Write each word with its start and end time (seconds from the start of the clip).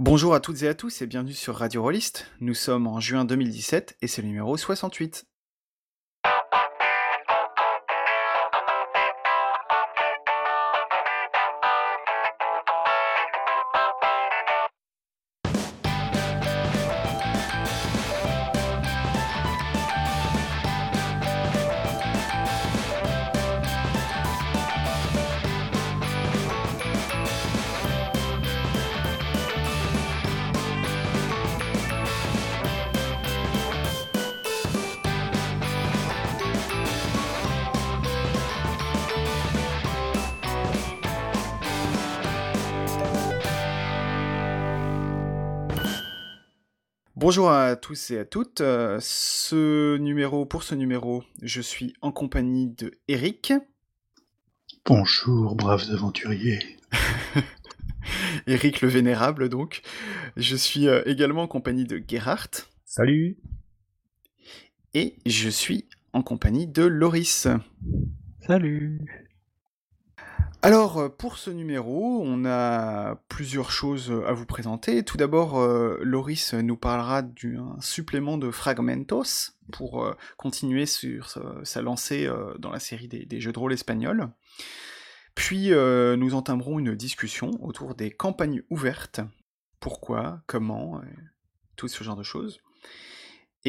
Bonjour 0.00 0.32
à 0.32 0.38
toutes 0.38 0.62
et 0.62 0.68
à 0.68 0.74
tous 0.74 1.02
et 1.02 1.08
bienvenue 1.08 1.32
sur 1.32 1.56
Radio 1.56 1.82
Rollist. 1.82 2.30
Nous 2.38 2.54
sommes 2.54 2.86
en 2.86 3.00
juin 3.00 3.24
2017 3.24 3.96
et 4.00 4.06
c'est 4.06 4.22
le 4.22 4.28
numéro 4.28 4.56
68. 4.56 5.26
Bonjour 47.28 47.50
à 47.50 47.76
tous 47.76 48.10
et 48.10 48.18
à 48.20 48.24
toutes. 48.24 48.62
Euh, 48.62 48.96
ce 49.02 49.98
numéro, 49.98 50.46
pour 50.46 50.62
ce 50.62 50.74
numéro, 50.74 51.22
je 51.42 51.60
suis 51.60 51.92
en 52.00 52.10
compagnie 52.10 52.68
de 52.68 52.92
Eric. 53.06 53.52
Bonjour, 54.86 55.54
braves 55.54 55.90
aventuriers. 55.92 56.58
Eric 58.46 58.80
le 58.80 58.88
Vénérable, 58.88 59.50
donc. 59.50 59.82
Je 60.38 60.56
suis 60.56 60.88
euh, 60.88 61.02
également 61.04 61.42
en 61.42 61.48
compagnie 61.48 61.84
de 61.84 62.02
Gerhardt. 62.08 62.66
Salut. 62.86 63.36
Et 64.94 65.16
je 65.26 65.50
suis 65.50 65.86
en 66.14 66.22
compagnie 66.22 66.66
de 66.66 66.84
Loris. 66.84 67.46
Salut. 68.40 69.27
Alors, 70.60 70.98
euh, 70.98 71.08
pour 71.08 71.38
ce 71.38 71.50
numéro, 71.50 72.20
on 72.24 72.44
a 72.44 73.14
plusieurs 73.28 73.70
choses 73.70 74.12
à 74.26 74.32
vous 74.32 74.44
présenter. 74.44 75.04
Tout 75.04 75.16
d'abord, 75.16 75.60
euh, 75.60 75.98
Loris 76.02 76.52
nous 76.52 76.76
parlera 76.76 77.22
d'un 77.22 77.76
supplément 77.80 78.38
de 78.38 78.50
Fragmentos 78.50 79.52
pour 79.70 80.04
euh, 80.04 80.14
continuer 80.36 80.84
sur 80.86 81.38
sa 81.62 81.80
lancée 81.80 82.28
dans 82.58 82.70
la 82.70 82.80
série 82.80 83.06
des, 83.06 83.40
jeux 83.40 83.52
de 83.52 83.58
rôle 83.58 83.72
espagnols. 83.72 84.30
Puis, 85.36 85.70
nous 85.70 86.34
entamerons 86.34 86.80
une 86.80 86.96
discussion 86.96 87.52
autour 87.60 87.94
des 87.94 88.10
campagnes 88.10 88.62
ouvertes. 88.68 89.20
Pourquoi, 89.78 90.42
comment, 90.48 91.00
tout 91.76 91.86
ce 91.86 92.02
genre 92.02 92.16
de 92.16 92.24
choses. 92.24 92.60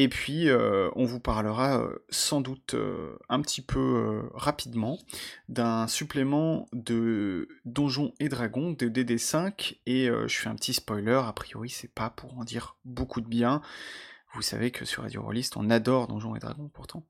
Et 0.02 0.08
puis, 0.08 0.48
euh, 0.48 0.88
on 0.96 1.04
vous 1.04 1.20
parlera 1.20 1.78
euh, 1.82 2.02
sans 2.08 2.40
doute 2.40 2.72
euh, 2.72 3.18
un 3.28 3.42
petit 3.42 3.60
peu 3.60 4.30
rapidement 4.32 4.98
d'un 5.50 5.88
supplément 5.88 6.66
de 6.72 7.48
Donjons 7.66 8.14
et 8.18 8.30
Dragons 8.30 8.70
de 8.70 8.88
DD5. 8.88 9.76
Et 9.84 10.06
je 10.06 10.34
fais 10.38 10.48
un 10.48 10.54
petit 10.54 10.72
spoiler, 10.72 11.20
a 11.22 11.34
priori, 11.34 11.68
c'est 11.68 11.92
pas 11.92 12.08
pour 12.08 12.38
en 12.38 12.44
dire 12.44 12.78
beaucoup 12.86 13.20
de 13.20 13.28
bien. 13.28 13.60
Vous 14.32 14.40
savez 14.40 14.70
que 14.70 14.86
sur 14.86 15.02
Radio 15.02 15.20
Rollist, 15.20 15.58
on 15.58 15.68
adore 15.68 16.08
Donjons 16.08 16.34
et 16.34 16.38
Dragons 16.38 16.70
pourtant. 16.72 17.04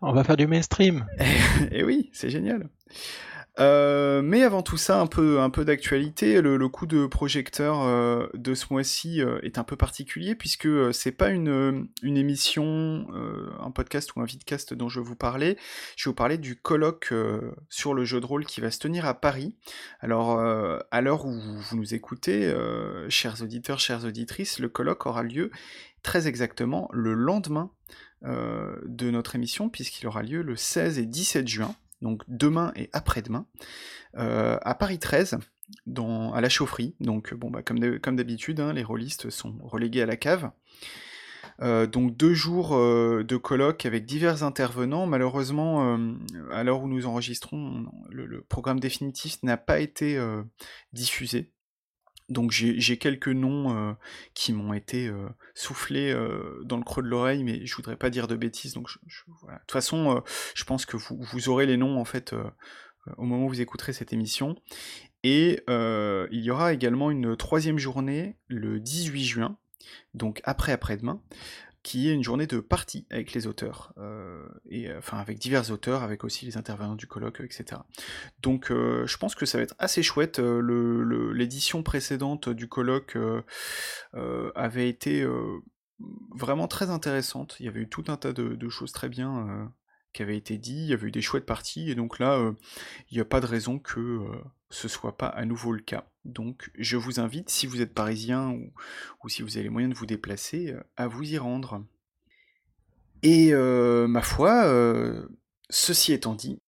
On 0.00 0.14
va 0.14 0.24
faire 0.24 0.38
du 0.38 0.46
mainstream. 0.46 1.06
et 1.70 1.84
oui, 1.84 2.08
c'est 2.14 2.30
génial. 2.30 2.70
Euh, 3.60 4.22
mais 4.22 4.44
avant 4.44 4.62
tout 4.62 4.76
ça, 4.76 5.00
un 5.00 5.06
peu, 5.06 5.40
un 5.40 5.50
peu 5.50 5.64
d'actualité. 5.64 6.40
Le, 6.40 6.68
coup 6.68 6.86
de 6.86 7.06
projecteur 7.06 7.82
euh, 7.82 8.28
de 8.34 8.54
ce 8.54 8.66
mois-ci 8.70 9.22
euh, 9.22 9.40
est 9.42 9.58
un 9.58 9.64
peu 9.64 9.74
particulier 9.76 10.34
puisque 10.34 10.68
c'est 10.92 11.12
pas 11.12 11.30
une, 11.30 11.88
une 12.02 12.16
émission, 12.16 13.06
un 13.60 13.70
podcast 13.70 14.14
ou 14.14 14.20
un 14.20 14.24
vidcast 14.24 14.74
dont 14.74 14.88
je 14.88 15.00
vais 15.00 15.06
vous 15.06 15.16
parler. 15.16 15.56
Je 15.96 16.04
vais 16.04 16.10
vous 16.10 16.14
parler 16.14 16.38
du 16.38 16.56
colloque 16.56 17.12
sur 17.68 17.94
le 17.94 18.04
jeu 18.04 18.20
de 18.20 18.26
rôle 18.26 18.44
qui 18.44 18.60
va 18.60 18.70
se 18.70 18.78
tenir 18.78 19.06
à 19.06 19.14
Paris. 19.14 19.56
Alors, 20.00 20.38
à 20.40 21.00
l'heure 21.00 21.26
où 21.26 21.32
vous 21.32 21.76
nous 21.76 21.94
écoutez, 21.94 22.54
chers 23.08 23.42
auditeurs, 23.42 23.80
chères 23.80 24.04
auditrices, 24.04 24.58
le 24.58 24.68
colloque 24.68 25.06
aura 25.06 25.22
lieu 25.22 25.50
très 26.02 26.28
exactement 26.28 26.88
le 26.92 27.14
lendemain 27.14 27.70
de 28.22 29.10
notre 29.10 29.36
émission 29.36 29.68
puisqu'il 29.68 30.06
aura 30.06 30.22
lieu 30.22 30.42
le 30.42 30.56
16 30.56 30.98
et 30.98 31.06
17 31.06 31.48
juin 31.48 31.74
donc 32.02 32.22
demain 32.28 32.72
et 32.76 32.90
après-demain, 32.92 33.46
euh, 34.16 34.58
à 34.62 34.74
Paris 34.74 34.98
13, 34.98 35.38
dans, 35.86 36.32
à 36.32 36.40
la 36.40 36.48
chaufferie. 36.48 36.94
Donc 37.00 37.34
bon, 37.34 37.50
bah, 37.50 37.62
comme 37.62 37.78
d'habitude, 38.16 38.60
hein, 38.60 38.72
les 38.72 38.84
rôlistes 38.84 39.30
sont 39.30 39.56
relégués 39.62 40.02
à 40.02 40.06
la 40.06 40.16
cave. 40.16 40.50
Euh, 41.60 41.88
donc 41.88 42.16
deux 42.16 42.34
jours 42.34 42.76
euh, 42.76 43.24
de 43.24 43.36
colloque 43.36 43.84
avec 43.84 44.06
divers 44.06 44.44
intervenants. 44.44 45.06
Malheureusement, 45.06 45.98
à 46.52 46.64
l'heure 46.64 46.82
où 46.82 46.88
nous 46.88 47.06
enregistrons, 47.06 47.86
le 48.10 48.42
programme 48.42 48.80
définitif 48.80 49.42
n'a 49.42 49.56
pas 49.56 49.80
été 49.80 50.20
diffusé. 50.92 51.52
Donc 52.28 52.50
j'ai 52.50 52.98
quelques 52.98 53.28
noms 53.28 53.74
euh, 53.74 53.92
qui 54.34 54.52
m'ont 54.52 54.74
été 54.74 55.06
euh, 55.06 55.28
soufflés 55.54 56.12
euh, 56.12 56.60
dans 56.64 56.76
le 56.76 56.84
creux 56.84 57.02
de 57.02 57.08
l'oreille, 57.08 57.42
mais 57.42 57.64
je 57.64 57.74
voudrais 57.74 57.96
pas 57.96 58.10
dire 58.10 58.26
de 58.28 58.36
bêtises. 58.36 58.74
Donc 58.74 58.88
De 58.88 59.52
toute 59.60 59.72
façon, 59.72 60.22
je 60.54 60.64
pense 60.64 60.84
que 60.84 60.98
vous, 60.98 61.18
vous, 61.18 61.48
aurez 61.48 61.64
les 61.64 61.78
noms 61.78 61.98
en 61.98 62.04
fait 62.04 62.34
au 63.16 63.24
moment 63.24 63.46
où 63.46 63.48
vous 63.48 63.60
écouterez 63.62 63.94
cette 63.94 64.12
émission. 64.12 64.56
Et 65.24 65.62
il 65.68 66.40
y 66.40 66.50
aura 66.50 66.74
également 66.74 67.10
une 67.10 67.34
troisième 67.36 67.78
journée 67.78 68.36
le 68.46 68.78
18 68.78 69.24
juin, 69.24 69.58
donc 70.12 70.42
après 70.44 70.72
après-demain, 70.72 71.22
qui 71.88 72.10
est 72.10 72.12
une 72.12 72.22
journée 72.22 72.46
de 72.46 72.60
partie 72.60 73.06
avec 73.08 73.32
les 73.32 73.46
auteurs, 73.46 73.94
euh, 73.96 74.46
et 74.68 74.90
euh, 74.90 74.98
enfin 74.98 75.16
avec 75.16 75.38
divers 75.38 75.70
auteurs, 75.70 76.02
avec 76.02 76.22
aussi 76.22 76.44
les 76.44 76.58
intervenants 76.58 76.96
du 76.96 77.06
colloque, 77.06 77.40
etc. 77.40 77.80
Donc 78.42 78.70
euh, 78.70 79.06
je 79.06 79.16
pense 79.16 79.34
que 79.34 79.46
ça 79.46 79.56
va 79.56 79.64
être 79.64 79.74
assez 79.78 80.02
chouette. 80.02 80.38
L'édition 80.38 81.82
précédente 81.82 82.50
du 82.50 82.68
colloque 82.68 83.16
avait 84.54 84.90
été 84.90 85.26
vraiment 86.36 86.68
très 86.68 86.90
intéressante. 86.90 87.56
Il 87.58 87.64
y 87.64 87.68
avait 87.70 87.80
eu 87.80 87.88
tout 87.88 88.04
un 88.08 88.18
tas 88.18 88.34
de, 88.34 88.68
choses 88.68 88.92
très 88.92 89.08
bien 89.08 89.72
qui 90.12 90.20
avaient 90.20 90.36
été 90.36 90.58
dites, 90.58 90.76
il 90.76 90.90
y 90.90 90.92
avait 90.92 91.08
eu 91.08 91.10
des 91.10 91.22
chouettes 91.22 91.46
parties, 91.46 91.90
et 91.90 91.94
donc 91.94 92.18
là, 92.18 92.52
il 93.10 93.14
n'y 93.14 93.22
a 93.22 93.24
pas 93.24 93.40
de 93.40 93.46
raison 93.46 93.78
que 93.78 94.20
ce 94.70 94.88
soit 94.88 95.16
pas 95.16 95.28
à 95.28 95.44
nouveau 95.44 95.72
le 95.72 95.80
cas. 95.80 96.04
Donc 96.24 96.70
je 96.78 96.96
vous 96.96 97.20
invite, 97.20 97.50
si 97.50 97.66
vous 97.66 97.80
êtes 97.80 97.94
parisien 97.94 98.50
ou, 98.50 99.28
si 99.28 99.42
vous 99.42 99.56
avez 99.56 99.64
les 99.64 99.70
moyens 99.70 99.92
de 99.92 99.98
vous 99.98 100.06
déplacer, 100.06 100.72
euh, 100.72 100.82
à 100.96 101.06
vous 101.06 101.22
y 101.22 101.38
rendre. 101.38 101.84
Et 103.22 103.52
euh, 103.52 104.06
ma 104.06 104.22
foi, 104.22 104.64
euh, 104.66 105.26
ceci 105.70 106.12
étant 106.12 106.34
dit, 106.34 106.60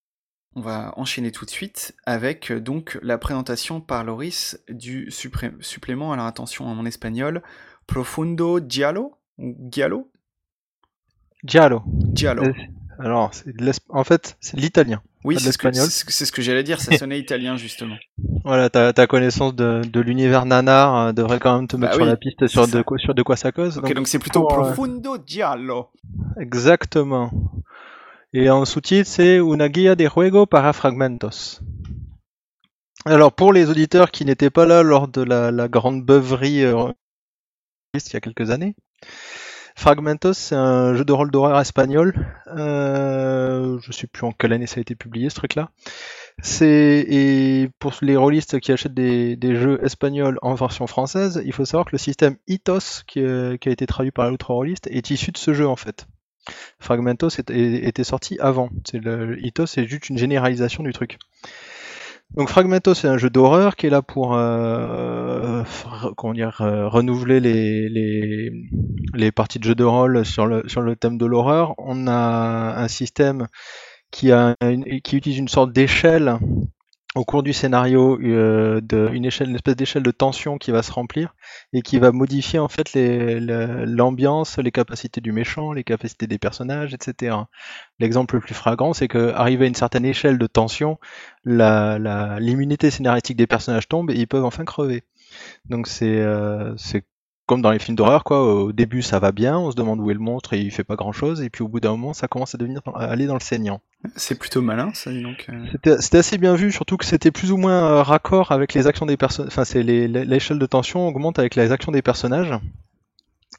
on 0.56 0.60
va 0.60 0.92
enchaîner 0.96 1.30
tout 1.30 1.44
de 1.44 1.50
suite 1.50 1.94
avec 2.06 2.52
donc 2.52 2.98
la 3.02 3.18
présentation 3.18 3.80
par 3.80 4.02
Loris 4.02 4.58
du 4.68 5.10
supplément, 5.10 6.12
alors 6.12 6.26
attention 6.26 6.68
à 6.68 6.74
mon 6.74 6.86
espagnol, 6.86 7.42
Profundo 7.86 8.58
Giallo 8.66 9.14
ou 9.38 9.56
Giallo? 9.70 10.10
Giallo. 11.44 11.82
Giallo. 12.12 12.42
Alors, 13.00 13.30
en 13.88 14.04
fait, 14.04 14.36
c'est 14.40 14.58
l'italien. 14.58 15.02
Oui, 15.24 15.38
c'est 15.38 15.52
ce, 15.52 16.32
que 16.32 16.42
j'allais 16.42 16.62
dire, 16.62 16.80
ça 16.80 16.96
sonnait 16.96 17.18
italien 17.18 17.56
justement. 17.56 17.96
Voilà, 18.44 18.70
ta, 18.70 19.06
connaissance 19.06 19.54
de, 19.54 20.00
l'univers 20.00 20.46
nanar 20.46 20.96
euh, 20.96 21.12
devrait 21.12 21.38
quand 21.38 21.56
même 21.56 21.68
te 21.68 21.76
mettre 21.76 21.92
bah 21.92 21.96
sur 21.98 22.06
la 22.06 22.16
piste 22.16 22.46
sur 22.46 22.66
de, 22.66 22.80
quoi, 22.80 22.96
sur 22.96 23.14
de 23.14 23.22
quoi 23.22 23.36
ça 23.36 23.52
cause. 23.52 23.76
Ok, 23.78 23.92
donc 23.92 24.08
c'est 24.08 24.18
plutôt 24.18 24.44
euh, 24.44 24.54
Profundo 24.54 25.18
Giallo. 25.26 25.90
Exactement. 26.38 27.30
Et 28.32 28.48
en 28.48 28.64
sous-titre, 28.64 29.08
c'est 29.08 29.38
Una 29.40 29.68
guía 29.68 29.94
de 29.94 30.08
juego 30.08 30.46
para 30.46 30.72
fragmentos. 30.72 31.60
Alors 33.04 33.32
pour 33.32 33.52
les 33.52 33.68
auditeurs 33.68 34.10
qui 34.10 34.24
n'étaient 34.24 34.50
pas 34.50 34.64
là 34.64 34.82
lors 34.82 35.08
de 35.08 35.22
la, 35.22 35.68
grande 35.68 36.04
beuverie 36.04 36.64
euh, 36.64 36.92
il 37.94 38.12
y 38.12 38.16
a 38.16 38.20
quelques 38.20 38.50
années, 38.50 38.74
Fragmentos, 39.80 40.34
c'est 40.34 40.54
un 40.54 40.94
jeu 40.94 41.06
de 41.06 41.12
rôle 41.14 41.30
d'horreur 41.30 41.58
espagnol. 41.58 42.12
Euh, 42.48 43.78
je 43.80 43.92
sais 43.92 44.06
plus 44.06 44.26
en 44.26 44.32
quelle 44.32 44.52
année 44.52 44.66
ça 44.66 44.76
a 44.76 44.82
été 44.82 44.94
publié 44.94 45.30
ce 45.30 45.36
truc-là. 45.36 45.70
C'est 46.42 47.06
et 47.08 47.70
pour 47.78 47.94
les 48.02 48.14
rôlistes 48.14 48.60
qui 48.60 48.72
achètent 48.72 48.92
des, 48.92 49.38
jeux 49.42 49.82
espagnols 49.82 50.38
en 50.42 50.54
version 50.54 50.86
française, 50.86 51.40
il 51.46 51.54
faut 51.54 51.64
savoir 51.64 51.86
que 51.86 51.92
le 51.92 51.98
système 51.98 52.36
Itos, 52.46 53.04
qui, 53.06 53.20
a 53.20 53.54
été 53.54 53.86
traduit 53.86 54.10
par 54.10 54.28
l'autre 54.28 54.52
rôliste, 54.52 54.86
est 54.88 55.08
issu 55.08 55.32
de 55.32 55.38
ce 55.38 55.54
jeu 55.54 55.66
en 55.66 55.76
fait. 55.76 56.06
Fragmentos 56.78 57.30
était, 57.38 58.04
sorti 58.04 58.38
avant. 58.38 58.68
C'est 58.84 59.00
Itos, 59.38 59.64
c'est 59.64 59.86
juste 59.86 60.10
une 60.10 60.18
généralisation 60.18 60.82
du 60.82 60.92
truc. 60.92 61.18
Donc 62.36 62.48
Fragmento, 62.48 62.94
c'est 62.94 63.08
un 63.08 63.18
jeu 63.18 63.28
d'horreur 63.28 63.74
qui 63.74 63.86
est 63.86 63.90
là 63.90 64.02
pour 64.02 64.34
euh, 64.34 65.64
comment 66.16 66.32
dire, 66.32 66.60
euh, 66.60 66.88
renouveler 66.88 67.40
les, 67.40 67.88
les, 67.88 68.50
les, 69.14 69.32
parties 69.32 69.58
de 69.58 69.64
jeu 69.64 69.74
de 69.74 69.84
rôle 69.84 70.24
sur 70.24 70.46
le, 70.46 70.62
sur 70.68 70.80
le 70.80 70.94
thème 70.94 71.18
de 71.18 71.26
l'horreur. 71.26 71.74
On 71.78 72.06
a 72.06 72.74
un 72.76 72.88
système 72.88 73.48
qui, 74.10 74.32
a 74.32 74.56
qui 75.04 75.16
utilise 75.16 75.38
une 75.38 75.48
sorte 75.48 75.72
d'échelle 75.72 76.38
au 77.16 77.24
cours 77.24 77.42
du 77.42 77.52
scénario 77.52 78.20
euh, 78.22 78.80
de, 78.82 79.10
une, 79.12 79.24
échelle, 79.24 79.48
une 79.50 79.56
espèce 79.56 79.76
d'échelle 79.76 80.04
de 80.04 80.12
tension 80.12 80.58
qui 80.58 80.70
va 80.70 80.82
se 80.82 80.92
remplir 80.92 81.34
et 81.72 81.82
qui 81.82 81.98
va 81.98 82.12
modifier 82.12 82.58
en 82.60 82.68
fait 82.68 82.92
les- 82.94 83.40
le- 83.40 83.84
l'ambiance, 83.84 84.58
les 84.58 84.70
capacités 84.72 85.20
du 85.20 85.32
méchant, 85.32 85.72
les 85.72 85.84
capacités 85.84 86.28
des 86.28 86.38
personnages, 86.38 86.94
etc. 86.94 87.48
L'exemple 87.98 88.36
le 88.36 88.40
plus 88.40 88.54
flagrant, 88.54 88.92
c'est 88.92 89.08
que 89.08 89.32
arrivé 89.34 89.64
à 89.64 89.68
une 89.68 89.74
certaine 89.74 90.04
échelle 90.04 90.38
de 90.38 90.46
tension, 90.46 90.98
la, 91.44 91.98
la- 91.98 92.38
l'immunité 92.40 92.90
scénaristique 92.90 93.36
des 93.36 93.46
personnages 93.46 93.88
tombe 93.88 94.10
et 94.10 94.14
ils 94.14 94.26
peuvent 94.28 94.44
enfin 94.44 94.64
crever. 94.64 95.02
Donc 95.68 95.86
c'est 95.86 96.18
euh, 96.20 96.74
c'est 96.76 97.04
comme 97.46 97.62
dans 97.62 97.72
les 97.72 97.80
films 97.80 97.96
d'horreur, 97.96 98.22
quoi. 98.22 98.44
Au 98.62 98.70
début, 98.70 99.02
ça 99.02 99.18
va 99.18 99.32
bien, 99.32 99.58
on 99.58 99.72
se 99.72 99.76
demande 99.76 99.98
où 99.98 100.08
est 100.10 100.14
le 100.14 100.20
monstre 100.20 100.52
et 100.52 100.60
il 100.60 100.70
fait 100.70 100.84
pas 100.84 100.94
grand 100.94 101.10
chose, 101.10 101.42
et 101.42 101.50
puis 101.50 101.64
au 101.64 101.68
bout 101.68 101.80
d'un 101.80 101.90
moment, 101.90 102.12
ça 102.12 102.28
commence 102.28 102.54
à 102.54 102.58
devenir 102.58 102.80
à 102.94 103.06
aller 103.06 103.26
dans 103.26 103.34
le 103.34 103.40
saignant. 103.40 103.80
C'est 104.14 104.38
plutôt 104.38 104.62
malin, 104.62 104.92
ça, 104.94 105.10
donc. 105.12 105.46
euh. 105.48 105.66
C'était 106.00 106.18
assez 106.18 106.38
bien 106.38 106.54
vu, 106.54 106.70
surtout 106.70 106.96
que 106.96 107.04
c'était 107.04 107.32
plus 107.32 107.50
ou 107.50 107.56
moins 107.56 107.82
euh, 107.82 108.02
raccord 108.04 108.52
avec 108.52 108.72
les 108.72 108.86
actions 108.86 109.04
des 109.04 109.16
personnages. 109.16 109.50
Enfin, 109.52 109.64
c'est 109.64 109.82
l'échelle 109.82 110.60
de 110.60 110.66
tension 110.66 111.08
augmente 111.08 111.40
avec 111.40 111.56
les 111.56 111.72
actions 111.72 111.90
des 111.90 112.02
personnages 112.02 112.54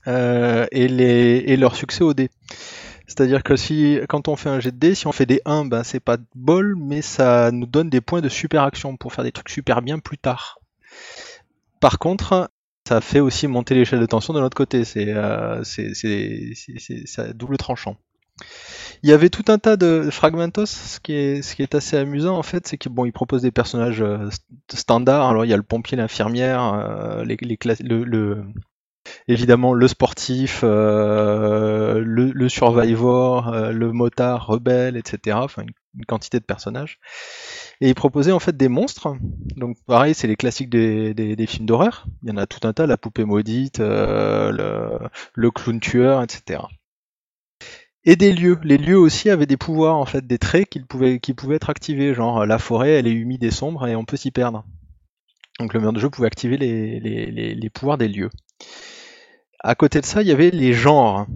euh, 0.07 0.65
et, 0.71 0.87
les, 0.87 1.43
et 1.47 1.57
leur 1.57 1.75
succès 1.75 2.03
au 2.05 2.13
dé. 2.13 2.29
C'est-à-dire 3.11 3.43
que 3.43 3.55
si, 3.57 3.99
quand 4.09 4.27
on 4.29 4.35
fait 4.37 4.49
un 4.49 4.59
jet 4.61 4.71
de 4.71 4.77
dés, 4.77 4.95
si 4.95 5.05
on 5.07 5.11
fait 5.11 5.25
des 5.25 5.41
1, 5.45 5.65
ben 5.65 5.83
c'est 5.83 5.99
pas 5.99 6.17
de 6.17 6.25
bol, 6.35 6.75
mais 6.77 7.01
ça 7.01 7.51
nous 7.51 7.65
donne 7.67 7.89
des 7.89 8.01
points 8.01 8.21
de 8.21 8.29
super 8.29 8.63
action 8.63 8.95
pour 8.97 9.13
faire 9.13 9.25
des 9.25 9.33
trucs 9.33 9.49
super 9.49 9.81
bien 9.81 9.99
plus 9.99 10.17
tard. 10.17 10.59
Par 11.79 11.99
contre, 11.99 12.49
ça 12.87 13.01
fait 13.01 13.19
aussi 13.19 13.47
monter 13.47 13.75
l'échelle 13.75 13.99
de 13.99 14.05
tension 14.05 14.33
de 14.33 14.39
l'autre 14.39 14.55
côté. 14.57 14.83
C'est 14.85 15.07
euh, 15.09 15.63
double 17.33 17.57
tranchant. 17.57 17.97
Il 19.03 19.09
y 19.09 19.13
avait 19.13 19.29
tout 19.29 19.45
un 19.47 19.57
tas 19.57 19.77
de 19.77 20.09
fragmentos. 20.11 20.65
Ce 20.65 20.99
qui 20.99 21.13
est, 21.13 21.75
assez 21.75 21.97
amusant 21.97 22.37
en 22.37 22.43
fait, 22.43 22.67
c'est 22.67 22.77
qu'il 22.77 22.91
bon, 22.91 23.05
il 23.05 23.11
propose 23.11 23.41
des 23.41 23.51
personnages 23.51 24.01
euh, 24.01 24.29
st- 24.29 24.41
standards. 24.77 25.27
Alors 25.29 25.45
il 25.45 25.49
y 25.49 25.53
a 25.53 25.57
le 25.57 25.63
pompier, 25.63 25.97
l'infirmière, 25.97 26.61
euh, 26.73 27.23
les, 27.25 27.37
les 27.41 27.57
le- 28.05 28.43
évidemment 29.27 29.74
le 29.74 29.88
sportif, 29.88 30.62
euh, 30.63 32.00
le, 32.03 32.50
survivor, 32.50 33.50
euh, 33.50 33.71
le 33.71 33.92
motard 33.92 34.48
rebelle, 34.48 34.98
etc. 34.98 35.38
Enfin 35.42 35.63
une, 35.63 36.06
quantité 36.07 36.39
de 36.39 36.45
personnages. 36.45 37.00
Et 37.81 37.89
il 37.89 37.95
proposait 37.95 38.31
en 38.31 38.39
fait 38.39 38.56
des 38.56 38.69
monstres. 38.69 39.15
Donc 39.57 39.77
pareil, 39.86 40.13
c'est 40.13 40.27
les 40.27 40.36
classiques 40.36 40.69
des, 40.69 41.45
films 41.48 41.65
d'horreur. 41.65 42.06
Il 42.24 42.30
y 42.30 42.31
en 42.31 42.38
a 42.38 42.48
tout 42.48 42.65
un 42.65 42.74
tas, 42.74 42.88
la 42.88 42.98
poupée 42.98 43.25
maudite, 43.25 43.80
euh, 43.80 45.09
le, 45.36 45.51
clown 45.51 45.80
tueur, 45.80 46.24
etc. 46.24 46.62
Et 48.03 48.15
des 48.15 48.31
lieux. 48.33 48.57
Les 48.63 48.77
lieux 48.77 48.98
aussi 48.98 49.30
avaient 49.30 49.45
des 49.45 49.57
pouvoirs, 49.57 49.98
en 49.98 50.06
fait, 50.06 50.25
des 50.25 50.38
traits 50.39 50.69
qui 50.69 50.80
pouvaient, 50.80 51.19
être 51.56 51.69
activés. 51.69 52.13
Genre 52.13 52.45
la 52.45 52.57
forêt, 52.57 52.92
elle 52.92 53.07
est 53.07 53.12
humide 53.12 53.44
et 53.44 53.51
sombre 53.51 53.86
et 53.88 53.95
on 53.95 54.06
peut 54.06 54.18
s'y 54.18 54.31
perdre. 54.31 54.63
Donc 55.59 55.74
le 55.74 55.81
maître 55.81 55.94
de 55.94 56.00
jeu 56.00 56.09
pouvait 56.09 56.27
activer 56.27 56.57
les 56.57 57.69
pouvoirs 57.69 57.98
des 57.98 58.07
lieux. 58.07 58.30
À 59.63 59.75
côté 59.75 60.01
de 60.01 60.05
ça, 60.05 60.23
il 60.23 60.27
y 60.27 60.31
avait 60.31 60.49
les 60.49 60.73
genres. 60.73 61.27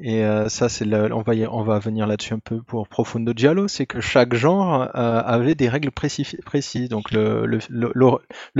Et 0.00 0.24
euh, 0.24 0.48
ça, 0.48 0.68
c'est 0.68 0.84
le- 0.84 1.12
on 1.12 1.62
va 1.62 1.78
venir 1.78 2.08
là-dessus 2.08 2.34
un 2.34 2.40
peu 2.40 2.60
pour 2.60 2.88
Profondo 2.88 3.32
Giallo, 3.36 3.68
c'est 3.68 3.86
que 3.86 4.00
chaque 4.00 4.34
genre 4.34 4.88
euh, 4.96 5.22
avait 5.24 5.54
des 5.54 5.68
règles 5.68 5.90
précis- 5.90 6.40
précises. 6.44 6.88
Donc 6.88 7.12
le, 7.12 7.58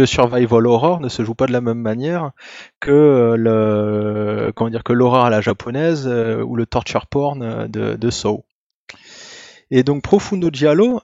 survival 0.07 0.67
horror 0.67 1.01
ne 1.01 1.09
se 1.09 1.25
joue 1.25 1.35
pas 1.35 1.47
de 1.47 1.53
la 1.53 1.61
même 1.61 1.81
manière 1.81 2.31
que 2.81 3.35
le 3.37 4.53
comment 4.55 4.71
dire 4.71 4.85
que 4.85 4.93
l'horreur 4.93 5.25
à 5.25 5.31
la 5.31 5.41
japonaise 5.41 6.07
euh, 6.07 6.43
ou 6.43 6.55
le 6.55 6.67
torture 6.67 7.07
porn 7.07 7.67
de, 7.69 7.97
de. 7.97 8.11
Et 9.71 9.83
donc 9.83 10.03
Profundo 10.03 10.51
Giallo 10.53 11.01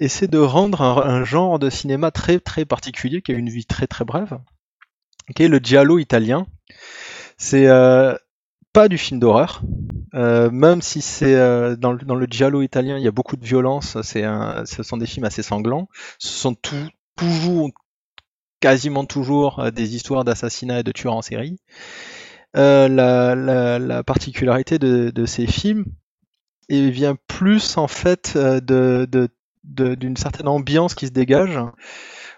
essaie 0.00 0.28
de 0.28 0.38
rendre 0.38 0.82
un, 0.82 1.02
un 1.02 1.24
genre 1.24 1.58
de 1.58 1.70
cinéma 1.70 2.10
très 2.10 2.40
très 2.40 2.64
particulier 2.64 3.22
qui 3.22 3.32
a 3.32 3.34
une 3.36 3.48
vie 3.50 3.66
très 3.66 3.86
très 3.86 4.04
brève, 4.04 4.38
qui 5.34 5.48
le 5.48 5.58
giallo 5.58 5.98
italien. 5.98 6.46
C'est 7.36 7.66
euh, 7.68 8.14
pas 8.72 8.88
du 8.88 8.98
film 8.98 9.20
d'horreur, 9.20 9.62
euh, 10.14 10.50
même 10.50 10.80
si 10.82 11.02
c'est 11.02 11.34
euh, 11.34 11.76
dans, 11.76 11.92
le, 11.92 12.26
giallo 12.30 12.62
italien, 12.62 12.98
il 12.98 13.04
y 13.04 13.08
a 13.08 13.12
beaucoup 13.12 13.36
de 13.36 13.44
violence. 13.44 14.00
C'est 14.02 14.24
ce 14.64 14.82
sont 14.82 14.96
des 14.96 15.06
films 15.06 15.24
assez 15.24 15.42
sanglants. 15.42 15.88
Ce 16.18 16.28
sont 16.28 16.54
tout, 16.54 16.88
toujours, 17.16 17.70
quasiment 18.60 19.04
toujours, 19.04 19.60
euh, 19.60 19.70
des 19.70 19.94
histoires 19.96 20.24
d'assassinats 20.24 20.80
et 20.80 20.82
de 20.82 20.92
tueurs 20.92 21.14
en 21.14 21.22
série. 21.22 21.58
Euh, 22.56 22.88
la, 22.88 23.34
la, 23.34 23.78
la 23.78 24.02
particularité 24.02 24.78
de, 24.78 25.10
de 25.10 25.26
ces 25.26 25.46
films 25.46 25.86
vient 26.68 27.16
plus 27.26 27.76
en 27.76 27.88
fait 27.88 28.32
euh, 28.36 28.60
de- 28.60 29.06
d'une 29.64 30.16
certaine 30.16 30.48
ambiance 30.48 30.94
qui 30.94 31.06
se 31.06 31.12
dégage. 31.12 31.58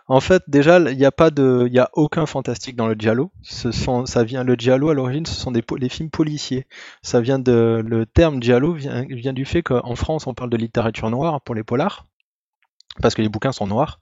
En 0.07 0.21
fait, 0.21 0.43
déjà, 0.49 0.79
il 0.79 0.99
n'y 0.99 1.07
a 1.07 1.13
pas 1.13 1.31
de, 1.31 1.67
il 1.71 1.79
a 1.79 1.89
aucun 1.95 2.27
fantastique 2.27 2.77
dans 2.77 2.87
le 2.87 2.95
giallo. 2.95 3.31
Ce 3.43 3.71
sont, 3.71 4.05
ça 4.05 4.23
vient, 4.23 4.45
le 4.45 4.55
giallo 4.55 4.91
à 4.91 4.95
l'origine, 4.95 5.25
ce 5.25 5.35
sont 5.35 5.51
des, 5.51 5.63
films 5.89 6.11
policiers. 6.11 6.67
Ça 7.01 7.23
vient 7.23 7.39
de, 7.39 7.83
le 7.87 8.05
terme 8.05 8.43
giallo 8.43 8.75
vient, 8.75 9.05
vient 9.09 9.33
du 9.33 9.47
fait 9.47 9.63
qu'en 9.63 9.95
France, 9.95 10.27
on 10.27 10.35
parle 10.35 10.51
de 10.51 10.59
littérature 10.59 11.09
noire 11.11 11.41
pour 11.41 11.55
les 11.55 11.63
polars, 11.63 12.07
parce 13.01 13.15
que 13.15 13.23
les 13.23 13.31
bouquins 13.31 13.53
sont 13.53 13.67
noirs. 13.67 14.01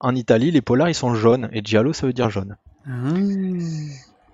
En 0.00 0.16
Italie, 0.16 0.50
les 0.50 0.62
polars, 0.62 0.88
ils 0.88 0.94
sont 0.94 1.14
jaunes, 1.14 1.48
et 1.52 1.62
giallo, 1.64 1.92
ça 1.92 2.08
veut 2.08 2.12
dire 2.12 2.28
jaune. 2.28 2.56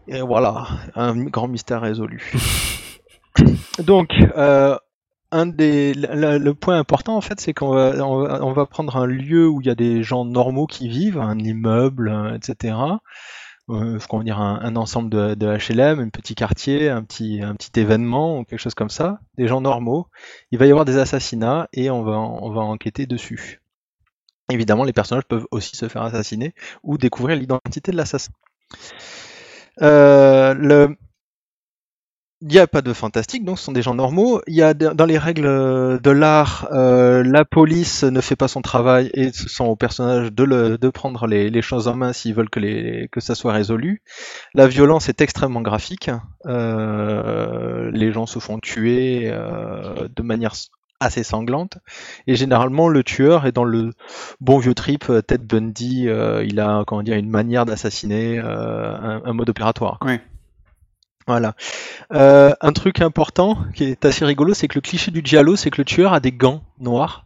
Et 0.09 0.23
voilà, 0.23 0.69
un 0.95 1.15
grand 1.25 1.49
mystère 1.49 1.83
résolu. 1.83 2.33
Donc, 3.79 4.15
euh, 4.37 4.79
un 5.31 5.47
des, 5.47 5.95
le, 5.95 6.39
le 6.39 6.55
point 6.55 6.79
important 6.79 7.17
en 7.17 7.21
fait, 7.21 7.41
c'est 7.41 7.53
qu'on 7.53 7.71
va, 7.71 8.05
on 8.05 8.53
va, 8.53 8.67
prendre 8.67 8.97
un 8.97 9.07
lieu 9.07 9.49
où 9.49 9.61
il 9.61 9.67
y 9.67 9.71
a 9.71 9.75
des 9.75 10.03
gens 10.03 10.25
normaux 10.25 10.67
qui 10.67 10.89
vivent, 10.89 11.19
un 11.19 11.39
immeuble, 11.39 12.09
euh, 12.09 12.35
etc. 12.35 12.77
Euh, 13.71 13.99
ce 13.99 14.07
qu'on 14.09 14.23
dire 14.23 14.41
un, 14.41 14.61
un 14.63 14.77
ensemble 14.77 15.11
de, 15.11 15.35
de 15.35 15.47
HLM, 15.47 16.01
un 16.01 16.09
petit 16.09 16.35
quartier, 16.35 16.89
un 16.89 17.03
petit, 17.03 17.43
un 17.43 17.55
petit 17.55 17.79
événement 17.79 18.39
ou 18.39 18.45
quelque 18.45 18.61
chose 18.61 18.75
comme 18.75 18.89
ça, 18.89 19.21
des 19.37 19.47
gens 19.47 19.61
normaux. 19.61 20.07
Il 20.51 20.59
va 20.59 20.65
y 20.67 20.71
avoir 20.71 20.87
des 20.87 20.97
assassinats 20.97 21.69
et 21.75 21.91
on 21.91 22.03
va, 22.03 22.19
on 22.19 22.51
va 22.51 22.63
enquêter 22.63 23.07
dessus. 23.07 23.61
Évidemment, 24.51 24.85
les 24.85 24.95
personnages 24.95 25.27
peuvent 25.27 25.47
aussi 25.51 25.77
se 25.77 25.89
faire 25.89 26.03
assassiner 26.03 26.55
ou 26.83 26.97
découvrir 26.97 27.37
l'identité 27.37 27.93
de 27.93 27.99
l'assassin. 27.99 28.33
Euh. 29.83 30.89
Il 32.41 32.47
n'y 32.49 32.61
a 32.61 32.69
pas 32.69 32.83
de 32.83 32.93
fantastique, 32.93 33.45
donc 33.45 33.59
ce 33.59 33.65
sont 33.65 33.73
des 33.73 33.83
gens 33.83 33.95
normaux. 33.95 34.41
Il 34.47 34.55
y 34.55 34.63
a 34.63 34.73
dans 34.73 35.07
les 35.07 35.19
règles 35.19 35.43
de 36.01 36.11
l'art, 36.11 36.69
euh, 36.71 37.25
la 37.25 37.45
police 37.45 38.05
ne 38.05 38.21
fait 38.21 38.37
pas 38.37 38.47
son 38.47 38.63
travail 38.63 39.11
et 39.13 39.33
ce 39.33 39.49
sont 39.49 39.65
aux 39.65 39.75
personnages 39.75 40.33
de, 40.33 40.45
le- 40.45 40.79
de 40.79 40.89
prendre 40.89 41.27
les, 41.27 41.51
les 41.51 41.63
choses 41.63 41.89
en 41.89 41.97
main 41.97 42.13
s'ils 42.13 42.35
veulent 42.35 42.49
que, 42.49 42.61
les, 42.61 43.09
que 43.11 43.19
ça 43.19 43.35
soit 43.35 43.53
résolu. 43.53 44.03
La 44.55 44.69
violence 44.69 45.09
est 45.09 45.21
extrêmement 45.21 45.63
graphique. 45.63 46.11
Euh, 46.47 47.91
les 47.93 48.13
gens 48.13 48.27
se 48.27 48.39
font 48.39 48.61
tuer 48.61 49.23
euh, 49.33 50.07
de 50.15 50.23
manière 50.23 50.55
assez 51.01 51.25
sanglante. 51.25 51.79
Et 52.29 52.37
généralement, 52.37 52.89
le 52.89 53.03
tueur 53.03 53.47
est 53.47 53.53
dans 53.53 53.65
le 53.65 53.91
bon 54.41 54.59
vieux 54.59 54.75
trip 54.75 55.07
euh, 55.11 55.23
Ted 55.23 55.45
Bundy. 55.45 56.09
euh, 56.09 56.45
il 56.45 56.61
a 56.61 56.85
comment 56.87 57.03
dire 57.03 57.17
une 57.17 57.31
manière 57.31 57.67
d'assassiner, 57.67 58.39
euh, 58.39 58.95
un, 58.97 59.23
un 59.25 59.33
mode 59.33 59.49
opératoire. 59.51 59.99
Ouais. 60.05 60.21
Voilà. 61.29 61.55
Euh, 62.13 62.53
un 62.61 62.73
truc 62.73 63.01
important 63.03 63.59
qui 63.75 63.85
est 63.85 64.05
assez 64.05 64.25
rigolo, 64.25 64.55
c'est 64.55 64.67
que 64.67 64.75
le 64.77 64.81
cliché 64.81 65.11
du 65.11 65.21
giallo, 65.23 65.55
c'est 65.57 65.71
que 65.71 65.77
le 65.81 65.85
tueur 65.85 66.13
a 66.15 66.21
des 66.21 66.33
gants 66.33 66.63
noirs 66.81 67.25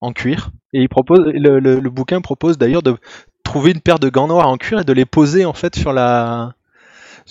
en 0.00 0.12
cuir. 0.12 0.50
Et 0.72 0.82
il 0.82 0.88
propose, 0.88 1.20
le, 1.24 1.60
le- 1.60 1.78
le 1.80 1.90
bouquin 1.90 2.20
propose 2.20 2.58
d'ailleurs 2.58 2.82
de 2.82 2.96
trouver 3.44 3.70
une 3.70 3.80
paire 3.80 3.98
de 4.00 4.08
gants 4.08 4.26
noirs 4.28 4.48
en 4.48 4.56
cuir 4.58 4.80
et 4.80 4.84
de 4.84 4.92
les 4.92 5.06
poser 5.06 5.44
en 5.44 5.52
fait 5.54 5.76
sur 5.76 5.92
la, 5.92 6.54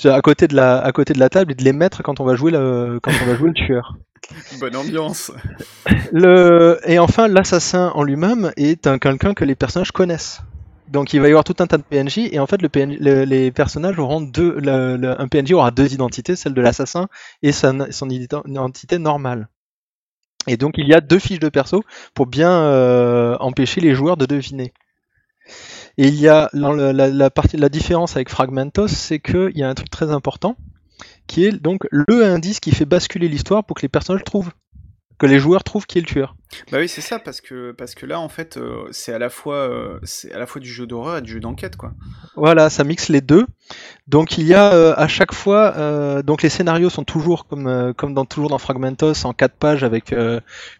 à 0.06 0.22
côté 0.22 0.48
de 0.48 0.56
la, 0.56 0.80
à 0.80 0.92
côté 0.94 1.14
de 1.14 1.20
la 1.20 1.30
table 1.30 1.52
et 1.52 1.56
de 1.56 1.64
les 1.64 1.74
mettre 1.74 2.02
quand 2.02 2.20
on 2.22 2.26
va 2.26 2.36
jouer 2.36 2.52
le, 2.52 3.00
quand 3.04 3.12
on 3.22 3.26
va 3.26 3.36
jouer 3.36 3.50
le 3.50 3.54
tueur. 3.54 3.98
Bonne 4.60 4.76
ambiance. 4.76 5.32
Le... 6.12 6.80
Et 6.86 6.98
enfin, 7.00 7.28
l'assassin 7.28 7.92
en 7.94 8.04
lui-même 8.04 8.52
est 8.58 8.88
un 8.88 9.00
quelqu'un 9.00 9.34
que 9.34 9.44
les 9.46 9.56
personnages 9.56 9.92
connaissent. 9.92 10.42
Donc 10.88 11.14
il 11.14 11.20
va 11.20 11.28
y 11.28 11.32
avoir 11.32 11.44
tout 11.44 11.56
un 11.60 11.68
tas 11.68 11.78
de 11.78 11.84
PNJ 11.84 12.30
et 12.32 12.40
en 12.40 12.48
fait 12.48 12.62
les 12.62 13.52
personnages 13.52 14.00
auront 14.00 14.22
deux, 14.22 14.58
un 14.68 15.28
PNJ 15.28 15.54
aura 15.54 15.72
deux 15.72 15.94
identités, 15.94 16.36
celle 16.36 16.54
de 16.54 16.62
l'assassin 16.62 17.08
et 17.42 17.52
son 17.52 17.80
ident- 18.10 18.48
identité 18.48 18.98
normale. 18.98 19.50
Et 20.48 20.58
donc 20.58 20.76
il 20.78 20.88
y 20.88 20.94
a 20.94 21.02
deux 21.02 21.20
fiches 21.20 21.40
de 21.40 21.50
perso 21.50 21.84
pour 22.14 22.26
bien 22.28 22.52
euh, 22.52 23.38
empêcher 23.40 23.82
les 23.82 23.96
joueurs 23.96 24.18
de 24.18 24.26
deviner. 24.26 24.74
Et 25.98 26.08
il 26.08 26.16
y 26.16 26.28
a 26.28 26.50
la, 26.54 26.94
la 26.94 27.70
différence 27.70 28.16
avec 28.16 28.30
Fragmentos, 28.30 28.88
c'est 28.88 29.20
qu'il 29.20 29.52
y 29.56 29.64
a 29.64 29.70
un 29.70 29.74
truc 29.74 29.90
très 29.90 30.12
important 30.12 30.56
qui 31.28 31.46
est 31.46 31.52
donc 31.52 31.88
le 31.92 32.26
indice 32.26 32.60
qui 32.60 32.72
fait 32.72 32.86
basculer 32.86 33.28
l'histoire 33.30 33.66
pour 33.66 33.78
que 33.78 33.84
les 33.84 33.90
personnages 33.90 34.24
trouvent, 34.26 34.52
que 35.18 35.26
les 35.26 35.40
joueurs 35.40 35.64
trouvent 35.64 35.86
qui 35.86 35.98
est 35.98 36.02
le 36.02 36.08
tueur. 36.08 36.36
Bah 36.72 36.78
oui, 36.80 36.88
c'est 36.88 37.02
ça, 37.02 37.20
parce 37.20 37.42
que, 37.42 37.72
parce 37.72 37.96
que 37.96 38.06
là, 38.06 38.20
en 38.20 38.30
fait, 38.30 38.58
euh, 38.58 38.88
c'est 38.92 39.14
à 39.14 39.20
la 39.20 39.30
fois, 39.30 39.56
euh, 39.56 40.00
c'est 40.04 40.32
à 40.32 40.40
la 40.40 40.46
fois 40.46 40.62
du 40.62 40.70
jeu 40.70 40.86
d'horreur 40.86 41.18
et 41.18 41.22
du 41.22 41.34
jeu 41.34 41.40
d'enquête, 41.40 41.76
quoi. 41.76 41.94
Voilà, 42.36 42.70
ça 42.70 42.84
mixe 42.84 43.10
les 43.10 43.22
deux. 43.22 43.46
Donc 44.08 44.38
il 44.38 44.46
y 44.46 44.54
a 44.54 44.74
euh, 44.74 44.94
à 44.96 45.08
chaque 45.08 45.34
fois, 45.34 46.22
donc 46.24 46.42
les 46.42 46.50
scénarios 46.50 46.90
sont 46.90 47.04
toujours 47.04 47.48
comme 47.48 47.94
comme 47.98 48.14
dans 48.14 48.26
toujours 48.26 48.50
dans 48.50 48.58
Fragmentos 48.58 49.26
en 49.26 49.34
quatre 49.34 49.56
pages 49.56 49.84
avec 49.84 50.14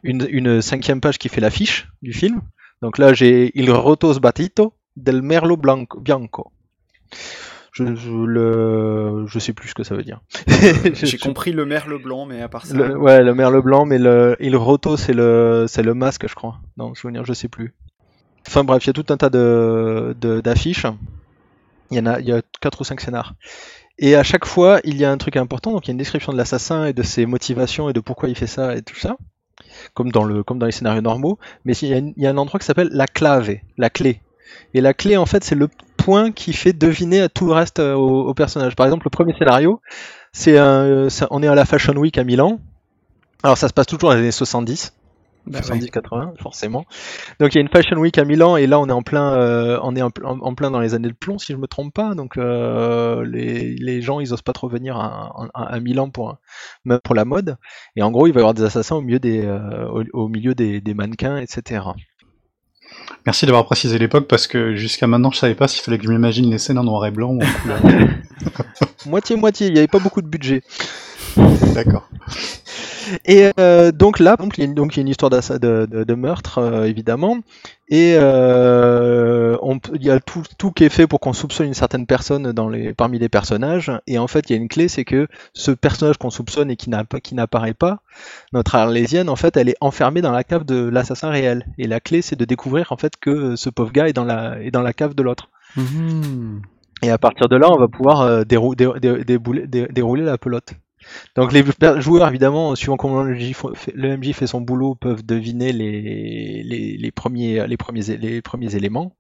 une, 0.04 0.28
une 0.30 0.62
cinquième 0.62 1.02
page 1.02 1.18
qui 1.18 1.30
fait 1.30 1.42
l'affiche 1.42 1.90
du 2.02 2.14
film. 2.14 2.42
Donc 2.82 2.98
là, 2.98 3.14
j'ai 3.14 3.52
Il 3.56 3.72
roto 3.72 4.14
sbatito 4.14 4.74
del 4.96 5.22
merlo 5.22 5.58
blanco, 5.58 6.00
bianco. 6.00 6.52
Je, 7.78 7.96
je, 7.96 8.10
le, 8.12 9.26
je 9.28 9.40
sais 9.40 9.54
plus 9.54 9.70
ce 9.70 9.74
que 9.76 9.84
ça 9.84 9.96
veut 9.96 10.04
dire. 10.04 10.22
J'ai 10.94 11.18
compris 11.18 11.52
le 11.52 11.66
merle 11.66 12.02
blanc, 12.02 12.26
mais 12.26 12.42
à 12.42 12.48
part 12.48 12.66
ça. 12.66 12.76
Le, 12.76 12.98
ouais, 12.98 13.24
le 13.24 13.34
merle 13.36 13.62
blanc, 13.62 13.86
mais 13.86 14.00
le 14.00 14.36
Il 14.40 14.56
roto, 14.56 14.98
c'est 14.98 15.14
le, 15.14 15.66
c'est 15.68 15.84
le 15.84 15.94
masque, 15.94 16.28
je 16.28 16.36
crois. 16.36 16.58
Non, 16.78 16.94
je 16.96 17.08
veux 17.08 17.14
dire, 17.14 17.26
je 17.26 17.34
sais 17.34 17.48
plus. 17.48 17.74
Enfin 18.48 18.64
bref, 18.64 18.84
il 18.86 18.88
y 18.88 18.90
a 18.90 18.94
tout 18.94 19.06
un 19.10 19.18
tas 19.18 19.30
de, 19.30 20.16
d'affiches. 20.44 20.88
Il 21.92 21.98
y 21.98 22.00
en 22.00 22.06
a, 22.06 22.20
il 22.20 22.28
y 22.28 22.32
a 22.32 22.42
quatre 22.62 22.82
ou 22.82 22.84
cinq 22.84 23.00
scénars. 23.02 23.36
Et 24.00 24.16
à 24.16 24.24
chaque 24.24 24.46
fois, 24.46 24.80
il 24.84 24.98
y 24.98 25.06
a 25.06 25.12
un 25.12 25.18
truc 25.18 25.38
important. 25.38 25.72
Donc 25.72 25.86
il 25.86 25.90
y 25.90 25.92
a 25.92 25.94
une 25.94 25.98
description 25.98 26.32
de 26.32 26.38
l'assassin 26.38 26.86
et 26.86 26.94
de 26.94 27.04
ses 27.04 27.26
motivations 27.26 27.90
et 27.90 27.94
de 27.94 28.00
pourquoi 28.00 28.30
il 28.30 28.36
fait 28.36 28.48
ça 28.48 28.76
et 28.76 28.82
tout 28.82 28.96
ça, 28.96 29.18
comme 29.94 30.12
dans 30.12 30.24
le, 30.24 30.44
comme 30.44 30.60
dans 30.60 30.66
les 30.66 30.72
scénarios 30.72 31.02
normaux. 31.02 31.40
Mais 31.66 31.74
il 31.78 31.90
y 31.90 31.94
a, 31.94 31.98
une- 31.98 32.14
il 32.18 32.24
y 32.24 32.28
a 32.28 32.30
un 32.32 32.38
endroit 32.38 32.60
qui 32.60 32.66
s'appelle 32.66 32.90
la 32.92 33.08
clave, 33.08 33.52
la 33.78 33.90
clé. 33.90 34.22
Et 34.74 34.82
la 34.82 34.94
clé, 34.94 35.18
en 35.18 35.26
fait, 35.26 35.44
c'est 35.44 35.56
le 35.56 35.68
point 35.98 36.32
qui 36.32 36.54
fait 36.54 36.74
deviner 36.74 37.22
à 37.22 37.30
tout 37.30 37.46
le 37.48 37.54
reste 37.54 37.80
euh, 37.80 37.94
au, 37.96 38.28
au 38.28 38.34
personnage. 38.34 38.76
Par 38.76 38.86
exemple, 38.86 39.06
le 39.06 39.10
premier 39.12 39.34
scénario, 39.38 39.82
c'est 40.32 40.58
euh, 40.58 41.10
on 41.32 41.44
est 41.44 41.48
à 41.48 41.56
la 41.56 41.66
Fashion 41.66 41.94
Week 41.96 42.18
à 42.18 42.24
Milan. 42.24 42.60
Alors 43.44 43.58
ça 43.58 43.68
se 43.68 43.74
passe 43.74 43.86
toujours 43.88 44.10
dans 44.10 44.16
les 44.16 44.22
années 44.22 44.32
70. 44.32 44.94
Bah 45.46 45.60
70-80 45.62 46.34
forcément. 46.42 46.84
Donc 47.40 47.54
il 47.54 47.56
y 47.56 47.60
a 47.60 47.62
une 47.62 47.70
Fashion 47.70 47.96
Week 47.98 48.18
à 48.18 48.26
Milan 48.26 48.58
et 48.58 48.68
là 48.68 48.80
on 48.82 48.88
est 48.90 48.92
en 48.92 49.02
plein, 49.02 49.34
euh, 49.34 49.80
on 49.82 49.96
est 49.96 50.02
en, 50.02 50.10
pl- 50.10 50.28
en 50.28 50.56
plein 50.56 50.72
dans 50.72 50.82
les 50.82 50.94
années 50.94 51.08
de 51.08 51.14
plomb 51.14 51.38
si 51.38 51.54
je 51.54 51.58
me 51.58 51.68
trompe 51.68 51.94
pas. 51.94 52.16
Donc 52.16 52.36
euh, 52.36 53.24
les, 53.26 53.76
les 53.78 54.02
gens 54.02 54.20
ils 54.20 54.34
osent 54.34 54.42
pas 54.42 54.52
trop 54.52 54.68
venir 54.68 54.98
à, 54.98 55.34
à- 55.54 55.74
à 55.76 55.80
Milan 55.80 56.10
pour 56.10 56.36
même 56.84 57.00
pour 57.02 57.16
la 57.16 57.24
mode. 57.24 57.56
Et 57.96 58.04
en 58.04 58.12
gros 58.12 58.28
il 58.28 58.34
va 58.34 58.40
y 58.40 58.42
avoir 58.42 58.56
des 58.56 58.64
assassins 58.64 58.98
au 58.98 59.02
milieu 59.02 59.20
des 59.20 59.46
euh, 59.46 59.88
au, 59.88 60.04
au 60.24 60.28
milieu 60.28 60.54
des, 60.54 60.82
des 60.82 60.94
mannequins 60.94 61.38
etc. 61.38 61.82
Merci 63.26 63.46
d'avoir 63.46 63.66
précisé 63.66 63.98
l'époque 63.98 64.28
parce 64.28 64.48
que 64.48 64.76
jusqu'à 64.76 65.08
maintenant 65.08 65.32
je 65.32 65.38
savais 65.38 65.56
pas 65.56 65.68
s'il 65.68 65.82
fallait 65.82 65.98
que 65.98 66.06
je 66.06 66.10
m'imagine 66.10 66.50
les 66.50 66.58
scènes 66.58 66.78
en 66.78 66.84
noir 66.84 67.06
et 67.06 67.12
blanc 67.12 67.30
ou 67.32 67.42
en 67.42 67.62
couleur. 67.62 67.80
Moitié 69.06 69.36
moitié, 69.36 69.68
il 69.68 69.74
n'y 69.74 69.80
avait 69.80 69.88
pas 69.88 70.00
beaucoup 70.00 70.22
de 70.22 70.28
budget. 70.28 70.64
D'accord. 71.74 72.10
Et 73.26 73.52
euh, 73.60 73.92
donc 73.92 74.20
là, 74.20 74.36
donc, 74.38 74.58
il 74.58 74.62
y 74.62 74.64
a 74.64 74.68
une, 74.68 74.74
donc, 74.76 74.96
il 74.96 74.98
y 74.98 75.02
a 75.02 75.04
une 75.04 75.08
histoire 75.10 75.30
de, 75.30 75.86
de- 75.86 76.04
de 76.04 76.14
meurtre, 76.16 76.58
euh, 76.60 76.84
évidemment. 76.86 77.38
Et 77.90 78.16
euh, 78.18 79.58
on 79.62 79.80
il 79.94 80.04
y 80.04 80.10
a 80.12 80.20
tout, 80.20 80.44
tout 80.58 80.72
qui 80.72 80.84
est 80.84 80.90
fait 80.90 81.08
pour 81.08 81.20
qu'on 81.20 81.34
soupçonne 81.34 81.68
une 81.68 81.74
certaine 81.74 82.06
personne 82.06 82.52
dans 82.52 82.68
les, 82.70 82.94
parmi 82.94 83.18
les 83.20 83.30
personnages. 83.30 83.92
Et 84.08 84.18
en 84.18 84.28
fait, 84.28 84.50
il 84.50 84.54
y 84.54 84.60
a 84.60 84.62
une 84.62 84.68
clé, 84.68 84.88
c'est 84.88 85.06
que 85.06 85.28
ce 85.54 85.72
personnage 85.72 86.18
qu'on 86.18 86.30
soupçonne 86.30 86.70
et 86.72 86.76
qui 86.76 86.90
n'apparaît 86.90 87.74
pas, 87.74 88.00
notre 88.54 88.76
arlésienne, 88.76 89.30
en 89.30 89.36
fait, 89.36 89.56
elle 89.58 89.70
est 89.70 89.78
enfermée 89.82 90.22
dans 90.22 90.32
la 90.32 90.44
cave 90.44 90.66
de 90.66 90.90
l'assassin 90.90 91.30
réel. 91.30 91.66
Et 91.78 91.88
la 91.88 92.00
clé, 92.00 92.22
c'est 92.22 92.36
de 92.38 92.46
découvrir 92.46 92.92
en 92.92 92.98
fait 92.98 93.14
que 93.20 93.56
ce 93.56 93.70
pauvre 93.70 93.92
gars 93.92 94.08
est 94.10 94.14
dans 94.14 94.26
la, 94.26 94.62
est 94.62 94.72
dans 94.72 94.82
la 94.82 94.94
cave 94.94 95.16
de 95.16 95.24
l'autre. 95.24 95.50
Mhm. 95.76 96.62
Et 97.04 97.12
à 97.12 97.18
partir 97.18 97.48
de 97.48 97.56
là, 97.56 97.70
on 97.72 97.78
va 97.78 97.88
pouvoir 97.88 98.22
euh, 98.22 98.44
dérou- 98.44 98.76
dé- 98.76 98.90
dé- 99.00 99.24
débouler- 99.24 99.68
dé- 99.68 99.88
dérouler 99.92 100.24
la 100.24 100.38
pelote. 100.38 100.74
Donc 101.36 101.52
les 101.54 101.64
joueurs, 102.00 102.28
évidemment, 102.30 102.76
suivant 102.76 102.98
comment 102.98 103.24
le 103.24 103.36
MJ, 103.36 103.52
fo- 103.54 103.76
fait- 103.76 104.48
son 104.48 104.62
boulot, 104.62 104.96
peuvent 104.96 105.26
deviner 105.26 105.72
les, 105.74 107.12
premiers, 107.12 107.60
éléments. 108.76 109.14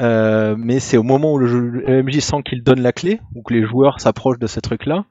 Euh, 0.00 0.56
mais 0.58 0.80
c'est 0.80 0.96
au 0.96 1.02
moment 1.02 1.34
où 1.34 1.38
le, 1.38 2.02
MJ 2.02 2.20
sent 2.20 2.42
qu'il 2.44 2.62
donne 2.62 2.80
la 2.80 2.92
clé, 2.92 3.20
ou 3.34 3.42
que 3.42 3.52
les 3.54 3.64
joueurs 3.64 4.00
s'approchent 4.00 4.38
de 4.38 4.46
ce 4.46 4.60
truc-là, 4.60 5.04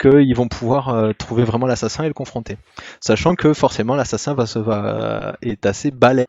qu'ils 0.00 0.34
vont 0.36 0.48
pouvoir 0.48 0.90
euh, 0.90 1.12
trouver 1.12 1.44
vraiment 1.44 1.66
l'assassin 1.66 2.04
et 2.04 2.08
le 2.08 2.14
confronter. 2.14 2.58
Sachant 3.00 3.34
que 3.34 3.54
forcément 3.54 3.96
l'assassin 3.96 4.34
va 4.34 4.46
est 5.42 5.66
assez 5.66 5.90
balèze 5.90 6.26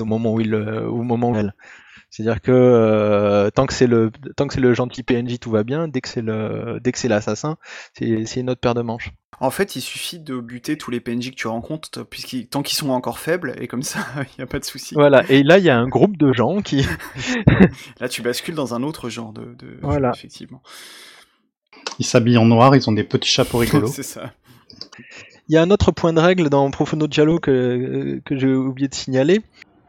au 0.00 0.04
moment 0.04 0.34
où 0.34 0.40
il 0.40 0.54
au 0.54 1.02
moment 1.02 1.30
où 1.30 1.36
elle. 1.36 1.54
C'est-à-dire 2.10 2.40
que 2.42 2.50
euh, 2.50 3.50
tant 3.50 3.66
que 3.66 3.72
c'est 3.72 3.86
le 3.86 4.10
tant 4.36 4.48
que 4.48 4.54
c'est 4.54 4.60
le 4.60 4.74
gentil 4.74 5.02
PNJ 5.04 5.38
tout 5.38 5.50
va 5.50 5.62
bien, 5.62 5.86
dès 5.86 6.00
que 6.00 6.08
c'est 6.08 6.22
le 6.22 6.80
dès 6.82 6.90
que 6.90 6.98
c'est 6.98 7.06
l'assassin, 7.08 7.56
c'est 7.96 8.36
une 8.40 8.50
autre 8.50 8.60
paire 8.60 8.74
de 8.74 8.82
manches. 8.82 9.12
En 9.42 9.50
fait, 9.50 9.74
il 9.74 9.80
suffit 9.80 10.18
de 10.18 10.38
buter 10.38 10.76
tous 10.76 10.90
les 10.90 11.00
PNJ 11.00 11.30
que 11.30 11.36
tu 11.36 11.46
rencontres, 11.46 12.02
puisqu'ils 12.04 12.46
tant 12.48 12.62
qu'ils 12.62 12.76
sont 12.76 12.90
encore 12.90 13.18
faibles, 13.20 13.54
et 13.58 13.68
comme 13.68 13.82
ça, 13.82 14.00
il 14.16 14.40
n'y 14.40 14.42
a 14.44 14.46
pas 14.46 14.58
de 14.58 14.64
souci. 14.64 14.94
Voilà, 14.94 15.24
et 15.30 15.42
là 15.44 15.58
il 15.58 15.64
y 15.64 15.70
a 15.70 15.78
un 15.78 15.88
groupe 15.88 16.16
de 16.16 16.32
gens 16.32 16.60
qui 16.60 16.84
Là, 18.00 18.08
tu 18.08 18.22
bascules 18.22 18.54
dans 18.54 18.74
un 18.74 18.82
autre 18.82 19.08
genre 19.08 19.32
de. 19.32 19.54
de- 19.58 19.78
Voilà. 19.80 20.10
Effectivement. 20.14 20.62
Ils 21.98 22.04
s'habillent 22.04 22.38
en 22.38 22.44
noir, 22.44 22.74
ils 22.76 22.88
ont 22.90 22.92
des 22.92 23.04
petits 23.04 23.30
chapeaux 23.30 23.58
rigolos. 23.60 23.86
C'est 23.86 24.02
ça. 24.02 24.32
Il 25.48 25.54
y 25.54 25.56
a 25.56 25.62
un 25.62 25.70
autre 25.70 25.90
point 25.92 26.12
de 26.12 26.20
règle 26.20 26.50
dans 26.50 26.70
Profondo 26.70 27.06
Giallo 27.10 27.38
que, 27.38 28.20
que 28.24 28.36
j'ai 28.38 28.52
oublié 28.52 28.88
de 28.88 28.94
signaler. 28.94 29.40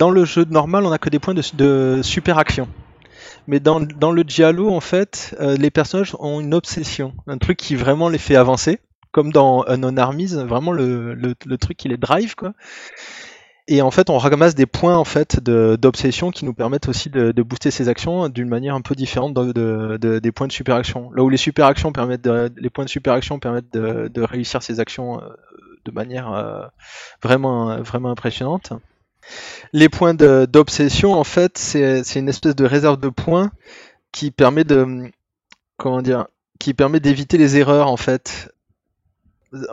Dans 0.02 0.10
le 0.10 0.26
jeu 0.26 0.48
normal, 0.50 0.84
on 0.84 0.90
n'a 0.90 0.98
que 0.98 1.12
des 1.12 1.20
points 1.20 1.36
de, 1.36 2.02
super 2.02 2.40
action. 2.40 2.68
Mais 3.46 3.60
dans, 3.60 3.78
le 3.78 4.24
Giallo, 4.24 4.72
en 4.74 4.80
fait, 4.80 5.36
euh, 5.40 5.56
les 5.56 5.70
personnages 5.70 6.16
ont 6.18 6.40
une 6.40 6.56
obsession, 6.56 7.14
un 7.28 7.38
truc 7.38 7.58
qui 7.58 7.76
vraiment 7.76 8.10
les 8.10 8.18
fait 8.18 8.36
avancer, 8.36 8.80
comme 9.12 9.32
dans 9.32 9.64
Unknown 9.68 10.00
Armies, 10.00 10.34
vraiment 10.34 10.72
le, 10.72 11.36
truc 11.60 11.78
qui 11.78 11.88
les 11.88 11.98
drive, 11.98 12.34
quoi. 12.34 12.54
Et 13.68 13.84
en 13.84 13.92
fait, 13.92 14.10
on 14.10 14.18
ramasse 14.18 14.56
des 14.56 14.66
points 14.66 14.98
en 14.98 15.04
fait 15.04 15.40
d'obsession 15.40 16.32
qui 16.32 16.46
nous 16.46 16.56
permettent 16.56 16.90
aussi 16.90 17.12
de, 17.12 17.32
booster 17.44 17.70
ces 17.70 17.88
actions 17.88 18.28
d'une 18.28 18.50
manière 18.50 18.74
un 18.74 18.82
peu 18.82 18.96
différente 18.96 19.36
de, 19.36 19.52
de- 19.52 19.98
de- 19.98 20.18
des 20.18 20.32
points 20.32 20.48
de 20.48 20.52
super 20.52 20.78
action. 20.78 21.12
Là 21.12 21.22
où 21.22 21.30
les 21.30 21.38
super 21.38 21.68
actions 21.68 21.92
permettent 21.92 22.28
les 22.58 22.70
points 22.72 22.86
de 22.86 22.90
super 22.90 23.14
action 23.14 23.38
permettent 23.38 23.72
de, 23.72 24.08
de 24.08 24.22
réussir 24.24 24.64
ces 24.64 24.80
actions 24.80 25.22
euh, 25.22 25.28
de 25.86 25.92
manière 25.92 26.34
euh, 26.34 26.66
vraiment 27.22 27.80
vraiment 27.84 28.10
impressionnante. 28.10 28.74
Les 29.74 29.90
points 29.90 30.14
d'obsession, 30.14 31.14
en 31.14 31.24
fait, 31.24 31.58
c'est 31.58 32.02
une 32.20 32.30
espèce 32.30 32.56
de 32.56 32.66
réserve 32.66 33.00
de 33.00 33.10
points 33.10 33.52
qui 34.12 34.32
permet 34.32 34.64
de 34.64 35.10
comment 35.78 36.02
dire, 36.02 36.28
qui 36.60 36.74
permet 36.74 37.00
d'éviter 37.00 37.38
les 37.38 37.58
erreurs 37.58 37.88
en 37.88 37.98
fait. 37.98 38.54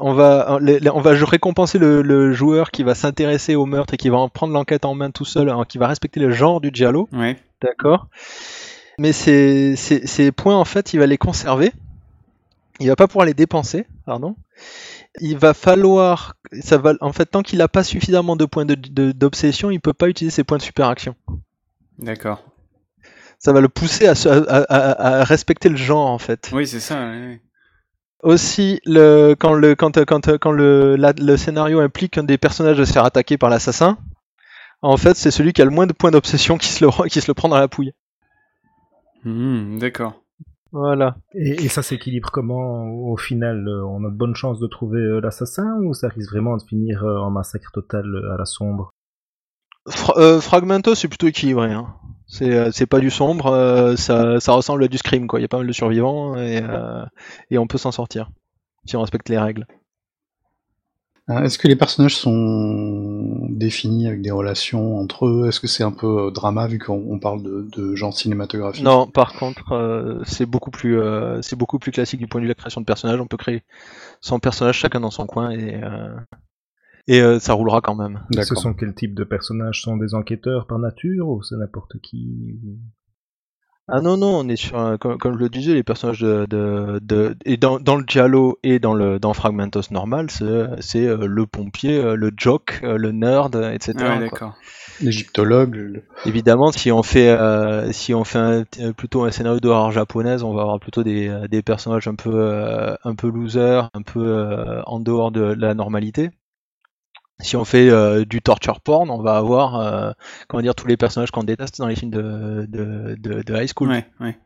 On 0.01 0.13
va, 0.13 0.59
on 0.61 1.01
va 1.01 1.11
récompenser 1.13 1.79
le, 1.79 2.03
le 2.03 2.33
joueur 2.33 2.73
qui 2.73 2.83
va 2.83 2.97
s'intéresser 2.97 3.55
au 3.55 3.65
meurtre 3.65 3.95
et 3.95 3.97
qui 3.97 4.09
va 4.09 4.17
en 4.17 4.29
prendre 4.29 4.53
l'enquête 4.53 4.85
en 4.85 4.95
main 4.95 5.11
tout 5.13 5.25
seul, 5.25 5.49
hein, 5.51 5.65
qui 5.69 5.79
va 5.79 5.87
respecter 5.87 6.19
le 6.19 6.33
genre 6.33 6.61
du 6.61 6.71
giallo, 6.73 7.09
Ouais. 7.13 7.37
d'accord. 7.63 8.09
Mais 8.99 9.13
ces, 9.13 9.77
ces, 9.77 10.05
ces 10.07 10.33
points, 10.33 10.57
en 10.57 10.65
fait, 10.65 10.93
il 10.95 10.99
va 10.99 11.07
les 11.07 11.19
conserver. 11.19 11.73
Il 12.81 12.89
va 12.89 12.97
pas 12.97 13.07
pouvoir 13.07 13.27
les 13.27 13.35
dépenser, 13.35 13.87
pardon. 14.05 14.35
Il 15.21 15.37
va 15.37 15.55
falloir, 15.55 16.35
ça 16.61 16.79
va, 16.79 16.95
en 17.01 17.13
fait, 17.13 17.27
tant 17.27 17.43
qu'il 17.43 17.59
n'a 17.59 17.69
pas 17.69 17.85
suffisamment 17.85 18.37
de 18.37 18.45
points 18.45 18.65
de- 18.65 18.75
de- 18.75 19.13
d'obsession, 19.13 19.71
il 19.71 19.81
peut 19.81 19.93
pas 19.93 20.09
utiliser 20.09 20.35
ses 20.35 20.45
points 20.45 20.59
de 20.59 20.63
super 20.63 20.89
action. 20.89 21.15
D'accord. 21.99 22.43
Ça 23.39 23.53
va 23.53 23.61
le 23.61 23.69
pousser 23.69 24.07
à, 24.07 24.15
se- 24.15 24.29
à- 24.29 24.65
à- 24.69 25.21
à 25.21 25.25
respecter 25.25 25.69
le 25.69 25.77
genre, 25.77 26.07
en 26.09 26.19
fait. 26.19 26.51
Oui, 26.53 26.67
c'est 26.67 26.81
ça. 26.81 27.13
Aussi, 28.23 28.81
le, 28.85 29.35
quand, 29.39 29.55
le, 29.55 29.75
quand, 29.77 30.05
quand, 30.05 30.39
quand 30.39 30.51
le, 30.51 30.97
la- 30.97 31.13
le 31.13 31.37
scénario 31.37 31.81
implique 31.81 32.19
un 32.19 32.25
des 32.25 32.39
personnages 32.39 32.77
de 32.79 32.85
se 32.85 32.93
faire 32.93 33.05
attaquer 33.05 33.39
par 33.39 33.49
l'assassin, 33.49 33.97
en 34.83 34.97
fait, 34.97 35.17
c'est 35.17 35.31
celui 35.31 35.53
qui 35.53 35.63
a 35.63 35.65
le 35.65 35.71
moins 35.71 35.87
de 35.87 35.93
points 35.93 36.11
d'obsession 36.11 36.59
qui, 36.59 36.69
se 36.69 36.85
le- 36.85 37.09
qui 37.09 37.21
se 37.21 37.29
le 37.29 37.35
prend 37.35 37.49
dans 37.49 37.59
la 37.59 37.69
pouille. 37.69 37.93
Mhm, 39.25 39.79
D'accord. 39.79 40.21
Voilà. 40.73 41.17
Et, 41.35 41.65
et 41.65 41.69
ça 41.69 41.83
s'équilibre 41.83 42.31
comment 42.31 42.85
au 42.91 43.17
final 43.19 43.69
euh, 43.69 43.85
On 43.87 44.05
a 44.05 44.11
de 44.11 44.17
bonnes 44.17 44.35
chances 44.35 44.61
de 44.61 44.67
trouver 44.67 45.01
euh, 45.01 45.21
l'assassin 45.21 45.79
ou 45.83 45.93
ça 45.95 46.09
risque 46.09 46.31
vraiment 46.31 46.57
de 46.57 46.63
finir 46.63 47.05
euh, 47.05 47.19
en 47.21 47.31
massacre 47.31 47.71
total 47.73 48.07
à 48.33 48.37
la 48.39 48.45
sombre? 48.47 48.93
Fra- 49.89 50.15
euh, 50.19 50.41
Fragmento, 50.41 50.95
c'est 50.95 51.09
plutôt 51.09 51.27
équilibré. 51.29 51.73
Hein. 51.73 51.95
C'est 52.27 52.71
c'est 52.73 52.87
pas 52.87 53.01
du 53.01 53.11
sombre, 53.11 53.47
euh, 53.47 53.97
ça, 53.97 54.39
ça 54.41 54.53
ressemble 54.53 54.85
à 54.85 54.89
du 54.89 54.99
scream, 54.99 55.27
quoi. 55.27 55.39
Il 55.41 55.43
y 55.43 55.45
a 55.47 55.49
pas 55.49 55.59
mal 55.59 55.67
de 55.67 55.73
survivants 55.73 56.37
et, 56.37 56.63
euh, 56.63 57.05
et 57.51 57.59
on 57.59 57.67
peut 57.67 57.79
s'en 57.79 57.91
sortir 57.93 58.31
si 58.87 58.97
on 58.97 59.03
respecte 59.03 59.29
les 59.31 59.39
règles. 59.39 59.67
Euh, 61.31 61.43
Est-ce 61.43 61.59
que 61.59 61.69
les 61.69 61.77
personnages 61.77 62.17
sont 62.17 63.47
définis 63.51 64.07
avec 64.07 64.23
des 64.23 64.31
relations 64.31 64.99
entre 64.99 65.27
eux? 65.27 65.49
Est-ce 65.49 65.61
que 65.61 65.67
c'est 65.67 65.83
un 65.83 65.93
peu 65.93 66.27
euh, 66.27 66.31
drama 66.31 66.67
vu 66.67 66.79
qu'on 66.79 67.05
on 67.09 67.19
parle 67.19 67.43
de, 67.43 67.69
de 67.77 67.95
genre 67.95 68.17
cinématographique 68.17 68.83
Non, 68.83 69.07
par 69.07 69.35
contre, 69.35 69.73
euh, 69.73 70.21
c'est 70.25 70.47
beaucoup 70.47 70.71
plus 70.71 70.99
euh, 70.99 71.43
c'est 71.43 71.57
beaucoup 71.57 71.79
plus 71.79 71.93
classique 71.93 72.21
du 72.21 72.27
point 72.27 72.41
de 72.41 72.45
vue 72.45 72.49
de 72.49 72.53
la 72.53 72.55
création 72.55 72.81
de 72.81 72.87
personnages. 72.87 73.21
On 73.21 73.27
peut 73.27 73.37
créer 73.37 73.63
100 74.23 74.39
personnages 74.39 74.79
chacun 74.79 75.01
dans 75.01 75.11
son 75.11 75.27
coin 75.27 75.51
et 75.51 75.83
euh, 75.83 76.15
et 77.09 77.21
euh, 77.21 77.39
ça 77.39 77.55
roulera 77.55 77.81
quand 77.81 77.95
même. 77.95 78.21
Ce 78.31 78.37
D'accord. 78.37 78.59
sont 78.59 78.75
quel 78.75 78.95
type 78.95 79.15
de 79.15 79.25
personnages? 79.25 79.83
Sont 79.83 79.97
des 79.97 80.15
enquêteurs 80.15 80.67
par 80.67 80.79
nature 80.79 81.29
ou 81.29 81.43
c'est 81.43 81.57
n'importe 81.57 81.99
qui 82.01 82.59
Ah 83.91 84.03
non 84.03 84.19
non, 84.19 84.41
on 84.41 84.49
est 84.49 84.57
sur 84.57 84.79
un- 84.79 84.99
comme, 84.99 85.17
comme 85.17 85.35
je 85.35 85.39
le 85.39 85.49
disais, 85.49 85.73
les 85.73 85.83
personnages 85.83 86.21
de, 86.21 86.47
de, 86.49 86.99
de 87.03 87.37
et 87.47 87.57
dans, 87.57 87.79
dans 87.81 87.97
le 87.97 88.05
Giallo 88.07 88.59
et 88.63 88.79
dans 88.79 88.93
le 88.93 89.19
dans 89.19 89.33
Fragmentos 89.33 89.91
normal, 89.91 90.31
c'est 90.31 90.67
c'est 90.81 91.07
euh, 91.07 91.27
le 91.27 91.47
pompier, 91.47 91.97
euh, 91.97 92.15
le 92.15 92.31
jock, 92.37 92.81
euh, 92.83 92.99
le 92.99 93.13
nerd, 93.13 93.57
etc. 93.57 94.11
Ah 94.11 94.15
ouais, 94.15 94.21
d'accord. 94.21 94.55
L'égyptologue, 95.01 95.75
le- 95.77 96.03
Évidemment, 96.27 96.71
si 96.71 96.93
on 96.93 97.03
fait 97.03 97.29
euh, 97.31 97.91
si 97.93 98.13
on 98.13 98.25
fait 98.25 98.39
un- 98.39 98.93
plutôt 98.93 99.25
un 99.25 99.31
scénario 99.31 99.59
d'horreur 99.61 99.91
japonaise, 99.91 100.43
on 100.43 100.53
va 100.53 100.63
avoir 100.63 100.81
plutôt 100.81 101.03
des, 101.03 101.33
des 101.51 101.63
personnages 101.63 102.09
un 102.09 102.15
peu 102.15 102.31
euh, 102.35 102.95
un 103.05 103.15
peu 103.15 103.31
losers, 103.31 103.89
un 103.95 104.03
peu 104.03 104.21
euh, 104.21 104.83
en 104.85 105.01
dehors 105.01 105.31
de 105.31 105.41
la 105.41 105.73
normalité. 105.75 106.31
Si 107.41 107.57
on 107.57 107.65
fait 107.65 107.89
euh, 107.89 108.25
du 108.25 108.43
torture 108.43 108.81
porn, 108.81 109.11
on 109.11 109.23
va 109.23 109.37
avoir 109.37 109.77
euh, 109.77 110.11
comment 110.49 110.61
dire 110.63 110.75
tous 110.75 110.89
les 110.89 110.97
personnages 110.97 111.31
qu'on 111.31 111.45
déteste 111.45 111.79
dans 111.79 111.87
les 111.87 111.95
films 111.95 112.11
de, 112.11 112.67
de, 112.69 113.15
de, 113.19 113.43
de 113.43 113.55
high 113.57 113.69
school. 113.73 113.89
Ouais, 113.91 114.07
ouais. 114.21 114.37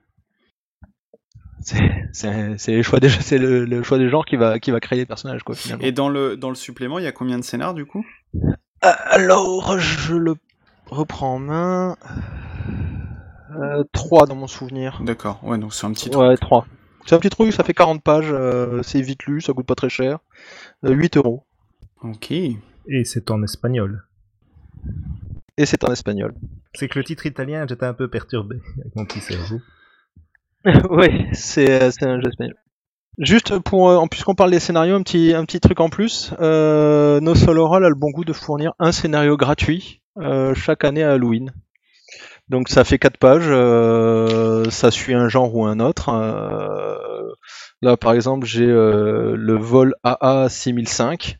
C'est- 1.61 2.67
les 2.69 2.83
choix 2.83 2.99
des 3.01 3.09
c'est 3.09 3.39
le, 3.39 3.65
le 3.65 3.83
choix 3.83 3.97
des 3.99 4.09
genres 4.09 4.27
qui 4.27 4.37
va 4.37 4.59
qui 4.59 4.71
va 4.73 4.81
créer 4.81 4.99
les 4.99 5.07
personnages 5.07 5.43
quoi 5.43 5.55
finalement. 5.55 5.85
Et 5.85 5.93
dans 5.93 6.09
le, 6.09 6.37
dans 6.37 6.49
le 6.49 6.55
supplément, 6.57 6.99
il 6.99 7.05
y 7.05 7.07
a 7.09 7.13
combien 7.13 7.39
de 7.39 7.45
scénars 7.45 7.73
du 7.75 7.87
coup? 7.87 8.05
Alors 8.81 9.79
je 9.79 10.15
le 10.15 10.35
reprends 10.87 11.35
en 11.35 11.39
main. 11.39 11.97
Euh, 13.61 13.85
3 13.93 14.27
dans 14.27 14.35
mon 14.35 14.47
souvenir. 14.47 15.01
D'accord, 15.03 15.39
ouais, 15.45 15.59
donc 15.59 15.73
c'est 15.75 15.87
un 15.87 15.93
petit 15.93 16.11
truc. 16.11 16.23
Ouais, 16.23 16.37
3. 16.37 16.67
C'est 17.07 17.15
un 17.15 17.19
petit 17.19 17.31
truc, 17.31 17.53
ça 17.53 17.65
fait 17.65 17.75
40 17.75 18.03
pages, 18.03 18.31
euh, 18.31 18.83
c'est 18.83 19.01
vite 19.01 19.25
lu, 19.25 19.41
ça 19.41 19.53
coûte 19.53 19.67
pas 19.67 19.75
très 19.75 19.91
cher. 19.91 20.19
Euh, 20.85 20.93
8 20.93 21.17
euros. 21.17 21.45
Ok. 22.03 22.33
Et 22.89 23.05
c'est 23.05 23.31
en 23.31 23.43
espagnol. 23.43 24.05
Et 25.57 25.67
c'est 25.67 25.85
en 25.85 25.93
espagnol. 25.93 26.35
C'est 26.75 26.89
que 26.89 26.99
le 26.99 27.05
titre 27.05 27.27
italien, 27.27 27.67
j'étais 27.69 27.87
un 27.87 27.95
peu 27.95 28.09
perturbé 28.09 28.57
avec 28.81 28.97
mon 28.97 29.05
petit 29.05 29.21
cerveau. 29.21 29.61
oui, 30.91 31.27
c'est 31.33 31.83
euh, 31.83 31.91
c'est 31.91 32.05
un 32.07 32.21
jeu 32.21 32.29
espagnol. 32.29 32.57
Juste 33.19 33.59
pour, 33.59 33.91
euh, 33.91 33.97
en 33.97 34.07
puisqu'on 34.09 34.35
parle 34.35 34.51
des 34.53 34.61
scénarios, 34.61 34.97
un 34.97 35.03
petit, 35.03 35.35
un 35.35 35.45
petit 35.45 35.61
truc 35.61 35.81
en 35.81 35.91
plus. 35.91 36.33
Euh, 36.41 37.21
No 37.21 37.35
Solo 37.35 37.69
Roll 37.69 37.85
a 37.85 37.89
le 37.89 37.95
bon 37.95 38.11
goût 38.11 38.25
de 38.25 38.33
fournir 38.33 38.73
un 38.79 38.91
scénario 38.91 39.37
gratuit 39.37 40.03
euh, 40.19 40.55
chaque 40.55 40.85
année 40.85 41.03
à 41.03 41.13
Halloween. 41.13 41.53
Donc 42.49 42.69
ça 42.69 42.85
fait 42.85 42.99
4 42.99 43.19
pages, 43.19 43.45
euh, 43.47 44.69
ça 44.71 44.91
suit 44.91 45.15
un 45.15 45.29
genre 45.29 45.55
ou 45.55 45.65
un 45.65 45.79
autre. 45.81 46.09
euh, 46.09 47.33
là 47.83 47.97
par 47.97 48.13
exemple 48.13 48.47
j'ai 48.47 48.67
euh, 48.67 49.35
le 49.37 49.55
vol 49.57 49.95
AA 50.03 50.49
6005 50.49 51.39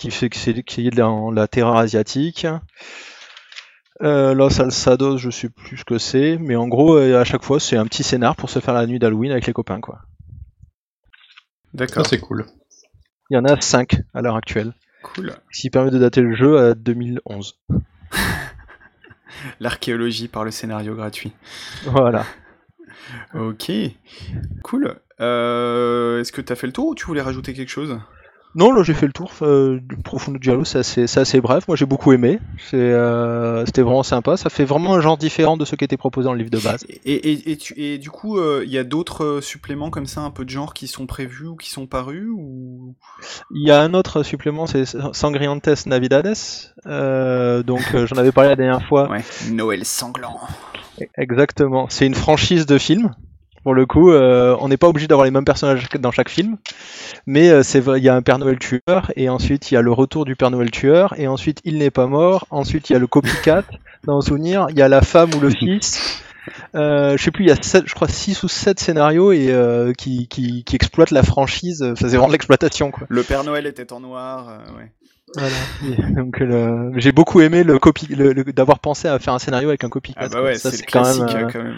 qui 0.00 0.10
fait 0.10 0.30
que 0.30 0.36
c'est 0.38 0.62
qui 0.62 0.86
est 0.86 0.90
de 0.90 0.96
la, 0.96 1.10
la 1.34 1.46
terreur 1.46 1.76
asiatique. 1.76 2.46
Euh, 4.02 4.32
Los 4.32 4.58
Alsados, 4.60 5.18
je 5.18 5.28
sais 5.28 5.50
plus 5.50 5.76
ce 5.76 5.84
que 5.84 5.98
c'est, 5.98 6.38
mais 6.38 6.56
en 6.56 6.68
gros, 6.68 6.96
euh, 6.96 7.20
à 7.20 7.24
chaque 7.24 7.44
fois, 7.44 7.60
c'est 7.60 7.76
un 7.76 7.84
petit 7.84 8.02
scénar 8.02 8.34
pour 8.34 8.48
se 8.48 8.58
faire 8.60 8.72
la 8.72 8.86
nuit 8.86 8.98
d'Halloween 8.98 9.30
avec 9.30 9.46
les 9.46 9.52
copains, 9.52 9.80
quoi. 9.80 10.00
D'accord. 11.74 12.04
Ça 12.06 12.10
c'est 12.10 12.18
cool. 12.18 12.46
Il 13.28 13.34
y 13.34 13.36
en 13.36 13.44
a 13.44 13.60
5 13.60 14.00
à 14.14 14.22
l'heure 14.22 14.36
actuelle, 14.36 14.72
Cool. 15.02 15.34
ce 15.52 15.60
qui 15.60 15.70
permet 15.70 15.90
de 15.90 15.98
dater 15.98 16.22
le 16.22 16.34
jeu 16.34 16.58
à 16.58 16.74
2011. 16.74 17.58
L'archéologie 19.60 20.28
par 20.28 20.44
le 20.44 20.50
scénario 20.50 20.94
gratuit. 20.94 21.32
Voilà. 21.84 22.24
Ok. 23.34 23.70
Cool. 24.64 24.96
Euh, 25.20 26.20
Est-ce 26.20 26.32
que 26.32 26.40
t'as 26.40 26.54
fait 26.54 26.66
le 26.66 26.72
tour 26.72 26.88
ou 26.88 26.94
tu 26.94 27.04
voulais 27.04 27.20
rajouter 27.22 27.52
quelque 27.52 27.68
chose? 27.68 28.00
Non, 28.56 28.72
là 28.72 28.82
j'ai 28.82 28.94
fait 28.94 29.06
le 29.06 29.12
tour. 29.12 29.30
Euh, 29.42 29.78
du 29.80 29.96
Profondo 29.96 30.38
Giallo, 30.40 30.64
c'est 30.64 30.78
assez, 31.18 31.40
bref. 31.40 31.68
Moi 31.68 31.76
j'ai 31.76 31.86
beaucoup 31.86 32.12
aimé. 32.12 32.40
Euh, 32.74 33.64
C'était 33.64 33.82
vraiment 33.82 34.02
sympa. 34.02 34.36
Ça 34.36 34.50
fait 34.50 34.64
vraiment 34.64 34.94
un 34.94 35.00
genre 35.00 35.16
différent 35.16 35.56
de 35.56 35.64
ce 35.64 35.76
qui 35.76 35.84
était 35.84 35.96
proposé 35.96 36.24
dans 36.24 36.32
le 36.32 36.38
livre 36.38 36.50
de 36.50 36.58
base. 36.58 36.84
et, 36.88 37.12
et, 37.14 37.52
et, 37.52 37.56
tu- 37.56 37.74
et 37.80 37.98
du 37.98 38.10
coup, 38.10 38.38
euh, 38.38 38.62
il 38.64 38.72
y 38.72 38.78
a 38.78 38.82
d'autres 38.84 39.24
euh, 39.24 39.40
suppléments 39.40 39.90
comme 39.90 40.06
ça, 40.06 40.22
un 40.22 40.30
peu 40.30 40.44
de 40.44 40.50
genre, 40.50 40.74
qui 40.74 40.88
sont 40.88 41.06
prévus 41.06 41.46
ou 41.46 41.54
qui 41.56 41.70
sont 41.70 41.86
parus 41.86 42.28
ou... 42.34 42.94
Il 43.54 43.66
y 43.66 43.70
a 43.70 43.80
un 43.80 43.94
autre 43.94 44.22
supplément, 44.24 44.66
c'est 44.66 44.84
Sangriantes 45.12 45.86
Navidades. 45.86 46.34
Donc 46.84 47.82
j'en 48.06 48.16
avais 48.16 48.32
parlé 48.32 48.50
la 48.50 48.56
dernière 48.56 48.86
fois. 48.88 49.08
Ouais. 49.10 49.22
Noël 49.50 49.84
sanglant. 49.84 50.40
Exactement. 51.16 51.86
C'est 51.88 52.06
une 52.06 52.14
franchise 52.14 52.66
de 52.66 52.78
films. 52.78 53.14
Pour 53.62 53.74
le 53.74 53.84
coup, 53.86 54.10
euh, 54.10 54.56
on 54.60 54.68
n'est 54.68 54.76
pas 54.78 54.88
obligé 54.88 55.06
d'avoir 55.06 55.24
les 55.26 55.30
mêmes 55.30 55.44
personnages 55.44 55.86
dans 55.98 56.10
chaque 56.12 56.30
film, 56.30 56.56
mais 57.26 57.50
euh, 57.50 57.62
c'est 57.62 57.80
vrai, 57.80 57.98
il 57.98 58.04
y 58.04 58.08
a 58.08 58.14
un 58.14 58.22
Père 58.22 58.38
Noël 58.38 58.58
tueur, 58.58 59.12
et 59.16 59.28
ensuite 59.28 59.70
il 59.70 59.74
y 59.74 59.76
a 59.76 59.82
le 59.82 59.92
retour 59.92 60.24
du 60.24 60.34
Père 60.36 60.50
Noël 60.50 60.70
tueur, 60.70 61.14
et 61.18 61.26
ensuite 61.28 61.60
il 61.64 61.78
n'est 61.78 61.90
pas 61.90 62.06
mort, 62.06 62.46
ensuite 62.50 62.88
il 62.88 62.94
y 62.94 62.96
a 62.96 62.98
le 62.98 63.06
copycat, 63.06 63.64
dans 64.04 64.16
le 64.16 64.22
souvenir, 64.22 64.66
il 64.70 64.78
y 64.78 64.82
a 64.82 64.88
la 64.88 65.02
femme 65.02 65.30
ou 65.34 65.40
le 65.40 65.50
fils. 65.50 66.22
Euh, 66.74 67.16
je 67.18 67.22
sais 67.22 67.30
plus, 67.30 67.44
il 67.44 67.48
y 67.48 67.52
a 67.52 67.56
sept, 67.62 67.84
je 67.86 67.94
crois 67.94 68.08
6 68.08 68.42
ou 68.42 68.48
7 68.48 68.80
scénarios 68.80 69.30
et 69.32 69.48
euh, 69.52 69.92
qui, 69.92 70.26
qui, 70.28 70.64
qui 70.64 70.74
exploitent 70.76 71.10
la 71.10 71.22
franchise. 71.22 71.82
Enfin, 71.82 71.94
c'est 72.08 72.16
vraiment 72.16 72.28
de 72.28 72.32
l'exploitation, 72.32 72.90
quoi. 72.90 73.06
Le 73.10 73.22
Père 73.22 73.44
Noël 73.44 73.66
était 73.66 73.92
en 73.92 74.00
noir. 74.00 74.48
euh, 74.48 74.78
ouais. 74.78 74.90
Voilà. 75.36 76.10
Donc 76.16 76.40
le- 76.40 76.92
j'ai 76.96 77.12
beaucoup 77.12 77.40
aimé 77.42 77.62
le 77.62 77.78
copy, 77.78 78.06
le- 78.06 78.32
le- 78.32 78.44
d'avoir 78.44 78.78
pensé 78.78 79.06
à 79.06 79.18
faire 79.18 79.34
un 79.34 79.38
scénario 79.38 79.68
avec 79.68 79.84
un 79.84 79.90
copycat. 79.90 80.18
Ah 80.22 80.28
bah 80.28 80.42
ouais, 80.42 80.56
Ça, 80.56 80.70
c'est 80.72 80.84
quand 80.86 81.02
même, 81.02 81.20
euh, 81.28 81.44
euh, 81.44 81.48
quand 81.52 81.62
même. 81.62 81.76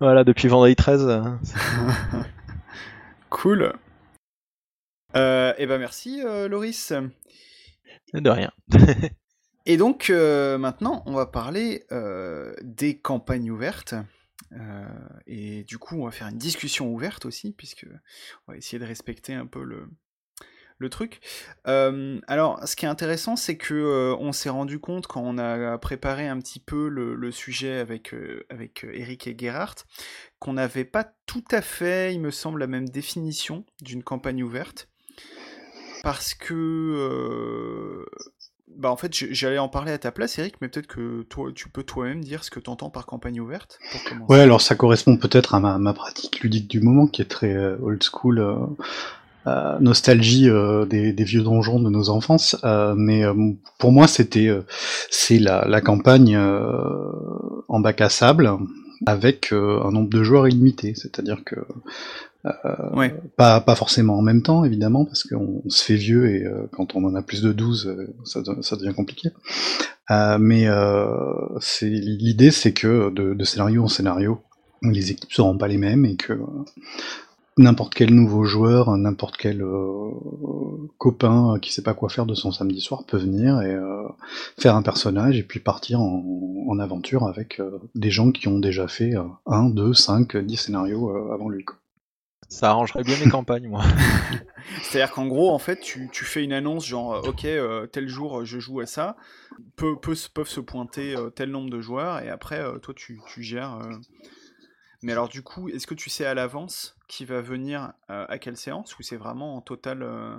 Voilà, 0.00 0.24
depuis 0.24 0.48
Vendredi 0.48 0.74
13. 0.76 1.06
euh, 1.08 1.22
Cool. 3.28 3.74
Euh, 5.14 5.52
et 5.58 5.66
ben 5.66 5.78
merci 5.78 6.22
euh, 6.24 6.48
Loris. 6.48 6.94
de 8.14 8.30
rien. 8.30 8.50
Et 9.66 9.76
donc 9.76 10.08
euh, 10.08 10.56
maintenant, 10.56 11.02
on 11.04 11.12
va 11.12 11.26
parler 11.26 11.84
des 12.62 12.98
campagnes 12.98 13.50
ouvertes. 13.50 13.94
Et 15.26 15.64
du 15.64 15.76
coup, 15.76 16.00
on 16.00 16.06
va 16.06 16.10
faire 16.10 16.28
une 16.28 16.38
discussion 16.38 16.92
ouverte 16.92 17.26
aussi, 17.26 17.52
puisque 17.52 17.86
on 18.48 18.52
va 18.52 18.58
essayer 18.58 18.78
de 18.78 18.86
respecter 18.86 19.34
un 19.34 19.46
peu 19.46 19.62
le, 19.62 19.86
le 20.80 20.88
truc. 20.88 21.20
Euh, 21.68 22.18
alors, 22.26 22.66
ce 22.66 22.74
qui 22.74 22.86
est 22.86 22.88
intéressant, 22.88 23.36
c'est 23.36 23.56
que 23.56 23.74
euh, 23.74 24.16
on 24.18 24.32
s'est 24.32 24.48
rendu 24.48 24.80
compte 24.80 25.06
quand 25.06 25.22
on 25.22 25.38
a 25.38 25.78
préparé 25.78 26.26
un 26.26 26.38
petit 26.40 26.58
peu 26.58 26.88
le, 26.88 27.30
sujet 27.30 27.78
avec, 27.78 28.12
euh, 28.12 28.44
Eric 28.82 29.26
et 29.28 29.36
Gerhardt, 29.38 29.84
qu'on 30.40 30.54
n'avait 30.54 30.84
pas 30.84 31.04
tout 31.26 31.44
à 31.52 31.60
fait, 31.60 32.12
il 32.14 32.20
me 32.20 32.30
semble, 32.30 32.58
la 32.60 32.66
même 32.66 32.88
définition 32.88 33.64
d'une 33.82 34.02
campagne 34.02 34.42
ouverte. 34.42 34.88
Parce 36.02 36.32
que 36.32 38.06
bah 38.74 38.90
en 38.90 38.96
fait, 38.96 39.12
j'allais 39.12 39.58
en 39.58 39.68
parler 39.68 39.92
à 39.92 39.98
ta 39.98 40.12
place, 40.12 40.38
Eric, 40.38 40.54
mais 40.62 40.68
peut-être 40.68 40.86
que 40.86 41.22
toi, 41.24 41.50
tu 41.54 41.68
peux 41.68 41.82
toi-même 41.82 42.24
dire 42.24 42.42
ce 42.42 42.50
que 42.50 42.58
tu 42.58 42.70
entends 42.70 42.88
par 42.88 43.04
campagne 43.04 43.38
ouverte. 43.38 43.78
Pour. 43.92 44.30
Ouais, 44.30 44.40
alors 44.40 44.62
ça 44.62 44.76
correspond 44.76 45.18
peut-être 45.18 45.54
à 45.54 45.60
ma, 45.60 45.92
pratique 45.92 46.40
ludique 46.40 46.68
du 46.68 46.80
moment, 46.80 47.06
qui 47.06 47.20
est 47.20 47.26
très 47.26 47.54
old 47.54 48.02
school, 48.02 48.40
euh, 49.46 49.78
nostalgie 49.80 50.48
euh, 50.48 50.84
des, 50.84 51.12
des 51.12 51.24
vieux 51.24 51.42
donjons 51.42 51.80
de 51.80 51.90
nos 51.90 52.10
enfances. 52.10 52.56
Euh, 52.64 52.94
mais 52.96 53.22
pour 53.78 53.92
moi, 53.92 54.06
c'était 54.06 54.50
c'est 55.10 55.38
la, 55.38 55.66
la 55.66 55.80
campagne 55.80 56.36
en 57.68 57.80
bac 57.80 58.00
à 58.00 58.08
sable 58.08 58.50
avec 59.06 59.52
un 59.52 59.90
nombre 59.90 60.10
de 60.10 60.22
joueurs 60.22 60.46
illimité, 60.48 60.94
c'est-à-dire 60.94 61.42
que 61.44 61.56
Ouais. 62.94 63.14
pas, 63.36 63.60
pas 63.60 63.74
forcément 63.74 64.16
en 64.16 64.22
même 64.22 64.40
temps, 64.40 64.64
évidemment, 64.64 65.04
parce 65.04 65.24
qu'on 65.24 65.62
se 65.68 65.84
fait 65.84 65.96
vieux 65.96 66.26
et 66.30 66.46
quand 66.72 66.94
on 66.96 67.04
en 67.04 67.14
a 67.14 67.20
plus 67.20 67.42
de 67.42 67.52
12, 67.52 67.86
euh, 67.86 68.14
ça, 68.24 68.40
de- 68.40 68.62
ça 68.62 68.76
devient 68.76 68.94
compliqué. 68.94 69.28
Mais 70.38 70.66
c'est 71.60 71.90
l'idée, 71.90 72.50
c'est 72.50 72.72
que 72.72 73.10
de, 73.10 73.34
de 73.34 73.44
scénario 73.44 73.84
en 73.84 73.88
scénario, 73.88 74.40
les 74.82 75.10
équipes 75.10 75.32
seront 75.32 75.58
pas 75.58 75.68
les 75.68 75.76
mêmes 75.76 76.06
et 76.06 76.16
que 76.16 76.32
n'importe 77.58 77.94
quel 77.94 78.14
nouveau 78.14 78.44
joueur, 78.44 78.96
n'importe 78.96 79.36
quel 79.36 79.62
euh, 79.62 80.10
copain 80.98 81.58
qui 81.60 81.72
sait 81.72 81.82
pas 81.82 81.94
quoi 81.94 82.08
faire 82.08 82.26
de 82.26 82.34
son 82.34 82.52
samedi 82.52 82.80
soir 82.80 83.04
peut 83.06 83.18
venir 83.18 83.60
et 83.62 83.74
euh, 83.74 84.08
faire 84.58 84.76
un 84.76 84.82
personnage 84.82 85.36
et 85.38 85.42
puis 85.42 85.60
partir 85.60 86.00
en, 86.00 86.24
en 86.68 86.78
aventure 86.78 87.26
avec 87.26 87.60
euh, 87.60 87.78
des 87.94 88.10
gens 88.10 88.30
qui 88.32 88.48
ont 88.48 88.58
déjà 88.58 88.88
fait 88.88 89.14
euh, 89.16 89.24
1, 89.46 89.70
2, 89.70 89.94
5, 89.94 90.36
10 90.36 90.56
scénarios 90.56 91.10
euh, 91.10 91.32
avant 91.34 91.48
lui. 91.48 91.64
quoi. 91.64 91.76
Ça 92.48 92.70
arrangerait 92.70 93.04
bien 93.04 93.16
mes 93.16 93.26
campagnes, 93.28 93.68
moi. 93.68 93.82
C'est-à-dire 94.82 95.12
qu'en 95.14 95.26
gros, 95.26 95.50
en 95.50 95.58
fait, 95.58 95.80
tu, 95.80 96.08
tu 96.12 96.24
fais 96.24 96.42
une 96.44 96.52
annonce 96.52 96.86
genre, 96.86 97.22
ok, 97.26 97.44
euh, 97.44 97.86
tel 97.86 98.08
jour 98.08 98.44
je 98.44 98.58
joue 98.58 98.80
à 98.80 98.86
ça, 98.86 99.16
peu, 99.76 99.96
peu 99.96 100.14
se- 100.14 100.28
peuvent 100.28 100.48
se 100.48 100.60
pointer 100.60 101.16
euh, 101.16 101.30
tel 101.30 101.50
nombre 101.50 101.70
de 101.70 101.80
joueurs, 101.80 102.20
et 102.22 102.28
après, 102.30 102.60
euh, 102.60 102.78
toi, 102.78 102.94
tu, 102.96 103.20
tu 103.32 103.42
gères. 103.42 103.78
Mais 105.02 105.12
alors, 105.12 105.28
du 105.28 105.42
coup, 105.42 105.68
est-ce 105.68 105.86
que 105.86 105.94
tu 105.94 106.10
sais 106.10 106.26
à 106.26 106.34
l'avance 106.34 106.96
qui 107.08 107.24
va 107.24 107.40
venir 107.40 107.92
euh, 108.10 108.26
à 108.28 108.38
quelle 108.38 108.56
séance, 108.56 108.98
ou 108.98 109.02
c'est 109.02 109.16
vraiment 109.16 109.56
en 109.56 109.60
total, 109.60 110.02
euh, 110.02 110.36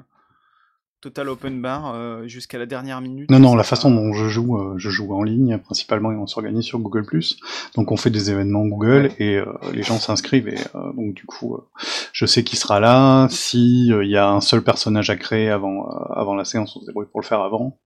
total 1.02 1.30
open 1.30 1.62
bar 1.62 1.94
euh, 1.94 2.28
jusqu'à 2.28 2.60
la 2.60 2.66
dernière 2.66 3.02
minute 3.02 3.30
Non, 3.32 3.40
non, 3.40 3.56
la 3.56 3.64
façon 3.64 3.90
dont 3.90 4.14
je 4.14 4.28
joue, 4.28 4.78
je 4.78 4.90
joue 4.90 5.14
en 5.14 5.24
ligne 5.24 5.58
principalement 5.58 6.12
et 6.12 6.16
on 6.16 6.28
s'organise 6.28 6.66
sur 6.66 6.80
Google+. 6.80 7.06
Donc 7.76 7.92
on 7.92 7.98
fait 7.98 8.12
des 8.12 8.30
événements 8.30 8.66
Google 8.66 9.12
et 9.18 9.42
les 9.74 9.84
gens 9.84 9.98
s'inscrivent 9.98 10.48
et 10.48 10.60
donc 10.74 11.16
du 11.16 11.26
coup 11.26 11.58
je 12.14 12.26
sais 12.26 12.44
qui 12.44 12.56
sera 12.56 12.80
là. 12.80 13.28
Si 13.30 13.92
euh, 13.92 14.04
il 14.04 14.12
y 14.12 14.18
a 14.18 14.30
un 14.30 14.42
seul 14.42 14.64
personnage 14.64 15.10
à 15.10 15.16
créer 15.16 15.50
avant 15.50 15.88
avant 15.90 16.36
la 16.36 16.46
séance, 16.46 16.76
on 16.76 16.82
se 16.82 16.86
débrouille 16.86 17.08
pour 17.12 17.22
le 17.22 17.26
faire 17.26 17.42
avant. 17.42 17.80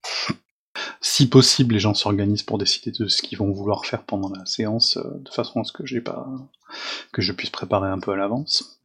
Si 1.08 1.28
possible, 1.28 1.74
les 1.74 1.78
gens 1.78 1.94
s'organisent 1.94 2.42
pour 2.42 2.58
décider 2.58 2.90
de 2.90 3.06
ce 3.06 3.22
qu'ils 3.22 3.38
vont 3.38 3.52
vouloir 3.52 3.86
faire 3.86 4.02
pendant 4.02 4.28
la 4.28 4.44
séance, 4.44 4.96
euh, 4.96 5.04
de 5.20 5.30
façon 5.30 5.60
à 5.60 5.64
ce 5.64 5.70
que 5.70 5.86
j'ai 5.86 6.00
pas 6.00 6.26
que 7.12 7.22
je 7.22 7.32
puisse 7.32 7.50
préparer 7.50 7.88
un 7.88 8.00
peu 8.00 8.10
à 8.10 8.16
l'avance. 8.16 8.80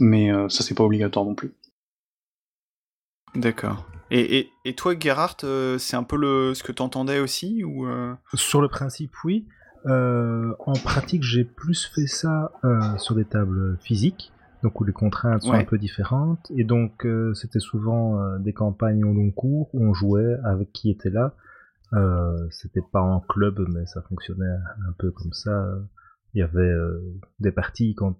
Mais 0.00 0.32
euh, 0.32 0.48
ça 0.48 0.64
c'est 0.64 0.74
pas 0.74 0.84
obligatoire 0.84 1.26
non 1.26 1.34
plus. 1.34 1.52
D'accord. 3.34 3.84
Et, 4.10 4.38
et, 4.38 4.50
et 4.64 4.74
toi, 4.74 4.98
Gerhardt, 4.98 5.44
euh, 5.44 5.76
c'est 5.76 5.96
un 5.96 6.02
peu 6.02 6.16
le, 6.16 6.54
ce 6.54 6.62
que 6.62 6.72
t'entendais 6.72 7.20
aussi 7.20 7.62
ou 7.62 7.86
euh, 7.86 8.14
Sur 8.32 8.62
le 8.62 8.68
principe, 8.68 9.12
oui. 9.22 9.46
Euh, 9.84 10.54
en 10.60 10.72
pratique, 10.72 11.24
j'ai 11.24 11.44
plus 11.44 11.90
fait 11.94 12.06
ça 12.06 12.52
euh, 12.64 12.96
sur 12.96 13.14
des 13.14 13.26
tables 13.26 13.76
physiques, 13.82 14.32
donc 14.62 14.80
où 14.80 14.84
les 14.84 14.92
contraintes 14.92 15.42
sont 15.42 15.52
un 15.52 15.64
peu 15.64 15.78
différentes. 15.78 16.50
Et 16.54 16.64
donc 16.64 17.06
euh, 17.06 17.34
c'était 17.34 17.60
souvent 17.60 18.20
euh, 18.20 18.38
des 18.38 18.52
campagnes 18.52 19.04
au 19.04 19.12
long 19.12 19.30
cours 19.30 19.70
où 19.74 19.84
on 19.84 19.94
jouait 19.94 20.36
avec 20.44 20.72
qui 20.72 20.90
était 20.90 21.10
là. 21.10 21.34
Euh, 21.94 22.46
c'était 22.50 22.82
pas 22.92 23.00
en 23.00 23.20
club, 23.20 23.64
mais 23.68 23.86
ça 23.86 24.02
fonctionnait 24.02 24.44
un 24.44 24.92
peu 24.98 25.10
comme 25.10 25.32
ça. 25.32 25.68
Il 26.34 26.40
y 26.40 26.42
avait 26.42 26.74
des 27.40 27.52
parties 27.52 27.94
quand 27.94 28.18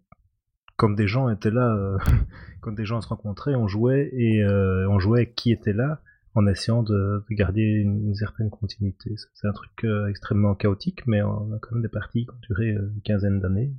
quand 0.76 0.90
des 0.90 1.08
gens 1.08 1.28
étaient 1.28 1.50
là, 1.50 1.98
quand 2.60 2.72
des 2.72 2.84
gens 2.84 3.00
se 3.00 3.08
rencontraient, 3.08 3.56
on 3.56 3.66
jouait 3.66 4.10
et 4.12 4.44
on 4.46 4.98
jouait 4.98 5.20
avec 5.20 5.34
qui 5.34 5.50
était 5.50 5.72
là 5.72 6.00
en 6.34 6.46
essayant 6.46 6.84
de, 6.84 7.24
garder 7.30 7.62
une, 7.62 8.14
certaine 8.14 8.48
continuité. 8.48 9.14
C'est 9.34 9.48
un 9.48 9.52
truc 9.52 9.84
extrêmement 10.08 10.54
chaotique, 10.54 11.04
mais 11.06 11.20
on 11.20 11.52
a 11.52 11.58
quand 11.58 11.72
même 11.72 11.82
des 11.82 11.88
parties 11.88 12.26
qui 12.26 12.30
ont 12.30 12.40
duré 12.48 12.68
une 12.70 13.00
quinzaine 13.04 13.40
d'années. 13.40 13.72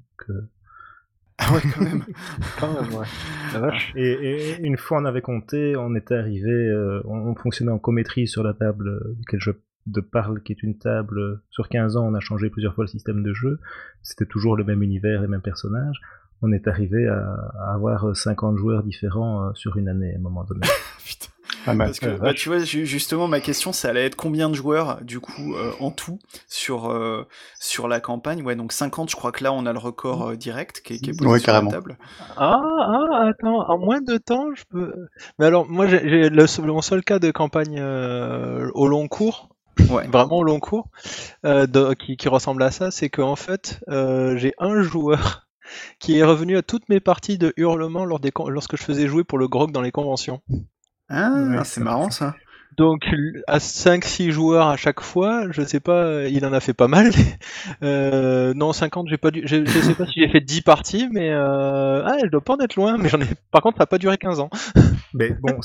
Ah 1.40 1.54
ouais, 1.54 1.62
quand 1.74 1.82
même. 1.82 2.04
quand 2.60 2.74
même, 2.74 2.94
ouais. 2.94 3.06
La 3.54 3.60
vache. 3.60 3.94
Et, 3.96 4.58
une 4.62 4.78
fois 4.78 5.00
on 5.02 5.06
avait 5.06 5.22
compté, 5.22 5.76
on 5.76 5.96
était 5.96 6.16
arrivé, 6.16 6.52
euh, 6.52 7.02
on, 7.06 7.34
fonctionnait 7.36 7.72
en 7.72 7.80
cométrie 7.80 8.28
sur 8.28 8.44
la 8.44 8.54
table 8.54 9.16
je 9.34 9.52
de 9.88 10.02
parle, 10.02 10.42
qui 10.44 10.52
est 10.52 10.62
une 10.62 10.78
table. 10.78 11.42
Sur 11.50 11.70
15 11.70 11.98
ans, 11.98 12.08
on 12.08 12.14
a 12.14 12.20
changé 12.20 12.50
plusieurs 12.50 12.76
fois 12.76 12.84
le 12.84 12.90
système 12.90 13.24
de 13.24 13.34
jeu. 13.34 13.60
C'était 14.04 14.26
toujours 14.26 14.56
le 14.56 14.64
même 14.64 14.84
univers, 14.84 15.22
les 15.22 15.28
mêmes 15.28 15.42
personnages. 15.42 16.00
On 16.42 16.52
est 16.52 16.68
arrivé 16.68 17.08
à, 17.08 17.36
à 17.60 17.74
avoir 17.74 18.16
50 18.16 18.58
joueurs 18.58 18.84
différents 18.84 19.48
euh, 19.48 19.54
sur 19.56 19.78
une 19.78 19.90
année 19.90 20.14
à 20.14 20.18
un 20.18 20.22
moment 20.22 20.44
donné. 20.44 20.62
Putain. 21.06 21.32
Parce 21.66 22.00
que, 22.00 22.18
bah, 22.18 22.34
tu 22.34 22.50
vois, 22.50 22.60
justement, 22.60 23.28
ma 23.28 23.40
question, 23.40 23.74
ça 23.74 23.90
allait 23.90 24.06
être 24.06 24.16
combien 24.16 24.50
de 24.50 24.56
joueurs, 24.56 25.00
du 25.02 25.20
coup, 25.20 25.56
euh, 25.56 25.72
en 25.80 25.92
tout, 25.92 26.20
sur, 26.48 26.90
euh, 26.90 27.28
sur 27.60 27.88
la 27.88 28.00
campagne? 28.00 28.44
Ouais, 28.44 28.56
donc 28.56 28.72
50, 28.72 29.10
je 29.10 29.16
crois 29.16 29.32
que 29.32 29.44
là, 29.44 29.54
on 29.54 29.66
a 29.66 29.74
le 29.74 29.80
record 29.80 30.30
euh, 30.30 30.36
direct 30.36 30.82
qui 30.82 30.94
est, 30.94 31.00
qui 31.00 31.10
est 31.12 31.18
posé 31.18 31.40
sur 31.40 31.54
la 31.54 31.62
table. 31.64 31.98
Ah, 32.38 32.62
ah, 32.62 33.28
attends, 33.30 33.70
en 33.70 33.78
moins 33.78 34.02
de 34.02 34.18
temps, 34.18 34.48
je 34.56 34.64
peux... 34.70 34.94
Mais 35.38 35.46
alors, 35.46 35.68
moi, 35.68 35.88
j'ai 35.88 36.30
le, 36.30 36.62
mon 36.66 36.82
seul 36.82 37.04
cas 37.04 37.20
de 37.20 37.32
campagne 37.32 37.82
au 37.82 38.88
long 38.88 39.08
cours, 39.08 39.50
ouais. 39.90 40.08
vraiment 40.08 40.38
au 40.38 40.44
long 40.44 40.60
cours, 40.60 40.90
de, 41.44 41.94
qui, 41.94 42.18
qui, 42.18 42.30
ressemble 42.30 42.64
à 42.64 42.72
ça, 42.72 42.92
c'est 42.92 43.10
qu'en 43.10 43.36
fait, 43.36 43.82
j'ai 43.90 44.54
un 44.60 44.82
joueur 44.82 45.48
qui 46.00 46.18
est 46.18 46.24
revenu 46.24 46.58
à 46.58 46.62
toutes 46.62 46.90
mes 46.90 47.00
parties 47.00 47.38
de 47.38 47.54
hurlement 47.58 48.06
lors 48.06 48.20
des, 48.20 48.32
lorsque 48.48 48.78
je 48.78 48.84
faisais 48.84 49.08
jouer 49.08 49.24
pour 49.24 49.38
le 49.38 49.48
grog 49.48 49.72
dans 49.72 49.82
les 49.82 49.92
conventions. 49.92 50.42
Ah, 51.10 51.64
c'est 51.64 51.82
marrant 51.82 52.12
ça. 52.12 52.36
Donc 52.80 53.08
à 53.48 53.58
5-6 53.58 54.32
joueurs 54.32 54.68
à 54.70 54.78
chaque 54.78 55.02
fois, 55.02 55.52
je 55.52 55.64
sais 55.64 55.82
pas, 55.82 56.28
il 56.30 56.46
en 56.46 56.54
a 56.54 56.62
fait 56.62 56.74
pas 56.74 56.88
mal. 56.88 57.12
Euh, 57.84 58.54
non, 58.56 58.74
50, 58.74 59.08
j'ai 59.10 59.18
pas 59.18 59.32
dû, 59.32 59.42
je, 59.46 59.64
sais 59.66 59.94
pas 59.94 60.06
si 60.06 60.20
j'ai 60.20 60.28
fait 60.28 60.42
10 60.42 60.62
parties, 60.62 61.08
mais 61.12 61.32
euh, 61.32 62.04
ah, 62.04 62.18
je 62.24 62.28
dois 62.28 62.42
pas 62.42 62.56
en 62.56 62.60
être 62.60 62.76
loin, 62.76 62.98
mais 62.98 63.08
j'en 63.08 63.22
ai, 63.22 63.28
par 63.52 63.62
contre, 63.62 63.78
ça 63.78 63.84
a 63.84 63.88
pas 63.88 63.98
duré 63.98 64.18
15 64.18 64.40
ans. 64.40 64.50
Mais 65.14 65.32
bon, 65.42 65.60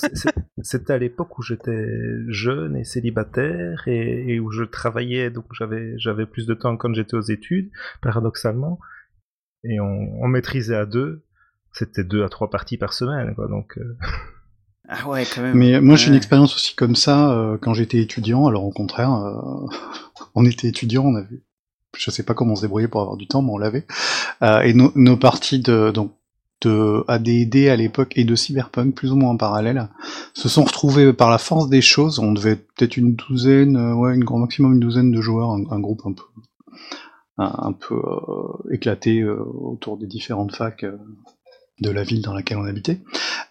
c'était 0.62 0.92
à 0.92 0.98
l'époque 0.98 1.38
où 1.38 1.42
j'étais 1.42 1.86
jeune 2.28 2.76
et 2.76 2.84
célibataire 2.84 3.82
et, 3.86 4.38
où 4.38 4.50
je 4.50 4.64
travaillais, 4.64 5.30
donc 5.30 5.46
j'avais, 5.52 5.94
j'avais 5.98 6.26
plus 6.26 6.46
de 6.46 6.54
temps 6.54 6.76
quand 6.76 6.94
j'étais 6.94 7.14
aux 7.14 7.20
études, 7.20 7.70
paradoxalement, 8.00 8.78
et 9.64 9.80
on, 9.80 10.28
maîtrisait 10.28 10.76
à 10.76 10.86
deux, 10.86 11.24
c'était 11.72 12.04
deux 12.04 12.22
à 12.22 12.28
trois 12.28 12.50
parties 12.50 12.78
par 12.78 12.92
semaine, 12.92 13.34
quoi, 13.34 13.48
donc. 13.48 13.78
Euh, 13.78 13.96
ah 14.88 15.08
ouais, 15.08 15.24
quand 15.24 15.40
même. 15.40 15.56
Mais 15.56 15.80
moi 15.80 15.96
j'ai 15.96 16.08
une 16.08 16.14
expérience 16.14 16.54
aussi 16.54 16.74
comme 16.74 16.94
ça 16.94 17.32
euh, 17.32 17.56
quand 17.58 17.74
j'étais 17.74 17.98
étudiant. 17.98 18.46
Alors 18.46 18.64
au 18.64 18.70
contraire, 18.70 19.14
euh, 19.14 19.66
on 20.34 20.44
était 20.44 20.68
étudiant, 20.68 21.04
on 21.06 21.14
avait, 21.14 21.40
je 21.96 22.10
sais 22.10 22.22
pas 22.22 22.34
comment 22.34 22.52
on 22.52 22.56
se 22.56 22.62
débrouillait 22.62 22.88
pour 22.88 23.00
avoir 23.00 23.16
du 23.16 23.26
temps, 23.26 23.42
mais 23.42 23.52
on 23.52 23.58
l'avait. 23.58 23.86
Euh, 24.42 24.60
et 24.60 24.74
nos 24.74 25.16
parties 25.16 25.60
de 25.60 25.90
donc 25.90 26.12
de 26.60 27.04
AD&D 27.08 27.68
à 27.68 27.76
l'époque 27.76 28.12
et 28.16 28.24
de 28.24 28.34
Cyberpunk 28.34 28.94
plus 28.94 29.12
ou 29.12 29.16
moins 29.16 29.30
en 29.30 29.36
parallèle 29.36 29.90
se 30.32 30.48
sont 30.48 30.64
retrouvées 30.64 31.12
par 31.12 31.30
la 31.30 31.38
force 31.38 31.68
des 31.68 31.82
choses. 31.82 32.18
On 32.18 32.32
devait 32.32 32.56
peut-être 32.56 32.96
une 32.96 33.14
douzaine, 33.14 33.76
ouais, 33.94 34.14
une 34.14 34.24
grand 34.24 34.38
maximum 34.38 34.74
une 34.74 34.80
douzaine 34.80 35.10
de 35.10 35.20
joueurs, 35.20 35.50
un, 35.50 35.80
groupe 35.80 36.02
un 36.06 36.12
peu 36.12 36.22
un, 37.36 37.72
peu 37.72 38.00
éclaté 38.70 39.24
autour 39.24 39.98
des 39.98 40.06
différentes 40.06 40.54
facs 40.54 40.86
de 41.80 41.90
la 41.90 42.04
ville 42.04 42.22
dans 42.22 42.32
laquelle 42.32 42.58
on 42.58 42.64
habitait. 42.64 43.00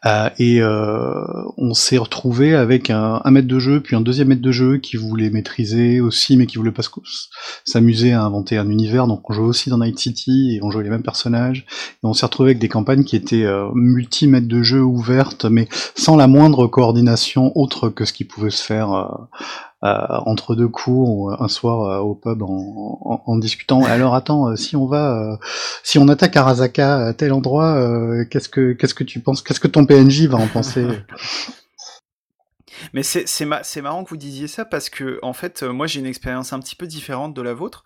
Euh, 0.05 0.29
et 0.39 0.61
euh, 0.61 1.23
on 1.57 1.73
s'est 1.73 1.97
retrouvé 1.97 2.55
avec 2.55 2.89
un, 2.89 3.21
un, 3.23 3.31
maître 3.31 3.47
de 3.47 3.59
jeu, 3.59 3.81
puis 3.81 3.95
un 3.95 4.01
deuxième 4.01 4.29
maître 4.29 4.41
de 4.41 4.51
jeu 4.51 4.77
qui 4.77 4.95
voulait 4.95 5.29
maîtriser 5.29 5.99
aussi, 5.99 6.37
mais 6.37 6.45
qui 6.45 6.57
voulait 6.57 6.71
pas 6.71 6.83
s'amuser 7.65 8.13
à 8.13 8.23
inventer 8.23 8.57
un 8.57 8.69
univers. 8.69 9.07
Donc 9.07 9.29
on 9.29 9.33
jouait 9.33 9.45
aussi 9.45 9.69
dans 9.69 9.77
Night 9.77 9.99
City 9.99 10.55
et 10.55 10.63
on 10.63 10.71
jouait 10.71 10.83
les 10.83 10.89
mêmes 10.89 11.03
personnages. 11.03 11.65
Et 11.95 12.05
on 12.05 12.13
s'est 12.13 12.25
retrouvé 12.25 12.51
avec 12.51 12.59
des 12.59 12.69
campagnes 12.69 13.03
qui 13.03 13.15
étaient 13.15 13.43
euh, 13.43 13.69
multi-maîtres 13.73 14.47
de 14.47 14.63
jeu 14.63 14.81
ouvertes, 14.81 15.45
mais 15.45 15.67
sans 15.95 16.15
la 16.15 16.27
moindre 16.27 16.67
coordination 16.67 17.51
autre 17.55 17.89
que 17.89 18.05
ce 18.05 18.13
qui 18.13 18.23
pouvait 18.23 18.51
se 18.51 18.63
faire 18.63 18.93
euh, 18.93 19.07
entre 19.83 20.55
deux 20.55 20.67
cours 20.67 21.41
un 21.41 21.47
soir 21.47 21.81
euh, 21.81 21.99
au 21.99 22.15
pub 22.15 22.41
en, 22.41 23.37
discutant. 23.37 23.83
Alors 23.83 24.15
attends, 24.15 24.49
euh, 24.49 24.55
si 24.55 24.75
on 24.75 24.85
va, 24.85 25.39
si 25.83 25.97
on 25.97 26.07
attaque 26.07 26.37
Arasaka 26.37 27.07
à 27.07 27.13
tel 27.13 27.33
endroit, 27.33 27.77
qu'est-ce 28.29 28.49
que 28.49 28.73
qu'est-ce 28.73 28.93
que 28.93 29.03
tu 29.03 29.19
penses 29.19 29.41
Qu'est-ce 29.41 29.59
que 29.59 29.67
ton 29.67 29.85
PNJ 29.85 30.27
va 30.27 30.37
en 30.37 30.47
penser? 30.47 30.87
Mais 32.93 33.03
c'est 33.03 33.81
marrant 33.81 34.03
que 34.03 34.09
vous 34.09 34.17
disiez 34.17 34.47
ça 34.47 34.65
parce 34.65 34.89
que 34.89 35.19
en 35.21 35.33
fait, 35.33 35.63
moi 35.63 35.87
j'ai 35.87 35.99
une 35.99 36.05
expérience 36.05 36.53
un 36.53 36.59
petit 36.59 36.75
peu 36.75 36.87
différente 36.87 37.33
de 37.33 37.41
la 37.41 37.53
vôtre. 37.53 37.83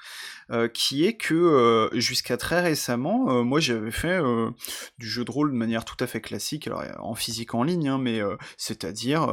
Euh, 0.50 0.70
qui 0.70 1.06
est 1.06 1.16
que 1.16 1.34
euh, 1.34 1.90
jusqu'à 2.00 2.38
très 2.38 2.62
récemment, 2.62 3.30
euh, 3.30 3.44
moi 3.44 3.60
j'avais 3.60 3.92
fait 3.92 4.18
du 4.98 5.08
jeu 5.08 5.26
de 5.26 5.32
rôle 5.32 5.52
de 5.52 5.58
manière 5.58 5.84
tout 5.84 5.98
à 6.00 6.08
fait 6.08 6.22
classique, 6.22 6.68
alors 6.68 6.84
en 7.00 7.16
physique 7.16 7.54
en 7.54 7.64
ligne, 7.64 7.90
hein, 7.90 7.98
mais 7.98 8.22
c'est-à-dire 8.56 9.28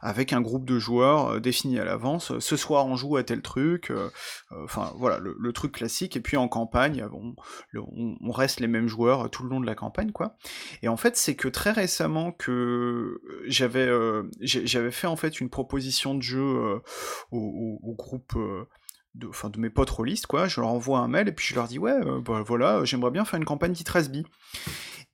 avec 0.00 0.32
un 0.32 0.40
groupe 0.40 0.64
de 0.64 0.78
joueurs 0.78 1.40
défini 1.40 1.78
à 1.78 1.84
l'avance. 1.84 2.38
Ce 2.38 2.56
soir 2.56 2.86
on 2.86 2.96
joue 2.96 3.16
à 3.16 3.24
tel 3.24 3.42
truc, 3.42 3.92
enfin 4.50 4.92
voilà 4.96 5.18
le, 5.18 5.52
truc 5.52 5.72
classique. 5.72 6.16
Et 6.16 6.20
puis 6.20 6.36
en 6.36 6.48
campagne, 6.48 7.04
on, 7.74 8.30
reste 8.30 8.60
les 8.60 8.68
mêmes 8.68 8.88
joueurs 8.88 9.30
tout 9.30 9.42
le 9.42 9.48
long 9.50 9.60
de 9.60 9.66
la 9.66 9.74
campagne, 9.74 10.12
quoi. 10.12 10.36
Et 10.82 10.88
en 10.88 10.96
fait, 10.96 11.16
c'est 11.16 11.34
que 11.34 11.48
très 11.48 11.72
récemment 11.72 12.32
que 12.32 13.20
j'avais 13.46 13.88
j'avais 14.40 14.90
fait 14.90 15.06
en 15.06 15.16
fait 15.16 15.40
une 15.40 15.50
proposition 15.50 16.14
de 16.14 16.22
jeu 16.22 16.80
au, 17.30 17.78
au, 17.82 17.94
groupe 17.94 18.34
de, 19.14 19.28
de 19.48 19.60
mes 19.60 19.70
potes 19.70 19.90
rôlistes, 19.90 20.26
quoi. 20.26 20.46
Je 20.46 20.60
leur 20.60 20.70
envoie 20.70 21.00
un 21.00 21.08
mail 21.08 21.28
et 21.28 21.32
puis 21.32 21.46
je 21.46 21.54
leur 21.54 21.68
dis, 21.68 21.78
ouais, 21.78 21.92
euh, 21.92 22.20
bah, 22.20 22.42
voilà, 22.46 22.84
j'aimerais 22.84 23.10
bien 23.10 23.24
faire 23.24 23.38
une 23.38 23.44
campagne 23.44 23.72
d'Itrasby. 23.72 24.24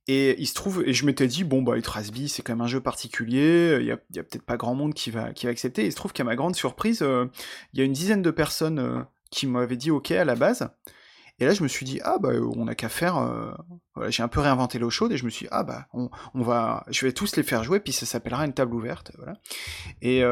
Et 0.08 0.40
il 0.40 0.46
se 0.46 0.54
trouve, 0.54 0.84
et 0.86 0.92
je 0.92 1.04
m'étais 1.04 1.26
dit, 1.26 1.42
bon, 1.42 1.62
bah, 1.62 1.76
Itrasby, 1.76 2.28
c'est 2.28 2.42
quand 2.42 2.52
même 2.52 2.60
un 2.60 2.68
jeu 2.68 2.80
particulier, 2.80 3.78
il 3.80 3.86
y 3.86 3.90
a, 3.90 3.96
peut-être 3.96 4.44
pas 4.44 4.56
grand 4.56 4.74
monde 4.74 4.94
qui 4.94 5.10
va, 5.10 5.32
qui 5.32 5.46
va 5.46 5.52
accepter. 5.52 5.82
Et 5.82 5.86
il 5.86 5.92
se 5.92 5.96
trouve 5.96 6.12
qu'à 6.12 6.24
ma 6.24 6.36
grande 6.36 6.54
surprise, 6.54 7.02
euh, 7.02 7.26
il 7.72 7.80
y 7.80 7.82
a 7.82 7.84
une 7.84 7.92
dizaine 7.92 8.22
de 8.22 8.30
personnes 8.30 8.78
euh, 8.78 9.02
qui 9.30 9.46
m'avaient 9.46 9.76
dit 9.76 9.90
OK 9.90 10.12
à 10.12 10.24
la 10.24 10.36
base. 10.36 10.68
Et 11.38 11.44
là, 11.44 11.52
je 11.52 11.62
me 11.62 11.68
suis 11.68 11.84
dit, 11.84 12.00
ah, 12.04 12.18
bah, 12.20 12.30
on 12.56 12.64
n'a 12.64 12.74
qu'à 12.74 12.88
faire. 12.88 13.16
Voilà, 13.94 14.08
j'ai 14.08 14.22
un 14.22 14.28
peu 14.28 14.40
réinventé 14.40 14.78
l'eau 14.78 14.88
chaude 14.88 15.12
et 15.12 15.18
je 15.18 15.24
me 15.26 15.28
suis 15.28 15.44
dit, 15.44 15.50
ah, 15.52 15.64
bah, 15.64 15.86
on, 15.92 16.08
on, 16.32 16.42
va. 16.42 16.82
Je 16.88 17.04
vais 17.04 17.12
tous 17.12 17.36
les 17.36 17.42
faire 17.42 17.62
jouer, 17.62 17.78
puis 17.78 17.92
ça 17.92 18.06
s'appellera 18.06 18.46
une 18.46 18.54
table 18.54 18.74
ouverte. 18.74 19.12
Voilà. 19.18 19.34
Et, 20.00 20.22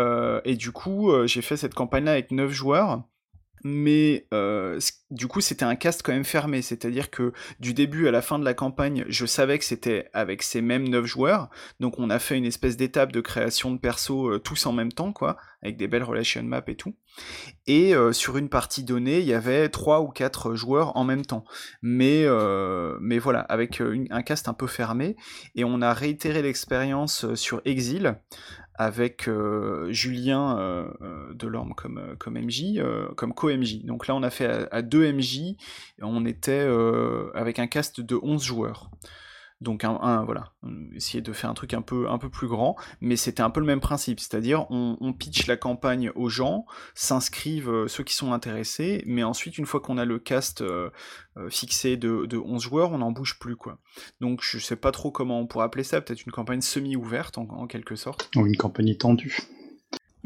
et 0.50 0.56
du 0.56 0.72
coup, 0.72 1.12
j'ai 1.26 1.42
fait 1.42 1.58
cette 1.58 1.74
campagne-là 1.74 2.12
avec 2.12 2.30
9 2.30 2.50
joueurs 2.50 3.02
mais 3.64 4.28
euh, 4.34 4.78
du 5.10 5.26
coup 5.26 5.40
c'était 5.40 5.64
un 5.64 5.74
cast 5.74 6.02
quand 6.02 6.12
même 6.12 6.24
fermé, 6.24 6.60
c'est-à-dire 6.60 7.10
que 7.10 7.32
du 7.58 7.72
début 7.72 8.06
à 8.06 8.10
la 8.10 8.20
fin 8.20 8.38
de 8.38 8.44
la 8.44 8.52
campagne, 8.52 9.04
je 9.08 9.24
savais 9.24 9.58
que 9.58 9.64
c'était 9.64 10.10
avec 10.12 10.42
ces 10.42 10.60
mêmes 10.60 10.86
9 10.86 11.06
joueurs, 11.06 11.48
donc 11.80 11.98
on 11.98 12.10
a 12.10 12.18
fait 12.18 12.36
une 12.36 12.44
espèce 12.44 12.76
d'étape 12.76 13.10
de 13.10 13.22
création 13.22 13.72
de 13.72 13.78
perso 13.78 14.28
euh, 14.28 14.38
tous 14.38 14.66
en 14.66 14.72
même 14.72 14.92
temps, 14.92 15.12
quoi, 15.12 15.38
avec 15.62 15.78
des 15.78 15.88
belles 15.88 16.02
relation 16.02 16.42
maps 16.42 16.62
et 16.66 16.76
tout. 16.76 16.94
Et 17.66 17.94
euh, 17.94 18.12
sur 18.12 18.36
une 18.36 18.50
partie 18.50 18.84
donnée, 18.84 19.20
il 19.20 19.26
y 19.26 19.32
avait 19.32 19.70
3 19.70 20.02
ou 20.02 20.08
4 20.08 20.54
joueurs 20.54 20.94
en 20.96 21.04
même 21.04 21.24
temps, 21.24 21.44
mais, 21.80 22.26
mais 23.00 23.18
voilà, 23.18 23.40
avec 23.40 23.80
un 24.10 24.22
cast 24.22 24.48
un 24.48 24.54
peu 24.54 24.66
fermé, 24.66 25.16
et 25.54 25.64
on 25.64 25.80
a 25.80 25.94
réitéré 25.94 26.42
l'expérience 26.42 27.34
sur 27.34 27.62
Exile, 27.64 28.18
avec 28.76 29.28
euh, 29.28 29.92
Julien 29.92 30.58
euh, 30.58 30.88
euh, 31.02 31.32
Delorme 31.34 31.74
comme, 31.74 32.16
comme 32.18 32.38
MJ, 32.38 32.82
comme 33.16 33.32
co-MJ. 33.32 33.84
Donc 33.84 34.06
là, 34.06 34.14
on 34.14 34.22
a 34.22 34.30
fait 34.30 34.46
à, 34.46 34.68
à 34.70 34.82
deux 34.82 35.10
MJ, 35.12 35.56
on 36.02 36.24
était 36.26 36.66
avec 37.34 37.58
un 37.58 37.66
cast 37.66 38.00
de 38.00 38.18
11 38.20 38.42
joueurs. 38.42 38.90
Donc 39.64 39.82
un, 39.82 40.24
voilà, 40.24 40.52
essayer 40.94 41.22
de 41.22 41.32
faire 41.32 41.50
un 41.50 41.54
truc 41.54 41.74
un 41.74 41.82
peu, 41.82 42.08
un 42.08 42.18
peu 42.18 42.28
plus 42.28 42.46
grand, 42.46 42.76
mais 43.00 43.16
c'était 43.16 43.42
un 43.42 43.50
peu 43.50 43.60
le 43.60 43.66
même 43.66 43.80
principe, 43.80 44.20
c'est-à-dire 44.20 44.66
on, 44.70 45.12
pitch 45.12 45.46
la 45.46 45.56
campagne 45.56 46.10
aux 46.14 46.28
gens, 46.28 46.66
s'inscrivent 46.94 47.70
euh, 47.70 47.88
ceux 47.88 48.04
qui 48.04 48.14
sont 48.14 48.32
intéressés, 48.32 49.02
mais 49.06 49.22
ensuite 49.22 49.58
une 49.58 49.66
fois 49.66 49.80
qu'on 49.80 49.96
a 49.96 50.04
le 50.04 50.18
cast 50.18 50.60
euh, 50.60 50.90
euh, 51.36 51.48
fixé 51.48 51.96
de, 51.96 52.26
de 52.26 52.36
11 52.36 52.62
joueurs, 52.62 52.92
on 52.92 52.98
n'en 52.98 53.10
bouge 53.10 53.38
plus 53.38 53.56
quoi. 53.56 53.78
Donc 54.20 54.40
je 54.42 54.58
sais 54.58 54.76
pas 54.76 54.92
trop 54.92 55.10
comment 55.10 55.40
on 55.40 55.46
pourrait 55.46 55.64
appeler 55.64 55.84
ça, 55.84 56.00
peut-être 56.00 56.26
une 56.26 56.32
campagne 56.32 56.60
semi-ouverte 56.60 57.38
en, 57.38 57.66
quelque 57.66 57.96
sorte. 57.96 58.30
Ou 58.36 58.46
une 58.46 58.56
campagne 58.56 58.88
étendue. 58.88 59.38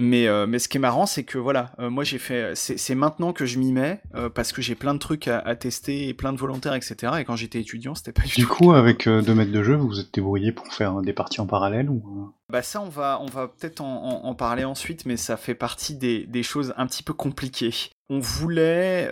Mais, 0.00 0.28
euh, 0.28 0.46
mais 0.46 0.60
ce 0.60 0.68
qui 0.68 0.76
est 0.76 0.80
marrant, 0.80 1.06
c'est 1.06 1.24
que 1.24 1.38
voilà, 1.38 1.72
euh, 1.80 1.90
moi 1.90 2.04
j'ai 2.04 2.18
fait, 2.18 2.52
c'est 2.54 2.94
maintenant 2.94 3.32
que 3.32 3.46
je 3.46 3.58
m'y 3.58 3.72
mets 3.72 4.00
euh, 4.14 4.28
parce 4.30 4.52
que 4.52 4.62
j'ai 4.62 4.76
plein 4.76 4.94
de 4.94 5.00
trucs 5.00 5.26
à, 5.26 5.56
tester 5.56 6.06
et 6.06 6.14
plein 6.14 6.32
de 6.32 6.38
volontaires, 6.38 6.74
etc. 6.74 7.14
Et 7.18 7.24
quand 7.24 7.34
j'étais 7.34 7.60
étudiant, 7.60 7.96
c'était 7.96 8.12
pas 8.12 8.22
du, 8.22 8.32
du 8.36 8.46
coup. 8.46 8.72
avec 8.72 9.08
deux 9.08 9.34
mètres 9.34 9.50
de 9.50 9.62
jeu, 9.64 9.74
vous 9.74 9.88
vous 9.88 9.98
êtes 9.98 10.14
débrouillé 10.14 10.52
pour 10.52 10.72
faire 10.72 11.02
des 11.02 11.12
parties 11.12 11.40
en 11.40 11.46
parallèle 11.46 11.90
ou 11.90 12.32
Bah 12.48 12.62
ça, 12.62 12.80
on 12.80 12.88
va, 12.88 13.18
on 13.20 13.26
va 13.26 13.48
peut-être 13.48 13.80
en, 13.80 14.24
en, 14.24 14.34
parler 14.36 14.64
ensuite, 14.64 15.04
mais 15.04 15.16
ça 15.16 15.36
fait 15.36 15.56
partie 15.56 15.96
des, 15.96 16.26
des 16.26 16.44
choses 16.44 16.74
un 16.76 16.86
petit 16.86 17.02
peu 17.02 17.12
compliquées. 17.12 17.74
On 18.08 18.20
voulait 18.20 19.08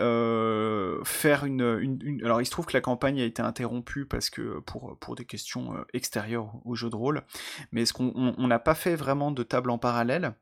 faire 1.05 1.45
une, 1.47 1.79
une, 1.81 2.21
Alors 2.25 2.41
il 2.41 2.47
se 2.47 2.53
trouve 2.53 2.67
que 2.67 2.75
la 2.75 2.81
campagne 2.81 3.21
a 3.21 3.25
été 3.25 3.43
interrompue 3.43 4.07
parce 4.07 4.31
que 4.31 4.61
pour, 4.61 4.97
pour 5.01 5.17
des 5.17 5.25
questions 5.25 5.75
extérieures 5.93 6.53
au 6.65 6.77
jeu 6.77 6.91
de 6.91 6.97
rôle, 6.97 7.23
mais 7.73 7.83
est-ce 7.83 7.93
qu'on 7.93 8.47
n'a 8.47 8.61
pas 8.61 8.77
fait 8.77 8.95
vraiment 8.95 9.33
de 9.33 9.43
table 9.43 9.71
en 9.71 9.79
parallèle 9.79 10.33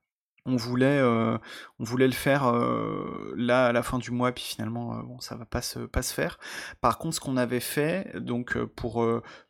on 0.47 0.57
voulait, 0.57 0.99
euh, 0.99 1.39
on 1.79 1.85
voulait 1.85 2.07
le 2.07 2.13
faire 2.13 2.47
euh, 2.47 3.33
là 3.37 3.67
à 3.67 3.73
la 3.73 3.83
fin 3.83 3.99
du 3.99 4.11
mois, 4.11 4.31
puis 4.33 4.45
finalement, 4.45 4.95
euh, 4.95 5.03
bon, 5.03 5.19
ça 5.19 5.37
va 5.37 5.47
pas 5.47 5.63
se, 5.63 5.79
pas 5.79 6.03
se 6.03 6.13
faire. 6.13 6.39
Par 6.83 6.99
contre, 6.99 7.17
ce 7.17 7.21
qu'on 7.21 7.39
avait 7.39 7.61
fait, 7.61 8.13
donc 8.21 8.59
pour 8.59 9.05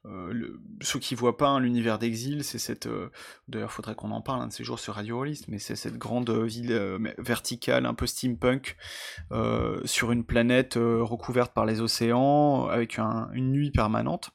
le, 0.04 0.60
ceux 0.80 0.98
qui 1.00 1.14
voient 1.14 1.36
pas 1.36 1.48
hein, 1.48 1.60
l'univers 1.60 1.98
d'Exil, 1.98 2.44
c'est 2.44 2.58
cette, 2.58 2.88
d'ailleurs, 3.48 3.72
faudrait 3.72 3.96
qu'on 3.96 4.12
en 4.12 4.20
parle 4.20 4.42
un 4.42 4.46
de 4.46 4.52
ces 4.52 4.62
jours 4.62 4.78
sur 4.78 4.94
Radio 4.94 5.16
Rollist, 5.16 5.48
mais 5.48 5.58
c'est 5.58 5.76
cette 5.76 5.98
grande 5.98 6.30
ville 6.30 6.72
verticale, 7.18 7.86
un 7.86 7.94
peu 7.94 8.06
steampunk, 8.06 8.76
sur 9.84 10.12
une 10.12 10.24
planète 10.24 10.74
recouverte 10.76 11.52
par 11.52 11.66
les 11.66 11.80
océans, 11.80 12.66
avec 12.66 12.98
une 12.98 13.50
nuit 13.50 13.72
permanente. 13.72 14.30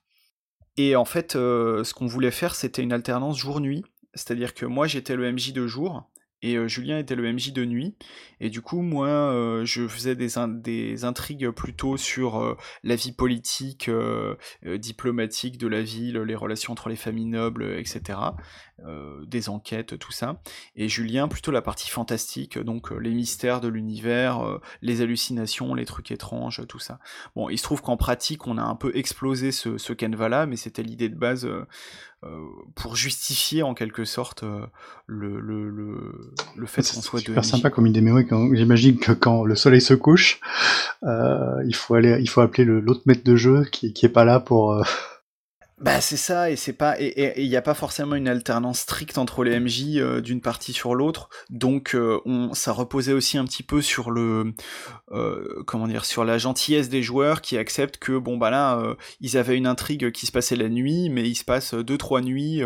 Et 0.76 0.96
en 0.96 1.06
fait, 1.06 1.34
ce 1.34 1.94
qu'on 1.94 2.08
voulait 2.08 2.32
faire, 2.32 2.56
c'était 2.56 2.82
une 2.82 2.94
alternance 2.94 3.38
jour-nuit. 3.38 3.86
C'est-à-dire 4.14 4.54
que 4.54 4.66
moi 4.66 4.88
j'étais 4.88 5.16
le 5.16 5.32
MJ 5.32 5.54
de 5.54 5.68
jour, 5.68 6.10
et 6.42 6.56
euh, 6.56 6.68
Julien 6.68 6.98
était 6.98 7.16
le 7.16 7.32
MJ 7.32 7.52
de 7.52 7.66
nuit. 7.66 7.96
Et 8.40 8.50
du 8.50 8.62
coup, 8.62 8.82
moi, 8.82 9.08
euh, 9.08 9.66
je 9.66 9.88
faisais 9.88 10.16
des, 10.16 10.38
intrigues 11.06 11.50
plutôt 11.50 11.98
sur 11.98 12.42
euh, 12.42 12.56
la 12.84 12.96
vie 12.96 13.12
politique, 13.12 13.90
diplomatique 14.66 15.58
de 15.58 15.68
la 15.68 15.82
ville, 15.82 16.18
les 16.20 16.36
relations 16.36 16.74
entre 16.74 16.90
les 16.90 16.96
familles 16.96 17.26
nobles, 17.26 17.64
etc. 17.78 18.20
des 19.28 19.50
enquêtes, 19.50 19.98
tout 20.00 20.12
ça. 20.12 20.42
Et 20.76 20.88
Julien, 20.88 21.28
plutôt 21.28 21.52
la 21.52 21.62
partie 21.62 21.90
fantastique, 21.90 22.58
donc 22.58 22.92
les 22.92 23.12
mystères 23.12 23.62
de 23.62 23.68
l'univers, 23.68 24.60
les 24.82 25.02
hallucinations, 25.02 25.74
les 25.74 25.86
trucs 25.86 26.12
étranges, 26.12 26.66
tout 26.68 26.80
ça. 26.80 27.00
Bon, 27.36 27.50
il 27.50 27.58
se 27.58 27.64
trouve 27.64 27.82
qu'en 27.82 27.98
pratique, 27.98 28.48
on 28.48 28.58
a 28.58 28.64
un 28.64 28.76
peu 28.76 28.92
explosé 28.96 29.52
ce, 29.52 29.78
ce 29.78 29.94
canevas-là, 29.94 30.46
mais 30.46 30.56
c'était 30.56 30.84
l'idée 30.84 31.10
de 31.10 31.16
base 31.16 31.48
euh, 32.26 32.46
pour 32.76 32.98
justifier 32.98 33.64
en 33.64 33.74
quelque 33.74 34.04
sorte 34.04 34.44
euh, 34.44 34.66
le, 35.08 35.40
le, 35.40 35.70
le, 35.70 36.34
le 36.54 36.66
fait 36.66 36.82
qu'on 36.82 37.02
soit 37.02 37.22
de 37.22 37.26
super 37.26 37.46
sympa 37.46 37.70
comme 37.70 37.88
idée, 37.88 38.02
mais 38.02 38.12
oui, 38.12 38.28
j'imagine 38.58 39.00
que 39.00 39.14
quand 39.14 39.46
le 39.46 39.56
soleil 39.56 39.80
se 39.80 39.94
couche, 39.94 40.42
euh, 41.04 41.64
il 41.66 41.74
faut 41.74 41.96
aller, 41.96 42.18
il 42.20 42.28
faut 42.28 42.42
appeler 42.42 42.66
l'autre 42.66 43.04
maître 43.06 43.24
de 43.24 43.38
jeu 43.38 43.64
qui, 43.72 43.94
qui 43.94 44.06
est 44.06 44.10
pas 44.10 44.26
là 44.26 44.42
pour 44.42 44.86
bah 45.82 46.02
c'est 46.02 46.18
ça 46.18 46.52
et 46.52 46.58
c'est 46.58 46.74
pas 46.74 47.00
et 47.00 47.42
il 47.42 47.50
n'y 47.50 47.56
a 47.56 47.62
pas 47.62 47.74
forcément 47.74 48.16
une 48.16 48.28
alternance 48.28 48.80
stricte 48.80 49.18
entre 49.18 49.46
les 49.46 49.58
MJ 49.60 49.96
euh, 49.96 50.20
d'une 50.20 50.42
partie 50.42 50.74
sur 50.74 50.94
l'autre. 50.94 51.30
Donc 51.50 51.96
euh, 51.96 52.20
on 52.26 52.54
ça 52.54 52.74
reposait 52.74 53.14
aussi 53.14 53.38
un 53.38 53.46
petit 53.46 53.64
peu 53.64 53.82
sur 53.82 54.12
le 54.12 54.54
euh, 55.12 55.64
comment 55.66 55.88
dire 55.88 56.04
sur 56.04 56.26
la 56.26 56.38
gentillesse 56.38 56.90
des 56.90 57.02
joueurs 57.02 57.42
qui 57.42 57.58
acceptent 57.58 57.98
que 57.98 58.18
bon 58.18 58.38
bah 58.38 58.50
là 58.50 58.96
ils 59.22 59.38
avaient 59.38 59.58
une 59.58 59.68
intrigue 59.68 60.12
qui 60.12 60.26
se 60.26 60.32
passait 60.32 60.56
la 60.56 60.70
nuit 60.70 61.10
mais 61.10 61.28
il 61.28 61.36
se 61.36 61.46
passe 61.46 61.74
deux 61.74 61.98
trois 61.98 62.22
nuits 62.22 62.62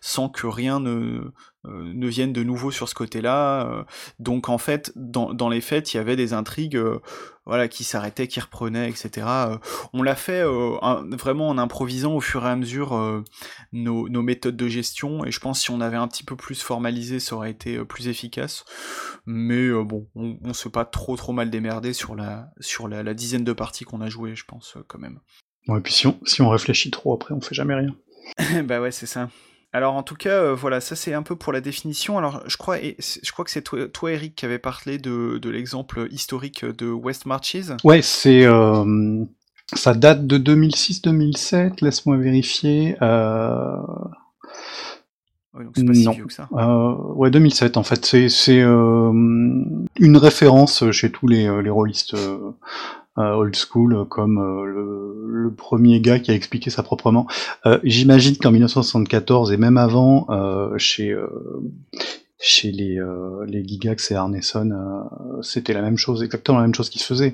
sans 0.00 0.28
que 0.28 0.46
rien 0.46 0.80
ne 0.80 1.20
ne 1.66 2.06
viennent 2.06 2.32
de 2.32 2.42
nouveau 2.42 2.70
sur 2.70 2.88
ce 2.88 2.94
côté-là. 2.94 3.66
Euh, 3.66 3.84
donc 4.18 4.48
en 4.48 4.58
fait, 4.58 4.92
dans, 4.96 5.32
dans, 5.32 5.48
les 5.48 5.60
faits, 5.60 5.92
il 5.92 5.96
y 5.96 6.00
avait 6.00 6.16
des 6.16 6.32
intrigues 6.32 6.76
euh, 6.76 7.00
voilà, 7.44 7.68
qui 7.68 7.84
s'arrêtaient, 7.84 8.26
qui 8.28 8.40
reprenaient, 8.40 8.88
etc. 8.88 9.26
on 9.92 10.02
l'a 10.02 10.16
fait 10.16 10.42
vraiment 10.42 11.48
en 11.48 11.58
improvisant 11.58 12.14
au 12.14 12.20
fur 12.20 12.44
et 12.44 12.48
à 12.48 12.56
mesure 12.56 13.22
nos, 13.72 14.08
nos, 14.08 14.22
méthodes 14.22 14.56
de 14.56 14.66
gestion, 14.66 15.24
et 15.24 15.30
je 15.30 15.38
pense 15.38 15.60
que 15.60 15.64
si 15.66 15.70
on 15.70 15.80
avait 15.80 15.96
un 15.96 16.08
petit 16.08 16.24
peu 16.24 16.34
plus 16.34 16.60
formalisé, 16.60 17.20
ça 17.20 17.36
aurait 17.36 17.52
été 17.52 17.84
plus 17.84 18.08
efficace. 18.08 18.64
Mais 19.26 19.70
bon, 19.70 20.08
on, 20.16 20.38
on 20.42 20.54
s'est 20.54 20.70
pas 20.70 20.84
trop 20.84 21.14
trop 21.14 21.32
mal 21.32 21.48
démerdé 21.48 21.92
sur 21.92 22.16
la, 22.16 22.48
sur 22.58 22.88
la, 22.88 23.04
la 23.04 23.14
dizaine 23.14 23.44
de 23.44 23.52
parties 23.52 23.84
qu'on 23.84 24.00
a 24.00 24.08
joué, 24.08 24.34
je 24.34 24.44
pense, 24.44 24.76
quand 24.88 24.98
même. 24.98 25.20
Bon, 25.66 25.76
et 25.76 25.80
puis 25.80 25.92
si 25.92 26.06
on, 26.06 26.18
si 26.24 26.42
on 26.42 26.48
réfléchit 26.48 26.90
trop 26.90 27.14
après, 27.14 27.32
on 27.32 27.40
fait 27.40 27.54
jamais 27.54 27.74
rien. 27.74 27.94
bah 28.64 28.80
ouais, 28.80 28.90
c'est 28.90 29.06
ça. 29.06 29.28
Alors 29.76 29.94
en 29.94 30.02
tout 30.02 30.14
cas, 30.14 30.30
euh, 30.30 30.54
voilà, 30.54 30.80
ça 30.80 30.96
c'est 30.96 31.12
un 31.12 31.22
peu 31.22 31.36
pour 31.36 31.52
la 31.52 31.60
définition. 31.60 32.16
Alors 32.16 32.42
je 32.46 32.56
crois, 32.56 32.78
je 32.78 33.30
crois 33.30 33.44
que 33.44 33.50
c'est 33.50 33.60
toi, 33.60 34.10
Eric, 34.10 34.34
qui 34.34 34.46
avait 34.46 34.58
parlé 34.58 34.96
de, 34.96 35.38
l'exemple 35.50 36.08
historique 36.10 36.64
de 36.64 36.88
West 36.88 37.26
Marches. 37.26 37.56
Ouais, 37.84 38.00
c'est 38.00 38.46
euh, 38.46 39.22
ça 39.74 39.92
date 39.92 40.26
de 40.26 40.38
2006-2007. 40.38 41.84
Laisse-moi 41.84 42.16
vérifier. 42.16 42.96
Euh... 43.02 43.76
donc 45.52 45.72
c'est 45.76 45.84
pas 45.84 45.92
si 45.92 46.08
vieux 46.08 46.24
que 46.24 46.32
ça. 46.32 46.48
Euh, 46.54 46.94
ouais, 47.12 47.30
2007 47.30 47.76
en 47.76 47.82
fait. 47.82 48.02
C'est 48.06 48.60
une 48.60 50.16
référence 50.16 50.90
chez 50.90 51.12
tous 51.12 51.28
les, 51.28 51.62
les 51.62 51.70
rôlistes 51.70 52.16
old 53.16 53.56
school 53.56 54.06
comme 54.08 54.38
euh, 54.38 54.64
le, 54.66 55.50
premier 55.56 56.00
gars 56.00 56.18
qui 56.18 56.30
a 56.30 56.34
expliqué 56.34 56.70
ça 56.70 56.82
proprement. 56.82 57.26
Euh, 57.66 57.78
j'imagine 57.84 58.36
qu'en 58.36 58.50
1974 58.50 59.52
et 59.52 59.56
même 59.56 59.76
avant, 59.76 60.26
chez 60.76 61.16
chez 62.38 62.70
les, 62.70 62.98
les 63.46 63.66
Gigax 63.66 64.10
et 64.10 64.14
Arneson, 64.14 64.70
c'était 65.40 65.72
la 65.72 65.82
même 65.82 65.96
chose, 65.96 66.22
exactement 66.22 66.58
la 66.58 66.64
même 66.64 66.74
chose 66.74 66.90
qui 66.90 66.98
se 66.98 67.06
faisait. 67.06 67.32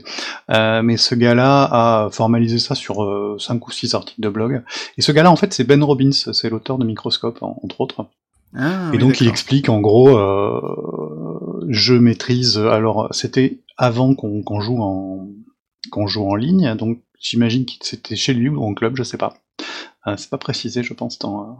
mais 0.49 0.97
ce 0.97 1.15
gars-là 1.15 1.69
a 1.73 2.11
formalisé 2.11 2.59
ça 2.59 2.75
sur 2.75 3.37
5 3.39 3.67
ou 3.67 3.71
6 3.71 3.95
articles 3.95 4.21
de 4.21 4.29
blog. 4.29 4.63
Et 4.99 5.03
ce 5.03 5.11
gas-là, 5.11 5.31
en 5.31 5.37
fait, 5.37 5.53
c'est 5.53 5.65
Ben 5.65 5.83
Robbins, 5.83 6.13
c'est 6.13 6.51
l'auteur 6.51 6.79
de 6.79 6.85
Microscope, 6.85 7.39
entre 7.41 7.81
autres. 7.81 8.07
Ah, 8.55 8.91
et 8.93 8.99
donc 8.99 9.23
il 9.23 9.29
explique 9.29 9.71
en 9.71 9.81
gros, 9.81 10.11
je 11.69 11.95
maîtrise. 11.95 12.59
Alors 12.59 13.09
c'était 13.11 13.59
avant 13.77 14.15
qu'on 14.15 14.61
joue 14.61 14.81
en, 14.83 15.29
qu'on 15.91 16.07
joue 16.07 16.29
en 16.29 16.35
ligne, 16.35 16.75
donc 16.77 17.01
j'imagine 17.21 17.67
que 17.67 17.73
c'était 17.81 18.17
chez 18.17 18.35
lui 18.35 18.49
ou 18.49 18.63
en 18.63 18.75
club, 18.75 18.97
je 18.97 19.03
sais 19.03 19.19
pas. 19.19 19.42
Euh, 20.07 20.15
c'est 20.17 20.31
pas 20.31 20.39
précisé, 20.39 20.83
je 20.83 20.95
pense, 20.95 21.19
dans, 21.21 21.59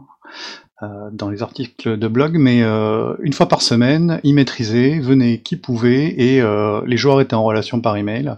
euh, 0.81 1.09
dans 1.13 1.29
les 1.29 1.41
articles 1.41 1.97
de 1.97 2.07
blog, 2.09 2.35
mais 2.37 2.61
euh, 2.61 3.15
une 3.21 3.31
fois 3.31 3.47
par 3.47 3.61
semaine, 3.61 4.19
il 4.23 4.35
maîtrisait, 4.35 4.99
venait 4.99 5.39
qui 5.39 5.55
pouvait, 5.55 6.07
et 6.07 6.41
les 6.85 6.97
joueurs 6.97 7.21
étaient 7.21 7.35
en 7.35 7.43
relation 7.43 7.79
par 7.79 7.95
email, 7.95 8.35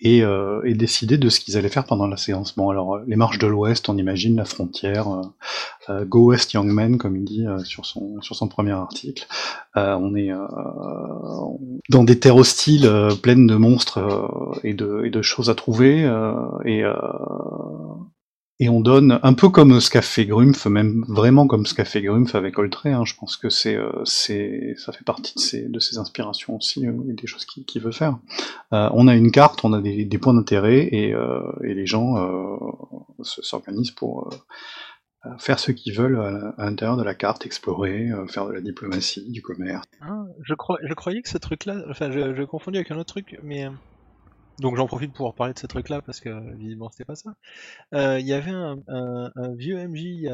et, 0.00 0.20
et 0.20 0.74
décidaient 0.74 1.18
de 1.18 1.28
ce 1.28 1.40
qu'ils 1.40 1.58
allaient 1.58 1.68
faire 1.68 1.84
pendant 1.84 2.06
la 2.06 2.16
séance. 2.16 2.54
Bon, 2.56 2.70
alors, 2.70 3.00
les 3.06 3.16
marches 3.16 3.38
de 3.38 3.46
l'Ouest, 3.46 3.88
on 3.88 3.98
imagine 3.98 4.36
la 4.36 4.44
frontière, 4.44 5.08
Go 6.06 6.30
West 6.30 6.52
Young 6.52 6.68
Men, 6.68 6.96
comme 6.96 7.16
il 7.16 7.24
dit 7.24 7.44
sur, 7.64 7.84
son, 7.84 8.20
sur 8.22 8.36
son 8.36 8.46
premier 8.48 8.72
article. 8.72 9.26
on 9.74 10.14
est 10.14 10.30
dans 11.88 12.04
des 12.04 12.18
terres 12.20 12.36
hostiles, 12.36 12.88
pleines 13.22 13.46
de 13.46 13.56
monstres 13.56 13.98
et, 14.62 14.74
de, 14.74 15.02
et 15.04 15.10
de 15.10 15.22
choses 15.22 15.50
à 15.50 15.54
trouver, 15.54 16.02
et 16.64 16.82
et 18.62 18.68
on 18.68 18.80
donne 18.80 19.18
un 19.22 19.32
peu 19.32 19.48
comme 19.48 19.80
ce 19.80 19.88
qu'a 19.88 20.02
fait 20.02 20.26
Grumpf, 20.26 20.66
même 20.66 21.02
vraiment 21.08 21.46
comme 21.46 21.64
ce 21.64 21.72
qu'a 21.72 21.86
fait 21.86 22.02
Grumpf 22.02 22.34
avec 22.34 22.58
Oltré. 22.58 22.92
Hein, 22.92 23.06
je 23.06 23.14
pense 23.14 23.38
que 23.38 23.48
c'est, 23.48 23.74
euh, 23.74 24.04
ça 24.04 24.92
fait 24.92 25.04
partie 25.04 25.34
de 25.34 25.78
ses, 25.80 25.98
inspirations 25.98 26.56
aussi 26.56 26.86
euh, 26.86 26.92
et 27.08 27.14
des 27.14 27.26
choses 27.26 27.46
qu'il 27.46 27.82
veut 27.82 27.90
faire. 27.90 28.18
Euh, 28.74 28.90
on 28.92 29.08
a 29.08 29.16
une 29.16 29.32
carte, 29.32 29.64
on 29.64 29.72
a 29.72 29.80
des, 29.80 30.18
points 30.18 30.34
d'intérêt 30.34 30.80
et, 30.92 31.14
les 31.62 31.86
gens 31.86 32.16
s'organisent 33.22 33.92
pour 33.92 34.28
faire 35.38 35.58
ce 35.58 35.72
qu'ils 35.72 35.94
veulent 35.94 36.20
à, 36.58 36.64
l'intérieur 36.64 36.98
de 36.98 37.02
la 37.02 37.14
carte, 37.14 37.46
explorer, 37.46 38.10
faire 38.28 38.46
de 38.46 38.52
la 38.52 38.60
diplomatie, 38.60 39.30
du 39.30 39.40
commerce. 39.40 39.86
Ah, 40.02 40.24
je 40.42 40.52
croyais 40.92 41.22
que 41.22 41.30
ce 41.30 41.38
truc-là, 41.38 41.82
enfin, 41.88 42.10
je, 42.10 42.34
je 42.34 42.42
confondais 42.42 42.78
avec 42.78 42.90
un 42.90 42.98
autre 42.98 43.14
truc, 43.14 43.38
mais 43.42 43.66
donc 44.60 44.76
j'en 44.76 44.86
profite 44.86 45.12
pour 45.12 45.34
parler 45.34 45.54
de 45.54 45.58
ce 45.58 45.66
truc-là 45.66 46.02
parce 46.02 46.20
que 46.20 46.54
visiblement 46.56 46.90
c'était 46.90 47.04
pas 47.04 47.16
ça. 47.16 47.34
Euh, 47.94 48.20
il 48.20 48.26
y 48.26 48.32
avait 48.32 48.50
un, 48.50 49.54
vieux 49.54 49.76
MJ 49.88 50.24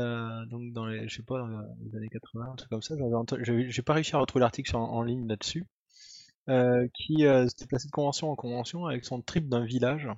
donc 0.51 0.73
dans 0.73 0.87
les, 0.87 1.09
je 1.09 1.17
sais 1.17 1.23
pas, 1.23 1.47
les 1.85 1.97
années 1.97 2.09
80, 2.09 2.49
un 2.53 2.57
truc 2.57 2.71
comme 2.71 2.83
ça. 2.83 2.95
J'ai 3.41 3.83
pas 3.83 3.95
réussi 3.95 4.15
à 4.15 4.19
retrouver 4.19 4.43
l'article 4.43 4.77
en, 4.77 5.03
ligne 5.03 5.27
là-dessus. 5.27 5.65
Euh, 6.49 6.87
qui 6.95 7.27
euh, 7.27 7.49
s'était 7.49 7.67
passé 7.67 7.89
de 7.89 7.93
convention 7.93 8.31
en 8.31 8.37
convention 8.37 8.87
avec 8.87 9.05
son 9.05 9.21
trip 9.21 9.49
d'un 9.49 9.65
village. 9.65 10.09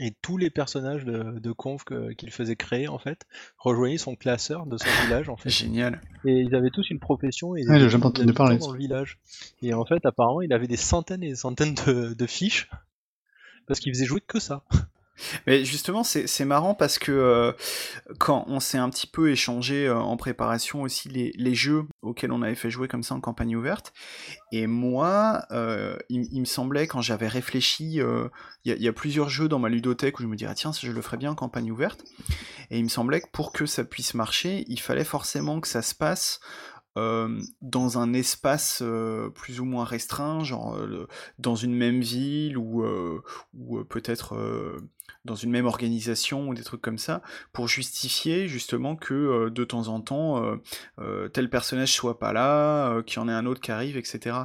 Et 0.00 0.12
tous 0.22 0.38
les 0.38 0.48
personnages 0.48 1.04
de, 1.04 1.38
de 1.38 1.52
conf 1.52 1.84
qu'il 2.16 2.30
faisait 2.32 2.56
créer 2.56 2.88
en 2.88 2.98
fait 2.98 3.26
rejoignaient 3.58 3.98
son 3.98 4.16
classeur 4.16 4.66
de 4.66 4.76
son 4.76 4.88
village 5.04 5.28
en 5.28 5.36
fait. 5.36 5.50
Génial. 5.50 6.00
Et 6.24 6.40
ils 6.40 6.54
avaient 6.54 6.70
tous 6.70 6.90
une 6.90 6.98
profession 6.98 7.54
et 7.54 7.60
ils 7.60 7.68
ouais, 7.68 7.88
j'ai 7.88 7.98
parler 8.32 8.58
dans 8.58 8.72
le 8.72 8.78
village. 8.78 9.20
Et 9.62 9.72
en 9.72 9.84
fait 9.84 10.04
apparemment 10.04 10.40
il 10.40 10.52
avait 10.52 10.66
des 10.66 10.78
centaines 10.78 11.22
et 11.22 11.28
des 11.28 11.36
centaines 11.36 11.74
de, 11.86 12.14
de 12.14 12.26
fiches 12.26 12.68
parce 13.66 13.80
qu'il 13.80 13.92
faisait 13.92 14.06
jouer 14.06 14.20
que 14.20 14.38
ça. 14.38 14.62
Mais 15.46 15.64
justement, 15.64 16.02
c'est 16.02 16.44
marrant 16.44 16.74
parce 16.74 16.98
que 16.98 17.12
euh, 17.12 17.52
quand 18.18 18.44
on 18.48 18.60
s'est 18.60 18.78
un 18.78 18.90
petit 18.90 19.06
peu 19.06 19.30
échangé 19.30 19.86
euh, 19.86 19.96
en 19.96 20.16
préparation 20.16 20.82
aussi 20.82 21.08
les, 21.08 21.32
les, 21.36 21.54
jeux 21.54 21.84
auxquels 22.02 22.32
on 22.32 22.42
avait 22.42 22.54
fait 22.54 22.70
jouer 22.70 22.88
comme 22.88 23.02
ça 23.02 23.14
en 23.14 23.20
campagne 23.20 23.54
ouverte, 23.54 23.92
et 24.52 24.66
moi, 24.66 25.44
euh, 25.52 25.96
il, 26.08 26.40
me 26.40 26.44
semblait 26.44 26.86
quand 26.86 27.00
j'avais 27.00 27.28
réfléchi, 27.28 28.00
il 28.64 28.82
y, 28.82 28.88
a 28.88 28.92
plusieurs 28.92 29.28
jeux 29.28 29.48
dans 29.48 29.58
ma 29.58 29.68
ludothèque 29.68 30.18
où 30.18 30.22
je 30.22 30.28
me 30.28 30.36
dirais 30.36 30.54
tiens, 30.54 30.72
je 30.72 30.90
le 30.90 31.02
ferais 31.02 31.16
bien 31.16 31.30
en 31.30 31.34
campagne 31.34 31.70
ouverte, 31.70 32.04
et 32.70 32.78
il 32.78 32.84
me 32.84 32.88
semblait 32.88 33.20
que 33.20 33.28
pour 33.32 33.52
que 33.52 33.66
ça 33.66 33.84
puisse 33.84 34.14
marcher, 34.14 34.64
il 34.68 34.80
fallait 34.80 35.04
forcément 35.04 35.60
que 35.60 35.68
ça 35.68 35.82
se 35.82 35.94
passe 35.94 36.40
dans 36.96 37.98
un 37.98 38.12
espace 38.12 38.82
plus 39.34 39.60
ou 39.60 39.64
moins 39.64 39.84
restreint, 39.84 40.44
genre 40.44 40.78
dans 41.38 41.56
une 41.56 41.74
même 41.74 42.00
ville 42.00 42.56
ou, 42.56 42.84
ou 43.54 43.84
peut-être 43.84 44.36
dans 45.24 45.34
une 45.34 45.50
même 45.50 45.66
organisation 45.66 46.48
ou 46.48 46.54
des 46.54 46.62
trucs 46.62 46.82
comme 46.82 46.98
ça, 46.98 47.22
pour 47.52 47.68
justifier 47.68 48.46
justement 48.46 48.94
que 48.94 49.48
de 49.48 49.64
temps 49.64 49.88
en 49.88 50.00
temps 50.00 50.58
tel 51.32 51.50
personnage 51.50 51.92
soit 51.92 52.18
pas 52.18 52.32
là, 52.32 53.02
qu'il 53.02 53.16
y 53.16 53.20
en 53.20 53.28
ait 53.28 53.32
un 53.32 53.46
autre 53.46 53.60
qui 53.60 53.72
arrive, 53.72 53.96
etc. 53.96 54.36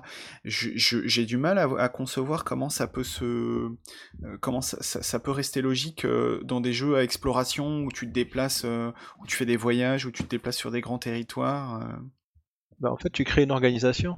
J'ai 0.46 1.26
du 1.26 1.38
mal 1.38 1.58
à, 1.58 1.90
concevoir 1.90 2.44
comment 2.44 2.70
ça 2.70 2.88
peut 2.88 3.04
se, 3.04 3.70
comment 4.42 4.62
ça, 4.62 4.82
ça, 4.82 5.20
peut 5.20 5.32
rester 5.32 5.62
logique 5.62 6.06
dans 6.44 6.62
des 6.62 6.74
jeux 6.74 6.96
à 6.96 7.04
exploration 7.04 7.84
où 7.84 7.92
tu 7.92 8.08
te 8.08 8.12
déplaces, 8.12 8.64
où 8.64 9.28
tu 9.28 9.36
fais 9.36 9.46
des 9.46 9.58
voyages, 9.58 10.06
où 10.06 10.12
tu 10.12 10.24
te 10.24 10.30
déplaces 10.30 10.58
sur 10.58 10.72
des 10.72 10.82
grands 10.82 11.00
territoires. 11.00 11.82
Bah, 12.80 12.92
en 12.92 12.98
fait, 12.98 13.10
tu 13.10 13.24
crées 13.24 13.44
une 13.44 13.52
organisation. 13.52 14.15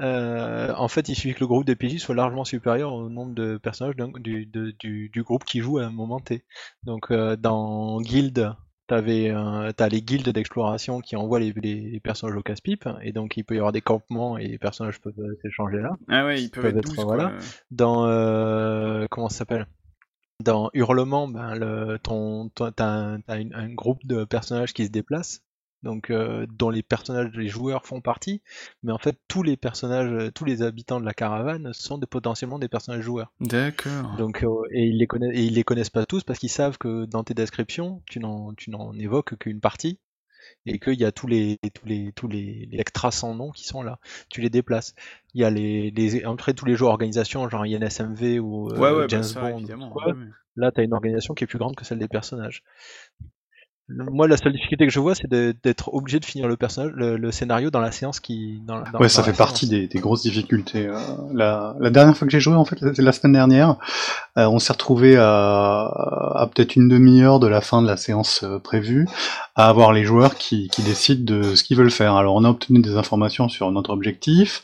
Euh, 0.00 0.72
en 0.76 0.88
fait, 0.88 1.08
il 1.08 1.14
suffit 1.14 1.34
que 1.34 1.40
le 1.40 1.46
groupe 1.46 1.64
de 1.64 1.74
PJ 1.74 1.98
soit 1.98 2.14
largement 2.14 2.44
supérieur 2.44 2.92
au 2.92 3.08
nombre 3.08 3.34
de 3.34 3.56
personnages 3.58 3.94
du, 3.96 4.46
du, 4.46 5.22
groupe 5.22 5.44
qui 5.44 5.60
joue 5.60 5.78
à 5.78 5.84
un 5.84 5.90
moment 5.90 6.20
T. 6.20 6.44
Donc, 6.82 7.10
euh, 7.10 7.36
dans 7.36 8.00
Guild, 8.00 8.54
t'avais 8.86 9.32
t'as 9.76 9.88
les 9.88 10.02
guildes 10.02 10.28
d'exploration 10.28 11.00
qui 11.00 11.16
envoient 11.16 11.40
les, 11.40 11.52
les, 11.52 12.00
personnages 12.00 12.36
au 12.36 12.42
casse-pipe, 12.42 12.88
et 13.02 13.12
donc 13.12 13.36
il 13.36 13.44
peut 13.44 13.54
y 13.54 13.58
avoir 13.58 13.72
des 13.72 13.80
campements 13.80 14.36
et 14.36 14.46
les 14.46 14.58
personnages 14.58 15.00
peuvent 15.00 15.14
s'échanger 15.42 15.78
là. 15.78 15.96
Ah 16.08 16.26
ouais, 16.26 16.42
ils 16.42 16.50
peuvent, 16.50 16.76
être, 16.76 16.92
voilà. 16.94 17.32
Dans 17.70 18.06
euh, 18.06 19.06
comment 19.10 19.28
ça 19.28 19.38
s'appelle? 19.38 19.66
Dans 20.40 20.70
Hurlement, 20.74 21.28
ben 21.28 21.54
le, 21.54 21.98
ton, 21.98 22.50
t'as 22.50 22.72
un, 22.86 23.20
un, 23.28 23.72
groupe 23.72 24.04
de 24.04 24.24
personnages 24.24 24.74
qui 24.74 24.84
se 24.84 24.90
déplacent 24.90 25.42
donc 25.84 26.10
euh, 26.10 26.46
dont 26.50 26.70
les 26.70 26.82
personnages, 26.82 27.30
les 27.34 27.46
joueurs 27.46 27.86
font 27.86 28.00
partie, 28.00 28.42
mais 28.82 28.90
en 28.90 28.98
fait 28.98 29.16
tous 29.28 29.42
les 29.42 29.56
personnages, 29.56 30.10
euh, 30.10 30.30
tous 30.32 30.44
les 30.44 30.62
habitants 30.62 30.98
de 30.98 31.04
la 31.04 31.14
caravane 31.14 31.72
sont 31.72 32.00
potentiellement 32.00 32.58
des 32.58 32.68
personnages 32.68 33.02
joueurs. 33.02 33.32
D'accord. 33.40 34.16
Donc 34.18 34.42
euh, 34.42 34.48
et 34.72 34.86
ils 34.86 34.98
les 34.98 35.06
connaissent, 35.06 35.36
et 35.36 35.44
ils 35.44 35.54
les 35.54 35.62
connaissent 35.62 35.90
pas 35.90 36.06
tous 36.06 36.24
parce 36.24 36.38
qu'ils 36.40 36.50
savent 36.50 36.78
que 36.78 37.04
dans 37.04 37.22
tes 37.22 37.34
descriptions, 37.34 38.02
tu 38.06 38.18
n'en, 38.18 38.54
tu 38.54 38.70
n'en 38.70 38.98
évoques 38.98 39.36
qu'une 39.38 39.60
partie 39.60 40.00
et 40.66 40.78
qu'il 40.78 40.98
y 40.98 41.04
a 41.04 41.12
tous 41.12 41.26
les 41.26 41.58
tous 41.74 41.86
les 41.86 42.12
tous 42.12 42.28
les, 42.28 42.68
extras 42.72 43.10
sans 43.10 43.34
nom 43.34 43.50
qui 43.50 43.66
sont 43.66 43.82
là. 43.82 43.98
Tu 44.30 44.40
les 44.40 44.50
déplaces. 44.50 44.94
Il 45.34 45.42
y 45.42 45.44
a 45.44 45.50
les, 45.50 45.90
les 45.90 46.24
après 46.24 46.54
tous 46.54 46.64
les 46.64 46.76
joueurs 46.76 46.92
organisations 46.92 47.48
genre 47.48 47.62
INSMV 47.62 48.40
ou 48.40 48.70
ouais, 48.70 48.78
ouais, 48.78 48.92
bah 48.92 49.06
James 49.08 49.24
Bond. 49.34 49.62
Là, 50.56 50.70
tu 50.70 50.80
as 50.80 50.84
une 50.84 50.94
organisation 50.94 51.34
qui 51.34 51.44
est 51.44 51.46
plus 51.48 51.58
grande 51.58 51.74
que 51.74 51.84
celle 51.84 51.98
des 51.98 52.08
personnages. 52.08 52.62
Moi, 53.90 54.26
la 54.28 54.38
seule 54.38 54.52
difficulté 54.52 54.86
que 54.86 54.92
je 54.92 54.98
vois, 54.98 55.14
c'est 55.14 55.28
d'être 55.28 55.92
obligé 55.92 56.18
de 56.18 56.24
finir 56.24 56.48
le 56.48 56.56
personnage, 56.56 56.92
le, 56.94 57.30
scénario 57.30 57.70
dans 57.70 57.80
la 57.80 57.92
séance 57.92 58.18
qui. 58.18 58.62
Dans, 58.66 58.82
ouais, 58.98 59.10
ça 59.10 59.22
fait 59.22 59.36
partie 59.36 59.68
des, 59.68 59.88
grosses 59.96 60.22
difficultés. 60.22 60.86
Euh, 60.86 60.98
la, 61.34 61.74
dernière 61.90 62.16
fois 62.16 62.26
que 62.26 62.32
j'ai 62.32 62.40
joué, 62.40 62.54
en 62.54 62.64
fait, 62.64 62.78
c'est 62.94 63.02
la 63.02 63.12
semaine 63.12 63.34
dernière, 63.34 63.76
euh, 64.38 64.46
on 64.46 64.58
s'est 64.58 64.72
retrouvé 64.72 65.16
à, 65.18 66.48
peut-être 66.54 66.76
une 66.76 66.88
demi-heure 66.88 67.40
de 67.40 67.46
la 67.46 67.60
fin 67.60 67.82
de 67.82 67.86
la 67.86 67.98
séance 67.98 68.42
euh, 68.42 68.58
prévue, 68.58 69.06
à 69.54 69.68
avoir 69.68 69.92
les 69.92 70.04
joueurs 70.04 70.36
qui, 70.36 70.70
décident 70.78 71.22
de 71.22 71.54
ce 71.54 71.62
qu'ils 71.62 71.76
veulent 71.76 71.90
faire. 71.90 72.14
Alors, 72.14 72.36
on 72.36 72.44
a 72.44 72.48
obtenu 72.48 72.80
des 72.80 72.96
informations 72.96 73.50
sur 73.50 73.70
notre 73.70 73.90
objectif. 73.90 74.62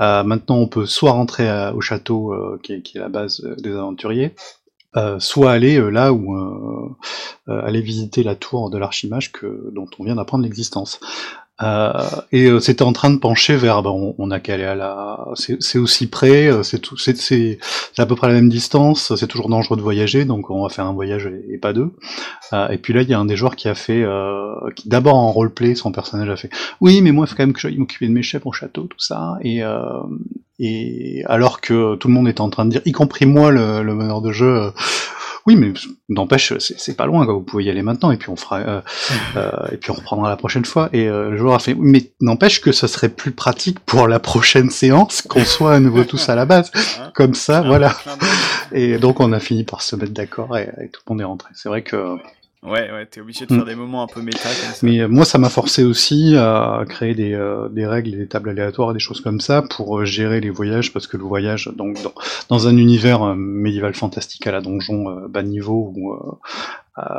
maintenant, 0.00 0.56
on 0.56 0.68
peut 0.68 0.86
soit 0.86 1.12
rentrer 1.12 1.50
au 1.74 1.82
château, 1.82 2.34
qui 2.62 2.72
est 2.72 2.94
la 2.94 3.10
base 3.10 3.42
des 3.58 3.72
aventuriers, 3.72 4.34
euh, 4.96 5.18
soit 5.18 5.50
aller 5.50 5.76
euh, 5.76 5.88
là 5.88 6.12
où 6.12 6.36
euh, 6.36 6.96
aller 7.46 7.80
visiter 7.80 8.22
la 8.22 8.36
tour 8.36 8.70
de 8.70 8.78
l'archimage 8.78 9.32
dont 9.72 9.88
on 9.98 10.04
vient 10.04 10.14
d'apprendre 10.14 10.44
l'existence. 10.44 11.00
Euh, 11.62 11.92
et 12.32 12.46
euh, 12.46 12.58
c'était 12.58 12.82
en 12.82 12.92
train 12.92 13.10
de 13.10 13.18
pencher 13.18 13.54
vers, 13.56 13.82
ben, 13.82 14.14
on, 14.18 14.30
a 14.32 14.40
qu'à 14.40 14.54
aller 14.54 14.64
à 14.64 14.74
la, 14.74 15.24
c'est 15.34 15.78
aussi 15.78 16.08
près, 16.08 16.48
euh, 16.48 16.64
c'est 16.64 16.80
tout, 16.80 16.96
c'est 16.96 17.58
à 17.96 18.06
peu 18.06 18.16
près 18.16 18.26
la 18.26 18.34
même 18.34 18.48
distance, 18.48 19.14
c'est 19.14 19.28
toujours 19.28 19.48
dangereux 19.48 19.76
de 19.76 19.82
voyager, 19.82 20.24
donc 20.24 20.50
on 20.50 20.64
va 20.64 20.68
faire 20.68 20.86
un 20.86 20.92
voyage 20.92 21.30
et, 21.48 21.58
pas 21.58 21.72
deux. 21.72 21.92
Et 22.70 22.78
puis 22.78 22.92
là, 22.92 23.02
il 23.02 23.08
y 23.08 23.14
a 23.14 23.18
un 23.18 23.24
des 23.24 23.36
joueurs 23.36 23.56
qui 23.56 23.68
a 23.68 23.74
fait, 23.74 24.04
qui 24.76 24.88
d'abord 24.88 25.14
en 25.14 25.30
roleplay, 25.30 25.74
son 25.74 25.92
personnage 25.92 26.28
a 26.28 26.36
fait, 26.36 26.50
oui, 26.80 27.00
mais 27.02 27.12
moi, 27.12 27.24
il 27.26 27.28
faut 27.28 27.36
quand 27.36 27.44
même 27.44 27.52
que 27.52 27.60
j'aille 27.60 27.78
m'occuper 27.78 28.06
de 28.06 28.12
mes 28.12 28.22
chefs 28.22 28.46
au 28.46 28.52
château, 28.52 28.82
tout 28.82 28.98
ça, 28.98 29.36
et 29.42 29.62
et 30.60 31.24
alors 31.26 31.60
que 31.60 31.96
tout 31.96 32.06
le 32.06 32.14
monde 32.14 32.28
était 32.28 32.40
en 32.40 32.50
train 32.50 32.64
de 32.64 32.70
dire, 32.70 32.82
y 32.84 32.92
compris 32.92 33.26
moi, 33.26 33.50
le, 33.50 33.82
le 33.82 33.94
meneur 33.94 34.20
de 34.20 34.30
jeu, 34.30 34.72
oui, 35.46 35.56
mais 35.56 35.72
n'empêche, 36.08 36.54
c'est 36.58 36.96
pas 36.96 37.04
loin, 37.04 37.24
quoi. 37.26 37.34
vous 37.34 37.42
pouvez 37.42 37.64
y 37.64 37.70
aller 37.70 37.82
maintenant, 37.82 38.10
et 38.10 38.16
puis 38.16 38.30
on 38.30 38.36
fera, 38.36 38.60
euh, 38.60 38.80
euh, 39.36 39.50
et 39.72 39.76
puis 39.76 39.90
on 39.90 39.94
reprendra 39.94 40.30
la 40.30 40.36
prochaine 40.36 40.64
fois. 40.64 40.88
Et 40.92 41.06
euh, 41.06 41.30
le 41.30 41.36
joueur 41.36 41.54
a 41.54 41.58
fait, 41.58 41.74
mais 41.78 42.12
n'empêche 42.20 42.62
que 42.62 42.72
ça 42.72 42.88
serait 42.88 43.10
plus 43.10 43.32
pratique 43.32 43.78
pour 43.80 44.08
la 44.08 44.18
prochaine 44.18 44.70
séance 44.70 45.22
qu'on 45.22 45.44
soit 45.44 45.74
à 45.74 45.80
nouveau 45.80 46.04
tous 46.04 46.28
à 46.30 46.34
la 46.34 46.46
base, 46.46 46.70
comme 47.14 47.34
ça, 47.34 47.60
voilà. 47.60 47.94
Et 48.72 48.96
donc 48.98 49.20
on 49.20 49.32
a 49.32 49.40
fini 49.40 49.64
par 49.64 49.82
se 49.82 49.96
mettre 49.96 50.12
d'accord 50.12 50.56
et, 50.56 50.62
et, 50.80 50.88
tout 50.88 51.00
le 51.06 51.12
monde 51.12 51.20
est 51.20 51.24
rentré. 51.24 51.50
C'est 51.54 51.68
vrai 51.68 51.82
que 51.82 52.16
Ouais, 52.64 52.90
ouais, 52.90 53.04
t'es 53.04 53.20
obligé 53.20 53.44
de 53.44 53.54
faire 53.54 53.64
mm. 53.64 53.68
des 53.68 53.74
moments 53.74 54.02
un 54.02 54.06
peu 54.06 54.22
méta 54.22 54.48
comme 54.48 54.72
ça. 54.72 54.86
Mais 54.86 55.00
euh, 55.00 55.08
moi, 55.08 55.26
ça 55.26 55.36
m'a 55.36 55.50
forcé 55.50 55.84
aussi 55.84 56.34
à 56.34 56.82
créer 56.88 57.14
des, 57.14 57.34
euh, 57.34 57.68
des 57.68 57.86
règles 57.86 58.12
des 58.16 58.26
tables 58.26 58.48
aléatoires 58.48 58.92
et 58.92 58.94
des 58.94 59.00
choses 59.00 59.20
comme 59.20 59.40
ça 59.40 59.60
pour 59.60 59.98
euh, 59.98 60.04
gérer 60.06 60.40
les 60.40 60.48
voyages, 60.48 60.90
parce 60.90 61.06
que 61.06 61.18
le 61.18 61.24
voyage, 61.24 61.70
donc 61.76 62.02
dans, 62.02 62.14
dans 62.48 62.66
un 62.66 62.76
univers 62.78 63.34
médiéval 63.36 63.92
fantastique 63.94 64.46
à 64.46 64.52
la 64.52 64.62
donjon 64.62 65.28
bas 65.28 65.42
niveau 65.42 65.92
ou 65.94 66.16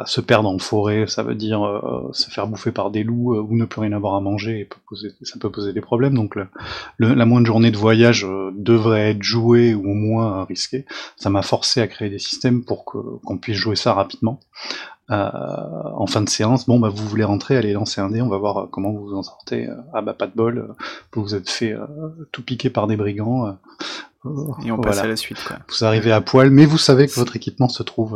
se 0.05 0.21
perdre 0.21 0.49
en 0.49 0.57
forêt, 0.57 1.05
ça 1.07 1.21
veut 1.21 1.35
dire 1.35 1.81
se 2.13 2.29
faire 2.31 2.47
bouffer 2.47 2.71
par 2.71 2.91
des 2.91 3.03
loups 3.03 3.35
ou 3.35 3.55
ne 3.55 3.65
plus 3.65 3.81
rien 3.81 3.91
avoir 3.91 4.15
à 4.15 4.21
manger, 4.21 4.61
et 4.61 4.65
peut 4.65 4.79
poser, 4.87 5.09
ça 5.21 5.37
peut 5.39 5.51
poser 5.51 5.73
des 5.73 5.81
problèmes. 5.81 6.15
Donc 6.15 6.35
le, 6.35 6.47
la 6.99 7.25
moindre 7.25 7.45
journée 7.45 7.71
de 7.71 7.77
voyage 7.77 8.25
devrait 8.55 9.11
être 9.11 9.23
jouée 9.23 9.73
ou 9.73 9.91
au 9.91 9.93
moins 9.93 10.45
risquée. 10.45 10.85
Ça 11.17 11.29
m'a 11.29 11.41
forcé 11.41 11.81
à 11.81 11.87
créer 11.87 12.09
des 12.09 12.19
systèmes 12.19 12.63
pour 12.63 12.85
qu'on 12.85 13.37
puisse 13.37 13.57
jouer 13.57 13.75
ça 13.75 13.93
rapidement. 13.93 14.39
Euh, 15.11 15.29
en 15.93 16.07
fin 16.07 16.21
de 16.21 16.29
séance, 16.29 16.65
bon 16.65 16.79
bah 16.79 16.89
vous 16.89 17.07
voulez 17.07 17.23
rentrer, 17.23 17.55
allez 17.55 17.73
lancer 17.73 18.01
un 18.01 18.09
dé, 18.09 18.23
on 18.23 18.27
va 18.27 18.39
voir 18.39 18.57
euh, 18.57 18.67
comment 18.71 18.91
vous 18.91 19.05
vous 19.05 19.13
en 19.13 19.21
sortez. 19.21 19.67
Euh, 19.69 19.75
ah 19.93 20.01
bah 20.01 20.15
pas 20.15 20.25
de 20.25 20.33
bol, 20.33 20.73
vous 21.13 21.21
vous 21.21 21.35
êtes 21.35 21.47
fait 21.47 21.75
tout 22.31 22.41
piquer 22.41 22.71
par 22.71 22.87
des 22.87 22.97
brigands. 22.97 23.57
Et 24.65 24.71
on 24.71 24.79
passe 24.79 24.99
à 24.99 25.07
la 25.07 25.15
suite. 25.15 25.43
Quoi. 25.43 25.57
Vous 25.69 25.85
arrivez 25.85 26.11
à 26.11 26.21
poil, 26.21 26.49
mais 26.49 26.65
vous 26.65 26.79
savez 26.79 27.05
que 27.05 27.13
votre 27.13 27.35
équipement 27.35 27.69
se 27.69 27.83
trouve 27.83 28.13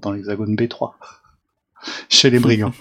dans 0.00 0.12
l'hexagone 0.12 0.54
B3, 0.54 0.92
chez 2.08 2.30
les 2.30 2.38
brigands. 2.38 2.72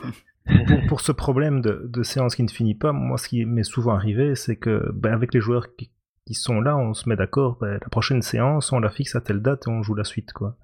pour, 0.87 1.01
ce 1.01 1.11
problème 1.11 1.59
de, 1.59 2.03
séance 2.03 2.35
qui 2.35 2.43
ne 2.43 2.49
finit 2.49 2.75
pas, 2.75 2.93
moi 2.93 3.17
ce 3.17 3.27
qui 3.27 3.43
m'est 3.43 3.63
souvent 3.63 3.93
arrivé, 3.93 4.35
c'est 4.35 4.55
que 4.55 4.89
ben, 4.93 5.11
avec 5.11 5.33
les 5.33 5.41
joueurs 5.41 5.67
qui, 5.75 5.91
sont 6.33 6.61
là, 6.61 6.77
on 6.77 6.93
se 6.93 7.09
met 7.09 7.17
d'accord, 7.17 7.57
ben, 7.59 7.73
la 7.73 7.89
prochaine 7.89 8.21
séance, 8.21 8.71
on 8.71 8.79
la 8.79 8.89
fixe 8.89 9.15
à 9.15 9.21
telle 9.21 9.41
date 9.41 9.67
et 9.67 9.69
on 9.69 9.83
joue 9.83 9.95
la 9.95 10.05
suite. 10.05 10.31
quoi. 10.31 10.55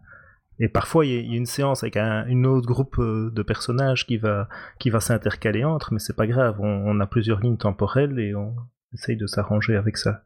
Et 0.59 0.69
parfois, 0.69 1.05
il 1.05 1.29
y, 1.29 1.33
a 1.33 1.37
une 1.37 1.45
séance 1.45 1.83
avec 1.83 1.97
un 1.97 2.25
une 2.27 2.45
autre 2.45 2.67
groupe 2.67 2.97
euh, 2.99 3.29
de 3.31 3.43
personnages 3.43 4.05
qui 4.05 4.17
va, 4.17 4.47
qui 4.79 4.89
va 4.89 4.99
s'intercaler 4.99 5.63
entre, 5.63 5.91
mais 5.91 5.99
c'est 5.99 6.15
pas 6.15 6.27
grave. 6.27 6.55
On, 6.59 6.99
a 6.99 7.07
plusieurs 7.07 7.41
lignes 7.41 7.57
temporelles 7.57 8.19
et 8.19 8.35
on 8.35 8.55
essaye 8.93 9.17
de 9.17 9.27
s'arranger 9.27 9.75
avec 9.75 9.97
ça. 9.97 10.21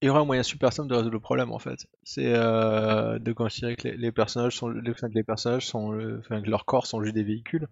Il 0.00 0.06
y 0.06 0.08
aura 0.08 0.20
un 0.20 0.24
moyen 0.24 0.42
super 0.42 0.72
simple 0.72 0.88
de 0.88 0.94
résoudre 0.96 1.12
le 1.12 1.20
problème 1.20 1.52
en 1.52 1.60
fait. 1.60 1.86
C'est 2.02 2.34
euh, 2.34 3.20
de 3.20 3.32
considérer 3.32 3.76
que 3.76 3.86
les, 3.86 4.10
personnages 4.10 4.56
sont, 4.56 4.68
les 4.68 5.22
personnages 5.22 5.66
sont, 5.66 5.96
enfin, 6.18 6.42
que 6.42 6.50
leurs 6.50 6.64
corps 6.64 6.86
sont 6.86 7.00
juste 7.04 7.14
des 7.14 7.22
véhicules 7.22 7.68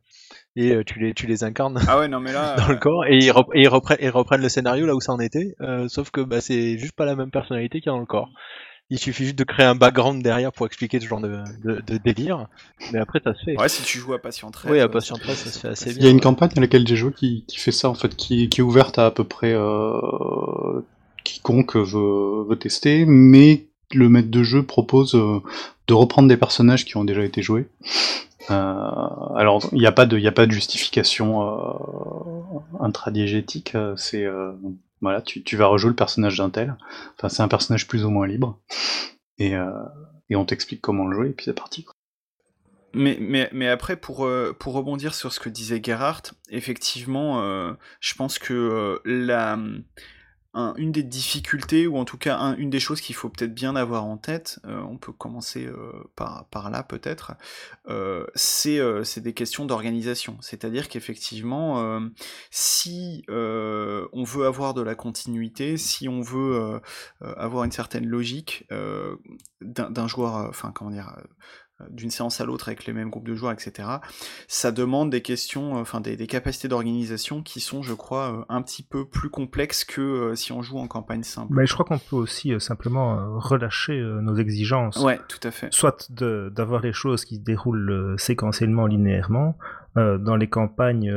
et 0.55 0.73
euh, 0.73 0.85
tu 0.85 1.01
les, 1.01 1.13
tu 1.13 1.27
les 1.27 1.43
incarnes 1.43 1.81
ah 1.89 1.99
ouais, 1.99 2.07
non, 2.07 2.21
mais 2.21 2.33
là, 2.33 2.55
dans 2.59 2.69
le 2.69 2.77
corps 2.77 3.05
et 3.07 3.17
ils, 3.17 3.33
reprennent, 3.33 3.99
ils, 4.01 4.11
reprennent, 4.11 4.43
le 4.43 4.49
scénario 4.49 4.87
là 4.87 4.95
où 4.95 5.01
ça 5.01 5.13
en 5.13 5.19
était. 5.19 5.57
sauf 5.89 6.13
que 6.13 6.21
bah, 6.21 6.41
c'est 6.41 6.79
juste 6.79 6.95
pas 6.95 7.07
la 7.07 7.17
même 7.17 7.33
personnalité 7.33 7.81
qu'il 7.81 7.91
y 7.91 7.93
a 7.93 7.97
dans 7.97 8.01
le 8.01 8.07
corps. 8.07 8.31
Il 8.93 8.99
suffit 8.99 9.25
juste 9.25 9.39
de 9.39 9.45
créer 9.45 9.67
un 9.67 9.77
background 9.77 10.21
derrière 10.21 10.53
pour 10.53 10.67
expliquer 10.67 10.99
ce 10.99 11.07
genre 11.07 11.21
de, 11.21 11.99
délire. 12.05 12.49
Mais 12.93 12.99
après, 12.99 13.21
ça 13.23 13.35
se 13.35 13.45
fait. 13.45 13.57
Ouais, 13.57 13.69
si 13.69 13.83
tu 13.85 13.99
joues 13.99 14.15
à 14.15 14.19
Patient 14.19 14.51
13. 14.51 14.73
Oui, 14.73 14.81
à 14.81 14.89
Patient 14.89 15.17
13, 15.17 15.37
ça 15.37 15.51
se 15.51 15.59
fait 15.61 15.69
assez 15.69 15.91
bien. 15.91 15.99
Il 16.01 16.05
y 16.05 16.09
a 16.09 16.11
une 16.11 16.21
campagne 16.21 16.51
à 16.57 16.61
laquelle 16.61 16.87
j'ai 16.87 16.97
joué 16.97 17.13
qui, 17.13 17.45
fait 17.57 17.71
ça, 17.71 17.89
en 17.89 17.95
fait, 17.95 18.17
qui, 18.17 18.43
est 18.43 18.61
ouverte 18.61 18.99
à 18.99 19.07
à 19.07 19.11
peu 19.13 19.23
près 19.23 19.53
euh, 19.53 20.81
quiconque 21.23 21.77
veut, 21.77 22.57
tester, 22.57 23.05
mais 23.07 23.67
le 23.93 24.09
maître 24.09 24.31
de 24.31 24.43
jeu 24.43 24.65
propose 24.65 25.15
euh, 25.15 25.41
de 25.87 25.95
reprendre 25.95 26.29
des 26.29 26.37
personnages 26.37 26.85
qui 26.85 26.97
ont 26.97 27.05
déjà 27.05 27.25
été 27.25 27.43
joués. 27.43 27.69
Euh, 28.51 28.75
alors, 29.37 29.69
il 29.71 29.79
n'y 29.79 29.87
a, 29.87 29.93
pas 29.93 30.07
de, 30.07 30.27
a 30.27 30.33
pas 30.33 30.47
de 30.47 30.53
justification 30.53 31.49
intradiégétique, 32.81 33.77
c'est 33.95 34.27
voilà, 35.01 35.23
tu, 35.23 35.43
tu 35.43 35.57
vas 35.57 35.67
rejouer 35.67 35.91
le 35.91 35.97
personnage 35.97 36.39
d'un 36.39 36.51
tel. 36.51 36.77
Enfin, 37.17 37.29
c'est 37.29 37.43
un 37.43 37.49
personnage 37.49 37.89
plus 37.89 38.05
ou 38.05 38.11
moins 38.11 38.27
libre. 38.27 38.59
Et, 39.39 39.57
euh, 39.57 39.71
et 40.29 40.37
on 40.37 40.45
t'explique 40.45 40.81
comment 40.81 41.07
le 41.07 41.17
jouer, 41.17 41.29
et 41.29 41.33
puis 41.33 41.45
c'est 41.45 41.55
parti. 41.55 41.87
Mais, 42.93 43.19
mais, 43.21 43.49
mais 43.53 43.69
après, 43.69 43.97
pour, 43.97 44.29
pour 44.59 44.73
rebondir 44.75 45.15
sur 45.15 45.33
ce 45.33 45.41
que 45.41 45.49
disait 45.49 45.81
Gerhardt, 45.83 46.33
effectivement, 46.51 47.41
je 48.01 48.15
pense 48.15 48.39
que 48.39 49.01
la, 49.05 49.59
une 50.55 50.91
des 50.91 51.05
difficultés, 51.05 51.87
ou 51.87 51.97
en 51.97 52.05
tout 52.05 52.19
cas 52.19 52.57
une 52.59 52.71
des 52.71 52.81
choses 52.81 53.01
qu'il 53.01 53.15
faut 53.15 53.29
peut-être 53.29 53.55
bien 53.55 53.77
avoir 53.77 54.05
en 54.05 54.17
tête, 54.17 54.59
euh, 54.65 54.81
on 54.81 54.97
peut 54.97 55.13
commencer 55.13 55.67
euh, 55.67 55.93
par, 56.17 56.47
par 56.47 56.71
là 56.71 56.83
peut-être, 56.83 57.35
euh, 57.89 58.27
c'est 58.35 59.21
des 59.21 59.33
questions 59.33 59.65
d'organisation. 59.65 60.37
C'est-à-dire 60.41 60.89
qu'effectivement, 60.89 62.01
si 62.51 63.25
on 63.29 64.25
veut 64.25 64.47
avoir 64.47 64.75
de 64.75 64.83
la 64.83 64.95
continuité, 64.95 65.77
si 65.77 66.09
on 66.09 66.21
veut 66.21 66.81
avoir 67.21 67.65
une 67.65 67.73
certaine 67.73 68.07
logique 68.07 68.67
d'un 69.61 70.09
joueur, 70.09 70.49
enfin 70.49 70.73
comment 70.75 70.91
dire, 70.91 71.15
d'une 71.91 72.11
séance 72.11 72.41
à 72.41 72.45
l'autre 72.45 72.69
avec 72.69 72.87
les 72.87 72.93
mêmes 72.93 73.11
groupes 73.11 73.27
de 73.27 73.35
joueurs, 73.35 73.53
etc. 73.53 73.89
Ça 74.49 74.73
demande 74.73 75.11
des 75.11 75.23
questions, 75.23 75.77
euh, 75.77 75.81
enfin 75.81 76.01
des, 76.01 76.17
capacités 76.27 76.69
d'organisation 76.69 77.43
qui 77.43 77.61
sont, 77.61 77.83
je 77.83 77.95
crois, 77.95 78.33
euh, 78.33 78.45
un 78.49 78.63
petit 78.63 78.83
peu 78.83 79.05
plus 79.05 79.31
complexes 79.31 79.85
que 79.85 80.01
euh, 80.01 80.35
si 80.35 80.53
on 80.53 80.63
joue 80.63 80.79
en 80.79 80.87
campagne 80.87 81.23
simple. 81.23 81.53
Mais 81.55 81.67
je 81.67 81.75
crois 81.75 81.85
qu'on 81.85 81.99
peut 81.99 82.17
aussi 82.17 82.53
simplement 82.61 83.39
relâcher 83.39 84.01
nos 84.23 84.35
exigences. 84.35 84.97
Ouais, 84.99 85.19
tout 85.29 85.41
à 85.43 85.51
fait. 85.51 85.69
Soit 85.73 86.11
d'avoir 86.11 86.81
les 86.81 86.93
choses 86.93 87.25
qui 87.25 87.37
se 87.37 87.41
déroulent 87.41 88.15
séquentiellement, 88.19 88.87
linéairement, 88.87 89.57
dans 89.97 90.37
les 90.37 90.49
campagnes 90.49 91.13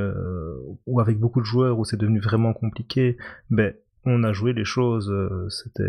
où 0.86 1.00
avec 1.00 1.20
beaucoup 1.20 1.42
de 1.42 1.46
joueurs 1.46 1.78
où 1.78 1.86
c'est 1.86 1.98
devenu 1.98 2.20
vraiment 2.20 2.54
compliqué, 2.54 3.18
ben 3.50 3.74
on 4.06 4.24
a 4.24 4.34
joué 4.34 4.54
les 4.54 4.66
choses, 4.66 5.14
c'était 5.50 5.84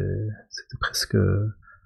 c'était 0.51 0.77
presque 0.79 1.17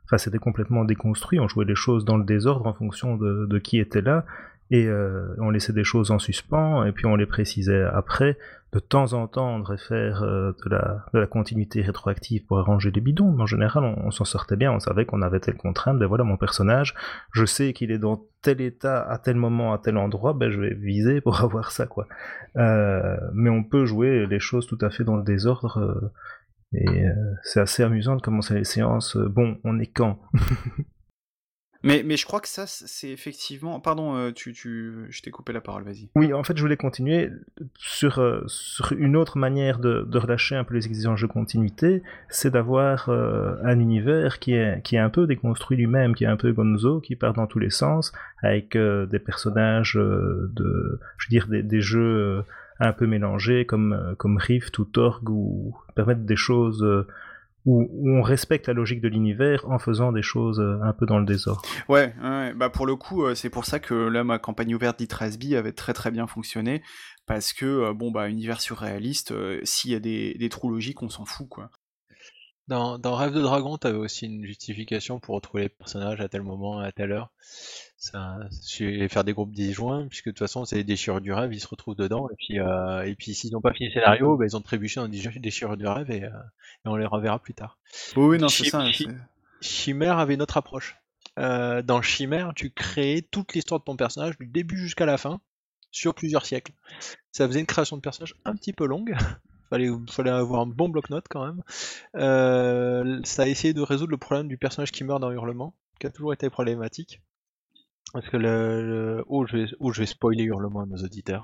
Enfin, 0.08 0.16
c'était 0.16 0.38
complètement 0.38 0.84
déconstruit. 0.84 1.38
On 1.38 1.48
jouait 1.48 1.66
les 1.66 1.74
choses 1.74 2.06
dans 2.06 2.16
le 2.16 2.24
désordre 2.24 2.66
en 2.66 2.72
fonction 2.72 3.16
de, 3.16 3.58
qui 3.58 3.78
était 3.78 4.00
là. 4.00 4.24
Et 4.70 4.86
euh, 4.86 5.34
on 5.38 5.50
laissait 5.50 5.72
des 5.72 5.84
choses 5.84 6.10
en 6.10 6.18
suspens, 6.18 6.84
et 6.84 6.92
puis 6.92 7.06
on 7.06 7.16
les 7.16 7.24
précisait 7.24 7.84
après. 7.84 8.36
De 8.72 8.80
temps 8.80 9.14
en 9.14 9.26
temps, 9.26 9.54
on 9.54 9.58
devrait 9.60 9.78
faire 9.78 10.22
euh, 10.22 10.52
de, 10.64 11.18
la, 11.18 11.26
continuité 11.26 11.80
rétroactive 11.80 12.44
pour 12.44 12.58
arranger 12.58 12.90
les 12.90 13.00
bidons, 13.00 13.32
mais 13.32 13.42
en 13.42 13.46
général, 13.46 13.84
on, 13.84 14.10
s'en 14.10 14.26
sortait 14.26 14.56
bien. 14.56 14.72
On 14.72 14.80
savait 14.80 15.06
qu'on 15.06 15.22
avait 15.22 15.40
telle 15.40 15.56
contrainte. 15.56 15.98
Ben 15.98 16.06
voilà, 16.06 16.24
mon 16.24 16.36
personnage, 16.36 16.94
je 17.32 17.46
sais 17.46 17.72
qu'il 17.72 17.90
est 17.90 17.98
dans 17.98 18.26
tel 18.42 18.60
état, 18.60 19.02
à 19.08 19.16
tel 19.16 19.36
moment, 19.36 19.72
à 19.72 19.78
tel 19.78 19.96
endroit, 19.96 20.34
ben 20.34 20.50
je 20.50 20.60
vais 20.60 20.74
viser 20.74 21.22
pour 21.22 21.40
avoir 21.44 21.70
ça, 21.70 21.86
quoi. 21.86 22.06
Euh, 22.56 23.16
mais 23.32 23.48
on 23.48 23.62
peut 23.62 23.86
jouer 23.86 24.26
les 24.26 24.40
choses 24.40 24.66
tout 24.66 24.78
à 24.82 24.90
fait 24.90 25.04
dans 25.04 25.16
le 25.16 25.22
désordre 25.22 26.10
et 26.74 27.06
euh, 27.06 27.14
c'est 27.42 27.60
assez 27.60 27.82
amusant 27.82 28.16
de 28.16 28.22
commencer 28.22 28.54
les 28.54 28.64
séances. 28.64 29.16
Euh, 29.16 29.28
bon, 29.28 29.58
on 29.64 29.78
est 29.78 29.86
quand 29.86 30.18
mais, 31.82 32.02
mais 32.04 32.18
je 32.18 32.26
crois 32.26 32.40
que 32.40 32.48
ça, 32.48 32.66
c'est 32.66 33.08
effectivement. 33.08 33.80
Pardon, 33.80 34.16
euh, 34.16 34.32
tu, 34.32 34.52
tu... 34.52 35.06
je 35.08 35.22
t'ai 35.22 35.30
coupé 35.30 35.54
la 35.54 35.62
parole, 35.62 35.84
vas-y. 35.84 36.10
Oui, 36.14 36.34
en 36.34 36.44
fait, 36.44 36.58
je 36.58 36.60
voulais 36.60 36.76
continuer 36.76 37.30
sur, 37.78 38.44
sur 38.46 38.92
une 38.92 39.16
autre 39.16 39.38
manière 39.38 39.78
de, 39.78 40.06
de, 40.06 40.18
relâcher 40.18 40.56
un 40.56 40.64
peu 40.64 40.74
les 40.74 40.84
exigences 40.86 41.22
de 41.22 41.26
continuité 41.26 42.02
c'est 42.28 42.50
d'avoir 42.50 43.08
un 43.08 43.78
univers 43.80 44.38
qui 44.38 44.52
est, 44.52 44.82
qui 44.82 44.96
est 44.96 45.00
un 45.00 45.10
peu 45.10 45.26
déconstruit 45.26 45.78
lui-même, 45.78 46.14
qui 46.14 46.24
est 46.24 46.28
un 46.28 46.36
peu 46.36 46.52
gonzo, 46.52 47.00
qui 47.00 47.16
part 47.16 47.32
dans 47.32 47.46
tous 47.46 47.60
les 47.60 47.70
sens, 47.70 48.12
avec 48.42 48.76
des 48.76 49.18
personnages 49.18 49.94
de. 49.94 51.00
Je 51.16 51.26
veux 51.26 51.30
dire, 51.30 51.46
des, 51.46 51.62
des 51.62 51.80
jeux 51.80 52.44
un 52.80 52.92
peu 52.92 53.06
mélangés 53.06 53.66
comme, 53.66 53.92
euh, 53.92 54.14
comme 54.14 54.36
Rift 54.36 54.78
ou 54.78 54.84
Torg 54.84 55.28
ou 55.28 55.76
permettre 55.94 56.22
des 56.22 56.36
choses 56.36 56.82
euh, 56.82 57.06
où, 57.64 57.88
on 58.04 58.22
respecte 58.22 58.68
la 58.68 58.72
logique 58.72 59.00
de 59.00 59.08
l'univers 59.08 59.68
en 59.68 59.78
faisant 59.78 60.12
des 60.12 60.22
choses 60.22 60.60
euh, 60.60 60.78
un 60.82 60.92
peu 60.92 61.06
dans 61.06 61.18
le 61.18 61.26
désordre. 61.26 61.62
Ouais, 61.88 62.14
ouais 62.22 62.54
bah 62.54 62.70
pour 62.70 62.86
le 62.86 62.96
coup, 62.96 63.34
c'est 63.34 63.50
pour 63.50 63.64
ça 63.64 63.80
que 63.80 63.94
là 63.94 64.24
ma 64.24 64.38
campagne 64.38 64.74
ouverte 64.74 64.98
d'Itrasby 64.98 65.56
avait 65.56 65.72
très 65.72 65.92
très 65.92 66.10
bien 66.10 66.26
fonctionné 66.26 66.82
parce 67.26 67.52
que 67.52 67.92
bon 67.92 68.10
bah 68.10 68.28
univers 68.28 68.60
surréaliste, 68.60 69.34
s'il 69.64 69.90
y 69.90 69.94
a 69.94 70.00
des, 70.00 70.34
des 70.34 70.48
trous 70.48 70.70
logiques, 70.70 71.02
on 71.02 71.08
s'en 71.08 71.24
fout 71.24 71.48
quoi. 71.48 71.70
Dans, 72.68 72.98
dans 72.98 73.14
Rêve 73.14 73.32
de 73.32 73.40
Dragon, 73.40 73.78
t'avais 73.78 73.96
aussi 73.96 74.26
une 74.26 74.44
justification 74.44 75.20
pour 75.20 75.34
retrouver 75.34 75.64
les 75.64 75.68
personnages 75.70 76.20
à 76.20 76.28
tel 76.28 76.42
moment, 76.42 76.80
à 76.80 76.92
telle 76.92 77.12
heure. 77.12 77.32
Ça, 78.00 78.38
faire 79.08 79.24
des 79.24 79.32
groupes 79.32 79.50
disjoints, 79.50 80.06
puisque 80.06 80.26
de 80.26 80.30
toute 80.30 80.38
façon, 80.38 80.64
c'est 80.64 80.76
des 80.76 80.84
déchirures 80.84 81.20
du 81.20 81.32
rêve, 81.32 81.52
ils 81.52 81.58
se 81.58 81.66
retrouvent 81.66 81.96
dedans, 81.96 82.28
et 82.30 82.36
puis, 82.36 82.60
euh, 82.60 83.04
et 83.04 83.16
puis 83.16 83.34
s'ils 83.34 83.52
n'ont 83.52 83.60
pas 83.60 83.72
fini 83.72 83.88
le 83.88 83.94
scénario, 83.94 84.36
bah, 84.36 84.44
ils 84.46 84.56
ont 84.56 84.60
trébuché 84.60 85.00
dans 85.00 85.08
des 85.08 85.20
déchirures 85.40 85.76
du 85.76 85.84
rêve, 85.84 86.08
et, 86.08 86.22
euh, 86.22 86.28
et 86.28 86.88
on 86.88 86.94
les 86.94 87.06
reverra 87.06 87.40
plus 87.40 87.54
tard. 87.54 87.76
Oui, 88.16 88.38
non, 88.38 88.48
c'est 88.48 88.66
ça. 88.66 88.84
Chimère 89.60 90.18
avait 90.18 90.34
une 90.34 90.42
autre 90.42 90.56
approche. 90.56 90.96
Euh, 91.40 91.82
dans 91.82 92.00
Chimère, 92.00 92.52
tu 92.54 92.70
créais 92.70 93.22
toute 93.22 93.54
l'histoire 93.54 93.80
de 93.80 93.84
ton 93.84 93.96
personnage, 93.96 94.38
du 94.38 94.46
début 94.46 94.78
jusqu'à 94.78 95.04
la 95.04 95.18
fin, 95.18 95.40
sur 95.90 96.14
plusieurs 96.14 96.46
siècles. 96.46 96.72
Ça 97.32 97.48
faisait 97.48 97.60
une 97.60 97.66
création 97.66 97.96
de 97.96 98.02
personnage 98.02 98.36
un 98.44 98.54
petit 98.54 98.72
peu 98.72 98.86
longue, 98.86 99.16
fallait, 99.70 99.90
fallait 100.08 100.30
avoir 100.30 100.60
un 100.60 100.66
bon 100.66 100.88
bloc-notes 100.88 101.26
quand 101.28 101.44
même. 101.44 101.62
Euh, 102.14 103.20
ça 103.24 103.42
a 103.42 103.46
essayé 103.46 103.74
de 103.74 103.80
résoudre 103.80 104.12
le 104.12 104.18
problème 104.18 104.46
du 104.46 104.56
personnage 104.56 104.92
qui 104.92 105.02
meurt 105.02 105.20
dans 105.20 105.32
Hurlement, 105.32 105.74
qui 105.98 106.06
a 106.06 106.10
toujours 106.10 106.32
été 106.32 106.48
problématique. 106.48 107.20
Parce 108.12 108.28
que 108.28 108.36
le, 108.36 109.24
Oh, 109.28 109.46
je 109.46 109.56
vais... 109.56 109.66
oh, 109.80 109.92
je 109.92 110.00
vais 110.00 110.06
spoiler 110.06 110.44
Hurlement 110.44 110.80
à 110.80 110.86
nos 110.86 110.96
auditeurs. 110.96 111.42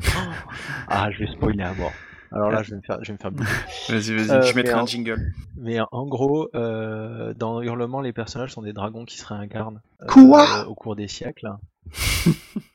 ah, 0.88 1.10
je 1.10 1.20
vais 1.20 1.30
spoiler 1.30 1.62
à 1.62 1.74
mort. 1.74 1.92
Alors 2.32 2.50
là, 2.50 2.62
je 2.64 2.70
vais 2.70 2.76
me 2.76 2.82
faire, 2.82 2.98
je 3.02 3.12
vais 3.12 3.12
me 3.12 3.18
faire 3.18 3.30
Vas-y, 3.88 4.16
vas-y, 4.16 4.26
je 4.26 4.50
euh, 4.50 4.54
mettrai 4.54 4.72
un 4.74 4.86
jingle. 4.86 5.32
Mais 5.56 5.78
en 5.92 6.06
gros, 6.06 6.48
euh, 6.56 7.32
dans 7.34 7.62
Hurlement, 7.62 8.00
les 8.00 8.12
personnages 8.12 8.52
sont 8.52 8.62
des 8.62 8.72
dragons 8.72 9.04
qui 9.04 9.18
se 9.18 9.26
réincarnent 9.26 9.80
euh, 10.02 10.64
au 10.64 10.74
cours 10.74 10.96
des 10.96 11.06
siècles. 11.06 11.50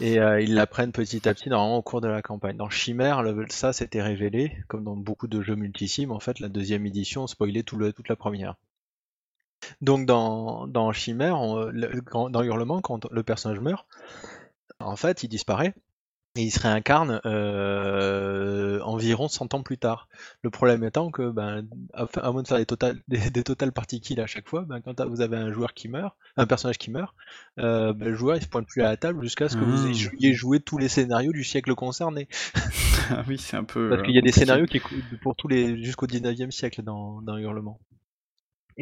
Et 0.00 0.20
euh, 0.20 0.40
ils 0.40 0.54
l'apprennent 0.54 0.92
petit 0.92 1.28
à 1.28 1.34
petit, 1.34 1.48
normalement, 1.48 1.78
au 1.78 1.82
cours 1.82 2.00
de 2.00 2.08
la 2.08 2.22
campagne. 2.22 2.56
Dans 2.56 2.70
Chimère, 2.70 3.24
ça 3.48 3.72
s'était 3.72 4.02
révélé, 4.02 4.56
comme 4.68 4.84
dans 4.84 4.96
beaucoup 4.96 5.26
de 5.26 5.42
jeux 5.42 5.56
multisimes, 5.56 6.12
en 6.12 6.20
fait, 6.20 6.38
la 6.38 6.48
deuxième 6.48 6.86
édition 6.86 7.26
spoilait 7.26 7.64
tout 7.64 7.76
le, 7.76 7.92
toute 7.92 8.08
la 8.08 8.16
première. 8.16 8.54
Donc 9.80 10.06
dans, 10.06 10.66
dans 10.66 10.92
Chimère, 10.92 11.36
dans 11.36 12.42
Hurlement, 12.42 12.80
quand 12.80 13.10
le 13.10 13.22
personnage 13.22 13.60
meurt, 13.60 13.86
en 14.78 14.96
fait, 14.96 15.22
il 15.22 15.28
disparaît, 15.28 15.74
et 16.36 16.42
il 16.42 16.50
se 16.50 16.60
réincarne 16.60 17.20
euh, 17.26 18.80
environ 18.82 19.28
100 19.28 19.54
ans 19.54 19.62
plus 19.62 19.78
tard. 19.78 20.08
Le 20.42 20.50
problème 20.50 20.84
étant 20.84 21.10
que, 21.10 21.28
ben, 21.28 21.66
à, 21.92 22.30
moins 22.30 22.42
de 22.42 22.48
faire 22.48 22.58
des 22.58 22.66
total, 22.66 23.00
des, 23.08 23.30
des 23.30 23.42
total 23.42 23.72
party 23.72 24.00
kills 24.00 24.20
à 24.20 24.26
chaque 24.26 24.48
fois, 24.48 24.62
ben, 24.62 24.80
quand 24.80 25.04
vous 25.06 25.22
avez 25.22 25.36
un 25.36 25.52
joueur 25.52 25.74
qui 25.74 25.88
meurt, 25.88 26.14
un 26.36 26.46
personnage 26.46 26.78
qui 26.78 26.92
meurt, 26.92 27.14
euh, 27.58 27.92
ben, 27.92 28.08
le 28.08 28.14
joueur 28.14 28.36
il 28.36 28.42
se 28.42 28.48
pointe 28.48 28.66
plus 28.66 28.82
à 28.82 28.90
la 28.90 28.96
table 28.96 29.22
jusqu'à 29.22 29.48
ce 29.48 29.56
que 29.56 29.64
vous 29.64 29.88
mmh. 29.88 30.14
ayez 30.20 30.32
joué 30.32 30.60
tous 30.60 30.78
les 30.78 30.88
scénarios 30.88 31.32
du 31.32 31.42
siècle 31.42 31.74
concerné. 31.74 32.28
ah 33.10 33.24
oui, 33.26 33.36
c'est 33.36 33.56
un 33.56 33.64
peu. 33.64 33.90
Parce 33.90 34.02
qu'il 34.02 34.14
y 34.14 34.18
a 34.18 34.22
des 34.22 34.32
scénarios 34.32 34.66
qui 34.66 34.80
pour 35.22 35.34
tous 35.34 35.48
les 35.48 35.82
jusqu'au 35.82 36.06
19e 36.06 36.52
siècle 36.52 36.82
dans, 36.82 37.22
dans 37.22 37.38
Hurlement. 37.38 37.80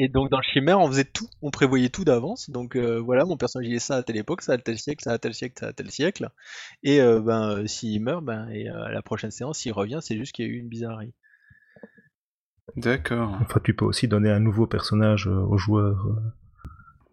Et 0.00 0.08
donc 0.08 0.30
dans 0.30 0.36
le 0.36 0.44
Chimère, 0.44 0.78
on 0.78 0.86
faisait 0.86 1.02
tout, 1.02 1.26
on 1.42 1.50
prévoyait 1.50 1.88
tout 1.88 2.04
d'avance. 2.04 2.50
Donc 2.50 2.76
euh, 2.76 3.00
voilà, 3.00 3.24
mon 3.24 3.36
personnage 3.36 3.66
il 3.66 3.74
est 3.74 3.80
ça 3.80 3.96
à 3.96 4.02
telle 4.04 4.16
époque, 4.16 4.42
ça 4.42 4.52
à 4.52 4.58
tel 4.58 4.78
siècle, 4.78 5.02
ça 5.02 5.10
à 5.10 5.18
tel 5.18 5.34
siècle, 5.34 5.56
ça 5.58 5.66
à 5.66 5.72
tel 5.72 5.90
siècle. 5.90 6.30
Et 6.84 7.00
euh, 7.00 7.20
ben 7.20 7.50
euh, 7.50 7.66
s'il 7.66 8.00
meurt, 8.00 8.24
ben 8.24 8.48
et 8.50 8.68
à 8.68 8.90
la 8.90 9.02
prochaine 9.02 9.32
séance, 9.32 9.58
s'il 9.58 9.72
revient, 9.72 9.98
c'est 10.00 10.16
juste 10.16 10.30
qu'il 10.30 10.46
y 10.46 10.48
a 10.48 10.52
eu 10.52 10.58
une 10.58 10.68
bizarrerie. 10.68 11.14
D'accord. 12.76 13.38
Enfin, 13.40 13.58
tu 13.64 13.74
peux 13.74 13.86
aussi 13.86 14.06
donner 14.06 14.30
un 14.30 14.38
nouveau 14.38 14.68
personnage 14.68 15.26
au 15.26 15.58
joueur. 15.58 16.06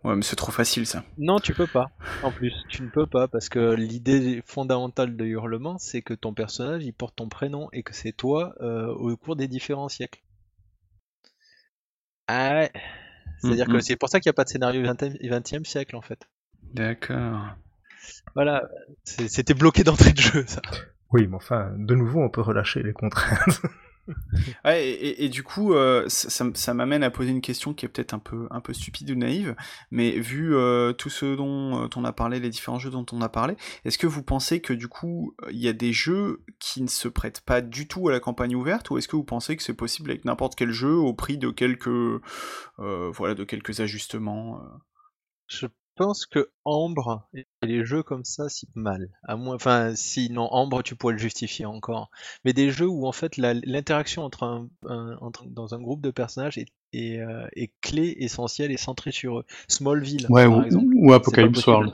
Ouais, 0.03 0.15
mais 0.15 0.21
c'est 0.21 0.35
trop 0.35 0.51
facile 0.51 0.85
ça. 0.85 1.03
Non, 1.17 1.39
tu 1.39 1.55
peux 1.55 1.65
pas. 1.65 1.89
En 2.21 2.29
plus, 2.29 2.53
tu 2.69 2.83
ne 2.83 2.89
peux 2.89 3.07
pas 3.07 3.27
parce 3.27 3.49
que 3.49 3.73
l'idée 3.73 4.43
fondamentale 4.45 5.17
de 5.17 5.25
Hurlement, 5.25 5.79
c'est 5.79 6.03
que 6.03 6.13
ton 6.13 6.35
personnage 6.35 6.85
il 6.85 6.93
porte 6.93 7.15
ton 7.15 7.29
prénom 7.29 7.67
et 7.73 7.81
que 7.81 7.95
c'est 7.95 8.11
toi 8.11 8.53
au 8.61 9.17
cours 9.17 9.35
des 9.35 9.47
différents 9.47 9.89
siècles. 9.89 10.21
Ah 12.27 12.55
ouais. 12.55 12.71
C'est-à-dire 13.39 13.65
que 13.65 13.73
mm, 13.73 13.77
mm. 13.77 13.81
c'est 13.81 13.95
pour 13.95 14.09
ça 14.09 14.19
qu'il 14.19 14.29
n'y 14.29 14.33
a 14.33 14.33
pas 14.33 14.43
de 14.43 14.49
scénario 14.49 14.81
20e, 14.83 15.65
siècle 15.65 15.95
en 15.95 16.01
fait. 16.01 16.27
D'accord. 16.73 17.55
Voilà, 18.33 18.67
c'était 19.03 19.53
bloqué 19.53 19.83
d'entrée 19.83 20.11
de 20.11 20.19
jeu 20.19 20.43
ça. 20.47 20.61
Oui, 21.11 21.27
mais 21.27 21.35
enfin, 21.35 21.71
de 21.77 21.95
nouveau, 21.95 22.21
on 22.21 22.29
peut 22.29 22.41
relâcher 22.41 22.83
les 22.83 22.93
contraintes. 22.93 23.61
Ouais, 24.63 24.87
et, 24.87 25.29
du 25.29 25.43
coup, 25.43 25.73
euh, 25.73 26.05
ça, 26.07 26.73
m'amène 26.73 27.03
à 27.03 27.09
poser 27.09 27.31
une 27.31 27.41
question 27.41 27.73
qui 27.73 27.85
est 27.85 27.89
peut-être 27.89 28.13
un 28.13 28.19
peu, 28.19 28.47
un 28.51 28.61
peu 28.61 28.73
stupide 28.73 29.09
ou 29.11 29.15
naïve, 29.15 29.55
mais 29.91 30.11
vu 30.11 30.55
euh, 30.55 30.93
tout 30.93 31.09
ce 31.09 31.35
dont 31.35 31.83
euh, 31.83 31.87
on 31.95 32.03
a 32.03 32.13
parlé, 32.13 32.39
les 32.39 32.49
différents 32.49 32.79
jeux 32.79 32.91
dont 32.91 33.05
on 33.11 33.21
a 33.21 33.29
parlé, 33.29 33.55
est-ce 33.83 33.97
que 33.97 34.07
vous 34.07 34.23
pensez 34.23 34.61
que 34.61 34.73
du 34.73 34.87
coup, 34.87 35.35
il 35.51 35.57
y 35.57 35.67
a 35.67 35.73
des 35.73 35.93
jeux 35.93 36.43
qui 36.59 36.81
ne 36.81 36.87
se 36.87 37.07
prêtent 37.07 37.41
pas 37.41 37.61
du 37.61 37.87
tout 37.87 38.07
à 38.09 38.11
la 38.11 38.19
campagne 38.19 38.55
ouverte, 38.55 38.89
ou 38.89 38.97
est-ce 38.97 39.07
que 39.07 39.15
vous 39.15 39.23
pensez 39.23 39.55
que 39.57 39.63
c'est 39.63 39.73
possible 39.73 40.11
avec 40.11 40.25
n'importe 40.25 40.55
quel 40.55 40.71
jeu 40.71 40.93
au 40.93 41.13
prix 41.13 41.37
de 41.37 41.49
quelques, 41.49 42.21
voilà, 42.77 43.35
de 43.35 43.43
quelques 43.43 43.79
ajustements 43.79 44.61
pense 45.95 46.25
que 46.25 46.49
Ambre 46.63 47.27
et 47.33 47.45
les 47.63 47.85
jeux 47.85 48.03
comme 48.03 48.25
ça 48.25 48.49
s'y 48.49 48.67
mal. 48.75 49.09
À 49.23 49.35
moins, 49.35 49.55
enfin, 49.55 49.95
sinon 49.95 50.47
Ambre, 50.51 50.83
tu 50.83 50.95
pourrais 50.95 51.13
le 51.13 51.19
justifier 51.19 51.65
encore. 51.65 52.09
Mais 52.43 52.53
des 52.53 52.71
jeux 52.71 52.87
où 52.87 53.07
en 53.07 53.11
fait 53.11 53.37
l'interaction 53.37 54.23
entre 54.23 54.43
un, 54.43 54.67
dans 55.45 55.73
un 55.73 55.81
groupe 55.81 56.01
de 56.01 56.11
personnages 56.11 56.57
est, 56.57 56.67
est, 56.93 57.19
euh, 57.19 57.47
clé, 57.81 58.15
essentielle 58.19 58.71
et 58.71 58.77
centrée 58.77 59.11
sur 59.11 59.39
eux. 59.39 59.45
Smallville, 59.67 60.27
ouais, 60.29 60.45
par 60.45 60.57
ou, 60.57 60.63
exemple. 60.63 60.93
Ou 60.95 61.13
Apocalypse 61.13 61.65
World. 61.65 61.93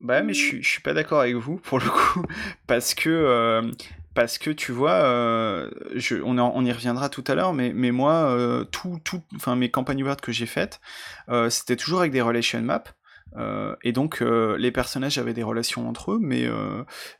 Bah 0.00 0.20
mais 0.22 0.34
je 0.34 0.44
suis, 0.44 0.62
je 0.64 0.68
suis 0.68 0.82
pas 0.82 0.94
d'accord 0.94 1.20
avec 1.20 1.36
vous 1.36 1.58
pour 1.58 1.78
le 1.78 1.88
coup 1.88 2.24
parce 2.66 2.92
que 2.92 3.08
euh, 3.08 3.70
parce 4.14 4.38
que 4.38 4.50
tu 4.50 4.72
vois, 4.72 4.92
euh, 4.92 5.70
je, 5.94 6.16
on, 6.16 6.38
on, 6.38 6.64
y 6.64 6.72
reviendra 6.72 7.08
tout 7.08 7.24
à 7.26 7.34
l'heure, 7.34 7.52
mais, 7.52 7.72
mais 7.74 7.90
moi, 7.90 8.12
euh, 8.12 8.64
tout, 8.64 9.00
tout, 9.04 9.22
enfin 9.36 9.56
mes 9.56 9.70
campagnes 9.70 10.02
ouvertes 10.02 10.20
que 10.20 10.32
j'ai 10.32 10.46
faites, 10.46 10.80
euh, 11.28 11.50
c'était 11.50 11.76
toujours 11.76 12.00
avec 12.00 12.12
des 12.12 12.20
relation 12.20 12.60
maps. 12.62 12.82
Euh, 13.38 13.74
et 13.82 13.92
donc 13.92 14.20
les 14.20 14.70
personnages 14.70 15.16
avaient 15.16 15.32
des 15.32 15.42
relations 15.42 15.88
entre 15.88 16.12
eux, 16.12 16.18
mais, 16.20 16.46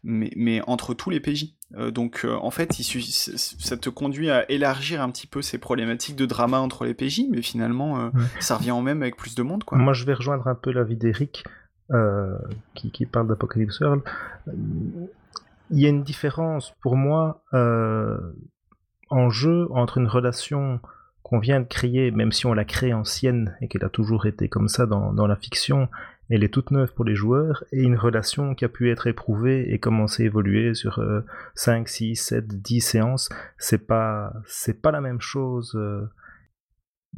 mais, 0.03 0.30
mais 0.36 0.61
entre 0.66 0.93
tous 0.93 1.09
les 1.09 1.20
PJ. 1.20 1.55
donc 1.90 2.26
en 2.28 2.51
fait, 2.51 2.78
il, 2.78 3.03
ça 3.03 3.76
te 3.78 3.88
conduit 3.88 4.30
à 4.30 4.51
élargir 4.51 5.01
un 5.01 5.11
petit 5.11 5.26
peu 5.26 5.40
ces 5.40 5.57
problématiques 5.57 6.16
de 6.16 6.26
drama 6.26 6.59
entre 6.59 6.84
les 6.84 6.93
PJ, 6.93 7.22
mais 7.30 7.40
finalement, 7.40 8.11
ça 8.40 8.57
revient 8.57 8.72
en 8.72 8.82
même 8.82 9.01
avec 9.01 9.16
plus 9.16 9.34
de 9.34 9.43
monde. 9.43 9.64
Quoi. 9.64 9.78
Moi, 9.78 9.95
je 9.95 10.05
vais 10.05 10.14
rejoindre 10.14 10.47
un 10.49 10.55
peu 10.55 10.70
l'avis 10.70 10.97
d'Eric. 10.97 11.45
Euh, 11.93 12.38
qui, 12.74 12.90
qui, 12.90 13.05
parle 13.05 13.28
d'Apocalypse 13.28 13.80
World, 13.80 14.03
il 15.72 15.80
y 15.80 15.86
a 15.86 15.88
une 15.88 16.02
différence 16.02 16.74
pour 16.82 16.96
moi 16.96 17.42
euh, 17.54 18.18
en 19.08 19.30
jeu 19.30 19.66
entre 19.70 19.98
une 19.98 20.06
relation 20.06 20.80
qu'on 21.22 21.38
vient 21.38 21.60
de 21.60 21.66
créer, 21.66 22.10
même 22.10 22.30
si 22.30 22.44
on 22.46 22.52
l'a 22.52 22.64
créée 22.64 22.92
ancienne 22.92 23.56
et 23.60 23.68
qu'elle 23.68 23.84
a 23.84 23.88
toujours 23.88 24.26
été 24.26 24.48
comme 24.48 24.68
ça 24.68 24.84
dans, 24.86 25.26
la 25.26 25.36
fiction, 25.36 25.88
elle 26.28 26.44
est 26.44 26.52
toute 26.52 26.70
neuve 26.70 26.92
pour 26.92 27.06
les 27.06 27.14
joueurs, 27.14 27.64
et 27.72 27.82
une 27.82 27.96
relation 27.96 28.54
qui 28.54 28.64
a 28.66 28.68
pu 28.68 28.90
être 28.90 29.06
éprouvée 29.06 29.72
et 29.72 29.78
commencer 29.78 30.24
à 30.24 30.26
évoluer 30.26 30.74
sur 30.74 30.98
euh, 30.98 31.24
5, 31.54 31.88
6, 31.88 32.16
7, 32.16 32.48
10 32.48 32.80
séances, 32.80 33.28
c'est 33.56 33.86
pas, 33.86 34.32
pas 34.82 34.90
la 34.90 35.00
même 35.00 35.20
chose. 35.20 35.74
Euh. 35.74 36.02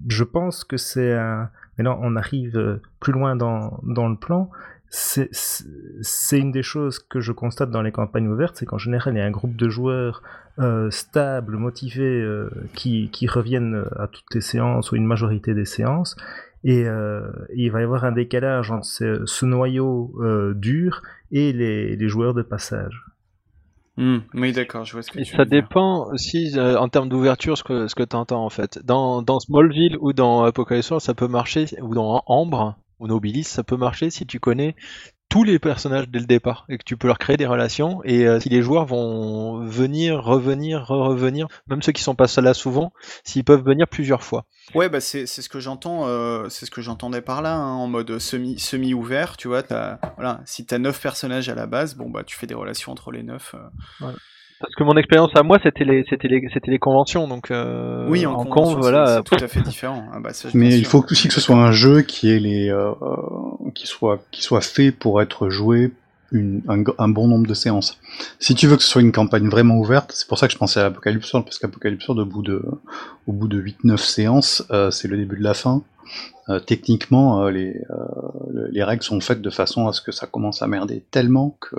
Je 0.09 0.25
pense 0.25 0.65
que 0.65 0.77
c'est 0.77 1.13
un, 1.13 1.51
Maintenant, 1.77 1.99
on 2.03 2.17
arrive 2.17 2.57
euh, 2.57 2.81
plus 3.01 3.13
loin 3.13 3.35
dans, 3.37 3.81
dans 3.83 4.09
le 4.09 4.17
plan. 4.17 4.51
C'est 4.97 6.39
une 6.39 6.53
des 6.53 6.63
choses 6.63 7.01
que 7.01 7.21
je 7.21 7.33
constate 7.33 7.71
dans 7.71 7.83
les 7.83 7.91
campagnes 7.91 8.29
ouvertes, 8.29 8.57
c'est 8.57 8.67
qu'en 8.67 8.79
général, 8.79 9.15
il 9.15 9.19
y 9.19 9.21
a 9.21 9.25
un 9.25 9.31
groupe 9.33 9.57
de 9.57 9.69
joueurs 9.69 10.23
euh, 10.61 10.89
stables, 10.91 11.57
motivés, 11.57 12.21
euh, 12.21 12.49
qui, 12.75 13.09
qui, 13.11 13.27
reviennent 13.27 13.87
à 13.97 14.07
toutes 14.07 14.33
les 14.35 14.41
séances 14.41 14.93
ou 14.93 14.97
une 14.97 15.07
majorité 15.07 15.53
des 15.53 15.65
séances. 15.65 16.15
Et 16.63 16.87
euh, 16.87 17.29
il 17.57 17.71
va 17.73 17.81
y 17.81 17.83
avoir 17.85 18.05
un 18.05 18.13
décalage 18.13 18.71
entre 18.71 18.87
ce, 18.87 19.27
ce 19.27 19.45
noyau 19.45 20.15
euh, 20.21 20.55
dur 20.55 21.03
et 21.33 21.53
les, 21.53 21.97
les 21.97 22.09
joueurs 22.09 22.33
de 22.33 22.43
passage. 22.43 23.05
Mmh, 23.97 24.19
oui, 24.35 24.53
d'accord, 24.53 24.85
je 24.85 24.93
vois 24.93 25.03
ce 25.03 25.11
que 25.11 25.19
tu 25.19 25.37
ça 25.37 25.45
veux 25.45 25.45
dire. 25.45 25.63
dépend 25.63 26.11
aussi 26.11 26.53
euh, 26.57 26.79
en 26.79 26.89
termes 26.89 27.09
d'ouverture 27.09 27.59
ce 27.59 27.63
que, 27.65 27.87
ce 27.87 27.95
que 27.95 28.03
tu 28.03 28.17
entends 28.17 28.45
en 28.45 28.51
fait. 28.51 28.81
Dans, 28.85 29.23
dans 29.23 29.41
Smallville 29.41 29.97
ou 30.01 30.13
dans 30.13 30.45
Apocalypse 30.45 30.99
ça 30.99 31.15
peut 31.15 31.29
marcher, 31.29 31.67
ou 31.83 31.95
dans 31.95 32.23
Ambre 32.27 32.77
Nobilis, 33.07 33.45
ça 33.45 33.63
peut 33.63 33.77
marcher 33.77 34.11
si 34.11 34.27
tu 34.27 34.41
connais 34.41 34.75
tous 35.29 35.43
les 35.43 35.59
personnages 35.59 36.09
dès 36.09 36.21
le 36.21 36.27
départ 36.27 36.65
et 36.69 36.79
que 36.79 36.85
tu 36.85 36.97
peux 36.97 37.09
leur 37.09 37.19
créer 37.19 37.37
des 37.37 37.47
relations 37.47 38.03
et 38.05 38.27
euh, 38.27 38.39
si 38.39 38.49
les 38.51 38.63
joueurs 38.63 38.87
vont 38.87 39.67
venir, 39.67 40.23
revenir, 40.23 40.85
re-revenir, 40.87 41.49
même 41.67 41.83
ceux 41.83 41.91
qui 41.93 42.03
sont 42.03 42.15
pas 42.15 42.27
là 42.41 42.55
souvent, 42.55 42.93
s'ils 43.25 43.43
peuvent 43.43 43.65
venir 43.65 43.89
plusieurs 43.89 44.23
fois. 44.23 44.47
Ouais, 44.75 44.89
bah 44.89 45.01
c'est 45.01 45.27
c'est 45.27 45.43
ce 45.43 45.49
que 45.49 45.59
j'entends, 45.59 46.07
euh, 46.07 46.49
c'est 46.51 46.67
ce 46.67 46.71
que 46.71 46.83
j'entendais 46.83 47.21
par 47.21 47.43
là, 47.43 47.57
hein, 47.57 47.73
en 47.73 47.89
mode 47.89 48.19
semi 48.21 48.59
semi 48.61 48.95
ouvert, 48.95 49.37
tu 49.37 49.49
vois. 49.49 49.63
As, 49.73 49.99
voilà, 50.17 50.41
si 50.45 50.67
t'as 50.67 50.79
neuf 50.79 51.01
personnages 51.01 51.49
à 51.49 51.55
la 51.55 51.67
base, 51.67 51.97
bon 51.97 52.11
bah 52.11 52.23
tu 52.25 52.37
fais 52.37 52.47
des 52.47 52.55
relations 52.55 52.93
entre 52.93 53.11
les 53.11 53.23
neuf. 53.25 53.55
euh. 53.57 54.07
Ouais. 54.07 54.13
Parce 54.65 54.75
que 54.77 54.85
mon 54.85 54.97
expérience 54.97 55.31
à 55.35 55.43
moi, 55.43 55.59
c'était 55.63 55.85
les, 55.85 56.05
c'était 56.09 56.29
les, 56.29 56.49
c'était 56.53 56.71
les 56.71 56.79
conventions, 56.79 57.29
donc 57.29 57.51
euh, 57.51 58.07
Oui, 58.09 58.25
en, 58.25 58.33
en 58.33 58.45
convention, 58.45 58.81
voilà. 58.81 59.17
c'est 59.29 59.37
tout 59.37 59.45
à 59.45 59.49
fait 59.49 59.61
différent. 59.61 60.05
Ah 60.13 60.21
bah, 60.21 60.33
ça, 60.33 60.49
Mais 60.55 60.77
il 60.79 60.87
faut 60.87 61.05
aussi 61.11 61.29
que 61.29 61.35
ce 61.35 61.41
soit 61.41 61.57
un 61.57 61.73
jeu 61.73 62.03
qui 62.03 62.31
ait 62.31 62.39
les, 62.39 62.71
euh, 62.71 62.93
euh, 63.03 63.71
qui 63.75 63.87
soit, 63.87 64.21
qui 64.31 64.43
soit 64.43 64.63
fait 64.63 64.91
pour 64.91 65.21
être 65.21 65.51
joué 65.51 65.93
une, 66.35 66.61
un, 66.99 67.09
bon 67.09 67.29
nombre 67.29 67.47
de 67.47 67.55
séances. 67.55 67.99
Si 68.41 68.55
tu 68.55 68.67
veux 68.67 68.77
que 68.77 68.83
ce 68.83 68.89
soit 68.91 69.01
une 69.03 69.13
campagne 69.13 69.49
vraiment 69.49 69.79
ouverte, 69.79 70.13
c'est 70.15 70.29
pour 70.29 70.37
ça 70.39 70.47
que 70.47 70.53
je 70.53 70.59
pensais 70.59 70.81
à 70.81 70.87
Apocalypse 70.87 71.33
World, 71.33 71.47
parce 71.47 71.59
qu'Apocalypse 71.59 72.07
World, 72.09 72.27
au 72.29 72.31
bout 72.31 72.43
de, 72.43 72.63
au 73.27 73.33
bout 73.33 73.49
de 73.49 73.61
8-9 73.63 73.97
séances, 73.99 74.63
euh, 74.71 74.91
c'est 74.91 75.09
le 75.09 75.17
début 75.17 75.37
de 75.39 75.43
la 75.45 75.55
fin. 75.55 75.83
Euh, 76.51 76.61
techniquement, 76.61 77.43
euh, 77.45 77.51
les, 77.51 77.81
le- 78.53 78.69
les 78.71 78.85
règles 78.85 79.03
sont 79.03 79.19
faites 79.21 79.41
de 79.41 79.49
façon 79.49 79.89
à 79.89 79.95
ce 79.95 80.03
que 80.03 80.13
ça 80.13 80.27
commence 80.27 80.61
à 80.61 80.67
merder 80.67 81.03
tellement 81.11 81.57
que 81.61 81.77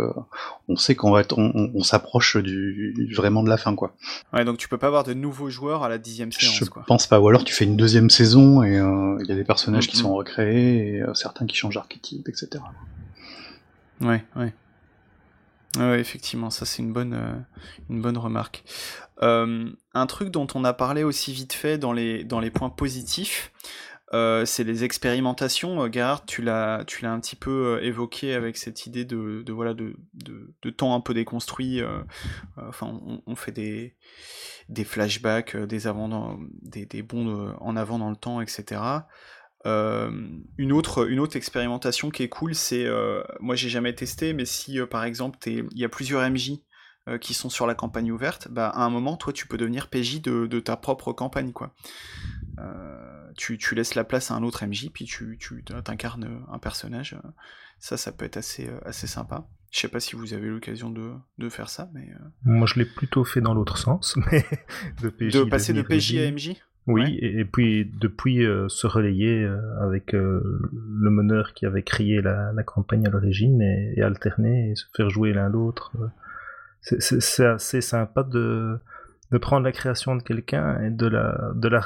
on 0.68 0.76
sait 0.76 0.96
qu'on 0.96 1.12
va 1.12 1.22
être, 1.22 1.38
on, 1.38 1.52
on- 1.54 1.72
on 1.76 1.84
s'approche 1.84 2.38
du, 2.38 3.14
vraiment 3.16 3.44
de 3.44 3.50
la 3.50 3.58
fin, 3.58 3.76
quoi. 3.76 3.94
Ouais, 4.34 4.44
donc 4.44 4.58
tu 4.58 4.68
peux 4.68 4.80
pas 4.80 4.88
avoir 4.88 5.04
de 5.04 5.14
nouveaux 5.14 5.52
joueurs 5.52 5.84
à 5.84 5.90
la 5.90 6.00
dixième 6.00 6.32
séance, 6.32 6.56
Je 6.56 6.66
quoi. 6.66 6.84
pense 6.88 7.06
pas. 7.06 7.20
Ou 7.20 7.28
alors 7.28 7.44
tu 7.44 7.54
fais 7.54 7.66
une 7.66 7.78
deuxième 7.78 8.10
saison 8.10 8.64
et 8.64 8.78
il 8.78 9.26
y 9.28 9.32
a 9.32 9.36
des 9.36 9.44
personnages 9.44 9.88
qui 9.88 9.98
Mhm. 9.98 10.02
sont 10.04 10.16
recréés 10.16 10.96
et 10.98 11.04
certains 11.14 11.46
qui 11.46 11.56
changent 11.56 11.76
d'archétype, 11.76 12.28
etc. 12.28 12.64
Ouais, 14.02 14.24
ouais. 14.36 14.54
Ouais, 15.78 16.00
effectivement, 16.00 16.50
ça 16.50 16.66
c'est 16.66 16.82
une 16.82 16.94
bonne, 16.94 17.14
euh, 17.14 17.36
une 17.90 18.02
bonne 18.02 18.18
remarque. 18.18 18.64
Euh, 19.22 19.70
un 19.94 20.06
truc 20.06 20.30
dont 20.30 20.48
on 20.56 20.64
a 20.64 20.74
parlé 20.74 21.04
aussi 21.04 21.34
vite 21.34 21.54
fait 21.54 21.78
dans 21.78 21.94
les, 21.94 22.24
dans 22.24 22.40
les 22.40 22.52
points 22.52 22.70
positifs, 22.70 23.52
euh, 24.14 24.46
c'est 24.46 24.64
les 24.64 24.84
expérimentations. 24.84 25.92
Gerhard, 25.92 26.26
tu 26.26 26.42
l'as, 26.42 26.84
tu 26.86 27.04
l'as 27.04 27.12
un 27.12 27.20
petit 27.20 27.36
peu 27.36 27.80
évoqué 27.82 28.34
avec 28.34 28.56
cette 28.56 28.86
idée 28.86 29.04
de, 29.04 29.42
de 29.46 29.52
voilà, 29.52 29.74
de, 29.74 29.96
de, 30.14 30.70
temps 30.70 30.96
un 30.96 31.02
peu 31.02 31.14
déconstruit. 31.14 31.82
enfin, 32.56 33.00
on, 33.26 33.36
fait 33.36 33.52
des, 33.52 33.96
des 34.70 34.86
flashbacks, 34.86 35.58
des, 35.58 35.80
des, 36.62 36.86
des 36.86 37.02
bonds 37.02 37.54
en 37.60 37.76
avant 37.76 38.00
dans 38.00 38.10
le 38.10 38.16
temps, 38.16 38.40
etc. 38.40 38.82
Euh, 39.66 40.12
une 40.58 40.72
autre 40.72 41.10
une 41.10 41.20
autre 41.20 41.36
expérimentation 41.36 42.10
qui 42.12 42.24
est 42.24 42.30
cool, 42.30 42.54
c'est 42.54 42.86
euh, 42.86 43.24
moi 43.40 43.56
j'ai 43.56 43.70
jamais 43.70 43.94
testé, 43.94 44.34
mais 44.34 44.46
si 44.46 44.80
euh, 44.80 44.86
par 44.86 45.04
exemple 45.04 45.40
il 45.46 45.68
y 45.74 45.84
a 45.84 45.90
plusieurs 45.90 46.28
MJ 46.30 46.60
euh, 47.08 47.18
qui 47.18 47.34
sont 47.34 47.50
sur 47.50 47.66
la 47.66 47.74
campagne 47.74 48.12
ouverte, 48.12 48.48
bah 48.50 48.70
à 48.70 48.84
un 48.84 48.90
moment 48.90 49.18
toi 49.18 49.34
tu 49.34 49.48
peux 49.48 49.58
devenir 49.58 49.88
PJ 49.88 50.22
de, 50.22 50.46
de 50.46 50.60
ta 50.60 50.78
propre 50.78 51.14
campagne 51.14 51.52
quoi. 51.52 51.74
Tu, 53.38 53.58
tu 53.58 53.76
laisses 53.76 53.96
la 53.96 54.06
place 54.06 54.32
à 54.32 54.36
un 54.36 54.44
autre 54.44 54.66
MJ 54.66 54.90
puis 54.94 55.06
tu 55.06 55.38
tu 55.40 55.64
t'incarnes 55.64 56.46
un 56.50 56.60
personnage. 56.60 57.18
Ça 57.80 57.98
ça 57.98 58.12
peut 58.12 58.26
être 58.26 58.38
assez 58.38 58.70
assez 58.86 59.08
sympa. 59.08 59.48
Je 59.72 59.80
sais 59.82 59.90
pas 59.90 60.00
si 60.00 60.16
vous 60.16 60.34
avez 60.34 60.48
l'occasion 60.48 60.90
de, 60.90 61.12
de 61.38 61.50
faire 61.50 61.68
ça, 61.68 61.90
mais 61.94 62.08
Moi, 62.46 62.66
je 62.66 62.80
l'ai 62.80 62.86
plutôt 62.86 63.26
fait 63.26 63.42
dans 63.42 63.54
l'autre 63.54 63.78
sens, 63.78 64.16
mais 64.32 64.46
de 65.02 65.10
PJ. 65.10 65.34
de 65.34 65.44
passer 65.44 65.74
de 65.74 65.82
PJ 65.82 66.16
à 66.16 66.32
MJ. 66.32 66.56
Oui, 66.88 67.02
Ouais. 67.04 67.12
et, 67.14 67.40
et 67.40 67.46
puis 67.46 67.86
depuis 68.00 68.46
euh, 68.46 68.68
se 68.70 68.86
relayer 68.88 69.44
euh, 69.44 69.58
avec 69.82 70.14
euh, 70.14 70.42
le 70.72 71.10
meneur 71.10 71.54
qui 71.54 71.66
avait 71.66 71.82
créé 71.84 72.22
la, 72.22 72.52
la 72.54 72.64
campagne 72.64 73.08
à 73.08 73.10
l'origine 73.10 73.62
et, 73.62 73.94
et 73.98 74.04
alterner 74.04 74.70
et 74.72 74.76
se 74.76 74.86
faire 74.96 75.10
jouer 75.10 75.34
l'un 75.34 75.50
l'autre. 75.50 75.92
euh. 76.00 76.08
C'est- 76.82 77.44
assez 77.46 77.82
sympa 77.82 78.22
de, 78.22 78.78
de 79.32 79.38
prendre 79.40 79.64
la 79.66 79.72
création 79.72 80.16
de 80.16 80.22
quelqu'un 80.22 80.80
et 80.84 80.92
de 80.92 81.08
la, 81.08 81.52
de, 81.56 81.68
la, 81.68 81.82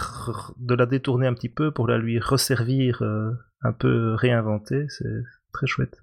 de 0.58 0.76
la 0.76 0.86
détourner 0.86 1.26
un 1.28 1.34
petit 1.34 1.48
peu 1.48 1.72
pour 1.72 1.88
la 1.88 1.98
lui 1.98 2.20
resservir, 2.20 3.02
un 3.62 3.72
peu 3.72 4.14
réinventer. 4.16 4.88
C'est 4.90 5.24
très 5.54 5.68
chouette. 5.68 5.96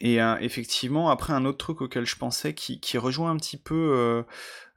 Et 0.00 0.18
effectivement, 0.40 1.10
après 1.10 1.32
un 1.32 1.44
autre 1.44 1.58
truc 1.58 1.80
auquel 1.82 2.04
je 2.06 2.16
pensais, 2.16 2.52
qui, 2.52 2.80
qui 2.80 2.98
rejoint 2.98 3.30
un 3.30 3.36
petit 3.36 3.56
peu 3.58 4.24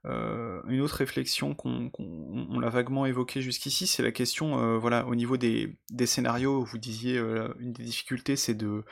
euh, 0.06 0.62
une 0.68 0.82
autre 0.82 0.96
réflexion 0.96 1.54
qu'on 1.54 1.90
qu'on- 1.90 2.48
on 2.50 2.60
l'a 2.60 2.70
vaguement 2.70 3.06
évoquée 3.06 3.42
jusqu'ici, 3.42 3.86
c'est 3.86 4.02
la 4.02 4.12
question, 4.12 4.60
euh, 4.60 4.78
voilà, 4.78 5.06
au 5.06 5.16
niveau 5.16 5.38
des, 5.38 5.78
scénarios, 6.06 6.64
vous 6.64 6.78
disiez, 6.78 7.18
euh, 7.18 7.54
une 7.60 7.72
des 7.74 7.84
difficultés, 7.84 8.36
c'est 8.36 8.56
de 8.56 8.84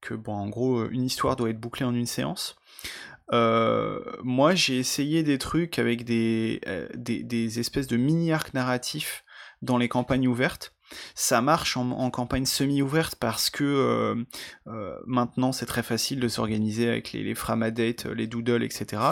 que, 0.00 0.14
bon, 0.14 0.34
en 0.34 0.48
gros, 0.48 0.86
une 0.88 1.04
histoire 1.04 1.36
doit 1.36 1.50
être 1.50 1.60
bouclée 1.60 1.84
en 1.86 1.94
une 1.94 2.06
séance. 2.06 2.56
Moi, 3.32 4.54
j'ai 4.54 4.78
essayé 4.78 5.22
des 5.22 5.38
trucs 5.38 5.78
avec 5.78 6.04
des, 6.04 6.60
espèces 7.58 7.86
de 7.86 7.96
mini-arcs 7.96 8.54
narratifs 8.54 9.24
dans 9.62 9.78
les 9.78 9.88
campagnes 9.88 10.26
ouvertes. 10.28 10.74
Ça 11.14 11.40
marche 11.40 11.76
en, 11.76 12.10
campagne 12.10 12.46
semi-ouverte 12.46 13.14
parce 13.16 13.50
que 13.50 13.64
euh, 13.64 14.24
euh, 14.66 14.96
maintenant 15.06 15.52
c'est 15.52 15.66
très 15.66 15.82
facile 15.82 16.18
de 16.20 16.28
s'organiser 16.28 16.88
avec 16.88 17.12
les, 17.12 17.22
les 17.22 17.34
Framadate, 17.34 18.06
les 18.06 18.26
Doodle, 18.26 18.62
etc. 18.62 19.02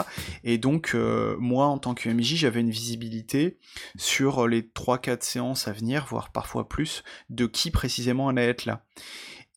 Et 0.43 0.57
donc 0.57 0.91
euh, 0.93 1.35
moi 1.39 1.67
en 1.67 1.77
tant 1.77 1.93
que 1.93 2.09
MJ 2.09 2.35
j'avais 2.35 2.59
une 2.59 2.71
visibilité 2.71 3.57
sur 3.97 4.47
les 4.47 4.61
3-4 4.61 5.23
séances 5.23 5.67
à 5.67 5.71
venir, 5.71 6.05
voire 6.09 6.31
parfois 6.31 6.67
plus, 6.67 7.03
de 7.29 7.45
qui 7.45 7.71
précisément 7.71 8.29
allait 8.29 8.49
être 8.49 8.65
là. 8.65 8.85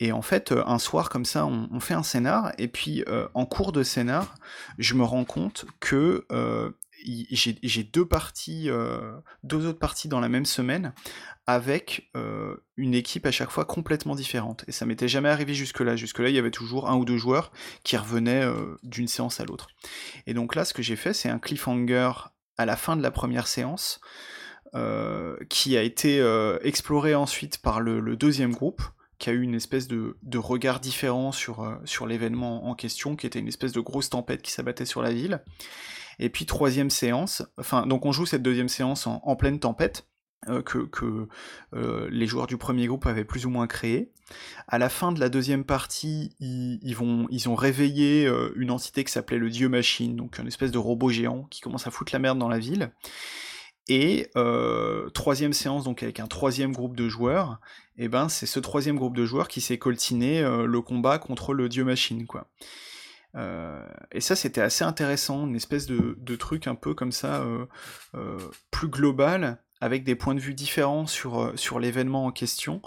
Et 0.01 0.11
en 0.11 0.23
fait, 0.23 0.53
un 0.53 0.81
soir 0.81 1.11
comme 1.11 1.25
ça, 1.25 1.47
on, 1.47 1.79
fait 1.79 1.95
un 1.95 2.03
scénar, 2.03 2.53
et 2.59 2.67
puis 2.67 3.05
en 3.35 3.47
cours 3.47 3.71
de 3.71 3.85
scénar, 3.85 4.35
je 4.79 4.95
me 4.95 5.05
rends 5.05 5.25
compte 5.25 5.65
que 5.79 6.27
j'ai 7.05 7.83
deux 7.83 8.07
parties, 8.07 8.71
euh, 8.71 9.13
deux 9.43 9.67
autres 9.67 9.79
parties 9.79 10.09
dans 10.09 10.21
la 10.21 10.29
même 10.29 10.47
semaine, 10.47 10.93
avec 11.47 12.11
euh, 12.17 12.57
une 12.77 12.95
équipe 12.95 13.27
à 13.27 13.31
chaque 13.31 13.51
fois 13.51 13.65
complètement 13.65 14.15
différente. 14.15 14.65
Et 14.69 14.73
ça 14.73 14.87
m'était 14.87 15.09
jamais 15.09 15.29
arrivé 15.29 15.55
jusque-là. 15.55 15.97
Jusque-là, 15.97 16.29
il 16.29 16.35
y 16.35 16.39
avait 16.39 16.51
toujours 16.51 16.89
un 16.89 16.97
ou 16.97 17.05
deux 17.05 17.17
joueurs 17.17 17.53
qui 17.83 17.97
revenaient 17.97 18.45
euh, 18.45 18.77
d'une 18.83 19.09
séance 19.09 19.41
à 19.41 19.45
l'autre. 19.45 19.69
Et 20.27 20.35
donc 20.35 20.55
là, 20.55 20.65
ce 20.65 20.75
que 20.75 20.83
j'ai 20.83 20.97
fait, 20.97 21.13
c'est 21.13 21.29
un 21.29 21.39
cliffhanger 21.39 22.13
à 22.57 22.67
la 22.67 22.77
fin 22.77 22.97
de 22.97 23.03
la 23.03 23.11
première 23.11 23.47
séance, 23.47 24.01
qui 25.51 25.77
a 25.77 25.83
été 25.83 26.25
exploré 26.63 27.15
ensuite 27.15 27.59
par 27.59 27.81
le, 27.81 28.17
deuxième 28.17 28.53
groupe, 28.53 28.81
qui 29.19 29.29
a 29.29 29.33
eu 29.35 29.43
une 29.43 29.55
espèce 29.55 29.87
de, 29.87 30.17
regard 30.39 30.81
différent 30.81 31.31
sur, 31.31 31.79
sur 31.85 32.07
l'événement 32.07 32.67
en 32.67 32.75
question, 32.75 33.15
qui 33.15 33.27
était 33.27 33.39
une 33.39 33.49
espèce 33.49 33.73
de 33.73 33.81
grosse 33.81 34.09
tempête 34.09 34.41
qui 34.41 34.51
s'abattait 34.51 34.87
sur 34.87 35.03
la 35.03 35.13
ville. 35.13 35.43
Et 36.19 36.29
puis 36.29 36.47
troisième 36.47 36.91
séance, 36.91 37.43
enfin 37.59 37.87
donc 37.87 38.07
on 38.07 38.13
joue 38.13 38.27
cette 38.27 38.43
deuxième 38.43 38.69
séance 38.69 39.07
en, 39.07 39.37
pleine 39.37 39.59
tempête. 39.59 40.07
que, 40.65 41.29
les 42.11 42.27
joueurs 42.27 42.47
du 42.47 42.57
premier 42.57 42.87
groupe 42.87 43.07
avaient 43.07 43.25
plus 43.25 43.47
ou 43.47 43.51
moins 43.51 43.67
créé. 43.67 44.13
À 44.67 44.79
la 44.79 44.89
fin 44.89 45.13
de 45.13 45.21
la 45.21 45.29
deuxième 45.29 45.65
partie, 45.65 46.35
ils, 46.41 47.49
ont 47.49 47.55
réveillé 47.55 48.31
une 48.57 48.71
entité 48.71 49.05
qui 49.05 49.13
s'appelait 49.13 49.39
le 49.39 49.51
Dieu 49.51 49.69
Machine, 49.69 50.17
donc 50.17 50.39
une 50.39 50.49
espèce 50.49 50.71
de 50.71 50.79
robot 50.79 51.11
géant 51.11 51.45
qui 51.51 51.61
commence 51.61 51.87
à 51.87 51.91
foutre 51.91 52.13
la 52.13 52.19
merde 52.19 52.39
dans 52.39 52.49
la 52.49 52.59
ville. 52.59 52.91
Et 53.89 54.29
euh, 54.37 55.09
troisième 55.11 55.53
séance, 55.53 55.85
donc 55.85 56.03
avec 56.03 56.21
un 56.21 56.27
troisième 56.27 56.73
groupe 56.73 56.97
de 56.97 57.09
joueurs, 57.09 57.59
et 57.99 58.05
eh 58.05 58.09
ben 58.09 58.29
c'est 58.29 58.47
ce 58.47 58.61
troisième 58.61 58.97
groupe 58.97 59.17
de 59.17 59.25
joueurs 59.25 59.49
qui 59.49 59.61
s'est 59.61 59.79
coltiné 59.79 60.41
euh, 60.41 60.67
le 60.67 60.81
combat 60.81 61.19
contre 61.19 61.53
le 61.53 61.69
dieu 61.69 61.85
machine, 61.85 62.27
quoi. 62.27 62.47
Euh, 63.35 63.85
et 64.13 64.21
ça, 64.21 64.37
c'était 64.37 64.61
assez 64.61 64.85
intéressant, 64.85 65.47
une 65.47 65.57
espèce 65.57 65.87
de, 65.87 66.37
truc 66.37 66.67
un 66.67 66.75
peu 66.75 66.95
comme 66.95 67.13
ça, 67.13 67.45
plus 68.71 68.89
global, 68.89 69.59
avec 69.81 70.05
des 70.05 70.15
points 70.15 70.35
de 70.35 70.41
vue 70.41 70.55
différents 70.55 71.07
sur 71.07 71.81
l'événement 71.81 72.27
en 72.27 72.33
question, 72.33 72.83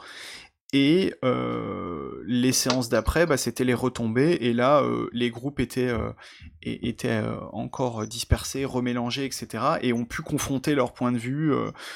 et 0.77 1.13
euh, 1.23 2.21
les 2.27 2.51
séances 2.51 2.89
d'après, 2.89 3.25
bah, 3.25 3.37
c'était 3.37 3.63
les 3.63 3.73
retombées, 3.73 4.37
et 4.41 4.51
là, 4.51 4.81
euh, 4.81 5.07
les 5.13 5.29
groupes 5.29 5.61
étaient, 5.61 5.87
euh, 5.87 6.11
étaient 6.63 7.21
encore 7.53 8.05
dispersés, 8.05 8.65
remélangés, 8.65 9.23
etc., 9.23 9.63
et 9.81 9.93
ont 9.93 10.03
pu 10.03 10.21
confronter 10.21 10.75
leur 10.75 10.91
point 10.91 11.13
de 11.13 11.17
vue. 11.17 11.53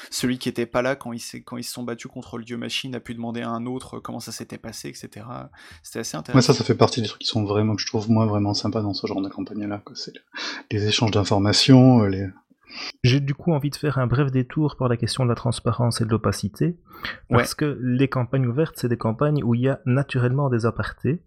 celui 0.08 0.38
qui 0.38 0.48
n'était 0.48 0.64
pas 0.64 0.80
là 0.80 0.96
quand 0.96 1.12
ils, 1.12 1.20
quand 1.44 1.58
ils 1.58 1.62
se 1.62 1.72
sont 1.72 1.82
battus 1.82 2.10
contre 2.10 2.38
le 2.38 2.44
dieu 2.44 2.56
machine 2.56 2.94
a 2.94 3.00
pu 3.00 3.12
demander 3.12 3.42
à 3.42 3.50
un 3.50 3.66
autre 3.66 3.98
comment 3.98 4.20
ça 4.20 4.32
s'était 4.32 4.56
passé, 4.56 4.88
etc. 4.88 5.26
C'était 5.82 5.98
assez 5.98 6.16
intéressant. 6.16 6.54
ça, 6.54 6.58
ça 6.58 6.64
fait 6.64 6.74
partie 6.74 7.02
des 7.02 7.08
trucs 7.08 7.20
qui 7.20 7.28
sont 7.28 7.44
vraiment, 7.44 7.76
que 7.76 7.82
je 7.82 7.86
trouve 7.86 8.10
moi 8.10 8.24
vraiment 8.24 8.54
sympa 8.54 8.80
dans 8.80 8.94
ce 8.94 9.06
genre 9.06 9.20
de 9.20 9.28
campagne-là. 9.28 9.82
C'est 9.94 10.14
les 10.70 10.86
échanges 10.86 11.10
d'informations, 11.10 12.04
les, 12.04 12.28
j'ai 13.02 13.20
du 13.20 13.34
coup 13.34 13.52
envie 13.52 13.70
de 13.70 13.76
faire 13.76 13.98
un 13.98 14.06
bref 14.06 14.30
détour 14.30 14.76
pour 14.76 14.88
la 14.88 14.96
question 14.96 15.24
de 15.24 15.28
la 15.28 15.34
transparence 15.34 16.00
et 16.00 16.04
de 16.04 16.10
l'opacité, 16.10 16.76
parce 17.28 17.54
que 17.54 17.78
les 17.80 18.08
campagnes 18.08 18.46
ouvertes, 18.46 18.74
c'est 18.76 18.88
des 18.88 18.98
campagnes 18.98 19.42
où 19.42 19.54
il 19.54 19.62
y 19.62 19.68
a 19.68 19.80
naturellement 19.86 20.50
des 20.50 20.66
apartés, 20.66 21.22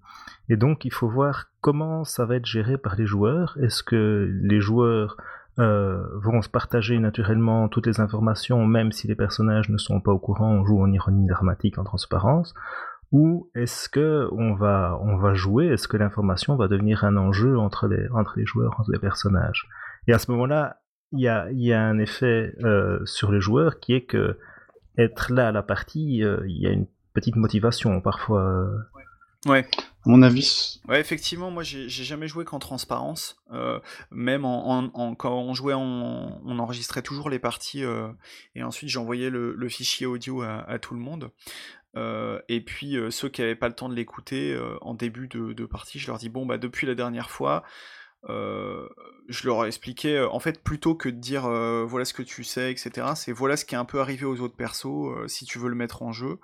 et 0.49 0.57
donc 0.57 0.85
il 0.85 0.93
faut 0.93 1.09
voir 1.09 1.45
comment 1.61 2.03
ça 2.03 2.25
va 2.25 2.35
être 2.35 2.45
géré 2.45 2.77
par 2.77 2.95
les 2.95 3.05
joueurs. 3.05 3.57
Est-ce 3.61 3.83
que 3.83 4.29
les 4.41 4.59
joueurs 4.59 5.17
euh, 5.59 6.03
vont 6.15 6.41
se 6.41 6.49
partager 6.49 6.97
naturellement 6.99 7.69
toutes 7.69 7.87
les 7.87 7.99
informations, 7.99 8.65
même 8.65 8.91
si 8.91 9.07
les 9.07 9.15
personnages 9.15 9.69
ne 9.69 9.77
sont 9.77 10.01
pas 10.01 10.11
au 10.11 10.19
courant, 10.19 10.51
on 10.51 10.65
joue 10.65 10.81
en 10.81 10.91
ironie 10.91 11.27
dramatique, 11.27 11.77
en 11.77 11.83
transparence, 11.83 12.53
ou 13.11 13.49
est-ce 13.53 13.87
que 13.87 14.27
on 14.31 14.55
va, 14.55 14.99
on 15.03 15.17
va 15.17 15.35
jouer, 15.35 15.67
est-ce 15.67 15.87
que 15.87 15.97
l'information 15.97 16.55
va 16.55 16.67
devenir 16.67 17.03
un 17.03 17.15
enjeu 17.15 17.59
entre 17.59 17.87
les, 17.87 18.09
entre 18.09 18.33
les 18.37 18.45
joueurs, 18.45 18.79
entre 18.79 18.91
les 18.91 18.99
personnages? 18.99 19.67
Et 20.07 20.13
à 20.13 20.19
ce 20.19 20.31
moment-là, 20.31 20.77
il 21.13 21.19
y 21.19 21.73
a, 21.73 21.81
un 21.81 21.99
effet 21.99 22.53
euh, 22.63 22.99
sur 23.05 23.31
les 23.31 23.39
joueurs 23.39 23.79
qui 23.79 23.93
est 23.93 24.01
que 24.01 24.37
être 24.97 25.31
là 25.31 25.49
à 25.49 25.51
la 25.51 25.63
partie, 25.63 26.23
euh, 26.23 26.41
il 26.47 26.57
y 26.57 26.67
a 26.67 26.71
une 26.71 26.87
petite 27.13 27.35
motivation 27.35 28.01
parfois. 28.01 28.41
Euh. 28.41 28.77
Ouais. 29.45 29.67
À 30.05 30.09
mon 30.09 30.21
avis. 30.21 30.81
Ouais, 30.87 30.99
effectivement, 30.99 31.51
moi 31.51 31.63
j'ai 31.63 31.87
jamais 31.87 32.27
joué 32.27 32.45
qu'en 32.45 32.59
transparence. 32.59 33.37
même 34.11 34.43
en, 34.43 35.15
quand 35.15 35.33
on 35.33 35.53
jouait, 35.53 35.73
on 35.73 36.59
enregistrait 36.59 37.01
toujours 37.01 37.29
les 37.29 37.39
parties 37.39 37.83
et 38.55 38.63
ensuite 38.63 38.89
j'envoyais 38.89 39.29
le, 39.29 39.53
le, 39.53 39.69
fichier 39.69 40.05
audio 40.05 40.41
à, 40.41 40.77
tout 40.79 40.93
le 40.93 40.99
monde. 40.99 41.29
et 41.95 42.61
puis 42.61 42.97
ceux 43.11 43.29
qui 43.29 43.41
n'avaient 43.41 43.55
pas 43.55 43.69
le 43.69 43.75
temps 43.75 43.87
de 43.87 43.95
l'écouter 43.95 44.57
en 44.81 44.93
début 44.93 45.27
de, 45.27 45.53
de, 45.53 45.65
partie, 45.65 45.99
je 45.99 46.07
leur 46.07 46.17
dis 46.17 46.29
bon 46.29 46.45
bah 46.45 46.57
depuis 46.57 46.85
la 46.85 46.95
dernière 46.95 47.29
fois, 47.29 47.63
euh, 48.29 48.87
je 49.27 49.45
leur 49.47 49.65
expliquais, 49.65 50.17
euh, 50.17 50.29
en 50.29 50.39
fait, 50.39 50.63
plutôt 50.63 50.95
que 50.95 51.09
de 51.09 51.17
dire 51.17 51.45
euh, 51.45 51.85
voilà 51.85 52.05
ce 52.05 52.13
que 52.13 52.23
tu 52.23 52.43
sais, 52.43 52.71
etc., 52.71 53.07
c'est 53.15 53.33
voilà 53.33 53.57
ce 53.57 53.65
qui 53.65 53.75
est 53.75 53.77
un 53.77 53.85
peu 53.85 53.99
arrivé 53.99 54.25
aux 54.25 54.39
autres 54.41 54.55
persos, 54.55 55.27
si 55.27 55.45
tu 55.45 55.59
veux 55.59 55.69
le 55.69 55.75
mettre 55.75 56.03
en 56.03 56.11
jeu. 56.11 56.39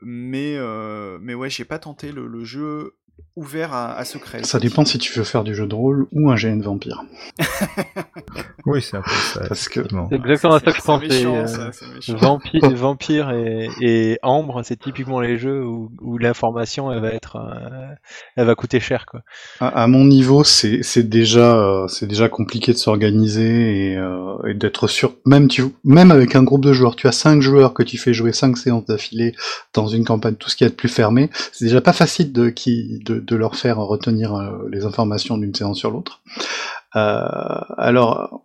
mais, 0.00 0.58
mais 1.20 1.34
ouais, 1.34 1.50
j'ai 1.50 1.64
pas 1.64 1.78
tenté 1.78 2.12
le 2.12 2.44
jeu 2.44 2.96
ouvert 3.34 3.72
à, 3.72 4.04
secret. 4.04 4.44
Ça 4.44 4.58
dépend 4.58 4.84
si 4.84 4.98
tu 4.98 5.18
veux 5.18 5.24
faire 5.24 5.42
du 5.42 5.54
jeu 5.54 5.66
de 5.66 5.74
rôle 5.74 6.06
ou 6.12 6.30
un 6.30 6.34
GN 6.34 6.60
vampire. 6.60 7.02
oui, 8.66 8.82
c'est 8.82 8.98
un 8.98 9.02
peu 9.02 9.10
ça. 9.10 9.40
Parce 9.48 9.68
que... 9.68 9.80
C'est 10.10 10.16
exactement 10.16 10.58
ça 10.58 10.60
que 10.60 10.76
je 10.76 10.82
pensais. 10.82 11.26
Euh, 11.26 11.70
vampire, 12.08 12.70
vampire 12.70 13.30
et, 13.30 13.68
et, 13.80 14.18
Ambre, 14.22 14.62
c'est 14.64 14.78
typiquement 14.78 15.20
les 15.20 15.38
jeux 15.38 15.64
où, 15.64 15.90
où 16.02 16.18
l'information 16.18 16.92
elle 16.92 17.00
va 17.00 17.08
être, 17.08 17.36
euh, 17.36 17.94
elle 18.36 18.46
va 18.46 18.54
coûter 18.54 18.80
cher 18.80 19.06
quoi. 19.06 19.20
À, 19.60 19.86
mon 19.86 20.04
niveau, 20.04 20.44
c'est 20.44 21.08
déjà, 21.08 21.56
euh, 21.56 21.88
c'est 21.88 22.06
déjà 22.06 22.28
compliqué 22.28 22.72
de 22.72 22.78
s'organiser 22.78 23.92
et, 23.92 23.98
et 24.46 24.54
d'être 24.54 24.88
sûr. 24.88 25.14
Même 25.24 25.48
tu, 25.48 25.64
même 25.84 26.10
avec 26.10 26.36
un 26.36 26.42
groupe 26.42 26.64
de 26.64 26.74
joueurs, 26.74 26.96
tu 26.96 27.06
as 27.06 27.12
cinq 27.12 27.40
joueurs 27.40 27.72
que 27.72 27.82
tu 27.82 27.96
fais 27.96 28.12
jouer 28.12 28.32
cinq 28.32 28.58
séances 28.58 28.84
d'affilée 28.84 29.34
dans 29.72 29.88
une 29.88 30.04
campagne, 30.04 30.34
tout 30.34 30.50
ce 30.50 30.56
qui 30.56 30.64
est 30.64 30.68
de 30.68 30.74
plus 30.74 30.88
fermé, 30.88 31.30
c'est 31.52 31.64
déjà 31.64 31.80
pas 31.80 31.92
facile 31.94 32.32
de 32.32 32.50
qui 32.50 33.00
de, 33.04 33.11
leur 33.12 33.56
faire 33.56 33.78
retenir 33.78 34.34
euh, 34.34 34.68
les 34.70 34.84
informations 34.84 35.38
d'une 35.38 35.54
séance 35.54 35.78
sur 35.78 35.90
l'autre. 35.90 36.20
Euh, 36.96 37.26
alors, 37.76 38.44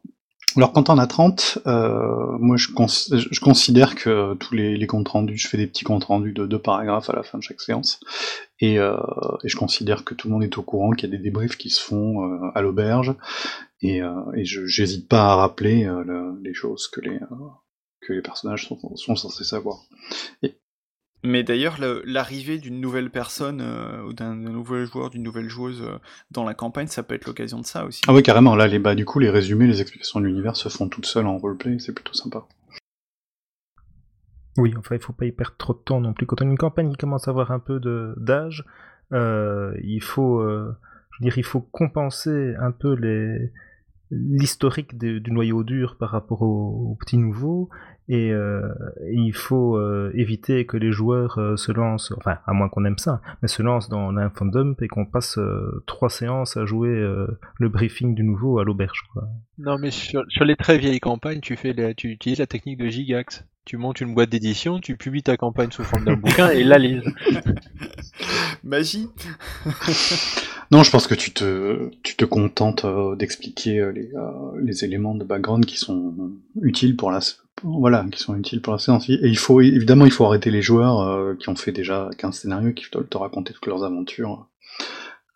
alors 0.55 0.73
quand 0.73 0.89
on 0.89 0.97
a 0.97 1.07
30, 1.07 1.59
euh, 1.67 2.37
moi 2.39 2.57
je, 2.57 2.69
je, 2.69 3.39
considère 3.39 3.95
que 3.95 4.33
tous 4.35 4.55
les, 4.55 4.87
comptes 4.87 5.09
rendus, 5.09 5.37
je 5.37 5.47
fais 5.47 5.57
des 5.57 5.67
petits 5.67 5.83
comptes 5.83 6.05
rendus 6.05 6.33
de 6.33 6.45
deux 6.45 6.59
paragraphes 6.59 7.09
à 7.09 7.15
la 7.15 7.23
fin 7.23 7.37
de 7.37 7.43
chaque 7.43 7.61
séance, 7.61 7.99
et, 8.59 8.75
et 8.75 9.49
je 9.49 9.55
considère 9.55 10.03
que 10.03 10.15
tout 10.15 10.27
le 10.27 10.33
monde 10.33 10.43
est 10.43 10.57
au 10.57 10.63
courant 10.63 10.91
qu'il 10.91 11.09
y 11.09 11.13
a 11.13 11.17
des 11.17 11.21
débriefs 11.21 11.57
qui 11.57 11.69
se 11.69 11.81
font 11.81 12.51
à 12.55 12.61
l'auberge, 12.61 13.13
et, 13.81 14.01
et 14.35 14.45
je 14.45 14.65
j'hésite 14.65 15.07
pas 15.07 15.25
à 15.25 15.35
rappeler 15.35 15.87
les 16.41 16.55
choses 16.55 16.87
que 16.87 17.01
les, 17.01 17.19
que 18.01 18.13
les 18.13 18.21
personnages 18.21 18.67
sont, 18.67 18.79
sont 18.95 19.15
censés 19.15 19.43
savoir. 19.43 19.83
Et, 20.41 20.55
mais 21.23 21.43
d'ailleurs, 21.43 21.77
l'arrivée 22.05 22.59
d'une 22.59 22.79
nouvelle 22.79 23.09
personne 23.09 23.59
euh, 23.61 24.03
ou 24.03 24.13
d'un 24.13 24.35
nouvel 24.35 24.85
joueur, 24.85 25.09
d'une 25.09 25.23
nouvelle 25.23 25.49
joueuse 25.49 25.81
euh, 25.81 25.97
dans 26.31 26.43
la 26.43 26.53
campagne, 26.53 26.87
ça 26.87 27.01
peut 27.01 27.15
être 27.15 27.25
l'occasion 27.25 27.59
de 27.59 27.65
ça 27.65 27.85
aussi. 27.85 28.01
Ah 28.07 28.13
oui, 28.13 28.21
carrément. 28.21 28.55
Là, 28.55 28.67
les, 28.67 28.77
bah, 28.77 28.93
du 28.93 29.03
coup, 29.03 29.19
les 29.19 29.29
résumés, 29.29 29.67
les 29.67 29.81
explications 29.81 30.19
de 30.19 30.25
l'univers 30.25 30.55
se 30.55 30.69
font 30.69 30.87
toutes 30.89 31.07
seules 31.07 31.25
en 31.25 31.37
roleplay, 31.37 31.79
c'est 31.79 31.93
plutôt 31.93 32.13
sympa. 32.13 32.45
Oui, 34.57 34.73
enfin, 34.77 34.95
il 34.95 35.01
faut 35.01 35.13
pas 35.13 35.25
y 35.25 35.31
perdre 35.31 35.55
trop 35.57 35.73
de 35.73 35.79
temps 35.79 36.01
non 36.01 36.13
plus. 36.13 36.25
Quand 36.25 36.41
on 36.41 36.45
a 36.45 36.49
une 36.49 36.57
campagne 36.57 36.91
qui 36.91 36.97
commence 36.97 37.27
à 37.27 37.31
avoir 37.31 37.51
un 37.51 37.59
peu 37.59 37.79
d'âge, 38.17 38.65
euh, 39.11 39.75
il 39.83 40.01
faut, 40.01 40.41
je 40.41 40.65
veux 41.19 41.23
dire, 41.23 41.37
il 41.37 41.43
faut 41.43 41.61
compenser 41.61 42.53
un 42.59 42.71
peu 42.71 42.93
les 42.93 43.51
l'historique 44.09 44.97
du 44.97 45.31
noyau 45.31 45.63
dur 45.63 45.97
par 45.97 46.11
rapport 46.11 46.41
aux 46.41 46.91
au 46.91 46.95
petits 46.95 47.17
nouveaux 47.17 47.69
et, 48.09 48.31
euh, 48.31 48.61
il 49.11 49.33
faut 49.33 49.75
euh, 49.75 50.11
éviter 50.15 50.65
que 50.65 50.77
les 50.77 50.91
joueurs 50.91 51.37
euh, 51.39 51.57
se 51.57 51.71
lancent, 51.71 52.13
enfin 52.17 52.37
à 52.45 52.53
moins 52.53 52.69
qu'on 52.69 52.85
aime 52.85 52.97
ça, 52.97 53.21
mais 53.41 53.47
se 53.47 53.61
lancent 53.61 53.89
dans 53.89 54.13
dump 54.13 54.81
et 54.81 54.87
qu'on 54.87 55.05
passe 55.05 55.39
trois 55.85 56.09
séances 56.09 56.57
à 56.57 56.65
jouer 56.65 56.89
le 57.59 57.69
briefing 57.69 58.15
du 58.15 58.23
nouveau 58.23 58.59
à 58.59 58.63
l'auberge. 58.63 59.03
Non 59.57 59.77
mais 59.77 59.91
sur, 59.91 60.23
les 60.41 60.55
très 60.55 60.77
vieilles 60.77 60.99
campagnes, 60.99 61.41
tu 61.41 61.55
fais 61.55 61.75
tu 61.95 62.09
utilises 62.09 62.39
la 62.39 62.47
technique 62.47 62.77
de 62.77 62.87
Gigax. 62.87 63.45
Tu 63.65 63.75
montes 63.75 63.99
une 63.99 64.13
boîte 64.13 64.29
d'édition, 64.29 64.79
tu 64.79 64.95
publies 64.95 65.23
ta 65.23 65.35
campagne 65.35 65.71
sous 65.71 65.83
forme 65.83 66.05
d'un 66.05 66.15
bouquin 66.15 66.49
et 66.51 66.63
la 66.63 66.77
lise. 66.77 67.03
Magie. 68.63 69.09
non, 70.71 70.83
je 70.83 70.91
pense 70.91 71.05
que 71.05 71.15
tu 71.15 71.31
te, 71.31 71.89
tu 72.01 72.15
te 72.15 72.23
contentes 72.23 72.85
d'expliquer 73.17 73.91
les, 73.93 74.09
les 74.61 74.85
éléments 74.85 75.15
de 75.15 75.25
background 75.25 75.65
qui 75.65 75.77
sont 75.77 76.31
utiles 76.61 76.95
pour 76.95 77.11
la, 77.11 77.19
voilà, 77.63 78.05
qui 78.11 78.19
sont 78.19 78.35
utiles 78.35 78.61
pour 78.61 78.73
la 78.73 78.79
séance. 78.79 79.09
Et 79.09 79.19
il 79.21 79.37
faut 79.37 79.61
évidemment 79.61 80.05
il 80.05 80.11
faut 80.11 80.25
arrêter 80.25 80.51
les 80.51 80.61
joueurs 80.61 81.01
euh, 81.01 81.35
qui 81.35 81.49
ont 81.49 81.55
fait 81.55 81.71
déjà 81.71 82.09
15 82.17 82.39
scénarios, 82.39 82.73
qui 82.73 82.85
veulent 82.93 83.07
te 83.07 83.17
raconter 83.17 83.53
toutes 83.53 83.67
leurs 83.67 83.83
aventures 83.83 84.47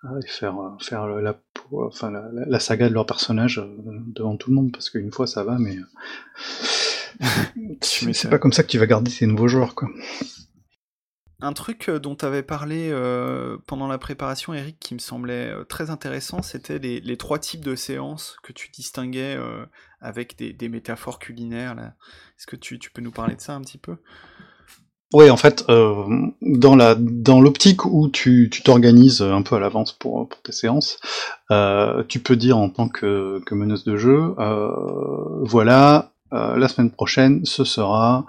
euh, 0.06 0.20
et 0.20 0.28
faire 0.28 0.60
euh, 0.60 0.70
faire 0.80 1.08
la, 1.08 1.40
enfin 1.72 2.12
la, 2.34 2.60
saga 2.60 2.90
de 2.90 2.94
leur 2.94 3.06
personnage 3.06 3.62
devant 3.86 4.38
tout 4.38 4.50
le 4.50 4.56
monde 4.56 4.72
parce 4.72 4.90
qu'une 4.90 5.12
fois 5.12 5.28
ça 5.28 5.44
va, 5.44 5.58
mais 5.58 5.78
c'est 7.82 8.30
pas 8.30 8.40
comme 8.40 8.54
ça 8.54 8.64
que 8.64 8.70
tu 8.70 8.78
vas 8.78 8.88
garder 8.88 9.12
tes 9.12 9.28
nouveaux 9.28 9.48
joueurs 9.48 9.76
quoi. 9.76 9.90
Un 11.44 11.54
truc 11.54 11.90
dont 11.90 12.16
tu 12.16 12.24
avais 12.24 12.44
parlé 12.44 12.94
pendant 13.66 13.88
la 13.88 13.98
préparation, 13.98 14.54
Eric, 14.54 14.78
qui 14.80 14.94
me 14.94 15.00
semblait 15.00 15.52
très 15.68 15.90
intéressant, 15.90 16.44
c'était 16.44 16.78
les, 16.78 17.00
les, 17.00 17.18
trois 17.18 17.40
types 17.40 17.66
de 17.66 17.74
séances 17.74 18.38
que 18.44 18.54
tu 18.54 18.70
distinguais 18.70 19.40
avec 20.02 20.38
des, 20.38 20.70
métaphores 20.70 21.20
culinaires. 21.20 21.76
Est-ce 22.38 22.48
que 22.48 22.56
tu, 22.56 22.78
peux 22.94 23.02
nous 23.02 23.12
parler 23.12 23.36
de 23.36 23.42
ça 23.42 23.54
un 23.54 23.62
petit 23.62 23.78
peu? 23.78 23.98
Oui, 25.14 25.30
en 25.30 25.36
fait, 25.38 25.66
euh, 25.68 26.06
dans 26.42 27.42
l'optique 27.42 27.86
où 27.86 28.10
tu 28.10 28.50
t'organises 28.64 29.22
un 29.22 29.42
peu 29.42 29.56
à 29.56 29.60
l'avance 29.60 29.92
pour, 29.92 30.30
tes 30.44 30.54
séances, 30.54 31.00
euh, 31.52 32.04
tu 32.08 32.20
peux 32.20 32.38
dire 32.38 32.58
en 32.58 32.70
tant 32.70 32.88
que, 32.88 33.42
que 33.46 33.54
meneuse 33.54 33.84
de 33.84 33.98
jeu, 33.98 34.34
euh, 34.40 34.70
voilà, 35.42 36.14
euh, 36.34 36.58
la 36.58 36.68
semaine 36.68 36.92
prochaine, 36.92 37.46
ce 37.46 37.64
sera 37.64 38.26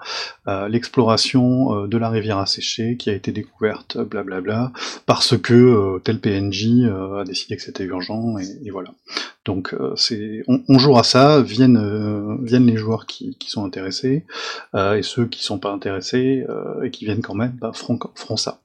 euh, 0.47 0.67
l'exploration 0.67 1.83
euh, 1.83 1.87
de 1.87 1.97
la 1.97 2.09
rivière 2.09 2.37
asséchée 2.37 2.97
qui 2.97 3.09
a 3.09 3.13
été 3.13 3.31
découverte, 3.31 3.97
blablabla, 3.97 4.71
parce 5.05 5.37
que 5.37 5.99
tel 6.03 6.19
PNJ 6.19 6.85
a 7.19 7.23
décidé 7.23 7.55
que 7.55 7.63
c'était 7.63 7.85
urgent, 7.85 8.37
et, 8.37 8.69
voilà. 8.71 8.91
Donc 9.45 9.75
c'est, 9.95 10.43
on, 10.47 10.61
on, 10.67 10.79
jouera 10.79 11.03
ça, 11.03 11.41
viennent, 11.41 12.37
les 12.49 12.77
joueurs 12.77 13.05
qui, 13.05 13.35
qui 13.39 13.49
sont 13.49 13.65
intéressés, 13.65 14.25
et 14.75 15.03
ceux 15.03 15.25
qui 15.25 15.43
sont 15.43 15.59
pas 15.59 15.71
intéressés 15.71 16.45
et 16.83 16.91
qui 16.91 17.05
viennent 17.05 17.21
quand 17.21 17.35
même, 17.35 17.55
bah, 17.59 17.71
feront, 17.73 17.99
feront 18.15 18.37
ça. 18.37 18.59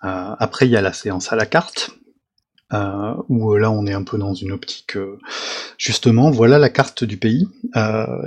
après, 0.00 0.66
il 0.66 0.72
y 0.72 0.76
a 0.76 0.82
la 0.82 0.92
séance 0.92 1.32
à 1.32 1.36
la 1.36 1.46
carte, 1.46 1.90
euh, 2.72 3.14
où 3.28 3.52
euh, 3.52 3.58
là 3.58 3.70
on 3.70 3.86
est 3.86 3.92
un 3.92 4.02
peu 4.02 4.16
dans 4.16 4.32
une 4.32 4.50
optique 4.50 4.96
euh, 4.96 5.18
justement 5.76 6.30
voilà 6.30 6.58
la 6.58 6.70
carte 6.70 7.04
du 7.04 7.18
pays. 7.18 7.48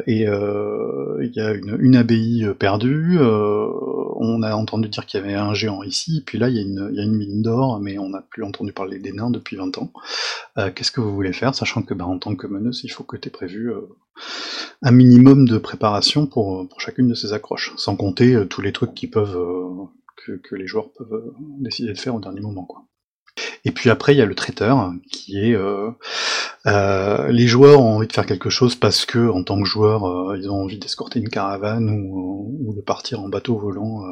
Et 0.08 0.26
il 0.26 1.32
y 1.34 1.39
a 1.39 1.54
une, 1.54 1.96
abbaye 1.96 2.48
perdue. 2.58 3.18
On 3.20 4.41
a 4.43 4.56
entendu 4.56 4.89
dire 4.89 5.06
qu'il 5.06 5.20
y 5.20 5.24
avait 5.24 5.34
un 5.36 5.54
géant 5.54 5.84
ici. 5.84 6.24
Puis 6.26 6.38
là 6.38 6.50
il 6.50 6.56
y 6.56 6.60
a 6.60 6.62
une, 6.62 6.89
y 6.93 7.00
a 7.00 7.04
une 7.04 7.16
mine 7.16 7.41
d'or 7.41 7.80
mais 7.80 7.98
on 7.98 8.10
n'a 8.10 8.22
plus 8.22 8.43
entendu 8.43 8.74
parler 8.74 9.00
des 9.00 9.12
nains 9.12 9.30
depuis 9.30 9.56
20 9.56 9.78
ans. 9.78 9.91
Qu'est-ce 10.76 10.91
que 10.91 11.02
vous 11.02 11.14
voulez 11.14 11.34
faire 11.34 11.54
sachant 11.56 11.82
que 11.82 11.93
bah, 11.93 12.06
en 12.06 12.18
tant 12.18 12.36
que 12.36 12.48
meneuse 12.48 12.82
il 12.84 12.89
faut 12.89 13.04
que 13.04 13.18
tu 13.18 13.28
aies 13.28 13.32
prévu 13.32 13.72
un 14.82 14.91
minimum 14.91 15.48
de 15.48 15.58
préparation 15.58 16.28
pour, 16.28 16.68
pour 16.68 16.82
chacune 16.82 17.08
de 17.08 17.16
ces 17.16 17.34
accroches. 17.34 17.74
Sans 17.78 17.96
compter 17.96 18.46
tous 18.50 18.62
les 18.62 18.72
trucs 18.72 18.93
qui 18.93 19.08
peuvent 19.08 19.38
que, 20.18 20.34
que 20.34 20.56
les 20.56 20.68
joueurs 20.68 20.91
peuvent 20.91 21.34
décider 21.60 21.93
de 21.93 22.00
faire 22.00 22.16
au 22.16 22.20
dernier 22.20 22.41
moment 22.41 22.66
quoi 22.66 22.86
et 23.66 23.72
puis 23.72 23.89
après, 23.89 24.13
il 24.13 24.20
y 24.20 24.22
a 24.22 24.26
le 24.26 24.36
traiteur, 24.36 24.93
qui 25.11 25.39
est 25.39 25.55
euh, 25.55 25.89
euh, 26.68 27.32
les 27.32 27.47
joueurs 27.47 27.82
ont 27.82 27.95
envie 27.95 28.07
de 28.07 28.13
faire 28.13 28.28
quelque 28.28 28.51
chose 28.51 28.76
parce 28.76 29.05
que, 29.05 29.28
en 29.30 29.43
tant 29.43 29.59
que 29.59 29.68
joueur, 29.68 30.05
euh, 30.05 30.38
ils 30.38 30.49
ont 30.51 30.61
envie 30.61 30.78
d'escorter 30.78 31.20
une 31.20 31.30
caravane 31.30 31.89
ou, 31.89 32.74
de 32.76 32.82
partir 32.82 33.22
en 33.22 33.30
bateau 33.30 33.57
volant 33.57 34.03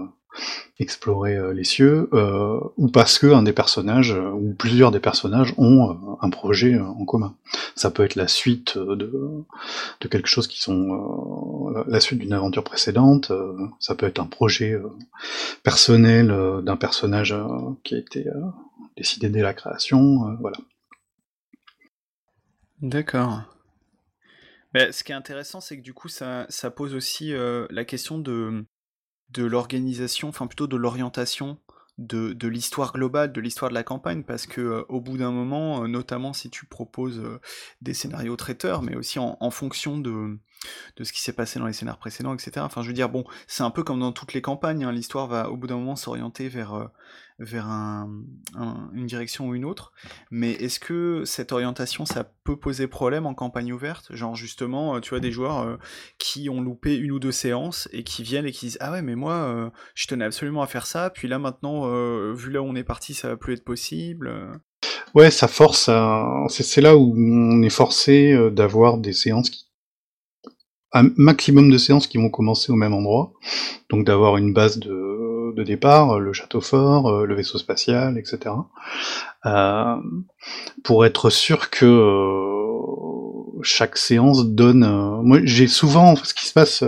explorer 0.79 1.37
les 1.53 1.63
cieux, 1.63 2.09
ou 2.77 2.87
parce 2.87 3.19
que 3.19 3.27
un 3.27 3.43
des 3.43 3.53
personnages 3.53 4.11
ou 4.11 4.53
plusieurs 4.57 4.91
des 4.91 4.99
personnages 4.99 5.53
ont 5.57 6.17
un 6.21 6.29
projet 6.29 6.79
en 6.79 7.05
commun. 7.05 7.35
Ça 7.75 7.91
peut 7.91 8.03
être 8.03 8.15
la 8.15 8.27
suite 8.27 8.77
de, 8.77 9.11
de 10.01 10.07
quelque 10.07 10.27
chose 10.27 10.47
qui 10.47 10.61
sont 10.61 11.69
la 11.87 11.99
suite 11.99 12.19
d'une 12.19 12.33
aventure 12.33 12.63
précédente. 12.63 13.31
ça 13.79 13.95
peut 13.95 14.07
être 14.07 14.19
un 14.19 14.25
projet 14.25 14.79
personnel 15.61 16.33
d'un 16.63 16.77
personnage 16.77 17.35
qui 17.83 17.95
a 17.95 17.99
été 17.99 18.25
décidé 18.97 19.29
dès 19.29 19.41
la 19.41 19.53
création, 19.53 20.27
euh, 20.27 20.35
voilà. 20.39 20.57
D'accord. 22.81 23.43
Mais 24.73 24.91
ce 24.91 25.03
qui 25.03 25.11
est 25.11 25.15
intéressant, 25.15 25.61
c'est 25.61 25.77
que 25.77 25.83
du 25.83 25.93
coup, 25.93 26.09
ça, 26.09 26.47
pose 26.75 26.95
aussi 26.95 27.33
euh, 27.33 27.67
la 27.69 27.85
question 27.85 28.17
de, 28.17 28.65
l'organisation, 29.37 30.29
enfin 30.29 30.47
plutôt 30.47 30.67
de 30.67 30.75
l'orientation 30.75 31.59
de, 31.99 32.47
l'histoire 32.47 32.91
globale, 32.91 33.31
de 33.31 33.39
l'histoire 33.39 33.69
de 33.69 33.75
la 33.75 33.83
campagne, 33.83 34.23
parce 34.23 34.47
que 34.47 34.61
euh, 34.61 34.85
au 34.89 34.99
bout 34.99 35.17
d'un 35.17 35.31
moment, 35.31 35.87
notamment 35.87 36.33
si 36.33 36.49
tu 36.49 36.65
proposes 36.65 37.21
des 37.81 37.93
scénarios 37.93 38.35
traiteurs, 38.35 38.81
mais 38.81 38.95
aussi 38.95 39.19
en, 39.19 39.51
fonction 39.51 39.99
de, 39.99 40.39
de 40.97 41.03
ce 41.03 41.13
qui 41.13 41.21
s'est 41.21 41.33
passé 41.33 41.59
dans 41.59 41.67
les 41.67 41.73
scénarios 41.73 41.99
précédents, 41.99 42.33
etc. 42.33 42.53
Enfin, 42.61 42.81
je 42.81 42.87
veux 42.87 42.93
dire, 42.93 43.09
bon, 43.09 43.25
c'est 43.45 43.63
un 43.63 43.69
peu 43.69 43.83
comme 43.83 43.99
dans 43.99 44.11
toutes 44.11 44.33
les 44.33 44.41
campagnes, 44.41 44.83
hein, 44.83 44.91
l'histoire 44.91 45.27
va 45.27 45.51
au 45.51 45.55
bout 45.55 45.67
d'un 45.67 45.77
moment 45.77 45.95
s'orienter 45.95 46.49
vers, 46.49 46.89
vers 47.43 47.67
une 47.67 49.05
direction 49.05 49.47
ou 49.47 49.55
une 49.55 49.65
autre. 49.65 49.91
Mais 50.31 50.51
est-ce 50.51 50.79
que 50.79 51.23
cette 51.25 51.51
orientation, 51.51 52.05
ça 52.05 52.23
peut 52.43 52.57
poser 52.57 52.87
problème 52.87 53.25
en 53.25 53.33
campagne 53.33 53.71
ouverte? 53.73 54.13
Genre 54.15 54.35
justement, 54.35 54.95
euh, 54.95 54.99
tu 54.99 55.09
vois, 55.09 55.19
des 55.19 55.31
joueurs 55.31 55.59
euh, 55.59 55.77
qui 56.17 56.49
ont 56.49 56.61
loupé 56.61 56.95
une 56.95 57.11
ou 57.11 57.19
deux 57.19 57.31
séances 57.31 57.87
et 57.91 58.03
qui 58.03 58.23
viennent 58.23 58.45
et 58.45 58.51
qui 58.51 58.67
disent 58.67 58.77
Ah 58.79 58.91
ouais, 58.91 59.01
mais 59.01 59.15
moi, 59.15 59.33
euh, 59.33 59.69
je 59.95 60.07
tenais 60.07 60.25
absolument 60.25 60.61
à 60.61 60.67
faire 60.67 60.85
ça, 60.85 61.09
puis 61.09 61.27
là 61.27 61.39
maintenant, 61.39 61.83
vu 62.33 62.51
là 62.51 62.61
où 62.61 62.65
on 62.65 62.75
est 62.75 62.83
parti, 62.83 63.13
ça 63.13 63.29
va 63.29 63.37
plus 63.37 63.53
être 63.53 63.63
possible. 63.63 64.31
Ouais, 65.13 65.29
ça 65.31 65.47
force 65.47 65.89
C'est 66.49 66.81
là 66.81 66.97
où 66.97 67.13
on 67.17 67.61
est 67.61 67.69
forcé 67.69 68.35
d'avoir 68.51 68.97
des 68.97 69.13
séances 69.13 69.49
qui 69.49 69.67
un 70.93 71.09
maximum 71.17 71.71
de 71.71 71.77
séances 71.77 72.07
qui 72.07 72.19
vont 72.19 72.29
commencer 72.29 72.71
au 72.71 72.75
même 72.75 72.93
endroit, 72.93 73.33
donc 73.89 74.05
d'avoir 74.05 74.37
une 74.37 74.53
base 74.53 74.77
de, 74.77 75.12
de, 75.53 75.63
départ, 75.63 76.19
le 76.19 76.33
château 76.33 76.61
fort, 76.61 77.07
euh, 77.07 77.25
le 77.25 77.35
vaisseau 77.35 77.57
spatial, 77.57 78.17
etc. 78.17 78.55
Euh, 79.45 79.95
pour 80.83 81.05
être 81.05 81.29
sûr 81.29 81.69
que 81.69 81.85
euh, 81.85 83.61
chaque 83.61 83.97
séance 83.97 84.45
donne. 84.45 84.83
Euh, 84.83 85.21
moi, 85.21 85.39
j'ai 85.43 85.67
souvent, 85.67 86.15
ce 86.15 86.33
qui 86.33 86.47
se 86.47 86.53
passe 86.53 86.83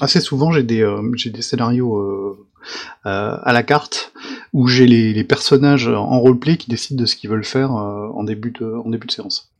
assez 0.00 0.20
souvent, 0.20 0.52
j'ai 0.52 0.62
des 0.62 0.84
j'ai 1.14 1.30
des 1.30 1.42
scénarios 1.42 2.36
à 3.04 3.52
la 3.52 3.62
carte 3.62 4.12
où 4.52 4.68
j'ai 4.68 4.86
les, 4.86 5.12
les, 5.12 5.24
personnages 5.24 5.88
en 5.88 6.18
roleplay 6.18 6.56
qui 6.56 6.70
décident 6.70 7.00
de 7.00 7.06
ce 7.06 7.14
qu'ils 7.16 7.30
veulent 7.30 7.44
faire 7.44 7.72
en 7.72 8.24
début 8.24 8.50
de 8.50 8.64
en 8.64 8.88
début 8.88 9.06
de 9.06 9.12
séance. 9.12 9.52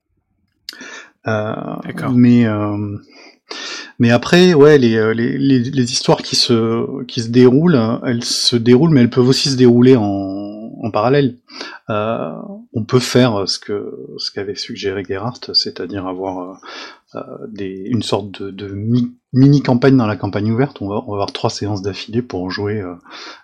mais 1.24 2.46
mais 3.98 4.10
après, 4.10 4.54
ouais, 4.54 4.78
les, 4.78 4.96
euh, 4.96 5.14
les, 5.14 5.38
les, 5.38 5.58
les, 5.58 5.92
histoires 5.92 6.22
qui 6.22 6.36
se, 6.36 7.02
qui 7.04 7.20
se 7.22 7.28
déroulent, 7.28 7.80
elles 8.06 8.24
se 8.24 8.56
déroulent, 8.56 8.90
mais 8.90 9.00
elles 9.00 9.10
peuvent 9.10 9.28
aussi 9.28 9.50
se 9.50 9.56
dérouler 9.56 9.96
en, 9.96 10.72
en 10.82 10.90
parallèle. 10.90 11.38
Euh, 11.90 12.32
on 12.72 12.84
peut 12.84 13.00
faire 13.00 13.48
ce 13.48 13.58
que 13.58 13.94
ce 14.18 14.30
qu'avait 14.30 14.56
suggéré 14.56 15.04
Gerhardt, 15.06 15.52
c'est-à-dire 15.52 16.06
avoir 16.06 16.60
euh, 17.16 17.20
des, 17.48 17.84
une 17.86 18.02
sorte 18.02 18.42
de, 18.42 18.50
de 18.50 18.66
mini 19.32 19.62
campagne 19.62 19.96
dans 19.96 20.06
la 20.06 20.16
campagne 20.16 20.50
ouverte. 20.50 20.82
On 20.82 20.88
va, 20.88 20.96
on 21.06 21.10
va 21.10 21.14
avoir 21.14 21.32
trois 21.32 21.50
séances 21.50 21.80
d'affilée 21.82 22.22
pour 22.22 22.50
jouer 22.50 22.80
euh, 22.80 22.94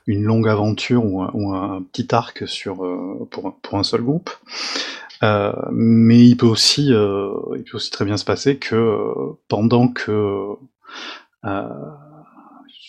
une 0.07 0.25
longue 0.25 0.49
aventure 0.49 1.05
ou 1.05 1.23
un, 1.23 1.31
ou 1.35 1.55
un 1.55 1.83
petit 1.93 2.13
arc 2.13 2.49
sur 2.49 2.85
euh, 2.85 3.29
pour, 3.31 3.57
pour 3.63 3.79
un 3.79 3.85
seul 3.85 4.03
groupe. 4.03 4.31
Euh, 5.23 5.53
mais 5.71 6.19
il 6.19 6.37
peut 6.37 6.47
aussi, 6.47 6.93
euh, 6.93 7.33
il 7.57 7.65
peut 7.65 7.77
aussi 7.77 7.91
très 7.91 8.05
bien 8.05 8.17
se 8.17 8.25
passer 8.25 8.57
que 8.57 8.75
euh, 8.75 9.39
pendant 9.49 9.89
que 9.89 10.57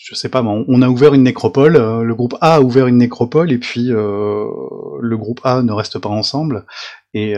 je 0.04 0.16
sais 0.16 0.28
pas, 0.28 0.42
on 0.42 0.82
a 0.82 0.88
ouvert 0.88 1.14
une 1.14 1.22
nécropole, 1.22 1.74
le 1.74 2.14
groupe 2.14 2.34
A 2.40 2.56
a 2.56 2.60
ouvert 2.60 2.88
une 2.88 2.98
nécropole 2.98 3.52
et 3.52 3.58
puis 3.58 3.86
le 3.86 5.14
groupe 5.16 5.40
A 5.44 5.62
ne 5.62 5.72
reste 5.72 5.98
pas 6.00 6.08
ensemble 6.08 6.66
et 7.14 7.34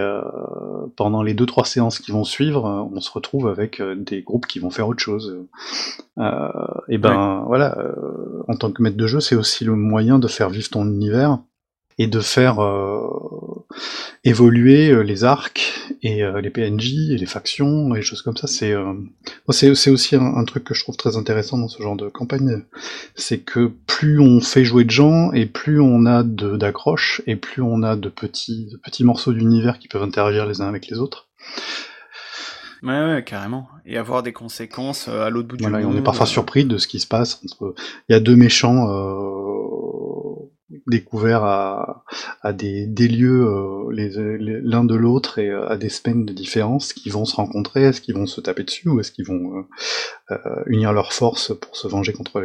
pendant 0.97 1.23
les 1.23 1.35
deux 1.35 1.45
trois 1.47 1.67
séances 1.67 1.99
qui 1.99 2.11
vont 2.11 2.25
suivre, 2.25 2.89
on 2.93 3.01
se 3.01 3.13
retrouve 3.13 3.49
avec 3.49 3.83
des 3.83 4.23
groupes 4.23 4.47
qui 4.47 4.61
vont 4.61 4.71
faire 4.71 4.89
autre 4.89 5.03
chose. 5.03 5.39
et 6.89 6.99
ben 6.99 7.45
voilà, 7.47 7.77
en 8.49 8.57
tant 8.57 8.73
que 8.73 8.83
maître 8.83 8.97
de 8.97 9.07
jeu, 9.07 9.21
c'est 9.21 9.37
aussi 9.37 9.65
le 9.65 9.77
moyen 9.77 10.19
de 10.19 10.27
faire 10.27 10.49
vivre 10.49 10.71
ton 10.71 10.87
univers 10.87 11.39
et 11.99 12.07
de 12.07 12.21
faire 12.21 12.59
évoluer 14.25 14.91
euh, 14.91 15.03
les 15.03 15.25
arcs 15.25 15.91
et 16.03 16.23
euh, 16.23 16.41
les 16.41 16.51
PNJ 16.51 17.11
et 17.11 17.17
les 17.17 17.27
factions 17.27 17.95
et 17.95 18.03
choses 18.03 18.23
comme 18.23 18.37
ça. 18.37 18.47
C'est 18.47 18.73
euh, 18.73 18.95
c'est 19.51 19.91
aussi 19.91 20.17
un, 20.17 20.45
truc 20.45 20.65
que 20.65 20.75
je 20.75 20.83
trouve 20.83 20.97
très 20.97 21.17
intéressant 21.17 21.59
dans 21.59 21.69
ce 21.69 21.83
genre 21.83 21.97
de 21.97 22.09
campagne, 22.09 22.63
c'est 23.15 23.39
que 23.39 23.71
plus 23.87 24.21
on 24.21 24.41
fait 24.41 24.65
jouer 24.65 24.85
de 24.85 24.91
gens 24.91 25.33
et 25.33 25.47
plus 25.47 25.81
on 25.81 26.07
a 26.07 26.23
d'accroches 26.23 27.23
et 27.27 27.37
plus 27.37 27.63
on 27.63 27.83
a 27.83 27.97
de 27.97 28.09
petits, 28.09 28.69
de 28.73 28.77
petits 28.77 29.05
morceaux 29.05 29.33
d'univers 29.33 29.79
qui 29.79 29.89
peuvent 29.89 30.03
interagir 30.03 30.47
les 30.47 30.61
uns 30.61 30.69
avec 30.69 30.89
les 30.89 30.99
autres. 30.99 31.29
Ouais, 32.83 33.03
ouais, 33.03 33.25
carrément. 33.25 33.69
Et 33.87 33.97
avoir 33.97 34.23
des 34.23 34.35
conséquences 34.35 35.09
à 35.09 35.31
l'autre 35.31 35.49
bout 35.49 35.57
du 35.57 35.67
monde. 35.67 35.83
On 35.87 35.97
est 35.97 36.03
parfois 36.03 36.27
surpris 36.27 36.67
de 36.67 36.77
ce 36.77 36.87
qui 36.87 37.01
se 37.01 37.07
passe. 37.07 37.41
Il 37.63 38.13
y 38.13 38.15
a 38.15 38.21
deux 38.21 38.37
méchants 38.37 38.87
découvert 40.87 41.45
à, 41.45 42.05
à 42.43 42.53
des, 42.53 42.87
des 42.87 43.09
lieux 43.09 43.47
euh, 43.47 44.61
l'un 44.63 44.85
de 44.85 44.95
l'autre 44.95 45.39
et 45.39 45.49
euh, 45.49 45.69
à 45.69 45.77
des 45.77 45.89
semaines 45.89 46.25
de 46.25 46.33
différence 46.33 46.93
qui 46.93 47.11
vont 47.11 47.25
se 47.25 47.37
rencontrer, 47.37 47.83
est-ce 47.85 48.01
qu'ils 48.01 48.15
vont 48.15 48.27
se 48.27 48.41
taper 48.41 48.65
dessus 48.65 48.89
ou 48.89 49.01
est-ce 49.01 49.13
qu'ils 49.13 49.27
vont 49.27 49.67
euh, 50.31 50.37
unir 50.67 50.93
leurs 50.93 51.13
forces 51.13 51.53
pour 51.59 51.77
se 51.77 51.89
venger 51.89 52.13
contre 52.13 52.41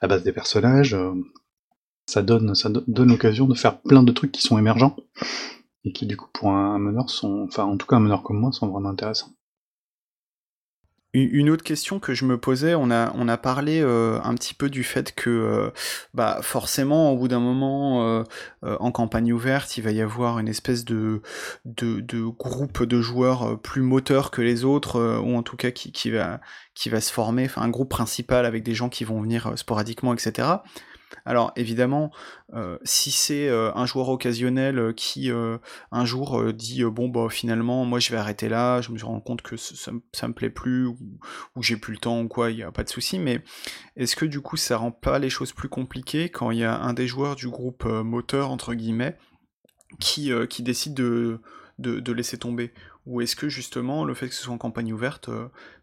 la 0.00 0.08
base 0.08 0.22
des 0.22 0.32
personnages 0.32 0.96
ça 2.06 2.22
donne 2.22 2.54
ça 2.54 2.68
donne 2.68 3.08
l'occasion 3.08 3.46
de 3.46 3.54
faire 3.54 3.80
plein 3.80 4.02
de 4.02 4.12
trucs 4.12 4.32
qui 4.32 4.42
sont 4.42 4.58
émergents 4.58 4.96
et 5.84 5.92
qui 5.92 6.06
du 6.06 6.16
coup 6.16 6.28
pour 6.32 6.50
un 6.50 6.78
meneur 6.78 7.10
sont 7.10 7.44
enfin 7.48 7.64
en 7.64 7.76
tout 7.76 7.86
cas 7.86 7.96
un 7.96 8.00
meneur 8.00 8.22
comme 8.22 8.40
moi 8.40 8.52
sont 8.52 8.68
vraiment 8.68 8.88
intéressants 8.88 9.30
une 11.14 11.50
autre 11.50 11.62
question 11.62 11.98
que 11.98 12.14
je 12.14 12.24
me 12.24 12.38
posais, 12.38 12.74
on 12.74 12.90
a, 12.90 13.12
on 13.14 13.28
a 13.28 13.36
parlé 13.36 13.82
euh, 13.82 14.18
un 14.24 14.34
petit 14.34 14.54
peu 14.54 14.70
du 14.70 14.82
fait 14.82 15.14
que 15.14 15.28
euh, 15.28 15.70
bah, 16.14 16.38
forcément, 16.40 17.12
au 17.12 17.18
bout 17.18 17.28
d'un 17.28 17.40
moment, 17.40 18.06
euh, 18.06 18.24
en 18.62 18.90
campagne 18.92 19.30
ouverte, 19.32 19.76
il 19.76 19.82
va 19.82 19.90
y 19.90 20.00
avoir 20.00 20.38
une 20.38 20.48
espèce 20.48 20.86
de, 20.86 21.20
de, 21.66 22.00
de 22.00 22.22
groupe 22.22 22.84
de 22.84 23.00
joueurs 23.02 23.60
plus 23.60 23.82
moteurs 23.82 24.30
que 24.30 24.40
les 24.40 24.64
autres, 24.64 25.20
ou 25.22 25.36
en 25.36 25.42
tout 25.42 25.56
cas 25.56 25.70
qui, 25.70 25.92
qui, 25.92 26.10
va, 26.10 26.40
qui 26.74 26.88
va 26.88 27.02
se 27.02 27.12
former, 27.12 27.44
enfin 27.44 27.60
un 27.60 27.68
groupe 27.68 27.90
principal 27.90 28.46
avec 28.46 28.62
des 28.62 28.74
gens 28.74 28.88
qui 28.88 29.04
vont 29.04 29.20
venir 29.20 29.52
sporadiquement, 29.56 30.14
etc. 30.14 30.48
Alors 31.24 31.52
évidemment, 31.56 32.10
euh, 32.54 32.78
si 32.84 33.10
c'est 33.10 33.48
euh, 33.48 33.72
un 33.74 33.86
joueur 33.86 34.08
occasionnel 34.10 34.78
euh, 34.78 34.92
qui 34.92 35.30
un 35.30 36.04
jour 36.04 36.52
dit 36.52 36.84
bon 36.84 37.08
bah 37.08 37.28
finalement 37.30 37.84
moi 37.84 37.98
je 37.98 38.10
vais 38.10 38.18
arrêter 38.18 38.48
là, 38.48 38.80
je 38.80 38.90
me 38.92 39.02
rends 39.02 39.20
compte 39.20 39.42
que 39.42 39.56
ça, 39.56 39.92
me 39.92 40.32
plaît 40.32 40.50
plus 40.50 40.86
ou, 40.86 40.96
j'ai 41.60 41.76
plus 41.76 41.92
le 41.94 41.98
temps 41.98 42.20
ou 42.20 42.28
quoi, 42.28 42.50
il 42.50 42.56
n'y 42.56 42.62
a 42.62 42.72
pas 42.72 42.84
de 42.84 42.88
souci. 42.88 43.18
Mais 43.18 43.42
est-ce 43.96 44.16
que 44.16 44.24
du 44.24 44.40
coup 44.40 44.56
ça 44.56 44.76
rend 44.76 44.92
pas 44.92 45.18
les 45.18 45.30
choses 45.30 45.52
plus 45.52 45.68
compliquées 45.68 46.28
quand 46.28 46.50
il 46.50 46.58
y 46.58 46.64
a 46.64 46.78
un 46.78 46.92
des 46.92 47.06
joueurs 47.06 47.36
du 47.36 47.48
groupe 47.48 47.84
moteur 47.84 48.50
entre 48.50 48.74
guillemets 48.74 49.16
qui, 50.00 50.32
décide 50.60 50.94
de, 50.94 51.40
de, 51.78 52.12
laisser 52.12 52.38
tomber? 52.38 52.72
Ou 53.06 53.20
est-ce 53.20 53.36
que 53.36 53.48
justement 53.48 54.04
le 54.04 54.14
fait 54.14 54.28
que 54.28 54.34
ce 54.34 54.42
soit 54.42 54.54
en 54.54 54.58
campagne 54.58 54.92
ouverte 54.92 55.30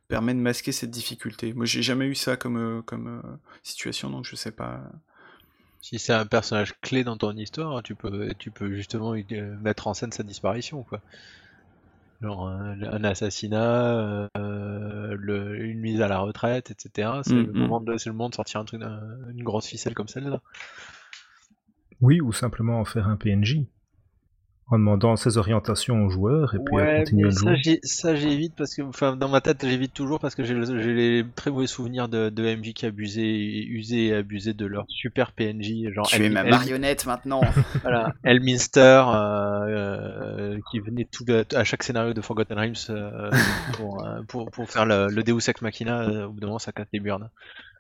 permet 0.07 0.33
de 0.33 0.39
masquer 0.39 0.71
cette 0.71 0.91
difficulté? 0.91 1.53
Moi 1.53 1.65
j'ai 1.65 1.81
jamais 1.81 2.05
eu 2.05 2.15
ça 2.15 2.35
comme, 2.35 2.83
comme 2.85 3.39
situation 3.63 4.09
donc 4.09 4.25
je 4.25 4.35
sais 4.35 4.51
pas. 4.51 4.83
Si 5.81 5.97
c'est 5.97 6.13
un 6.13 6.25
personnage 6.25 6.73
clé 6.81 7.03
dans 7.03 7.17
ton 7.17 7.31
histoire, 7.31 7.81
tu 7.83 7.95
peux, 7.95 8.33
tu 8.37 8.51
peux 8.51 8.73
justement 8.73 9.13
euh, 9.13 9.57
mettre 9.61 9.87
en 9.87 9.93
scène 9.93 10.11
sa 10.11 10.23
disparition, 10.23 10.83
quoi. 10.83 11.01
Genre 12.21 12.49
un, 12.49 13.03
assassinat, 13.05 14.27
euh, 14.37 15.57
une 15.57 15.79
mise 15.79 16.01
à 16.01 16.09
la 16.09 16.19
retraite, 16.19 16.69
etc. 16.69 17.11
C'est 17.23 17.33
le, 17.33 17.43
mm, 17.43 17.51
mm. 17.51 17.59
moment 17.59 17.79
de, 17.79 17.93
le 17.93 18.11
moment 18.11 18.29
de 18.29 18.35
sortir 18.35 18.59
un 18.59 18.65
truc, 18.65 18.81
une 18.81 19.43
grosse 19.43 19.67
ficelle 19.67 19.93
comme 19.93 20.09
celle-là. 20.09 20.41
Oui, 22.01 22.19
ou 22.19 22.33
simplement 22.33 22.81
en 22.81 22.85
faire 22.85 23.07
un 23.07 23.15
PNJ 23.15 23.59
en 24.71 24.77
demandant 24.77 25.15
ses 25.15 25.37
orientations 25.37 26.05
aux 26.05 26.09
joueurs 26.09 26.53
et 26.53 26.59
puis 26.59 26.79
à 26.79 26.99
continuer 26.99 27.27
à 27.27 27.31
jouer. 27.31 27.79
Ça 27.83 28.15
j'évite 28.15 28.53
parce 28.55 28.75
que, 28.75 28.83
enfin, 28.83 29.15
dans 29.15 29.29
ma 29.29 29.41
tête 29.41 29.65
j'évite 29.67 29.93
toujours 29.93 30.19
parce 30.19 30.35
que 30.35 30.43
j'ai 30.43 30.53
les 30.93 31.25
très 31.35 31.49
mauvais 31.49 31.67
souvenirs 31.67 32.07
de, 32.07 32.29
de 32.29 32.55
MJ 32.55 32.73
qui 32.73 32.85
abusaient, 32.85 33.21
usaient 33.21 34.05
et 34.05 34.13
abusaient 34.13 34.53
de 34.53 34.65
leur 34.65 34.85
super 34.87 35.31
PNJ. 35.31 35.91
Genre 35.91 36.07
tu 36.07 36.23
es 36.23 36.29
ma 36.29 36.43
marionnette 36.43 37.05
maintenant. 37.07 37.41
voilà, 37.81 38.13
Elminster 38.23 39.03
euh, 39.07 39.65
euh, 39.67 40.59
qui 40.69 40.79
venait 40.79 41.07
tout 41.11 41.25
à 41.53 41.63
chaque 41.63 41.83
scénario 41.83 42.13
de 42.13 42.21
Forgotten 42.21 42.57
Realms 42.57 42.73
euh, 42.89 43.31
pour, 43.73 44.05
pour, 44.27 44.51
pour, 44.51 44.69
faire 44.69 44.85
le, 44.85 45.07
le, 45.07 45.23
Deus 45.23 45.49
Ex 45.49 45.61
Machina. 45.61 46.27
au 46.27 46.31
bout 46.31 46.39
d'un 46.39 46.47
moment 46.47 46.59
ça 46.59 46.71
casse 46.71 46.87
les 46.93 46.99
burnes. 46.99 47.29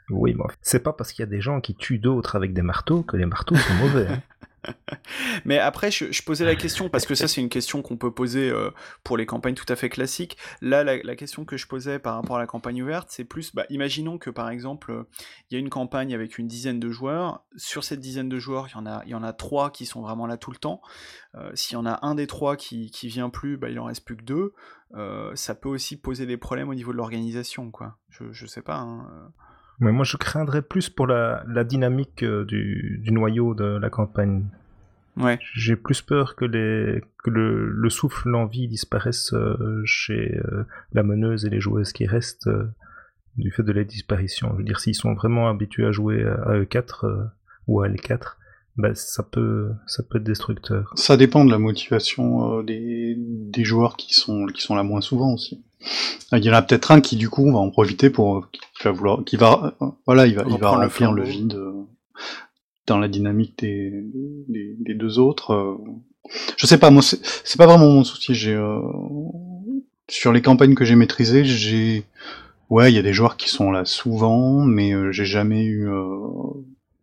Oui, 0.09 0.33
bon, 0.33 0.47
c'est 0.61 0.81
pas 0.81 0.93
parce 0.93 1.11
qu'il 1.11 1.21
y 1.21 1.27
a 1.27 1.29
des 1.29 1.41
gens 1.41 1.61
qui 1.61 1.75
tuent 1.75 1.99
d'autres 1.99 2.35
avec 2.35 2.53
des 2.53 2.63
marteaux 2.63 3.03
que 3.03 3.15
les 3.15 3.27
marteaux 3.27 3.55
sont 3.55 3.73
mauvais. 3.75 4.07
Hein. 4.07 4.21
Mais 5.45 5.57
après, 5.57 5.91
je, 5.91 6.23
posais 6.23 6.45
la 6.45 6.55
question, 6.55 6.89
parce 6.89 7.05
que 7.05 7.15
ça, 7.15 7.27
c'est 7.27 7.41
une 7.41 7.49
question 7.49 7.81
qu'on 7.81 7.97
peut 7.97 8.13
poser 8.13 8.49
euh, 8.49 8.71
pour 9.03 9.17
les 9.17 9.25
campagnes 9.25 9.55
tout 9.55 9.65
à 9.69 9.75
fait 9.75 9.89
classiques. 9.89 10.37
Là, 10.61 10.83
la, 10.83 11.15
question 11.15 11.45
que 11.45 11.57
je 11.57 11.67
posais 11.67 11.99
par 11.99 12.15
rapport 12.15 12.37
à 12.37 12.39
la 12.39 12.47
campagne 12.47 12.81
ouverte, 12.81 13.09
c'est 13.11 13.25
plus, 13.25 13.53
bah, 13.53 13.65
imaginons 13.69 14.17
que 14.17 14.29
par 14.29 14.49
exemple, 14.49 15.05
il 15.49 15.53
y 15.53 15.57
a 15.57 15.59
une 15.59 15.69
campagne 15.69 16.13
avec 16.13 16.37
une 16.37 16.47
dizaine 16.47 16.79
de 16.79 16.89
joueurs. 16.89 17.43
Sur 17.55 17.83
cette 17.83 17.99
dizaine 17.99 18.29
de 18.29 18.39
joueurs, 18.39 18.67
il 18.69 18.73
y 18.73 18.77
en 18.77 18.85
a, 18.85 19.03
y 19.05 19.15
en 19.15 19.23
a 19.23 19.33
trois 19.33 19.71
qui 19.71 19.85
sont 19.85 20.01
vraiment 20.01 20.27
là 20.27 20.37
tout 20.37 20.51
le 20.51 20.57
temps. 20.57 20.81
Euh, 21.35 21.51
s'il 21.53 21.75
y 21.75 21.77
en 21.77 21.85
a 21.85 21.99
un 22.05 22.15
des 22.15 22.27
trois 22.27 22.55
qui, 22.55 22.91
qui 22.91 23.07
vient 23.07 23.29
plus, 23.29 23.57
bah, 23.57 23.69
il 23.69 23.79
en 23.79 23.85
reste 23.85 24.05
plus 24.05 24.15
que 24.15 24.23
deux. 24.23 24.53
Euh, 24.95 25.35
ça 25.35 25.53
peut 25.55 25.69
aussi 25.69 25.97
poser 25.97 26.25
des 26.25 26.37
problèmes 26.37 26.69
au 26.69 26.75
niveau 26.75 26.91
de 26.91 26.97
l'organisation, 26.97 27.71
quoi. 27.71 27.97
Je, 28.09 28.31
je 28.31 28.45
sais 28.45 28.61
pas. 28.61 28.77
Hein, 28.77 29.31
mais 29.79 29.91
moi, 29.91 30.03
je 30.03 30.17
craindrais 30.17 30.61
plus 30.61 30.89
pour 30.89 31.07
la, 31.07 31.43
la 31.47 31.63
dynamique 31.63 32.23
euh, 32.23 32.45
du, 32.45 32.99
du, 33.03 33.11
noyau 33.11 33.55
de 33.55 33.77
la 33.77 33.89
campagne. 33.89 34.45
Ouais. 35.17 35.39
J'ai 35.53 35.75
plus 35.75 36.01
peur 36.01 36.35
que, 36.35 36.45
les, 36.45 37.01
que 37.23 37.29
le, 37.29 37.69
le 37.69 37.89
souffle, 37.89 38.29
l'envie 38.29 38.67
disparaissent 38.67 39.33
euh, 39.33 39.81
chez 39.85 40.37
euh, 40.37 40.65
la 40.93 41.03
meneuse 41.03 41.45
et 41.45 41.49
les 41.49 41.59
joueuses 41.59 41.93
qui 41.93 42.05
restent 42.05 42.49
du 43.37 43.51
fait 43.51 43.63
de 43.63 43.71
la 43.71 43.83
disparition. 43.83 44.49
Je 44.53 44.57
veux 44.57 44.63
dire, 44.63 44.79
s'ils 44.79 44.95
sont 44.95 45.13
vraiment 45.13 45.49
habitués 45.49 45.85
à 45.85 45.91
jouer 45.91 46.23
à 46.23 46.59
E4 46.59 47.29
ou 47.67 47.81
à 47.81 47.87
L4, 47.87 48.35
bah, 48.79 48.95
ça 48.95 49.23
peut 49.23 49.69
ça 49.87 50.03
peut 50.03 50.17
être 50.17 50.23
destructeur. 50.23 50.91
Ça 50.95 51.17
dépend 51.17 51.43
de 51.43 51.51
la 51.51 51.59
motivation 51.59 52.61
des, 52.63 53.15
des 53.17 53.63
joueurs 53.63 53.97
qui 53.97 54.13
sont 54.13 54.45
qui 54.47 54.61
sont 54.61 54.75
là 54.75 54.83
moins 54.83 55.01
souvent 55.01 55.33
aussi. 55.33 55.63
Il 56.31 56.43
y 56.43 56.49
en 56.49 56.53
a 56.53 56.61
peut-être 56.61 56.91
un 56.91 57.01
qui 57.01 57.15
du 57.15 57.29
coup 57.29 57.51
va 57.51 57.59
en 57.59 57.69
profiter 57.69 58.09
pour 58.09 58.49
qui 58.51 58.61
va 58.83 58.91
vouloir 58.91 59.23
qui 59.25 59.37
va 59.37 59.75
voilà 60.05 60.27
il 60.27 60.35
va 60.35 60.43
il 60.49 60.57
va 60.57 60.69
remplir 60.71 61.11
le 61.11 61.23
vide 61.23 61.55
euh, 61.55 61.85
dans 62.85 62.99
la 62.99 63.07
dynamique 63.07 63.57
des, 63.59 63.91
des, 64.47 64.93
deux 64.93 65.19
autres. 65.19 65.53
Euh. 65.53 65.77
Je 66.57 66.67
sais 66.67 66.77
pas 66.77 66.89
moi 66.89 67.01
c'est 67.01 67.57
pas 67.57 67.65
vraiment 67.65 67.89
mon 67.89 68.03
souci. 68.03 68.35
J'ai 68.35 68.53
euh, 68.53 68.81
sur 70.09 70.33
les 70.33 70.41
campagnes 70.41 70.75
que 70.75 70.85
j'ai 70.85 70.95
maîtrisées 70.95 71.45
j'ai 71.45 72.03
ouais 72.69 72.91
il 72.91 72.95
y 72.95 72.99
a 72.99 73.03
des 73.03 73.13
joueurs 73.13 73.37
qui 73.37 73.49
sont 73.49 73.71
là 73.71 73.85
souvent 73.85 74.65
mais 74.65 74.93
j'ai 75.11 75.25
jamais 75.25 75.65
eu 75.65 75.87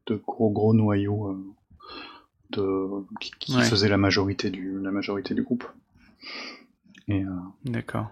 de 0.06 0.20
gros 0.26 0.50
gros 0.50 0.74
noyaux 0.74 1.36
de 2.50 2.88
qui, 3.20 3.52
faisaient 3.62 3.88
la 3.88 3.96
majorité 3.96 4.50
du 4.50 4.80
la 4.80 4.90
majorité 4.90 5.34
du 5.34 5.42
groupe. 5.42 5.64
D'accord. 7.64 8.10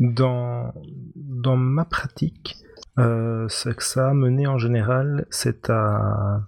Dans, 0.00 0.74
dans 1.14 1.56
ma 1.56 1.84
pratique, 1.84 2.56
euh, 2.98 3.48
ce 3.48 3.70
que 3.70 3.82
ça 3.82 4.10
a 4.10 4.14
mené 4.14 4.46
en 4.46 4.58
général, 4.58 5.26
c'est 5.30 5.70
à, 5.70 6.42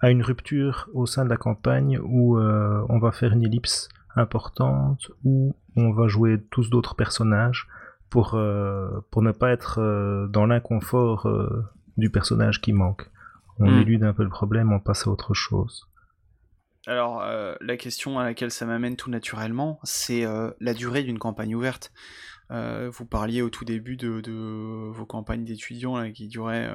à 0.00 0.10
une 0.10 0.22
rupture 0.22 0.88
au 0.92 1.06
sein 1.06 1.24
de 1.24 1.30
la 1.30 1.36
campagne 1.36 2.00
où 2.02 2.38
euh, 2.38 2.84
on 2.88 2.98
va 2.98 3.12
faire 3.12 3.32
une 3.32 3.44
ellipse 3.44 3.88
importante, 4.16 5.10
où 5.24 5.54
on 5.76 5.92
va 5.92 6.08
jouer 6.08 6.40
tous 6.50 6.70
d'autres 6.70 6.94
personnages 6.94 7.68
pour, 8.10 8.34
euh, 8.34 9.00
pour 9.10 9.22
ne 9.22 9.32
pas 9.32 9.50
être 9.50 9.80
euh, 9.80 10.28
dans 10.28 10.46
l'inconfort 10.46 11.26
euh, 11.26 11.64
du 11.96 12.10
personnage 12.10 12.60
qui 12.60 12.72
manque. 12.72 13.10
On 13.58 13.70
hmm. 13.70 13.80
élude 13.80 14.04
un 14.04 14.12
peu 14.12 14.22
le 14.22 14.28
problème, 14.28 14.72
on 14.72 14.80
passe 14.80 15.06
à 15.06 15.10
autre 15.10 15.34
chose. 15.34 15.88
Alors, 16.86 17.22
euh, 17.22 17.54
la 17.60 17.76
question 17.76 18.18
à 18.18 18.24
laquelle 18.24 18.50
ça 18.50 18.66
m'amène 18.66 18.96
tout 18.96 19.08
naturellement, 19.08 19.80
c'est 19.84 20.24
euh, 20.24 20.50
la 20.60 20.74
durée 20.74 21.02
d'une 21.02 21.18
campagne 21.18 21.54
ouverte. 21.54 21.92
Euh, 22.50 22.90
vous 22.92 23.06
parliez 23.06 23.40
au 23.40 23.48
tout 23.48 23.64
début 23.64 23.96
de, 23.96 24.90
vos 24.90 25.06
campagnes 25.06 25.44
d'étudiants 25.44 26.12
qui 26.12 26.28
duraient 26.28 26.70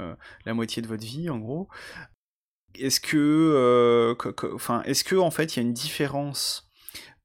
la 0.45 0.53
moitié 0.53 0.81
de 0.81 0.87
votre 0.87 1.05
vie, 1.05 1.29
en 1.29 1.37
gros. 1.37 1.69
Est-ce 2.73 2.99
que, 2.99 4.15
en 5.19 5.31
fait, 5.31 5.55
il 5.55 5.57
y 5.57 5.59
a 5.59 5.63
une 5.63 5.73
différence 5.73 6.67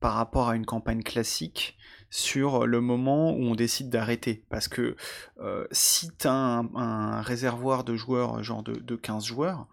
par 0.00 0.12
rapport 0.14 0.50
à 0.50 0.56
une 0.56 0.66
campagne 0.66 1.02
classique 1.02 1.78
sur 2.10 2.66
le 2.66 2.80
moment 2.82 3.32
où 3.32 3.44
on 3.44 3.54
décide 3.54 3.88
d'arrêter? 3.88 4.44
Parce 4.50 4.68
que 4.68 4.94
si 5.70 6.14
tu 6.18 6.26
as 6.26 6.32
un, 6.74 7.22
réservoir 7.22 7.82
de 7.84 7.96
joueurs, 7.96 8.42
genre 8.42 8.62
de, 8.62 8.74
de 8.74 8.94
15 8.94 9.24
joueurs, 9.24 9.68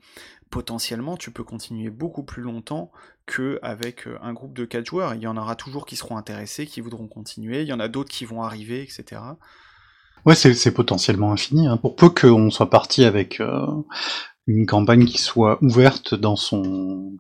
potentiellement 0.52 1.18
tu 1.18 1.32
peux 1.32 1.44
continuer 1.44 1.90
beaucoup 1.90 2.24
plus 2.24 2.44
longtemps 2.44 2.92
qu'avec 3.26 4.06
euh, 4.06 4.18
un 4.22 4.34
groupe 4.34 4.54
de 4.54 4.66
4 4.66 4.86
joueurs. 4.86 5.16
Il 5.16 5.22
y 5.22 5.28
en 5.28 5.38
aura 5.38 5.56
toujours 5.56 5.88
qui 5.88 5.96
seront 5.96 6.18
intéressés, 6.18 6.68
qui 6.68 6.82
voudront 6.82 7.08
continuer, 7.08 7.62
il 7.62 7.68
y 7.68 7.74
en 7.74 7.80
a 7.80 7.88
d'autres 7.88 8.12
qui 8.12 8.26
vont 8.26 8.44
arriver, 8.44 8.84
etc. 8.84 9.22
Ouais, 10.26 10.36
c'est 10.36 10.74
potentiellement 10.74 11.32
infini. 11.32 11.66
Hein. 11.66 11.78
Pour 11.78 11.96
peu 11.96 12.10
qu'on 12.10 12.52
soit 12.52 12.70
parti 12.70 13.06
avec 13.06 13.40
euh, 13.40 13.66
une 14.46 14.68
campagne 14.68 15.06
qui 15.06 15.18
soit 15.18 15.58
ouverte 15.64 16.14
dans 16.14 16.36
son 16.36 17.18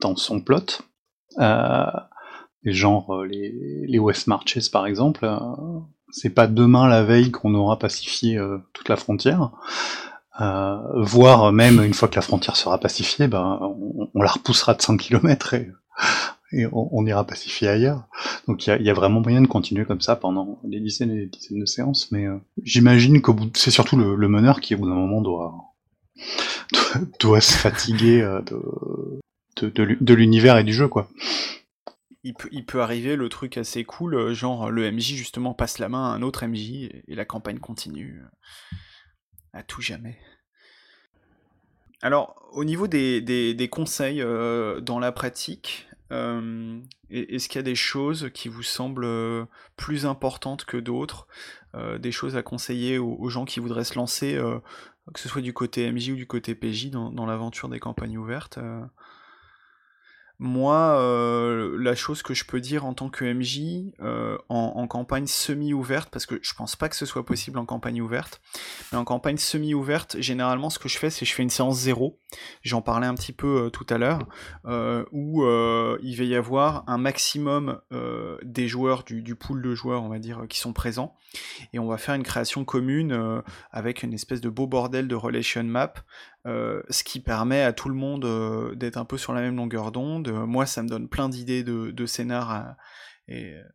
dans 0.00 0.16
son 0.16 0.40
plot, 0.40 0.82
euh, 1.38 1.86
genre 2.64 3.24
les, 3.24 3.86
les 3.86 3.98
West 3.98 4.28
Marches 4.28 4.70
par 4.70 4.86
exemple, 4.86 5.28
c'est 6.10 6.30
pas 6.30 6.46
demain 6.46 6.88
la 6.88 7.04
veille 7.04 7.30
qu'on 7.30 7.54
aura 7.54 7.78
pacifié 7.78 8.40
toute 8.72 8.88
la 8.88 8.96
frontière. 8.96 9.50
Euh, 10.40 10.78
voire 10.96 11.52
même 11.52 11.80
une 11.82 11.94
fois 11.94 12.08
que 12.08 12.16
la 12.16 12.22
frontière 12.22 12.56
sera 12.56 12.78
pacifiée, 12.78 13.28
ben, 13.28 13.58
on, 14.14 14.20
la 14.20 14.30
repoussera 14.30 14.74
de 14.74 14.82
100 14.82 14.96
km 14.96 15.54
et, 15.54 16.66
on, 16.72 17.06
ira 17.06 17.24
pacifier 17.24 17.68
ailleurs. 17.68 18.08
Donc 18.48 18.66
il 18.66 18.82
y 18.82 18.90
a, 18.90 18.94
vraiment 18.94 19.20
moyen 19.20 19.42
de 19.42 19.46
continuer 19.46 19.84
comme 19.84 20.00
ça 20.00 20.16
pendant 20.16 20.60
des 20.64 20.80
dizaines 20.80 21.10
et 21.12 21.26
des 21.26 21.26
dizaines 21.26 21.60
de 21.60 21.66
séances, 21.66 22.10
mais 22.10 22.26
euh, 22.26 22.38
j'imagine 22.62 23.22
que 23.22 23.30
c'est 23.54 23.70
surtout 23.70 23.96
le, 23.96 24.28
meneur 24.28 24.60
qui 24.60 24.74
au 24.74 24.78
bout 24.78 24.88
d'un 24.88 24.94
moment 24.94 25.20
doit, 25.20 25.54
doit, 27.20 27.40
se 27.40 27.56
fatiguer 27.56 28.20
euh, 28.20 28.40
de, 29.60 29.70
de, 30.00 30.14
l'univers 30.14 30.58
et 30.58 30.64
du 30.64 30.72
jeu, 30.72 30.88
quoi. 30.88 31.08
Il 32.24 32.34
peut, 32.34 32.48
il 32.52 32.64
peut, 32.64 32.82
arriver 32.82 33.16
le 33.16 33.28
truc 33.28 33.58
assez 33.58 33.84
cool, 33.84 34.32
genre 34.32 34.70
le 34.70 34.90
MJ 34.90 35.14
justement 35.14 35.54
passe 35.54 35.78
la 35.78 35.88
main 35.88 36.10
à 36.10 36.14
un 36.14 36.22
autre 36.22 36.46
MJ 36.46 36.88
et 37.06 37.14
la 37.14 37.24
campagne 37.24 37.58
continue 37.58 38.22
à 39.54 39.62
tout 39.62 39.80
jamais. 39.80 40.18
Alors, 42.02 42.36
au 42.52 42.64
niveau 42.64 42.86
des, 42.86 43.68
conseils 43.70 44.20
euh, 44.20 44.80
dans 44.80 44.98
la 44.98 45.10
pratique, 45.10 45.88
euh, 46.12 46.78
est-ce 47.08 47.48
qu'il 47.48 47.58
y 47.58 47.60
a 47.60 47.62
des 47.62 47.74
choses 47.74 48.30
qui 48.34 48.48
vous 48.48 48.62
semblent 48.62 49.06
euh, 49.06 49.46
plus 49.76 50.04
importantes 50.04 50.66
que 50.66 50.76
d'autres 50.76 51.26
Des 51.98 52.12
choses 52.12 52.36
à 52.36 52.42
conseiller 52.42 52.98
aux, 52.98 53.28
gens 53.30 53.44
qui 53.44 53.58
voudraient 53.58 53.84
se 53.84 53.96
lancer, 53.96 54.40
que 55.12 55.18
ce 55.18 55.28
soit 55.28 55.42
du 55.42 55.52
côté 55.52 55.90
MJ 55.90 56.10
ou 56.10 56.14
du 56.14 56.26
côté 56.26 56.54
PJ, 56.54 56.90
dans, 56.90 57.26
l'aventure 57.26 57.68
des 57.68 57.80
campagnes 57.80 58.16
ouvertes 58.16 58.60
Moi, 60.38 61.78
la 61.78 61.94
chose 61.94 62.22
que 62.22 62.34
je 62.34 62.44
peux 62.44 62.60
dire 62.60 62.84
en 62.84 62.94
tant 62.94 63.08
que 63.08 63.24
MJ, 63.24 63.92
en, 64.48 64.72
en, 64.76 64.86
campagne 64.86 65.26
semi-ouverte, 65.26 66.10
parce 66.10 66.26
que 66.26 66.38
je 66.42 66.54
pense 66.54 66.76
pas 66.76 66.88
que 66.88 66.96
ce 66.96 67.06
soit 67.06 67.24
possible 67.24 67.58
en 67.58 67.64
campagne 67.64 68.00
ouverte, 68.00 68.40
mais 68.92 68.98
en 68.98 69.04
campagne 69.04 69.36
semi-ouverte, 69.36 70.16
généralement 70.20 70.70
ce 70.70 70.78
que 70.78 70.88
je 70.88 70.98
fais, 70.98 71.10
c'est 71.10 71.24
je 71.24 71.32
fais 71.34 71.42
une 71.42 71.50
séance 71.50 71.78
zéro, 71.78 72.20
j'en 72.62 72.82
parlais 72.82 73.06
un 73.06 73.14
petit 73.14 73.32
peu 73.32 73.64
euh, 73.64 73.70
tout 73.70 73.86
à 73.88 73.98
l'heure, 73.98 74.20
euh, 74.66 75.04
où 75.12 75.44
euh, 75.44 75.98
il 76.02 76.16
va 76.16 76.24
y 76.24 76.34
avoir 76.34 76.84
un 76.86 76.98
maximum 76.98 77.80
des 78.42 78.68
joueurs, 78.68 79.04
du, 79.04 79.34
pool 79.34 79.62
de 79.62 79.74
joueurs, 79.74 80.02
on 80.02 80.08
va 80.08 80.18
dire, 80.18 80.44
qui 80.48 80.58
sont 80.58 80.72
présents, 80.72 81.16
et 81.72 81.78
on 81.78 81.86
va 81.86 81.98
faire 81.98 82.14
une 82.14 82.22
création 82.22 82.64
commune 82.64 83.42
avec 83.70 84.02
une 84.02 84.12
espèce 84.12 84.40
de 84.40 84.48
beau 84.48 84.66
bordel 84.66 85.08
de 85.08 85.14
relation 85.14 85.64
map, 85.64 85.94
ce 86.44 87.04
qui 87.04 87.20
permet 87.20 87.62
à 87.62 87.72
tout 87.72 87.88
le 87.88 87.94
monde 87.94 88.74
d'être 88.76 88.96
un 88.96 89.04
peu 89.04 89.18
sur 89.18 89.32
la 89.32 89.40
même 89.40 89.56
longueur 89.56 89.92
d'onde. 89.92 90.28
Moi, 90.28 90.66
ça 90.66 90.82
me 90.82 90.88
donne 90.88 91.08
plein 91.08 91.28
d'idées 91.28 91.62
de, 91.64 92.06
scénar 92.06 92.76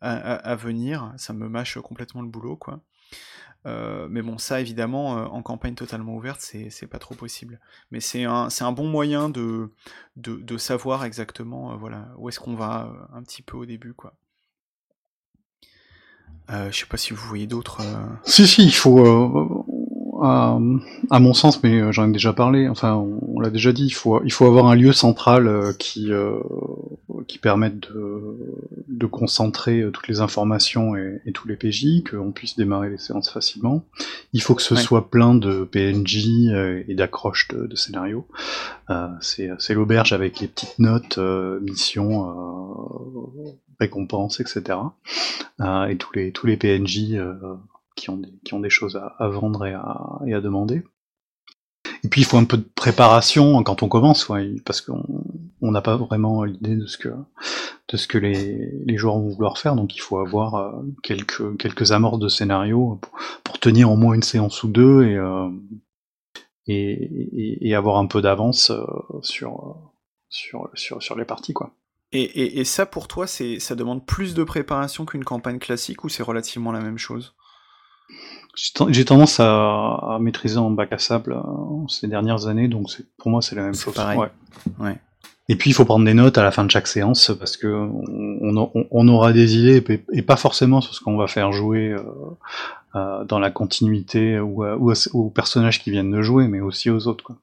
à 0.01 0.55
venir. 0.55 1.13
Ça 1.17 1.33
me 1.33 1.49
mâche 1.49 1.77
complètement 1.79 2.21
le 2.21 2.29
boulot, 2.29 2.55
quoi. 2.57 2.81
Euh, 3.65 4.07
mais 4.09 4.21
bon, 4.21 4.37
ça 4.37 4.61
évidemment, 4.61 5.17
euh, 5.17 5.25
en 5.25 5.41
campagne 5.41 5.75
totalement 5.75 6.15
ouverte, 6.15 6.39
c'est 6.41 6.87
pas 6.87 6.99
trop 6.99 7.15
possible. 7.15 7.59
Mais 7.91 7.99
c'est 7.99 8.23
un, 8.23 8.71
bon 8.71 8.87
moyen 8.87 9.29
de, 9.29 9.71
savoir 10.57 11.03
exactement 11.03 11.73
euh, 11.73 11.75
voilà, 11.75 12.09
où 12.17 12.29
est-ce 12.29 12.39
qu'on 12.39 12.55
va 12.55 13.09
un 13.13 13.21
petit 13.23 13.41
peu 13.41 13.57
au 13.57 13.65
début. 13.65 13.93
quoi. 13.93 14.13
je 16.49 16.71
sais 16.71 16.85
pas 16.85 16.97
si 16.97 17.13
vous 17.13 17.27
voyez 17.27 17.47
d'autres. 17.47 17.81
Si, 18.23 18.47
si, 18.47 18.65
il 18.65 18.73
faut 18.73 19.65
à, 20.21 21.19
mon 21.19 21.33
sens, 21.33 21.63
mais 21.63 21.79
euh, 21.79 21.91
j'en 21.91 22.09
ai 22.09 22.11
déjà 22.11 22.33
parlé, 22.33 22.67
enfin 22.67 22.95
on, 22.95 23.39
l'a 23.39 23.49
déjà 23.49 23.71
dit, 23.71 23.85
il 23.85 23.93
faut, 23.93 24.21
il 24.23 24.31
faut 24.31 24.45
avoir 24.45 24.67
un 24.67 24.75
lieu 24.75 24.91
central 24.91 25.47
euh, 25.47 25.73
qui, 25.77 26.11
euh, 26.11 26.39
qui 27.27 27.37
permette 27.37 27.79
de, 27.79 28.37
de, 28.87 29.05
concentrer 29.05 29.83
toutes 29.93 30.07
les 30.07 30.19
informations 30.19 30.95
et, 30.95 31.31
tous 31.33 31.47
les 31.47 31.55
PJ, 31.55 32.03
qu'on 32.09 32.31
puisse 32.31 32.55
démarrer 32.55 32.89
les 32.89 32.97
séances 32.97 33.29
facilement. 33.29 33.85
Il 34.33 34.41
faut 34.41 34.55
que 34.55 34.61
ce 34.61 34.75
soit 34.75 35.09
plein 35.09 35.35
de 35.35 35.63
PNJ 35.63 36.27
et 36.87 36.95
d'accroches 36.95 37.47
de, 37.49 37.67
de 37.67 37.75
scénarios. 37.75 38.25
C'est 39.21 39.73
l'auberge 39.73 40.13
avec 40.13 40.39
les 40.39 40.47
petites 40.47 40.79
notes, 40.79 41.17
missions, 41.61 42.33
récompenses, 43.79 44.39
etc. 44.39 44.79
et 45.61 45.97
tous 45.97 46.13
les, 46.13 46.31
tous 46.31 46.47
les 46.47 46.57
PNJ 46.57 47.15
qui 47.99 48.09
ont 48.09 48.59
des, 48.59 48.69
choses 48.69 48.95
à, 48.95 49.27
vendre 49.27 49.65
et 49.65 49.73
à, 49.73 50.41
demander. 50.41 50.83
Et 52.03 52.07
puis 52.07 52.21
il 52.21 52.23
faut 52.23 52.37
un 52.37 52.45
peu 52.45 52.57
de 52.57 52.67
préparation 52.75 53.61
quand 53.63 53.83
on 53.83 53.89
commence, 53.89 54.31
parce 54.65 54.81
qu'on 54.81 55.03
n'a 55.61 55.81
pas 55.81 55.97
vraiment 55.97 56.45
l'idée 56.45 56.75
de 56.75 56.85
ce 56.85 56.97
que 56.97 58.17
les, 58.17 58.97
joueurs 58.97 59.19
vont 59.19 59.29
vouloir 59.29 59.57
faire, 59.57 59.75
donc 59.75 59.95
il 59.95 59.99
faut 59.99 60.17
avoir 60.17 60.55
euh, 60.55 60.71
quelques 61.03 61.57
quelques 61.57 61.91
amorces 61.91 62.19
de 62.19 62.29
scénario 62.29 62.99
pour, 63.43 63.59
tenir 63.59 63.91
au 63.91 63.97
moins 63.97 64.13
une 64.13 64.23
séance 64.23 64.63
ou 64.63 64.69
deux 64.69 65.03
et 65.03 65.17
euh, 65.17 65.49
avoir 67.77 67.97
un 67.97 68.05
peu 68.05 68.21
d'avance 68.21 68.69
euh, 68.69 68.85
sur, 69.21 69.91
les 71.17 71.25
parties. 71.25 71.53
Et, 72.11 72.63
ça 72.63 72.85
pour 72.85 73.09
toi, 73.09 73.27
ça 73.27 73.75
demande 73.75 74.05
plus 74.05 74.33
de 74.33 74.43
préparation 74.43 75.05
qu'une 75.05 75.25
campagne 75.25 75.59
classique 75.59 76.05
ou 76.05 76.09
c'est 76.09 76.23
relativement 76.23 76.71
la 76.71 76.79
même 76.79 76.97
chose? 76.97 77.35
J'ai 78.89 79.05
tendance 79.05 79.39
à, 79.39 80.17
maîtriser 80.19 80.57
en 80.57 80.71
bac 80.71 80.91
à 80.91 80.97
sable 80.97 81.33
euh, 81.33 81.87
ces 81.87 82.07
dernières 82.07 82.47
années, 82.47 82.67
donc 82.67 82.89
pour 83.17 83.29
moi 83.29 83.41
c'est 83.41 83.55
la 83.55 83.63
même 83.63 83.75
chose. 83.75 83.93
Pareil. 83.93 84.19
Ouais. 84.79 84.95
Et 85.47 85.55
puis 85.55 85.71
il 85.71 85.73
faut 85.73 85.85
prendre 85.85 86.05
des 86.05 86.13
notes 86.13 86.37
à 86.37 86.43
la 86.43 86.51
fin 86.51 86.63
de 86.63 86.71
chaque 86.71 86.87
séance 86.87 87.31
parce 87.39 87.57
que 87.57 87.67
on, 87.67 89.07
aura 89.07 89.33
des 89.33 89.57
idées 89.57 89.83
et, 90.11 90.21
pas 90.21 90.35
forcément 90.35 90.81
sur 90.81 90.93
ce 90.93 91.01
qu'on 91.01 91.17
va 91.17 91.27
faire 91.27 91.51
jouer 91.51 91.89
euh, 91.89 92.03
euh, 92.95 93.23
dans 93.23 93.39
la 93.39 93.49
continuité 93.49 94.39
ou, 94.39 94.63
ou, 94.63 94.93
aux 95.13 95.29
personnages 95.29 95.81
qui 95.81 95.89
viennent 95.89 96.11
de 96.11 96.21
jouer, 96.21 96.47
mais 96.47 96.59
aussi 96.59 96.89
aux 96.89 97.07
autres. 97.07 97.23
Quoi. 97.23 97.37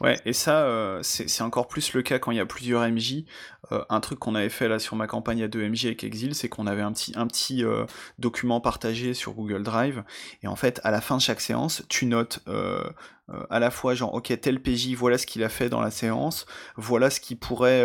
Ouais, 0.00 0.18
et 0.24 0.32
ça, 0.32 0.98
c'est 1.02 1.42
encore 1.42 1.68
plus 1.68 1.92
le 1.92 2.02
cas 2.02 2.18
quand 2.18 2.32
il 2.32 2.38
y 2.38 2.40
a 2.40 2.46
plusieurs 2.46 2.82
MJ. 2.88 3.24
Euh, 3.74 3.84
un 3.90 4.00
truc 4.00 4.18
qu'on 4.18 4.34
avait 4.34 4.48
fait 4.48 4.68
là 4.68 4.78
sur 4.78 4.96
ma 4.96 5.06
campagne 5.06 5.42
à 5.42 5.48
2MJ 5.48 5.86
avec 5.86 6.04
Exil, 6.04 6.34
c'est 6.34 6.48
qu'on 6.48 6.66
avait 6.66 6.82
un 6.82 6.92
petit, 6.92 7.12
un 7.16 7.26
petit 7.26 7.64
euh, 7.64 7.84
document 8.18 8.60
partagé 8.60 9.14
sur 9.14 9.32
Google 9.32 9.62
Drive, 9.62 10.02
et 10.42 10.48
en 10.48 10.56
fait, 10.56 10.80
à 10.84 10.90
la 10.90 11.00
fin 11.00 11.16
de 11.16 11.22
chaque 11.22 11.40
séance, 11.40 11.82
tu 11.88 12.06
notes 12.06 12.40
euh, 12.48 12.82
à 13.48 13.58
la 13.58 13.70
fois 13.70 13.94
genre, 13.94 14.12
ok, 14.12 14.38
tel 14.40 14.60
PJ, 14.60 14.94
voilà 14.94 15.16
ce 15.16 15.24
qu'il 15.24 15.42
a 15.44 15.48
fait 15.48 15.70
dans 15.70 15.80
la 15.80 15.90
séance, 15.90 16.44
voilà 16.76 17.08
ce 17.08 17.20
qui 17.20 17.36
pourrait 17.36 17.82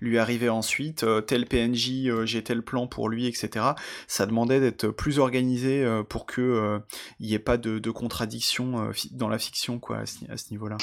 lui 0.00 0.18
arriver 0.18 0.50
ensuite, 0.50 1.06
tel 1.26 1.46
PNJ, 1.46 2.24
j'ai 2.24 2.44
tel 2.44 2.60
plan 2.60 2.86
pour 2.86 3.08
lui, 3.08 3.26
etc. 3.26 3.68
Ça 4.06 4.26
demandait 4.26 4.60
d'être 4.60 4.88
plus 4.88 5.18
organisé 5.18 5.82
pour 6.10 6.26
que 6.26 6.78
il 7.20 7.26
n'y 7.26 7.32
ait 7.32 7.38
pas 7.38 7.56
de, 7.56 7.78
de 7.78 7.90
contradiction 7.90 8.90
dans 9.12 9.30
la 9.30 9.38
fiction, 9.38 9.78
quoi, 9.78 10.00
à 10.00 10.04
ce, 10.04 10.50
niveau-là. 10.50 10.76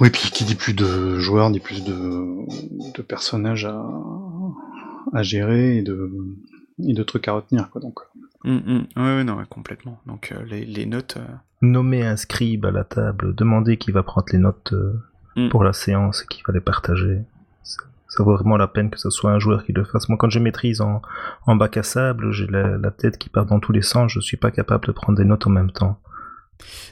Oui, 0.00 0.08
puis 0.08 0.30
qui 0.30 0.44
dit 0.44 0.54
plus 0.54 0.72
de 0.72 1.18
joueurs, 1.18 1.50
dit 1.50 1.60
plus 1.60 1.84
de, 1.84 2.46
de 2.94 3.02
personnages 3.02 3.66
à 3.66 3.83
à, 5.12 5.22
gérer 5.22 5.78
et 5.78 5.82
de, 5.82 6.10
et 6.82 6.92
de 6.92 7.02
trucs 7.02 7.28
à 7.28 7.32
retenir. 7.32 7.70
Quoi, 7.70 7.80
donc. 7.80 8.00
Mmh, 8.44 8.56
mmh. 8.56 8.86
Ouais, 8.96 9.24
non, 9.24 9.42
complètement. 9.48 9.98
Donc 10.06 10.32
euh, 10.32 10.44
les, 10.44 10.64
les, 10.64 10.86
notes. 10.86 11.16
Euh, 11.16 11.34
Nommer 11.62 12.02
un 12.04 12.16
scribe 12.16 12.66
à 12.66 12.70
la 12.70 12.84
table, 12.84 13.34
demander 13.34 13.76
qui 13.78 13.90
va 13.90 14.02
prendre 14.02 14.26
les 14.32 14.38
notes 14.38 14.72
euh, 14.72 14.92
mmh. 15.36 15.48
pour 15.48 15.64
la 15.64 15.72
séance 15.72 16.22
et 16.22 16.26
qui 16.26 16.42
va 16.46 16.52
les 16.52 16.60
partager. 16.60 17.20
Ça, 17.62 18.22
vaut 18.22 18.36
vraiment 18.36 18.56
la 18.56 18.68
peine 18.68 18.90
que 18.90 19.00
ce 19.00 19.10
soit 19.10 19.32
un 19.32 19.40
joueur 19.40 19.64
qui 19.64 19.72
le 19.72 19.82
fasse. 19.82 20.08
Moi, 20.08 20.16
quand 20.16 20.30
je 20.30 20.38
maîtrise 20.38 20.80
en, 20.80 21.02
en 21.46 21.56
bac 21.56 21.76
à 21.76 21.82
sable, 21.82 22.30
j'ai 22.30 22.46
la, 22.46 22.76
la, 22.76 22.92
tête 22.92 23.18
qui 23.18 23.28
part 23.28 23.44
dans 23.44 23.58
tous 23.58 23.72
les 23.72 23.82
sens, 23.82 24.12
je 24.12 24.20
suis 24.20 24.36
pas 24.36 24.52
capable 24.52 24.86
de 24.86 24.92
prendre 24.92 25.18
des 25.18 25.24
notes 25.24 25.48
en 25.48 25.50
même 25.50 25.72
temps. 25.72 25.98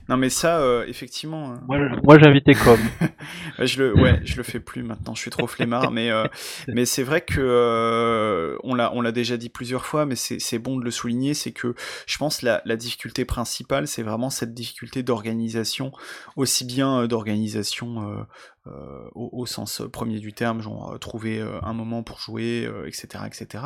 Non 0.09 0.17
mais 0.17 0.29
ça, 0.29 0.61
euh, 0.61 0.85
effectivement. 0.87 1.53
Euh, 1.71 1.89
moi, 2.03 2.19
j'invitais 2.19 2.55
comme. 2.55 2.81
je 3.59 3.83
le, 3.83 3.95
ouais, 3.95 4.21
je 4.25 4.37
le 4.37 4.43
fais 4.43 4.61
plus 4.61 4.83
maintenant. 4.83 5.15
Je 5.15 5.21
suis 5.21 5.31
trop 5.31 5.47
flemmard, 5.47 5.91
mais 5.91 6.11
euh, 6.11 6.27
mais 6.69 6.85
c'est 6.85 7.03
vrai 7.03 7.21
que 7.21 8.59
on 8.65 8.75
l'a 8.75 8.93
on 8.95 9.01
l'a 9.01 9.13
déjà 9.13 9.37
dit 9.37 9.49
plusieurs 9.49 9.87
fois, 9.87 10.07
mais 10.07 10.17
c'est 10.17 10.59
bon 10.59 10.77
de 10.77 10.85
le 10.85 10.91
souligner, 10.91 11.35
c'est 11.35 11.53
que 11.53 11.75
je 12.07 12.19
pense 12.19 12.43
la 12.43 12.63
la 12.65 12.77
difficulté 12.77 13.25
principale, 13.25 13.87
c'est 13.87 14.03
vraiment 14.03 14.31
cette 14.31 14.55
difficulté 14.55 15.03
d'organisation, 15.03 15.93
aussi 16.37 16.65
bien 16.65 17.07
d'organisation 17.07 18.27
euh, 18.69 19.09
au, 19.15 19.45
sens 19.45 19.83
premier 19.93 20.21
du 20.21 20.33
terme, 20.33 20.63
genre 20.63 20.93
euh, 20.93 20.99
trouver 20.99 21.41
euh, 21.41 21.59
un 21.63 21.73
moment 21.73 22.05
pour 22.05 22.21
jouer, 22.21 22.71
etc., 22.87 23.25
etc. 23.27 23.65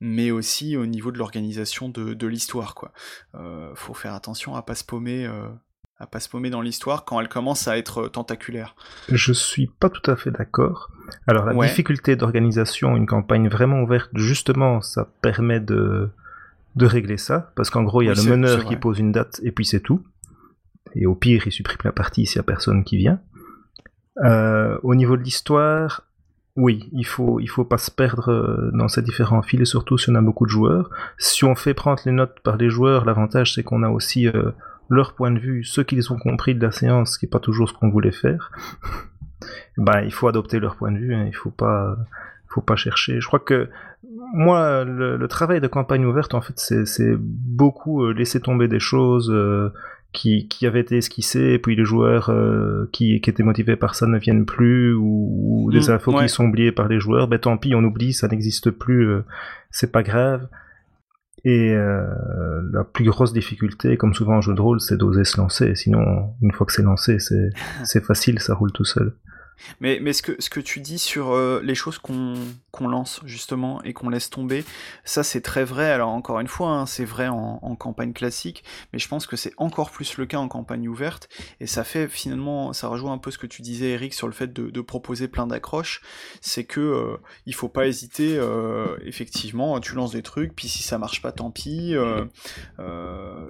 Mais 0.00 0.30
aussi 0.30 0.76
au 0.76 0.86
niveau 0.86 1.10
de 1.10 1.18
l'organisation 1.18 1.88
de, 1.88 2.14
de 2.14 2.26
l'histoire, 2.28 2.76
quoi. 2.76 2.92
faut 3.74 3.94
faire 3.94 4.14
attention 4.14 4.54
à 4.54 4.62
pas 4.62 4.76
se 4.76 4.84
paumer 4.84 5.28
à 5.98 6.06
pas 6.06 6.20
se 6.20 6.28
paumer 6.28 6.50
dans 6.50 6.60
l'histoire 6.60 7.06
quand 7.06 7.20
elle 7.20 7.28
commence 7.28 7.66
à 7.66 7.78
être 7.78 8.06
tentaculaire. 8.08 8.76
Je 9.08 9.32
suis 9.32 9.66
pas 9.66 9.88
tout 9.88 10.08
à 10.10 10.14
fait 10.14 10.30
d'accord. 10.30 10.90
Alors 11.26 11.46
la 11.46 11.66
difficulté 11.66 12.14
d'organisation, 12.14 12.96
une 12.96 13.06
campagne 13.06 13.48
vraiment 13.48 13.80
ouverte, 13.82 14.10
justement, 14.14 14.80
ça 14.80 15.10
permet 15.22 15.58
de, 15.58 16.10
de 16.76 16.86
régler 16.86 17.16
ça, 17.16 17.50
parce 17.56 17.70
qu'en 17.70 17.82
gros, 17.82 18.02
il 18.02 18.06
y 18.06 18.10
a 18.10 18.14
le 18.14 18.22
meneur 18.22 18.64
qui 18.66 18.76
pose 18.76 19.00
une 19.00 19.10
date 19.10 19.40
et 19.42 19.50
puis 19.50 19.64
c'est 19.64 19.80
tout. 19.80 20.04
Et 20.94 21.04
au 21.06 21.14
pire, 21.16 21.46
il 21.46 21.52
supprime 21.52 21.80
la 21.82 21.92
partie 21.92 22.26
s'il 22.26 22.36
y 22.36 22.40
a 22.40 22.44
personne 22.44 22.84
qui 22.84 22.96
vient. 22.96 23.20
Euh, 24.24 24.78
au 24.82 24.94
niveau 24.94 25.16
de 25.16 25.22
l'histoire, 25.22 26.02
oui, 26.56 26.88
il 26.92 27.04
faut, 27.04 27.38
il 27.40 27.48
faut 27.48 27.64
pas 27.64 27.78
se 27.78 27.90
perdre 27.90 28.30
euh, 28.30 28.70
dans 28.72 28.88
ces 28.88 29.02
différents 29.02 29.42
fils, 29.42 29.60
et 29.60 29.64
surtout 29.66 29.98
si 29.98 30.10
on 30.10 30.14
a 30.14 30.22
beaucoup 30.22 30.46
de 30.46 30.50
joueurs. 30.50 30.90
Si 31.18 31.44
on 31.44 31.54
fait 31.54 31.74
prendre 31.74 32.00
les 32.06 32.12
notes 32.12 32.40
par 32.40 32.56
les 32.56 32.70
joueurs, 32.70 33.04
l'avantage 33.04 33.54
c'est 33.54 33.62
qu'on 33.62 33.82
a 33.82 33.90
aussi 33.90 34.26
euh, 34.26 34.50
leur 34.88 35.14
point 35.14 35.30
de 35.30 35.38
vue, 35.38 35.64
ce 35.64 35.82
qu'ils 35.82 36.12
ont 36.12 36.18
compris 36.18 36.54
de 36.54 36.64
la 36.64 36.72
séance, 36.72 37.18
qui 37.18 37.26
est 37.26 37.28
pas 37.28 37.40
toujours 37.40 37.68
ce 37.68 37.74
qu'on 37.74 37.90
voulait 37.90 38.12
faire. 38.12 38.50
ben, 39.76 40.00
il 40.00 40.12
faut 40.12 40.28
adopter 40.28 40.58
leur 40.58 40.76
point 40.76 40.92
de 40.92 40.98
vue, 40.98 41.14
hein, 41.14 41.24
il 41.26 41.36
faut 41.36 41.50
pas, 41.50 41.96
faut 42.48 42.62
pas 42.62 42.76
chercher. 42.76 43.20
Je 43.20 43.26
crois 43.26 43.40
que 43.40 43.68
moi, 44.32 44.84
le, 44.84 45.28
travail 45.28 45.60
de 45.60 45.66
campagne 45.66 46.06
ouverte, 46.06 46.32
en 46.34 46.40
fait, 46.40 46.58
c'est 46.58 47.16
beaucoup 47.18 48.10
laisser 48.12 48.40
tomber 48.40 48.66
des 48.66 48.80
choses 48.80 49.30
qui, 50.12 50.48
qui 50.48 50.66
avait 50.66 50.80
été 50.80 50.96
esquissé, 50.96 51.52
et 51.52 51.58
puis 51.58 51.76
les 51.76 51.84
joueurs 51.84 52.30
euh, 52.30 52.88
qui, 52.92 53.20
qui, 53.20 53.30
étaient 53.30 53.42
motivés 53.42 53.76
par 53.76 53.94
ça 53.94 54.06
ne 54.06 54.18
viennent 54.18 54.46
plus, 54.46 54.94
ou, 54.94 55.68
des 55.72 55.88
mm, 55.88 55.90
infos 55.90 56.18
qui 56.18 56.28
sont 56.28 56.44
oubliées 56.44 56.72
par 56.72 56.88
les 56.88 56.98
joueurs, 56.98 57.28
ben 57.28 57.38
tant 57.38 57.56
pis, 57.58 57.74
on 57.74 57.84
oublie, 57.84 58.12
ça 58.12 58.28
n'existe 58.28 58.70
plus, 58.70 59.08
euh, 59.08 59.24
c'est 59.70 59.92
pas 59.92 60.02
grave. 60.02 60.48
Et 61.44 61.72
euh, 61.72 62.06
la 62.72 62.82
plus 62.82 63.04
grosse 63.04 63.32
difficulté, 63.32 63.96
comme 63.96 64.14
souvent 64.14 64.38
en 64.38 64.40
jeu 64.40 64.54
de 64.54 64.60
rôle, 64.60 64.80
c'est 64.80 64.96
d'oser 64.96 65.24
se 65.24 65.36
lancer. 65.36 65.76
Sinon, 65.76 66.34
une 66.42 66.50
fois 66.50 66.66
que 66.66 66.72
c'est 66.72 66.82
lancé, 66.82 67.18
c'est 67.20 68.04
facile, 68.04 68.40
ça 68.40 68.54
roule 68.54 68.72
tout 68.72 68.84
seul. 68.84 69.14
Mais, 69.80 70.00
mais 70.02 70.12
ce, 70.12 70.22
que, 70.22 70.32
ce 70.40 70.50
que 70.50 70.60
tu 70.60 70.80
dis 70.80 70.98
sur 70.98 71.38
les 71.62 71.74
choses 71.74 71.98
qu'on 71.98 72.34
qu'on 72.76 72.88
lance 72.88 73.20
justement 73.24 73.82
et 73.82 73.92
qu'on 73.92 74.08
laisse 74.08 74.30
tomber. 74.30 74.64
Ça 75.04 75.22
c'est 75.22 75.40
très 75.40 75.64
vrai. 75.64 75.90
Alors 75.90 76.10
encore 76.10 76.40
une 76.40 76.46
fois, 76.46 76.70
hein, 76.70 76.86
c'est 76.86 77.04
vrai 77.04 77.28
en, 77.28 77.56
campagne 77.76 78.12
classique, 78.12 78.64
mais 78.92 78.98
je 78.98 79.06
pense 79.06 79.26
que 79.26 79.36
c'est 79.36 79.52
encore 79.58 79.90
plus 79.90 80.16
le 80.16 80.24
cas 80.24 80.38
en 80.38 80.48
campagne 80.48 80.88
ouverte. 80.88 81.28
Et 81.60 81.66
ça 81.66 81.84
fait 81.84 82.08
finalement, 82.08 82.72
ça 82.72 82.88
rejoint 82.88 83.12
un 83.12 83.18
peu 83.18 83.30
ce 83.30 83.38
que 83.38 83.46
tu 83.46 83.60
disais 83.60 83.90
Eric 83.90 84.14
sur 84.14 84.26
le 84.26 84.32
fait 84.32 84.52
de, 84.52 84.80
proposer 84.80 85.28
plein 85.28 85.46
d'accroches. 85.46 86.00
C'est 86.40 86.64
que 86.64 86.80
euh, 86.80 87.16
il 87.44 87.54
faut 87.54 87.68
pas 87.68 87.86
hésiter. 87.86 88.36
Euh, 88.38 88.96
effectivement, 89.04 89.80
tu 89.80 89.94
lances 89.94 90.12
des 90.12 90.22
trucs, 90.22 90.54
puis 90.54 90.68
si 90.68 90.82
ça 90.82 90.96
marche 90.96 91.22
pas, 91.22 91.32
tant 91.32 91.50
pis. 91.50 91.94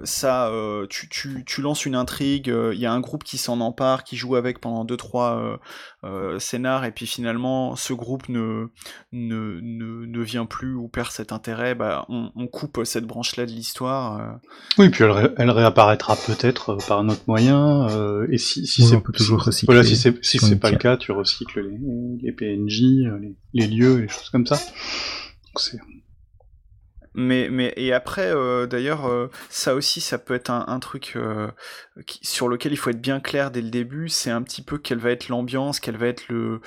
ça, 0.03 0.51
tu, 0.89 1.43
tu, 1.45 1.61
lances 1.61 1.85
une 1.85 1.95
intrigue. 1.95 2.47
Il 2.47 2.79
y 2.79 2.85
a 2.85 2.91
un 2.91 2.99
groupe 2.99 3.23
qui 3.23 3.37
s'en 3.37 3.61
empare, 3.61 4.03
qui 4.03 4.17
joue 4.17 4.35
avec 4.35 4.59
pendant 4.59 4.83
deux 4.83 4.97
trois 4.97 5.59
scénars, 6.39 6.85
et 6.85 6.91
puis 6.91 7.07
finalement 7.07 7.75
ce 7.75 7.93
groupe 7.93 8.29
ne 8.29 8.67
ne, 9.17 9.59
ne, 9.61 10.21
vient 10.21 10.45
plus 10.45 10.75
ou 10.75 10.87
perd 10.87 11.11
cet 11.11 11.31
intérêt, 11.31 11.75
bah, 11.75 12.05
on, 12.09 12.47
coupe 12.47 12.81
cette 12.83 13.05
branche-là 13.05 13.45
de 13.45 13.51
l'histoire. 13.51 14.19
Euh. 14.19 14.37
Oui, 14.77 14.89
puis 14.89 15.03
elle, 15.03 15.51
réapparaîtra 15.51 16.15
peut-être 16.15 16.71
euh, 16.71 16.77
par 16.87 16.99
un 16.99 17.09
autre 17.09 17.23
moyen. 17.27 17.87
Euh, 17.89 18.27
et 18.29 18.37
si, 18.37 18.67
si 18.67 18.83
c'est 18.83 19.01
toujours 19.13 19.43
recycler. 19.43 19.73
Voilà, 19.73 19.87
si 19.87 19.95
c'est 19.95 20.23
si 20.23 20.39
c'est 20.39 20.59
pas 20.59 20.71
le 20.71 20.77
cas, 20.77 20.97
tu 20.97 21.11
recycles 21.11 21.61
les, 21.61 21.77
les 22.21 22.31
PNJ, 22.31 22.81
les, 23.53 23.67
lieux, 23.67 23.97
les 23.97 24.07
choses 24.07 24.29
comme 24.29 24.45
ça. 24.45 24.59
Mais, 27.17 27.49
mais 27.49 27.73
et 27.75 27.91
après, 27.91 28.31
d'ailleurs, 28.67 29.29
ça 29.49 29.75
aussi, 29.75 29.99
ça 29.99 30.17
peut 30.17 30.33
être 30.33 30.49
un, 30.49 30.79
truc 30.79 31.17
sur 32.21 32.47
lequel 32.47 32.71
il 32.71 32.77
faut 32.77 32.91
être 32.91 33.01
bien 33.01 33.19
clair 33.19 33.51
dès 33.51 33.61
le 33.61 33.69
début. 33.69 34.07
C'est 34.07 34.31
un 34.31 34.41
petit 34.41 34.61
peu 34.61 34.77
quelle 34.77 34.99
va 34.99 35.11
être 35.11 35.27
l'ambiance, 35.27 35.79
quelle 35.79 35.97
va 35.97 36.07
être 36.07 36.29
le, 36.29 36.61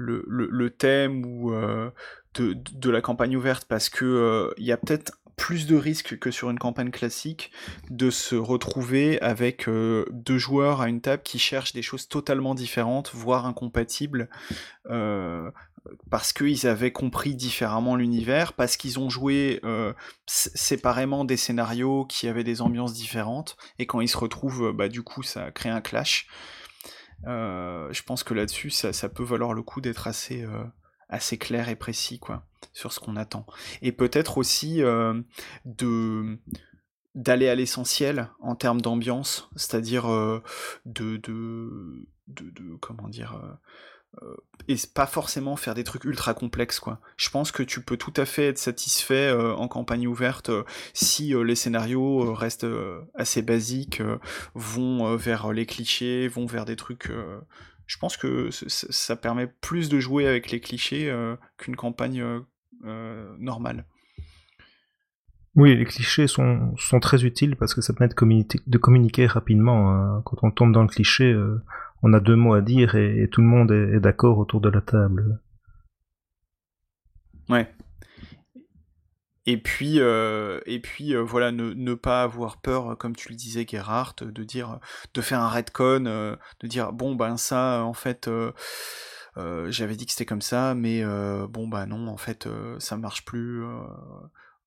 le, 0.00 0.24
le, 0.26 0.70
thème 0.70 1.24
ou 1.24 1.52
euh, 1.52 1.90
de, 2.34 2.54
de, 2.54 2.90
la 2.90 3.00
campagne 3.00 3.36
ouverte 3.36 3.66
parce 3.68 3.88
que 3.88 4.04
euh, 4.04 4.54
il 4.56 4.64
y 4.64 4.72
a 4.72 4.76
peut-être 4.76 5.12
plus 5.36 5.66
de 5.66 5.74
risques 5.74 6.18
que 6.18 6.30
sur 6.30 6.50
une 6.50 6.58
campagne 6.58 6.90
classique 6.90 7.50
de 7.88 8.10
se 8.10 8.36
retrouver 8.36 9.20
avec 9.22 9.68
euh, 9.68 10.04
deux 10.10 10.36
joueurs 10.36 10.82
à 10.82 10.88
une 10.88 11.00
table 11.00 11.22
qui 11.22 11.38
cherchent 11.38 11.72
des 11.72 11.80
choses 11.80 12.08
totalement 12.08 12.54
différentes, 12.54 13.10
voire 13.14 13.46
incompatibles, 13.46 14.28
parce 16.10 16.32
qu'ils 16.32 16.66
avaient 16.66 16.92
compris 16.92 17.34
différemment 17.34 17.96
l'univers, 17.96 18.52
parce 18.52 18.76
qu'ils 18.76 18.98
ont 18.98 19.10
joué 19.10 19.60
séparément 20.26 21.24
des 21.24 21.36
scénarios 21.36 22.04
qui 22.04 22.28
avaient 22.28 22.44
des 22.44 22.62
ambiances 22.62 22.92
différentes, 22.92 23.56
et 23.78 23.86
quand 23.86 24.00
ils 24.00 24.08
se 24.08 24.18
retrouvent, 24.18 24.72
bah, 24.72 24.88
du 24.88 25.02
coup, 25.02 25.22
ça 25.22 25.50
crée 25.50 25.70
un 25.70 25.80
clash. 25.80 26.26
Euh, 27.26 27.92
je 27.92 28.02
pense 28.02 28.24
que 28.24 28.34
là-dessus, 28.34 28.70
ça, 28.70 29.08
peut 29.08 29.24
valoir 29.24 29.52
le 29.52 29.62
coup 29.62 29.80
d'être 29.80 30.06
assez, 30.06 30.42
euh, 30.44 31.36
clair 31.38 31.68
et 31.68 31.76
précis 31.76 32.18
quoi, 32.18 32.46
sur 32.72 32.92
ce 32.92 33.00
qu'on 33.00 33.16
attend. 33.16 33.46
Et 33.82 33.92
peut-être 33.92 34.38
aussi 34.38 34.82
euh, 34.82 35.20
d'aller 37.14 37.48
à 37.48 37.54
l'essentiel 37.54 38.30
en 38.40 38.54
termes 38.54 38.80
d'ambiance, 38.80 39.50
c'est-à-dire 39.56 40.08
de, 40.08 41.16
de, 41.16 42.06
de, 42.28 42.50
de, 42.50 42.76
comment 42.80 43.08
dire 43.08 43.34
euh, 43.34 43.52
et 44.68 44.76
pas 44.94 45.06
forcément 45.06 45.56
faire 45.56 45.74
des 45.74 45.84
trucs 45.84 46.04
ultra 46.04 46.34
complexes 46.34 46.80
quoi. 46.80 47.00
Je 47.16 47.30
pense 47.30 47.52
que 47.52 47.62
tu 47.62 47.80
peux 47.80 47.96
tout 47.96 48.12
à 48.16 48.24
fait 48.24 48.48
être 48.48 48.58
satisfait 48.58 49.28
euh, 49.28 49.54
en 49.54 49.68
campagne 49.68 50.06
ouverte 50.06 50.50
euh, 50.50 50.64
si 50.94 51.32
les 51.44 51.54
scénarios 51.54 52.34
restent 52.34 52.66
assez 53.14 53.42
basiques, 53.42 54.02
vont 54.54 55.16
vers 55.16 55.52
les 55.52 55.66
clichés, 55.66 56.28
vont 56.28 56.46
vers 56.46 56.64
des 56.64 56.76
trucs. 56.76 57.10
je 57.86 57.98
pense 57.98 58.16
que 58.16 58.50
ça 58.50 59.16
permet 59.16 59.46
plus 59.46 59.88
de 59.88 60.00
jouer 60.00 60.26
avec 60.26 60.50
les 60.50 60.60
clichés 60.60 61.12
qu'une 61.56 61.76
campagne 61.76 62.24
normale. 63.38 63.84
Oui, 65.56 65.76
les 65.76 65.84
clichés 65.84 66.26
sont, 66.26 66.74
très 67.00 67.24
utiles 67.24 67.56
parce 67.56 67.74
que 67.74 67.80
ça 67.80 67.92
permet 67.92 68.08
de 68.08 68.14
communiquer, 68.14 68.60
de 68.66 68.78
communiquer 68.78 69.26
rapidement. 69.26 69.92
Hein. 69.92 70.22
Quand 70.24 70.38
on 70.42 70.50
tombe 70.50 70.72
dans 70.72 70.82
le 70.82 70.88
cliché, 70.88 71.34
on 72.02 72.12
a 72.12 72.20
deux 72.20 72.36
mots 72.36 72.54
à 72.54 72.62
dire 72.62 72.94
et, 72.94 73.28
tout 73.30 73.40
le 73.40 73.46
monde 73.46 73.70
est, 73.72 74.00
d'accord 74.00 74.38
autour 74.38 74.60
de 74.60 74.68
la 74.68 74.80
table. 74.80 75.40
Ouais. 77.48 77.68
Et 79.46 79.56
puis, 79.56 80.00
euh, 80.00 80.60
et 80.66 80.80
puis 80.80 81.14
euh, 81.14 81.22
voilà, 81.22 81.50
ne, 81.50 81.94
pas 81.94 82.22
avoir 82.22 82.60
peur, 82.60 82.96
comme 82.98 83.16
tu 83.16 83.30
le 83.30 83.34
disais, 83.36 83.66
Gerhardt, 83.68 84.24
de 84.24 84.44
dire, 84.44 84.78
de 85.14 85.20
faire 85.20 85.40
un 85.40 85.48
redcon, 85.48 86.04
euh, 86.06 86.36
de 86.60 86.66
dire 86.66 86.92
bon 86.92 87.14
ben 87.14 87.36
ça, 87.36 87.82
en 87.84 87.94
fait, 87.94 88.30
j'avais 89.36 89.96
dit 89.96 90.06
que 90.06 90.12
c'était 90.12 90.26
comme 90.26 90.42
ça, 90.42 90.74
mais 90.74 91.02
bon 91.48 91.68
bah 91.68 91.86
non, 91.86 92.08
en 92.08 92.16
fait, 92.16 92.48
ça 92.78 92.96
marche 92.96 93.24
plus. 93.24 93.64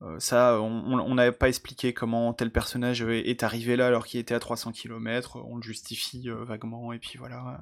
Euh, 0.02 0.16
ça, 0.18 0.60
on 0.60 1.14
n'avait 1.14 1.32
pas 1.32 1.48
expliqué 1.48 1.92
comment 1.92 2.32
tel 2.32 2.50
personnage 2.50 3.02
est 3.02 3.42
arrivé 3.42 3.76
là 3.76 3.86
alors 3.86 4.06
qu'il 4.06 4.20
était 4.20 4.34
à 4.34 4.40
300 4.40 4.72
km, 4.72 5.38
on 5.48 5.56
le 5.56 5.62
justifie 5.62 6.28
euh, 6.28 6.44
vaguement, 6.44 6.92
et 6.92 6.98
puis 6.98 7.16
voilà. 7.18 7.60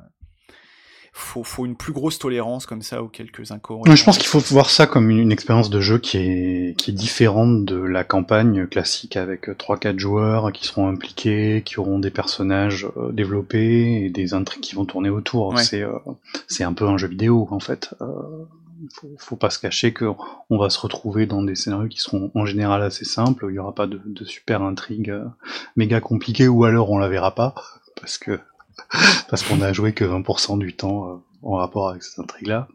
Faut, 1.15 1.45
faut 1.45 1.67
une 1.67 1.77
plus 1.77 1.93
grosse 1.93 2.19
tolérance 2.19 2.65
comme 2.65 2.81
ça 2.81 3.03
aux 3.03 3.09
quelques 3.09 3.51
incohérences. 3.51 3.99
Je 3.99 4.03
pense 4.03 4.17
qu'il 4.17 4.29
faut 4.29 4.39
voir 4.39 4.71
ça 4.71 4.87
comme 4.87 5.11
une, 5.11 5.31
expérience 5.31 5.69
de 5.69 5.79
jeu 5.79 5.99
qui 5.99 6.17
est, 6.17 6.79
qui 6.79 6.91
est 6.91 6.95
différente 6.95 7.67
de 7.67 7.77
la 7.77 8.03
campagne 8.03 8.67
classique 8.67 9.19
avec 9.19 9.49
3-4 9.49 9.99
joueurs 9.99 10.53
qui 10.53 10.67
seront 10.67 10.89
impliqués, 10.89 11.63
qui 11.67 11.79
auront 11.79 11.99
des 11.99 12.11
personnages 12.11 12.89
euh, 12.97 13.13
développés 13.13 14.07
et 14.07 14.09
des 14.09 14.33
intrigues 14.33 14.63
qui 14.63 14.75
vont 14.75 14.87
tourner 14.87 15.11
autour. 15.11 15.59
C'est 15.59 15.85
c'est 16.49 16.65
un 16.65 16.73
peu 16.73 16.89
un 16.89 16.97
jeu 16.97 17.09
vidéo 17.09 17.47
en 17.51 17.61
fait 17.61 17.95
faut, 18.91 19.15
faut 19.19 19.37
pas 19.37 19.51
se 19.51 19.59
cacher 19.59 19.93
qu'on 19.93 20.17
va 20.59 20.71
se 20.71 20.79
retrouver 20.79 21.27
dans 21.27 21.43
des 21.43 21.55
scénarios 21.55 21.89
qui 21.89 22.01
seront 22.01 22.31
en 22.35 22.47
général 22.47 22.83
assez 22.83 23.05
simples, 23.05 23.47
il 23.51 23.55
y 23.55 23.59
aura 23.59 23.75
pas 23.75 23.87
de, 23.87 24.01
super 24.25 24.63
intrigue 24.63 25.11
euh, 25.11 25.25
méga 25.77 26.01
compliquée, 26.01 26.49
ou 26.49 26.65
alors 26.65 26.91
on 26.91 26.99
la 26.99 27.09
verra 27.09 27.35
pas, 27.35 27.55
parce 28.01 28.19
que 28.19 28.41
parce 29.29 29.43
qu'on 29.43 29.61
a 29.61 29.73
joué 29.73 29.93
que 29.93 30.05
20% 30.05 30.59
du 30.59 30.75
temps 30.75 31.09
euh, 31.09 31.17
en 31.43 31.57
rapport 31.57 31.89
avec 31.91 32.03
cette 32.03 32.19
intrigue-là. 32.21 32.69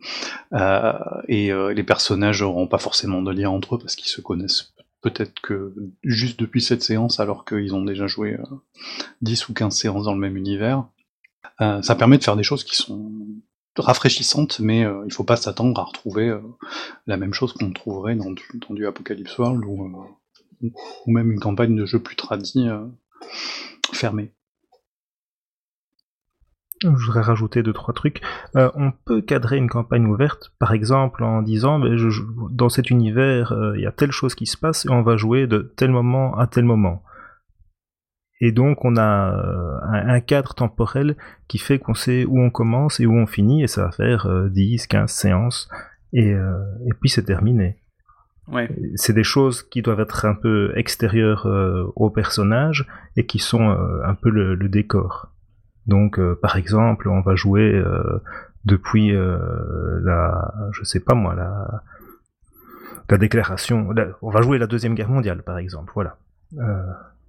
Euh, 0.53 0.93
et 1.27 1.51
les 1.73 1.83
personnages 1.83 2.41
n'auront 2.41 2.67
pas 2.67 2.77
forcément 2.79 3.21
de 3.21 3.31
lien 3.31 3.49
entre 3.49 3.75
eux 3.75 3.79
parce 3.79 3.95
qu'ils 3.95 4.09
se 4.09 4.19
connaissent 4.19 4.73
peut-être 5.01 5.39
que 5.41 5.73
juste 6.03 6.37
depuis 6.39 6.61
cette 6.61 6.83
séance 6.83 7.21
alors 7.21 7.45
qu'ils 7.45 7.73
ont 7.73 7.85
déjà 7.85 8.07
joué 8.07 8.37
10 9.21 9.47
ou 9.47 9.53
15 9.53 9.73
séances 9.73 10.03
dans 10.03 10.13
le 10.13 10.19
même 10.19 10.35
univers. 10.35 10.83
ça 11.59 11.95
permet 11.95 12.17
de 12.17 12.23
faire 12.25 12.35
des 12.35 12.43
choses 12.43 12.65
qui 12.65 12.75
sont 12.75 13.09
rafraîchissante, 13.77 14.59
mais 14.59 14.85
euh, 14.85 15.03
il 15.05 15.13
faut 15.13 15.23
pas 15.23 15.35
s'attendre 15.35 15.79
à 15.79 15.83
retrouver 15.83 16.29
euh, 16.29 16.39
la 17.05 17.17
même 17.17 17.33
chose 17.33 17.53
qu'on 17.53 17.71
trouverait 17.71 18.15
dans 18.15 18.31
du, 18.31 18.85
Apocalypse 18.85 19.37
World 19.37 19.63
euh, 19.63 20.69
ou, 21.05 21.11
même 21.11 21.31
une 21.31 21.39
campagne 21.39 21.75
de 21.75 21.85
jeu 21.85 21.99
plus 21.99 22.15
tradie 22.15 22.67
fermée. 23.93 24.33
Je 26.83 26.89
voudrais 26.89 27.21
rajouter 27.21 27.63
deux 27.63 27.73
trois 27.73 27.93
trucs. 27.93 28.21
on 28.53 28.91
peut 29.05 29.21
cadrer 29.21 29.57
une 29.57 29.69
campagne 29.69 30.05
ouverte, 30.05 30.53
par 30.59 30.73
exemple 30.73 31.23
en 31.23 31.41
disant 31.41 31.79
dans 32.51 32.69
cet 32.69 32.91
univers 32.91 33.55
il 33.75 33.81
y 33.81 33.87
a 33.87 33.91
telle 33.91 34.11
chose 34.11 34.35
qui 34.35 34.45
se 34.45 34.57
passe 34.57 34.85
et 34.85 34.89
on 34.89 35.01
va 35.01 35.17
jouer 35.17 35.47
de 35.47 35.73
tel 35.75 35.91
moment 35.91 36.37
à 36.37 36.45
tel 36.45 36.65
moment. 36.65 37.03
Et 38.39 38.51
donc 38.51 38.85
on 38.85 38.97
a 38.97 39.33
euh, 39.33 39.79
un, 39.83 40.19
cadre 40.19 40.53
temporel 40.53 41.15
qui 41.47 41.57
fait 41.57 41.79
qu'on 41.79 41.95
sait 41.95 42.25
où 42.25 42.39
on 42.39 42.49
commence 42.49 42.99
et 42.99 43.05
où 43.05 43.13
on 43.13 43.25
finit, 43.25 43.63
et 43.63 43.67
ça 43.67 43.85
va 43.85 43.91
faire 43.91 44.29
10, 44.49 44.83
euh, 44.83 44.85
15 44.89 45.11
séances, 45.11 45.69
et, 46.13 46.33
euh, 46.33 46.59
et 46.85 46.93
puis 46.99 47.09
c'est 47.09 47.23
terminé. 47.23 47.77
Ouais. 48.47 48.69
C'est 48.95 49.13
des 49.13 49.23
choses 49.23 49.63
qui 49.63 49.81
doivent 49.81 49.99
être 49.99 50.25
un 50.25 50.35
peu 50.35 50.71
extérieures 50.77 51.45
au 51.97 52.09
personnage 52.09 52.87
et 53.17 53.25
qui 53.25 53.39
sont 53.39 53.69
un 54.05 54.13
peu 54.13 54.29
le, 54.29 54.55
décor. 54.69 55.33
Donc 55.85 56.17
par 56.35 56.55
exemple, 56.55 57.09
on 57.09 57.19
va 57.19 57.35
jouer 57.35 57.83
depuis 58.63 59.11
la, 59.11 60.53
je 60.71 60.81
sais 60.85 61.01
pas 61.01 61.13
moi, 61.13 61.35
la, 61.35 61.83
la 63.09 63.17
déclaration, 63.17 63.89
on 64.21 64.29
va 64.29 64.41
jouer 64.41 64.59
la 64.59 64.67
deuxième 64.67 64.95
guerre 64.95 65.09
mondiale 65.09 65.43
par 65.43 65.57
exemple, 65.57 65.91
voilà 65.93 66.17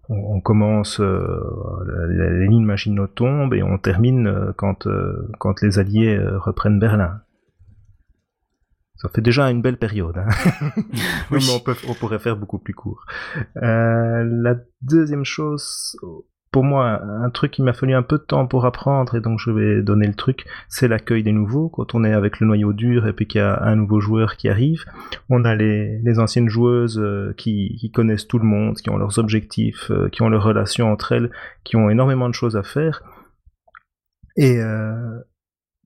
on, 0.08 0.40
commence, 0.40 1.00
euh, 1.00 1.40
les 2.08 2.46
lignes 2.46 2.64
Maginot 2.64 3.08
tombent 3.08 3.54
et 3.54 3.62
on 3.62 3.78
termine 3.78 4.26
euh, 4.26 4.52
quand, 4.56 4.86
euh, 4.86 5.30
quand 5.38 5.60
les 5.60 5.78
Alliés 5.78 6.18
reprennent 6.36 6.78
Berlin. 6.78 7.20
Ça 8.96 9.08
fait 9.10 9.20
déjà 9.20 9.50
une 9.50 9.62
belle 9.62 9.78
période. 9.78 10.18
Hein. 10.18 10.28
Mais 11.30 11.38
on, 11.50 11.90
on, 11.90 11.94
pourrait 11.94 12.18
faire 12.18 12.36
beaucoup 12.36 12.58
plus 12.58 12.74
court. 12.74 13.04
la 13.54 14.56
deuxième 14.82 15.24
chose, 15.24 15.96
pour 16.50 16.64
moi, 16.64 17.02
un 17.02 17.28
truc 17.30 17.52
qui 17.52 17.62
m'a 17.62 17.72
fallu 17.72 17.94
un 17.94 18.02
peu 18.02 18.16
de 18.16 18.22
temps 18.22 18.46
pour 18.46 18.64
apprendre, 18.64 19.14
et 19.16 19.20
donc 19.20 19.38
je 19.38 19.50
vais 19.50 19.82
donner 19.82 20.06
le 20.06 20.14
truc, 20.14 20.46
c'est 20.68 20.88
l'accueil 20.88 21.22
des 21.22 21.32
nouveaux. 21.32 21.68
Quand 21.68 21.94
on 21.94 22.04
est 22.04 22.12
avec 22.12 22.40
le 22.40 22.46
noyau 22.46 22.72
dur 22.72 23.06
et 23.06 23.12
puis 23.12 23.26
qu'il 23.26 23.40
y 23.40 23.44
a 23.44 23.62
un 23.62 23.76
nouveau 23.76 24.00
joueur 24.00 24.36
qui 24.36 24.48
arrive, 24.48 24.84
on 25.28 25.44
a 25.44 25.54
les, 25.54 26.18
anciennes 26.18 26.48
joueuses 26.48 26.98
euh, 26.98 27.34
qui, 27.36 27.76
qui, 27.78 27.90
connaissent 27.90 28.26
tout 28.26 28.38
le 28.38 28.46
monde, 28.46 28.76
qui 28.76 28.88
ont 28.90 28.96
leurs 28.96 29.18
objectifs, 29.18 29.90
euh, 29.90 30.08
qui 30.08 30.22
ont 30.22 30.30
leurs 30.30 30.42
relations 30.42 30.90
entre 30.90 31.12
elles, 31.12 31.30
qui 31.64 31.76
ont 31.76 31.90
énormément 31.90 32.28
de 32.28 32.34
choses 32.34 32.56
à 32.56 32.62
faire. 32.62 33.02
Et 34.36 34.60
euh, 34.60 35.18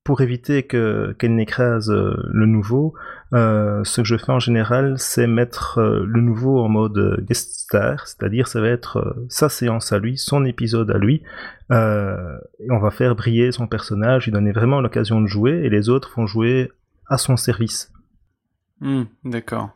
pour 0.05 0.21
éviter 0.21 0.65
que 0.65 1.15
qu'elle 1.19 1.35
n'écrase 1.37 1.91
euh, 1.91 2.17
le 2.33 2.47
nouveau, 2.47 2.95
euh, 3.35 3.85
ce 3.85 4.01
que 4.01 4.07
je 4.07 4.17
fais 4.17 4.33
en 4.33 4.41
général, 4.41 4.99
c'est 4.99 5.29
mettre 5.29 5.79
euh, 5.79 6.05
le 6.07 6.21
nouveau 6.21 6.61
en 6.61 6.69
mode 6.69 7.25
guest 7.25 7.61
star, 7.61 8.07
c'est-à-dire 8.07 8.49
ça 8.49 8.61
va 8.61 8.69
être 8.69 9.25
sa 9.29 9.49
séance 9.49 9.93
à 9.93 9.99
lui, 9.99 10.19
son 10.19 10.45
épisode 10.45 10.91
à 10.91 10.99
lui, 10.99 11.23
et 11.71 12.71
on 12.71 12.79
va 12.79 12.91
faire 12.91 13.15
briller 13.15 13.51
son 13.51 13.67
personnage, 13.67 14.27
lui 14.27 14.33
donner 14.33 14.53
vraiment 14.53 14.83
l'occasion 14.83 15.23
de 15.23 15.27
jouer, 15.27 15.63
et 15.65 15.71
les 15.71 15.89
autres 15.89 16.13
vont 16.17 16.27
jouer 16.27 16.71
à 17.07 17.17
son 17.17 17.39
service. 17.39 17.91
Hmm, 18.81 19.05
d'accord. 19.25 19.71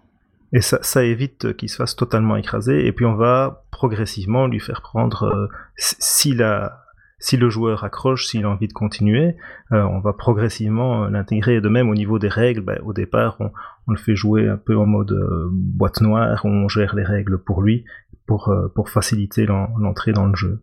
Et 0.52 0.60
ça, 0.60 0.78
ça 0.82 1.04
évite 1.04 1.56
qu'il 1.56 1.70
se 1.70 1.76
fasse 1.76 1.96
totalement 1.96 2.36
écraser, 2.36 2.86
et 2.86 2.92
puis 2.92 3.06
on 3.06 3.14
va 3.14 3.64
progressivement 3.70 4.46
lui 4.46 4.60
faire 4.60 4.82
prendre, 4.82 5.48
s'il 5.76 6.42
a 6.42 6.85
si 7.18 7.36
le 7.36 7.48
joueur 7.48 7.84
accroche, 7.84 8.26
s'il 8.26 8.44
a 8.44 8.50
envie 8.50 8.68
de 8.68 8.72
continuer, 8.72 9.36
euh, 9.72 9.82
on 9.82 10.00
va 10.00 10.12
progressivement 10.12 11.04
euh, 11.04 11.10
l'intégrer. 11.10 11.60
De 11.60 11.68
même, 11.68 11.88
au 11.88 11.94
niveau 11.94 12.18
des 12.18 12.28
règles, 12.28 12.60
ben, 12.60 12.78
au 12.84 12.92
départ, 12.92 13.36
on, 13.40 13.50
le 13.88 13.96
fait 13.96 14.16
jouer 14.16 14.48
un 14.48 14.56
peu 14.56 14.76
en 14.76 14.86
mode 14.86 15.12
euh, 15.12 15.48
boîte 15.50 16.00
noire, 16.00 16.44
on 16.44 16.68
gère 16.68 16.94
les 16.94 17.04
règles 17.04 17.38
pour 17.38 17.62
lui, 17.62 17.84
pour, 18.26 18.52
pour 18.74 18.90
faciliter 18.90 19.46
l'entrée 19.46 20.12
dans 20.12 20.26
le 20.26 20.34
jeu. 20.34 20.62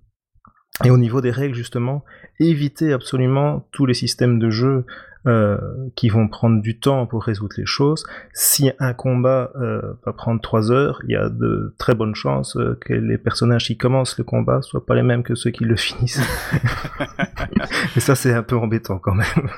Et 0.83 0.89
au 0.89 0.97
niveau 0.97 1.21
des 1.21 1.31
règles, 1.31 1.55
justement, 1.55 2.03
éviter 2.39 2.91
absolument 2.91 3.67
tous 3.71 3.85
les 3.85 3.93
systèmes 3.93 4.39
de 4.39 4.49
jeu 4.49 4.85
euh, 5.25 5.57
qui 5.95 6.09
vont 6.09 6.27
prendre 6.27 6.61
du 6.61 6.79
temps 6.79 7.07
pour 7.07 7.23
résoudre 7.23 7.55
les 7.57 7.65
choses. 7.65 8.05
Si 8.33 8.71
un 8.79 8.93
combat 8.93 9.51
euh, 9.55 9.93
va 10.05 10.11
prendre 10.11 10.41
3 10.41 10.71
heures, 10.71 10.99
il 11.07 11.11
y 11.11 11.15
a 11.15 11.29
de 11.29 11.73
très 11.77 11.95
bonnes 11.95 12.13
chances 12.13 12.57
euh, 12.57 12.77
que 12.81 12.93
les 12.93 13.17
personnages 13.17 13.67
qui 13.67 13.77
commencent 13.77 14.17
le 14.17 14.25
combat 14.25 14.61
soient 14.61 14.85
pas 14.85 14.95
les 14.95 15.01
mêmes 15.01 15.23
que 15.23 15.35
ceux 15.35 15.51
qui 15.51 15.63
le 15.63 15.75
finissent. 15.77 16.21
Et 17.95 18.01
ça, 18.01 18.15
c'est 18.15 18.33
un 18.33 18.43
peu 18.43 18.57
embêtant 18.57 18.99
quand 18.99 19.15
même. 19.15 19.49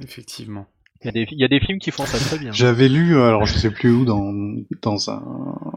Effectivement. 0.00 0.68
Il 1.04 1.26
y, 1.30 1.44
a 1.44 1.48
des, 1.48 1.60
films 1.60 1.78
qui 1.78 1.92
font 1.92 2.04
ça 2.06 2.18
très 2.18 2.38
bien. 2.38 2.50
J'avais 2.50 2.88
lu, 2.88 3.16
euh, 3.16 3.28
alors 3.28 3.46
je 3.46 3.56
sais 3.56 3.70
plus 3.70 3.92
où, 3.92 4.04
dans, 4.04 4.34
dans 4.82 5.10
un, 5.10 5.22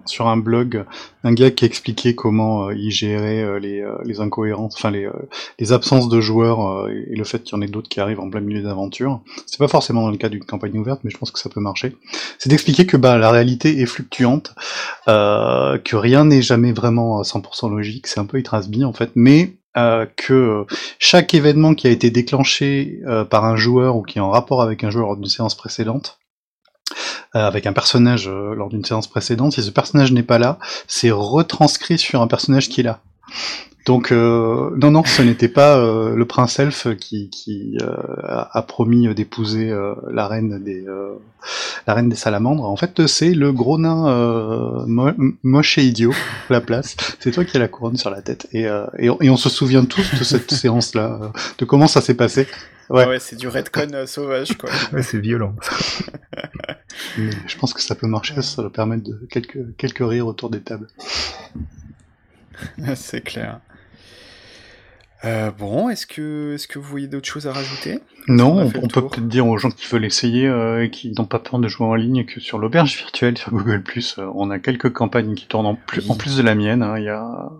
sur 0.07 0.27
un 0.27 0.37
blog, 0.37 0.83
un 1.23 1.33
gars 1.33 1.51
qui 1.51 1.63
expliquait 1.63 2.15
comment 2.15 2.69
euh, 2.69 2.75
il 2.75 2.89
gérait 2.89 3.43
euh, 3.43 3.59
les, 3.59 3.85
les 4.03 4.19
incohérences, 4.19 4.73
enfin 4.75 4.89
les, 4.89 5.07
les 5.59 5.73
absences 5.73 6.09
de 6.09 6.19
joueurs 6.21 6.89
et 6.89 7.15
le 7.15 7.23
fait 7.23 7.43
qu'il 7.43 7.55
y 7.55 7.59
en 7.59 7.61
ait 7.61 7.67
d'autres 7.67 7.87
qui 7.87 7.99
arrivent 7.99 8.19
en 8.19 8.31
plein 8.31 8.39
milieu 8.39 8.63
d'aventure. 8.63 9.21
C'est 9.45 9.59
pas 9.59 9.67
forcément 9.67 10.01
dans 10.01 10.09
le 10.09 10.17
cas 10.17 10.29
d'une 10.29 10.43
campagne 10.43 10.75
ouverte, 10.79 11.01
mais 11.03 11.11
je 11.11 11.17
pense 11.19 11.29
que 11.29 11.39
ça 11.39 11.49
peut 11.49 11.61
marcher. 11.61 11.95
C'est 12.39 12.49
d'expliquer 12.49 12.87
que 12.87 12.97
bah, 12.97 13.19
la 13.19 13.29
réalité 13.29 13.79
est 13.79 13.85
fluctuante, 13.85 14.55
que 15.05 15.95
rien 15.95 16.25
n'est 16.25 16.41
jamais 16.41 16.71
vraiment 16.71 17.19
à 17.19 17.21
100% 17.21 17.69
logique, 17.69 18.07
c'est 18.07 18.19
un 18.19 18.25
peu 18.25 18.39
Itrasby 18.39 18.83
en 18.83 18.93
fait, 18.93 19.11
mais 19.13 19.53
euh, 19.77 20.05
que 20.17 20.65
chaque 20.99 21.33
événement 21.33 21.75
qui 21.75 21.87
a 21.87 21.91
été 21.91 22.11
déclenché 22.11 22.99
euh, 23.07 23.23
par 23.23 23.45
un 23.45 23.55
joueur 23.55 23.95
ou 23.95 24.03
qui 24.03 24.17
est 24.17 24.21
en 24.21 24.29
rapport 24.29 24.61
avec 24.61 24.83
un 24.83 24.89
joueur 24.89 25.07
lors 25.07 25.15
d'une 25.15 25.29
séance 25.29 25.55
précédente, 25.55 26.19
euh, 27.35 27.47
avec 27.47 27.65
un 27.65 27.71
personnage 27.71 28.27
lors 28.27 28.67
d'une 28.67 28.83
séance 28.83 29.07
précédente, 29.07 29.53
si 29.53 29.63
ce 29.63 29.71
personnage 29.71 30.11
n'est 30.11 30.23
pas 30.23 30.39
là, 30.39 30.59
c'est 30.87 31.11
retranscrit 31.11 31.97
sur 31.97 32.21
un 32.21 32.27
personnage 32.27 32.67
qui 32.67 32.81
est 32.81 32.83
là. 32.83 33.01
Donc 33.85 34.11
euh, 34.11 34.69
non 34.77 34.91
non, 34.91 35.03
ce 35.03 35.23
n'était 35.23 35.47
pas 35.47 35.77
euh, 35.77 36.15
le 36.15 36.25
prince 36.25 36.59
elfe 36.59 36.95
qui, 36.97 37.29
qui 37.29 37.77
euh, 37.81 37.95
a, 38.23 38.61
promis 38.61 39.13
d'épouser 39.15 39.73
la 40.11 40.27
reine 40.27 40.63
des 40.63 40.85
la 41.87 41.93
reine 41.93 42.09
des 42.09 42.15
salamandres. 42.15 42.63
En 42.63 42.75
fait, 42.75 43.07
c'est 43.07 43.33
le 43.33 43.51
gros 43.51 43.79
nain 43.79 44.85
moche 45.43 45.77
et 45.77 45.83
idiot 45.83 46.13
à 46.49 46.53
la 46.53 46.61
place. 46.61 46.95
C'est 47.19 47.31
toi 47.31 47.43
qui 47.43 47.57
as 47.57 47.59
la 47.59 47.67
couronne 47.67 47.97
sur 47.97 48.11
la 48.11 48.21
tête. 48.21 48.47
Et, 48.51 48.67
et, 48.99 49.09
on, 49.09 49.37
se 49.37 49.49
souvient 49.49 49.83
tous 49.85 50.15
de 50.17 50.23
cette 50.23 50.51
séance 50.53 50.93
là, 50.93 51.31
de 51.57 51.65
comment 51.65 51.87
ça 51.87 52.01
s'est 52.01 52.13
passé. 52.13 52.47
Ouais, 52.89 53.07
ouais 53.07 53.19
c'est 53.19 53.37
du 53.37 53.47
redcon 53.47 54.05
sauvage 54.05 54.57
quoi. 54.57 54.69
ouais, 54.93 55.01
c'est 55.01 55.19
violent. 55.19 55.55
je 57.17 57.57
pense 57.57 57.73
que 57.73 57.81
ça 57.81 57.95
peut 57.95 58.07
marcher, 58.07 58.41
ça 58.41 58.61
va 58.61 58.69
permettre 58.69 59.03
de 59.03 59.27
quelques 59.29 59.75
quelques 59.77 60.07
rires 60.07 60.27
autour 60.27 60.51
des 60.51 60.61
tables. 60.61 60.87
c'est 62.95 63.21
clair. 63.21 63.59
Euh, 65.23 65.51
bon, 65.51 65.89
est-ce 65.89 66.07
que, 66.07 66.55
est-ce 66.55 66.67
que 66.67 66.79
vous 66.79 66.89
voyez 66.89 67.07
d'autres 67.07 67.27
choses 67.27 67.45
à 67.45 67.53
rajouter? 67.53 67.99
Non, 68.27 68.71
on, 68.81 68.87
peut 68.87 69.07
peut-être 69.07 69.27
dire 69.27 69.47
aux 69.47 69.57
gens 69.57 69.69
qui 69.69 69.87
veulent 69.87 70.05
essayer 70.05 70.47
euh, 70.47 70.83
et 70.83 70.89
qui 70.89 71.11
n'ont 71.11 71.25
pas 71.25 71.39
peur 71.39 71.59
de 71.59 71.67
jouer 71.67 71.85
en 71.85 71.95
ligne 71.95 72.25
que 72.25 72.39
sur 72.39 72.57
l'auberge 72.57 72.97
virtuelle 72.97 73.37
sur 73.37 73.51
Google 73.51 73.83
euh, 74.17 74.31
on 74.33 74.49
a 74.49 74.59
quelques 74.59 74.91
campagnes 74.91 75.35
qui 75.35 75.47
tournent 75.47 75.67
en 75.67 75.75
plus, 75.75 76.09
en 76.09 76.15
plus 76.15 76.37
de 76.37 76.41
la 76.41 76.55
mienne. 76.55 76.81
Hein. 76.81 76.97
Il 76.97 77.03
y 77.03 77.09
a, 77.09 77.51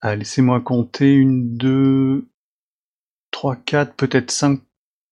ah, 0.00 0.16
laissez-moi 0.16 0.60
compter, 0.60 1.12
une, 1.12 1.54
deux, 1.54 2.28
trois, 3.30 3.56
quatre, 3.56 3.94
peut-être 3.94 4.30
cinq, 4.30 4.60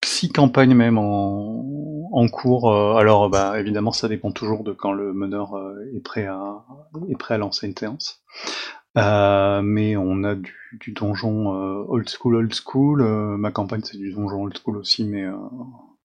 six 0.02 0.30
campagnes 0.30 0.74
même 0.74 0.96
en, 0.96 2.08
en 2.12 2.28
cours. 2.28 2.74
alors, 2.96 3.28
bah, 3.28 3.60
évidemment, 3.60 3.92
ça 3.92 4.08
dépend 4.08 4.32
toujours 4.32 4.64
de 4.64 4.72
quand 4.72 4.92
le 4.92 5.12
meneur 5.12 5.52
est 5.94 6.00
prêt 6.00 6.24
à, 6.24 6.64
est 7.10 7.16
prêt 7.18 7.34
à 7.34 7.38
lancer 7.38 7.66
une 7.66 7.76
séance. 7.76 8.22
Euh, 8.97 9.62
mais 9.62 9.97
on 9.97 10.24
a 10.24 10.35
du, 10.35 10.93
donjon 10.93 11.55
euh, 11.55 11.85
old 11.89 12.09
school, 12.09 12.36
old 12.36 12.55
school. 12.55 13.02
Euh, 13.02 13.36
ma 13.36 13.51
campagne 13.51 13.82
c'est 13.85 13.98
du 13.98 14.12
donjon 14.12 14.43
old 14.43 14.56
school 14.56 14.77
aussi, 14.77 15.05
mais 15.05 15.24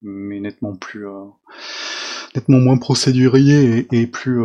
mais 0.01 0.39
nettement 0.39 0.75
plus 0.75 1.05
nettement 2.35 2.59
moins 2.59 2.77
procédurier 2.77 3.87
et, 3.91 4.07
plus 4.07 4.41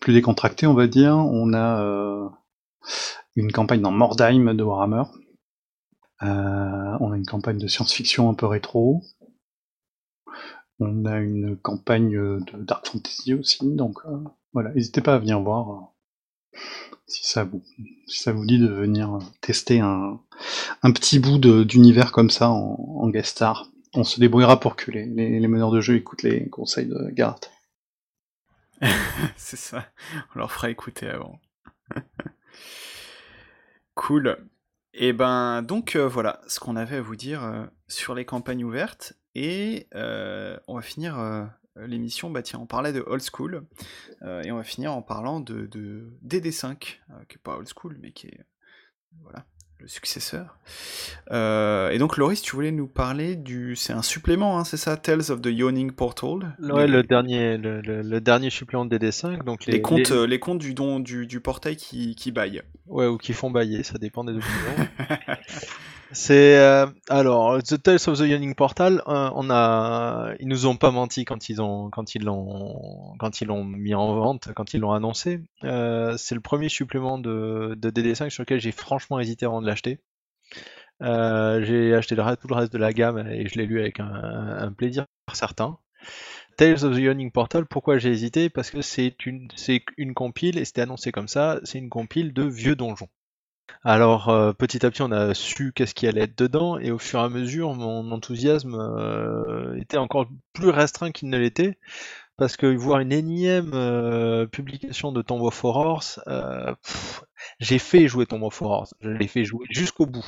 plus 0.00 0.12
décontracté, 0.12 0.66
on 0.66 0.74
va 0.74 0.86
dire. 0.86 1.16
On 1.16 1.52
a 1.54 2.30
une 3.36 3.52
campagne 3.52 3.82
dans 3.82 3.90
Mordheim 3.90 4.54
de 4.54 4.62
Warhammer. 4.62 5.04
on 6.20 7.12
a 7.12 7.16
une 7.16 7.26
campagne 7.26 7.58
de 7.58 7.66
science-fiction 7.66 8.30
un 8.30 8.34
peu 8.34 8.46
rétro. 8.46 9.02
On 10.78 11.04
a 11.04 11.18
une 11.18 11.58
campagne 11.58 12.12
de 12.12 12.62
Dark 12.62 12.86
Fantasy 12.86 13.34
aussi, 13.34 13.74
donc 13.74 13.98
voilà, 14.52 14.72
n'hésitez 14.72 15.02
pas 15.02 15.14
à 15.14 15.18
venir 15.18 15.40
voir 15.40 15.92
si 17.10 17.26
ça 17.26 17.44
vous, 17.44 17.62
si 18.06 18.22
ça 18.22 18.32
vous 18.32 18.46
dit 18.46 18.58
de 18.58 18.68
venir 18.68 19.18
tester 19.40 19.80
un, 19.80 20.20
un 20.82 20.92
petit 20.92 21.18
bout 21.18 21.38
d'univers 21.38 22.12
comme 22.12 22.30
ça 22.30 22.50
en, 22.50 22.76
en, 23.00 23.08
guest 23.08 23.30
star. 23.36 23.68
On 23.92 24.04
se 24.04 24.20
débrouillera 24.20 24.60
pour 24.60 24.76
que 24.76 24.90
les, 24.92 25.04
les, 25.04 25.48
meneurs 25.48 25.72
de 25.72 25.80
jeu 25.80 25.96
écoutent 25.96 26.22
les 26.22 26.48
conseils 26.48 26.86
de 26.86 27.10
Garth. 27.10 27.50
C'est 29.36 29.56
ça, 29.56 29.86
on 30.34 30.38
leur 30.38 30.52
fera 30.52 30.70
écouter 30.70 31.08
avant. 31.08 31.40
cool. 33.94 34.38
Et 34.92 35.08
eh 35.08 35.12
ben 35.12 35.62
donc 35.62 35.94
euh, 35.94 36.08
voilà 36.08 36.40
ce 36.48 36.58
qu'on 36.58 36.74
avait 36.74 36.96
à 36.96 37.00
vous 37.00 37.14
dire 37.14 37.44
euh, 37.44 37.64
sur 37.86 38.14
les 38.14 38.24
campagnes 38.24 38.64
ouvertes 38.64 39.12
et 39.36 39.86
euh, 39.94 40.58
on 40.66 40.74
va 40.74 40.82
finir 40.82 41.16
l'émission, 41.86 42.30
bah 42.30 42.42
tiens, 42.42 42.58
on 42.60 42.66
parlait 42.66 42.92
de 42.92 43.02
old 43.06 43.22
school, 43.22 43.62
euh, 44.22 44.42
et 44.42 44.52
on 44.52 44.56
va 44.56 44.64
finir 44.64 44.92
en 44.92 45.02
parlant 45.02 45.40
de, 45.40 45.68
DD5, 46.26 46.66
euh, 47.10 47.14
qui 47.28 47.36
est 47.36 47.42
pas 47.42 47.56
old 47.56 47.68
school, 47.68 47.98
mais 48.00 48.12
qui 48.12 48.28
est 48.28 48.40
voilà, 49.22 49.44
le 49.78 49.88
successeur. 49.88 50.58
et 51.30 51.98
donc 51.98 52.16
Loris, 52.16 52.42
tu 52.42 52.54
voulais 52.54 52.70
nous 52.70 52.86
parler 52.86 53.34
du, 53.34 53.74
c'est 53.76 53.92
un 53.92 54.02
supplément, 54.02 54.58
hein, 54.58 54.64
c'est 54.64 54.76
ça, 54.76 54.96
Tales 54.96 55.30
of 55.30 55.42
the 55.42 55.46
Yawning 55.46 55.92
Portal? 55.92 56.56
Ouais, 56.60 56.86
le 56.86 57.02
dernier, 57.02 57.56
le, 57.56 58.20
dernier 58.20 58.50
supplément 58.50 58.84
de 58.84 58.96
DD5, 58.96 59.44
donc 59.44 59.66
les, 59.66 59.82
contes, 59.82 60.10
les... 60.10 60.38
contes 60.38 60.58
du 60.58 60.74
don 60.74 61.00
du, 61.00 61.26
du 61.26 61.40
portail 61.40 61.76
qui, 61.76 62.14
qui 62.14 62.30
baille. 62.30 62.62
Ouais, 62.86 63.06
ou 63.06 63.18
qui 63.18 63.32
font 63.32 63.50
bailler, 63.50 63.82
ça 63.82 63.98
dépend 63.98 64.24
des 64.24 64.32
opinions. 64.32 64.88
C'est 66.12 66.58
euh, 66.58 66.86
alors 67.08 67.62
The 67.62 67.80
Tales 67.80 68.00
of 68.08 68.18
the 68.18 68.22
Yawning 68.22 68.54
Portal. 68.56 69.00
Euh, 69.06 69.30
on 69.34 69.48
a, 69.50 70.32
ils 70.40 70.48
nous 70.48 70.66
ont 70.66 70.76
pas 70.76 70.90
menti 70.90 71.24
quand 71.24 71.48
ils 71.48 71.62
ont, 71.62 71.88
quand 71.90 72.14
ils 72.16 72.24
l'ont, 72.24 73.14
quand 73.18 73.40
ils 73.40 73.46
l'ont 73.46 73.64
mis 73.64 73.94
en 73.94 74.14
vente, 74.14 74.48
quand 74.54 74.74
ils 74.74 74.80
l'ont 74.80 74.92
annoncé. 74.92 75.40
Euh, 75.62 76.16
c'est 76.16 76.34
le 76.34 76.40
premier 76.40 76.68
supplément 76.68 77.18
de, 77.18 77.76
de 77.78 77.90
DD5 77.90 78.30
sur 78.30 78.42
lequel 78.42 78.60
j'ai 78.60 78.72
franchement 78.72 79.20
hésité 79.20 79.46
avant 79.46 79.62
de 79.62 79.66
l'acheter. 79.66 80.00
j'ai 81.00 81.94
acheté 81.94 82.16
tout 82.16 82.48
le 82.48 82.54
reste 82.54 82.72
de 82.72 82.78
la 82.78 82.92
gamme 82.92 83.18
et 83.28 83.46
je 83.48 83.56
l'ai 83.58 83.66
lu 83.66 83.80
avec 83.80 84.00
un, 84.00 84.06
un 84.06 84.72
plaisir 84.72 85.06
certain. 85.32 85.78
Tales 86.56 86.84
of 86.84 86.94
the 86.96 87.00
Yawning 87.00 87.30
Portal, 87.30 87.66
pourquoi 87.66 87.98
j'ai 87.98 88.10
hésité? 88.10 88.50
Parce 88.50 88.70
que 88.70 88.82
c'est 88.82 89.26
une, 89.26 89.48
c'est 89.54 89.84
une 89.96 90.14
compile 90.14 90.58
et 90.58 90.64
c'était 90.64 90.82
annoncé 90.82 91.12
comme 91.12 91.28
ça. 91.28 91.60
C'est 91.64 91.78
une 91.78 91.88
compile 91.88 92.32
de 92.32 92.42
vieux 92.42 92.76
donjons. 92.76 93.08
Alors 93.82 94.28
euh, 94.28 94.52
petit 94.52 94.84
à 94.84 94.90
petit, 94.90 95.02
on 95.02 95.12
a 95.12 95.34
su 95.34 95.72
qu'est-ce 95.72 95.94
qui 95.94 96.06
allait 96.06 96.22
être 96.22 96.38
dedans, 96.38 96.78
et 96.78 96.90
au 96.90 96.98
fur 96.98 97.20
et 97.20 97.22
à 97.24 97.28
mesure, 97.28 97.74
mon 97.74 98.10
enthousiasme 98.12 98.74
euh, 98.74 99.74
était 99.76 99.96
encore 99.96 100.26
plus 100.52 100.70
restreint 100.70 101.10
qu'il 101.12 101.28
ne 101.28 101.38
l'était, 101.38 101.78
parce 102.36 102.56
que 102.56 102.66
voir 102.66 103.00
une 103.00 103.12
énième 103.12 103.72
euh, 103.74 104.46
publication 104.46 105.12
de 105.12 105.22
Tomb 105.22 105.42
of 105.42 105.64
Horrors, 105.64 106.20
j'ai 107.60 107.78
fait 107.78 108.08
jouer 108.08 108.26
Tomb 108.26 108.42
of 108.42 108.60
Horrors, 108.60 108.88
je 109.00 109.10
l'ai 109.10 109.28
fait 109.28 109.44
jouer 109.44 109.66
jusqu'au 109.70 110.06
bout. 110.06 110.26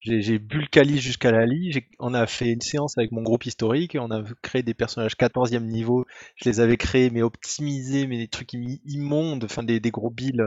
J'ai 0.00 0.38
bu 0.38 0.60
le 0.60 0.66
calice 0.66 1.00
jusqu'à 1.00 1.32
la 1.32 1.44
lie, 1.44 1.72
on 1.98 2.14
a 2.14 2.26
fait 2.26 2.50
une 2.52 2.60
séance 2.60 2.96
avec 2.96 3.12
mon 3.12 3.22
groupe 3.22 3.44
historique, 3.46 3.96
et 3.96 3.98
on 3.98 4.10
a 4.10 4.22
créé 4.42 4.62
des 4.62 4.74
personnages 4.74 5.16
14e 5.16 5.64
niveau, 5.64 6.06
je 6.36 6.48
les 6.48 6.60
avais 6.60 6.76
créés, 6.76 7.10
mais 7.10 7.22
optimisés, 7.22 8.06
mais 8.06 8.18
des 8.18 8.28
trucs 8.28 8.52
immondes, 8.52 9.44
enfin 9.44 9.64
des, 9.64 9.80
des 9.80 9.90
gros 9.90 10.10
billes 10.10 10.42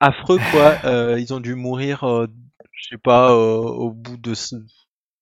affreux 0.00 0.38
quoi. 0.50 0.74
Euh, 0.84 1.18
ils 1.18 1.32
ont 1.32 1.40
dû 1.40 1.54
mourir 1.54 2.04
euh, 2.04 2.26
je 2.72 2.88
sais 2.90 2.98
pas, 2.98 3.34
au 3.34 3.90
bout 3.90 4.16
de 4.16 4.34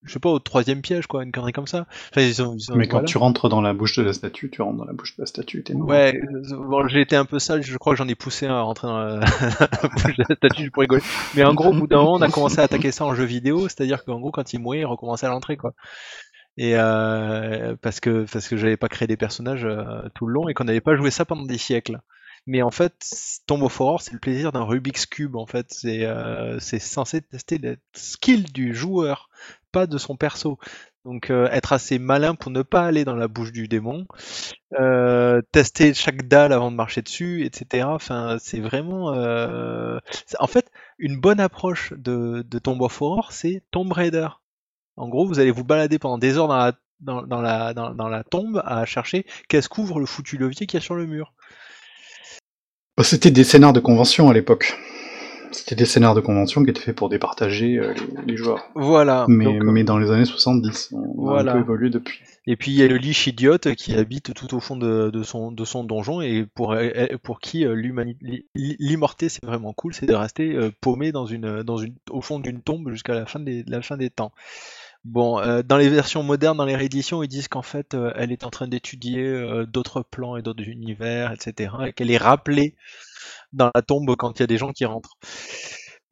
je 0.05 0.13
sais 0.13 0.19
pas, 0.19 0.29
au 0.29 0.39
troisième 0.39 0.81
piège, 0.81 1.07
quoi, 1.07 1.23
une 1.23 1.31
connerie 1.31 1.53
comme 1.53 1.67
ça. 1.67 1.85
mais 2.15 2.87
quand 2.87 3.03
tu 3.03 3.17
rentres 3.17 3.49
dans 3.49 3.61
la 3.61 3.73
bouche 3.73 3.97
de 3.97 4.03
la 4.03 4.13
statue, 4.13 4.49
tu 4.49 4.61
rentres 4.61 4.77
dans 4.77 4.85
la 4.85 4.93
bouche 4.93 5.15
de 5.15 5.21
la 5.21 5.25
statue, 5.25 5.63
t'es 5.63 5.73
mort. 5.73 5.87
Ouais, 5.87 6.19
bon, 6.51 6.87
j'ai 6.87 7.01
été 7.01 7.15
un 7.15 7.25
peu 7.25 7.39
sale, 7.39 7.63
je 7.63 7.77
crois 7.77 7.93
que 7.93 7.97
j'en 7.97 8.07
ai 8.07 8.15
poussé 8.15 8.47
un 8.47 8.55
à 8.55 8.61
rentrer 8.61 8.87
dans 8.87 8.97
la, 8.97 9.19
bouche 9.95 10.17
de 10.17 10.25
la 10.27 10.35
statue 10.35 10.71
pour 10.71 10.81
rigoler. 10.81 11.03
Mais 11.35 11.43
en 11.43 11.53
gros, 11.53 11.69
au 11.69 11.73
bout 11.73 11.87
d'un 11.87 11.97
moment, 11.97 12.13
on 12.13 12.21
a 12.21 12.29
commencé 12.29 12.59
à 12.59 12.63
attaquer 12.63 12.91
ça 12.91 13.05
en 13.05 13.15
jeu 13.15 13.23
vidéo, 13.23 13.67
c'est-à-dire 13.67 14.03
qu'en 14.03 14.19
gros, 14.19 14.31
quand 14.31 14.53
il 14.53 14.59
mourait, 14.59 14.79
il 14.79 14.85
recommençait 14.85 15.25
à 15.25 15.29
l'entrée, 15.29 15.57
quoi. 15.57 15.73
Et 16.57 16.73
euh, 16.75 17.75
parce 17.81 17.99
que 17.99 18.25
parce 18.31 18.47
que 18.47 18.57
j'avais 18.57 18.77
pas 18.77 18.87
créé 18.87 19.07
des 19.07 19.17
personnages 19.17 19.65
euh, 19.65 20.07
tout 20.13 20.27
le 20.27 20.33
long 20.33 20.49
et 20.49 20.53
qu'on 20.53 20.65
n'avait 20.65 20.81
pas 20.81 20.95
joué 20.95 21.09
ça 21.09 21.25
pendant 21.25 21.45
des 21.45 21.57
siècles. 21.57 21.99
Mais 22.45 22.61
en 22.61 22.71
fait, 22.71 22.93
Tomb 23.47 23.63
of 23.63 23.79
Horror, 23.79 24.01
c'est 24.01 24.11
le 24.11 24.19
plaisir 24.19 24.51
d'un 24.51 24.63
Rubik's 24.63 25.05
Cube. 25.05 25.35
En 25.35 25.45
fait, 25.45 25.67
c'est 25.69 26.05
euh, 26.05 26.59
censé 26.59 27.21
tester 27.21 27.57
les 27.57 27.77
skills 27.93 28.51
du 28.51 28.75
joueur, 28.75 29.29
pas 29.73 29.87
de 29.87 29.97
son 29.97 30.15
perso. 30.15 30.57
Donc 31.03 31.29
euh, 31.29 31.49
être 31.51 31.73
assez 31.73 31.99
malin 31.99 32.33
pour 32.33 32.49
ne 32.49 32.61
pas 32.61 32.85
aller 32.85 33.03
dans 33.03 33.15
la 33.15 33.27
bouche 33.27 33.51
du 33.51 33.67
démon, 33.67 34.05
euh, 34.79 35.41
tester 35.51 35.93
chaque 35.93 36.29
dalle 36.29 36.53
avant 36.53 36.71
de 36.71 36.77
marcher 36.77 37.01
dessus, 37.01 37.43
etc. 37.43 37.85
Enfin, 37.89 38.37
c'est 38.39 38.61
vraiment, 38.61 39.13
euh, 39.13 39.99
en 40.39 40.47
fait, 40.47 40.71
une 40.99 41.19
bonne 41.19 41.41
approche 41.41 41.91
de, 41.97 42.45
de 42.47 42.59
Tomb 42.59 42.81
of 42.81 43.01
Horror, 43.01 43.33
c'est 43.33 43.63
Tomb 43.71 43.91
Raider. 43.91 44.29
En 44.95 45.09
gros, 45.09 45.27
vous 45.27 45.39
allez 45.39 45.51
vous 45.51 45.65
balader 45.65 45.99
pendant 45.99 46.17
des 46.17 46.37
heures 46.37 46.47
dans 46.47 46.57
la, 46.57 46.73
dans, 47.01 47.41
la, 47.41 47.73
dans, 47.73 48.07
la 48.07 48.23
tombe 48.23 48.61
à 48.65 48.85
chercher 48.85 49.25
qu'est-ce 49.49 49.67
qu'ouvre 49.67 49.99
le 49.99 50.05
foutu 50.05 50.37
levier 50.37 50.67
qu'il 50.67 50.79
y 50.79 50.81
a 50.81 50.85
sur 50.85 50.95
le 50.95 51.05
mur. 51.05 51.33
Bah, 52.95 53.03
c'était 53.03 53.31
des 53.31 53.43
scénars 53.43 53.73
de 53.73 53.81
convention 53.81 54.29
à 54.29 54.33
l'époque. 54.33 54.77
C'était 55.53 55.75
des 55.75 55.85
scénars 55.85 56.15
de 56.15 56.21
convention 56.21 56.63
qui 56.63 56.69
étaient 56.69 56.81
faits 56.81 56.95
pour 56.95 57.09
départager 57.09 57.77
euh, 57.77 57.93
les, 58.25 58.35
joueurs. 58.37 58.63
Voilà. 58.75 59.25
Mais, 59.27 59.47
euh, 59.47 59.59
mais, 59.63 59.83
dans 59.83 59.97
les 59.97 60.11
années 60.11 60.25
70, 60.25 60.93
on 60.93 61.29
a 61.29 61.41
un 61.41 61.53
peu 61.53 61.59
évolué 61.59 61.89
depuis. 61.89 62.21
Et 62.45 62.57
puis 62.57 62.71
il 62.71 62.77
y 62.77 62.83
a 62.83 62.87
le 62.87 62.97
liche 62.97 63.27
idiote 63.27 63.73
qui 63.75 63.95
habite 63.95 64.33
tout 64.33 64.53
au 64.53 64.59
fond 64.59 64.75
de, 64.75 65.23
son, 65.23 65.53
de 65.53 65.63
son 65.63 65.85
donjon 65.85 66.19
et 66.19 66.45
pour, 66.45 66.75
pour 67.23 67.39
qui 67.39 67.65
euh, 67.65 67.73
l'immorté 68.53 69.29
c'est 69.29 69.45
vraiment 69.45 69.71
cool, 69.71 69.93
c'est 69.93 70.05
de 70.05 70.13
rester 70.13 70.57
paumé 70.81 71.13
dans 71.13 71.25
une, 71.25 71.63
dans 71.63 71.77
une, 71.77 71.95
au 72.09 72.21
fond 72.21 72.39
d'une 72.39 72.61
tombe 72.61 72.89
jusqu'à 72.91 73.13
la 73.13 73.25
fin 73.25 73.39
des, 73.39 73.63
la 73.65 73.81
fin 73.81 73.95
des 73.95 74.09
temps. 74.09 74.33
Bon, 75.03 75.41
dans 75.63 75.77
les 75.77 75.89
versions 75.89 76.23
modernes, 76.23 76.57
dans 76.57 76.65
les 76.65 76.77
rééditions, 76.77 77.23
ils 77.23 77.27
disent 77.27 77.49
qu'en 77.49 77.61
fait, 77.61 77.95
elle 78.15 78.31
est 78.31 78.45
en 78.45 78.49
train 78.49 78.67
d'étudier 78.67 79.65
d'autres 79.67 80.01
plans 80.01 80.37
et 80.37 80.41
d'autres 80.41 80.63
univers, 80.63 81.33
etc., 81.33 81.75
et 81.87 81.93
qu'elle 81.93 82.09
est 82.09 82.17
rappelée 82.17 82.75
dans 83.53 83.69
la 83.73 83.81
tombe 83.81 84.15
quand 84.15 84.39
il 84.39 84.41
y 84.41 84.43
a 84.43 84.47
des 84.47 84.57
gens 84.57 84.71
qui 84.71 84.85
rentrent. 84.85 85.17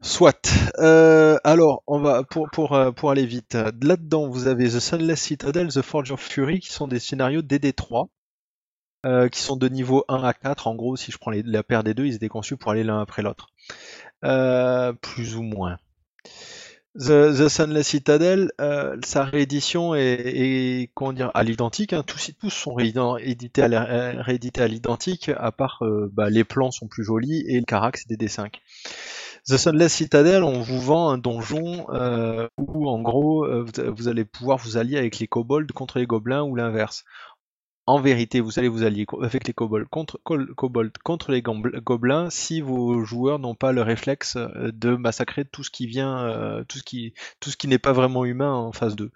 Soit. 0.03 0.51
Euh, 0.79 1.37
alors, 1.43 1.83
on 1.85 1.99
va 1.99 2.23
pour 2.23 2.49
pour 2.51 2.73
euh, 2.73 2.91
pour 2.91 3.11
aller 3.11 3.25
vite. 3.25 3.55
Là-dedans, 3.81 4.27
vous 4.27 4.47
avez 4.47 4.67
The 4.69 4.79
Sunless 4.79 5.21
Citadel, 5.21 5.67
The 5.67 5.81
Forge 5.83 6.11
of 6.11 6.19
Fury, 6.19 6.59
qui 6.59 6.71
sont 6.71 6.87
des 6.87 6.99
scénarios 6.99 7.43
DD3, 7.43 8.07
euh, 9.05 9.29
qui 9.29 9.39
sont 9.41 9.57
de 9.57 9.67
niveau 9.69 10.03
1 10.07 10.23
à 10.23 10.33
4. 10.33 10.65
En 10.67 10.75
gros, 10.75 10.95
si 10.95 11.11
je 11.11 11.19
prends 11.19 11.31
la 11.31 11.63
paire 11.63 11.83
des 11.83 11.93
deux, 11.93 12.05
ils 12.05 12.15
étaient 12.15 12.29
conçus 12.29 12.57
pour 12.57 12.71
aller 12.71 12.83
l'un 12.83 12.99
après 12.99 13.21
l'autre, 13.21 13.49
plus 15.01 15.35
ou 15.35 15.43
moins. 15.43 15.77
The, 16.97 17.47
Sunless 17.47 17.87
Citadel, 17.87 18.51
sa 19.03 19.23
réédition 19.23 19.95
est, 19.95 20.89
comment 20.93 21.13
dire, 21.13 21.31
à 21.33 21.43
l'identique. 21.43 21.93
Hein. 21.93 22.03
Tous, 22.05 22.31
tous 22.39 22.49
sont 22.49 22.73
réédités 22.73 23.63
à, 23.63 24.21
réédités 24.21 24.61
à 24.61 24.67
l'identique, 24.67 25.31
à 25.35 25.51
part 25.51 25.81
bah, 26.11 26.29
les 26.29 26.43
plans 26.43 26.71
sont 26.71 26.87
plus 26.87 27.03
jolis 27.03 27.45
et 27.47 27.57
le 27.57 27.65
carax 27.65 28.03
c'est 28.07 28.17
des 28.17 28.27
D5. 28.27 28.59
The 29.47 29.57
Sunless 29.57 29.93
Citadel, 29.93 30.43
on 30.43 30.61
vous 30.61 30.79
vend 30.79 31.09
un 31.09 31.17
donjon 31.17 31.87
euh, 31.89 32.47
où 32.57 32.87
en 32.87 33.01
gros 33.01 33.43
euh, 33.43 33.65
vous 33.87 34.07
allez 34.07 34.23
pouvoir 34.23 34.59
vous 34.59 34.77
allier 34.77 34.97
avec 34.97 35.17
les 35.17 35.25
kobolds 35.25 35.71
contre 35.73 35.97
les 35.97 36.05
gobelins 36.05 36.43
ou 36.43 36.55
l'inverse 36.55 37.05
en 37.87 37.99
vérité, 37.99 38.41
vous 38.41 38.59
allez 38.59 38.67
vous 38.67 38.83
allier 38.83 39.07
avec 39.21 39.47
les 39.47 39.53
kobolds 39.53 39.87
contre, 39.89 40.19
contre 41.03 41.31
les 41.31 41.41
gobelins 41.41 42.29
si 42.29 42.61
vos 42.61 43.03
joueurs 43.03 43.39
n'ont 43.39 43.55
pas 43.55 43.71
le 43.71 43.81
réflexe 43.81 44.35
euh, 44.35 44.71
de 44.71 44.95
massacrer 44.95 45.45
tout 45.45 45.63
ce 45.63 45.71
qui 45.71 45.87
vient, 45.87 46.25
euh, 46.25 46.63
tout 46.67 46.77
ce 46.77 46.83
qui, 46.83 47.13
tout 47.39 47.49
ce 47.49 47.57
qui 47.57 47.67
n'est 47.67 47.79
pas 47.79 47.91
vraiment 47.91 48.23
humain 48.23 48.53
en 48.53 48.71
phase 48.71 48.95
2. 48.95 49.11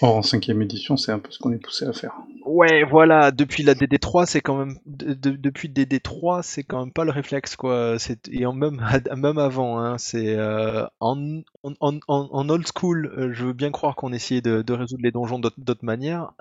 en 0.00 0.22
cinquième 0.22 0.62
édition, 0.62 0.96
c'est 0.96 1.12
un 1.12 1.18
peu 1.18 1.30
ce 1.30 1.38
qu'on 1.38 1.52
est 1.52 1.62
poussé 1.62 1.84
à 1.84 1.92
faire. 1.92 2.14
Ouais, 2.46 2.84
voilà. 2.84 3.32
Depuis 3.32 3.62
la 3.62 3.74
DD3, 3.74 4.24
c'est 4.24 4.40
quand 4.40 4.56
même, 4.56 4.78
depuis 4.86 5.68
DD3, 5.68 6.42
c'est 6.42 6.62
quand 6.62 6.80
même 6.80 6.92
pas 6.92 7.04
le 7.04 7.10
réflexe 7.10 7.54
quoi. 7.54 7.96
Et 8.32 8.46
en 8.46 8.54
même, 8.54 8.80
même 9.16 9.38
avant, 9.38 9.78
hein, 9.78 9.98
c'est 9.98 10.36
euh, 10.36 10.86
en, 11.00 11.42
en, 11.62 12.48
old 12.48 12.66
school. 12.74 13.30
je 13.32 13.44
veux 13.44 13.52
bien 13.52 13.70
croire 13.70 13.94
qu'on 13.94 14.12
essayait 14.14 14.40
de, 14.40 14.62
de 14.62 14.72
résoudre 14.72 15.02
les 15.02 15.12
donjons 15.12 15.38
d'autres 15.38 15.84
manières, 15.84 16.32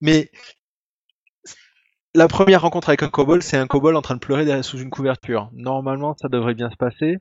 mais 0.00 0.30
la 2.14 2.28
première 2.28 2.62
rencontre 2.62 2.88
avec 2.88 3.02
un 3.02 3.08
kobold, 3.08 3.42
c'est 3.42 3.56
un 3.56 3.66
kobold 3.66 3.96
en 3.96 4.02
train 4.02 4.14
de 4.14 4.20
pleurer 4.20 4.62
sous 4.62 4.78
une 4.78 4.90
couverture. 4.90 5.50
Normalement, 5.52 6.14
ça 6.20 6.28
devrait 6.28 6.54
bien 6.54 6.70
se 6.70 6.76
passer. 6.76 7.18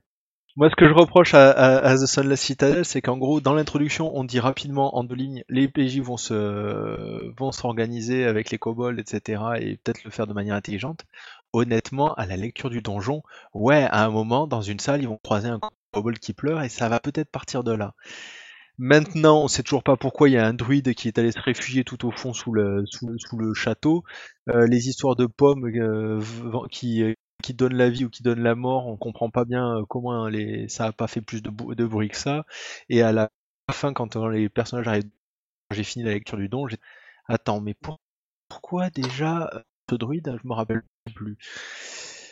Moi, 0.58 0.70
ce 0.70 0.76
que 0.76 0.86
je 0.86 0.94
reproche 0.94 1.34
à, 1.34 1.96
The 1.96 2.06
Sunless 2.06 2.42
Citadel, 2.42 2.84
c'est 2.84 3.02
qu'en 3.02 3.18
gros, 3.18 3.40
dans 3.40 3.54
l'introduction, 3.54 4.12
on 4.18 4.26
dit 4.26 4.42
rapidement 4.42 4.98
en 4.98 5.06
deux 5.06 5.16
lignes, 5.16 5.44
les 5.48 5.70
PJ 5.70 6.00
vont 6.00 6.18
se 6.18 7.32
vont 7.40 7.54
s'organiser 7.54 8.26
avec 8.26 8.52
les 8.52 8.58
kobolds, 8.58 9.00
etc., 9.00 9.42
et 9.60 9.78
peut-être 9.78 10.04
le 10.04 10.12
faire 10.12 10.28
de 10.28 10.34
manière 10.34 10.56
intelligente. 10.56 11.06
Honnêtement, 11.54 12.14
à 12.16 12.26
la 12.26 12.36
lecture 12.36 12.70
du 12.70 12.82
donjon, 12.82 13.24
ouais, 13.54 13.84
à 13.84 14.04
un 14.04 14.10
moment, 14.10 14.46
dans 14.46 14.62
une 14.62 14.80
salle, 14.80 15.02
ils 15.02 15.08
vont 15.08 15.20
croiser 15.24 15.48
un 15.48 15.60
kobold 15.94 16.20
qui 16.20 16.34
pleure, 16.34 16.62
et 16.62 16.70
ça 16.70 16.90
va 16.90 17.00
peut-être 17.00 17.32
partir 17.32 17.64
de 17.64 17.72
là. 17.72 17.94
Maintenant, 18.84 19.44
on 19.44 19.48
sait 19.48 19.62
toujours 19.62 19.84
pas 19.84 19.96
pourquoi 19.96 20.28
il 20.28 20.32
y 20.32 20.38
a 20.38 20.48
un 20.48 20.56
druide 20.56 20.96
qui 20.96 21.08
est 21.08 21.20
allé 21.20 21.32
se 21.32 21.40
réfugier 21.40 21.84
tout 21.84 22.04
au 22.08 22.10
fond 22.10 22.34
sous 22.34 22.52
le, 22.52 22.84
sous, 22.88 23.38
le 23.38 23.54
château. 23.54 24.04
Euh, 24.50 24.66
les 24.66 24.90
histoires 24.90 25.16
de 25.16 25.28
pommes 25.28 25.68
euh, 25.68 26.20
qui, 26.72 27.04
euh, 27.04 27.14
qui 27.44 27.54
donnent 27.54 27.76
la 27.76 27.92
vie 27.92 28.06
ou 28.06 28.10
qui 28.10 28.24
donnent 28.24 28.42
la 28.42 28.56
mort, 28.56 28.88
on 28.88 28.98
comprend 28.98 29.30
pas 29.30 29.46
bien 29.46 29.84
comment 29.88 30.28
les, 30.28 30.68
ça 30.68 30.86
a 30.86 30.92
pas 30.94 31.06
fait 31.06 31.22
plus 31.22 31.44
de, 31.44 31.52
bruit 31.86 32.10
que 32.10 32.18
ça. 32.18 32.44
Et 32.90 33.04
à 33.04 33.12
la 33.12 33.30
fin, 33.72 33.94
quand 33.94 34.16
les 34.16 34.50
personnages 34.50 34.88
arrivent, 34.88 35.12
j'ai 35.70 35.84
fini 35.84 36.04
la 36.04 36.14
lecture 36.14 36.40
du 36.40 36.50
don, 36.50 36.68
j'ai 36.68 36.78
attends, 37.28 37.62
mais 37.62 37.76
pourquoi 38.50 38.90
déjà 38.90 39.48
ce 39.92 39.96
druide 39.96 40.40
Je 40.42 40.48
me 40.48 40.56
rappelle 40.56 40.82
plus. 41.14 41.38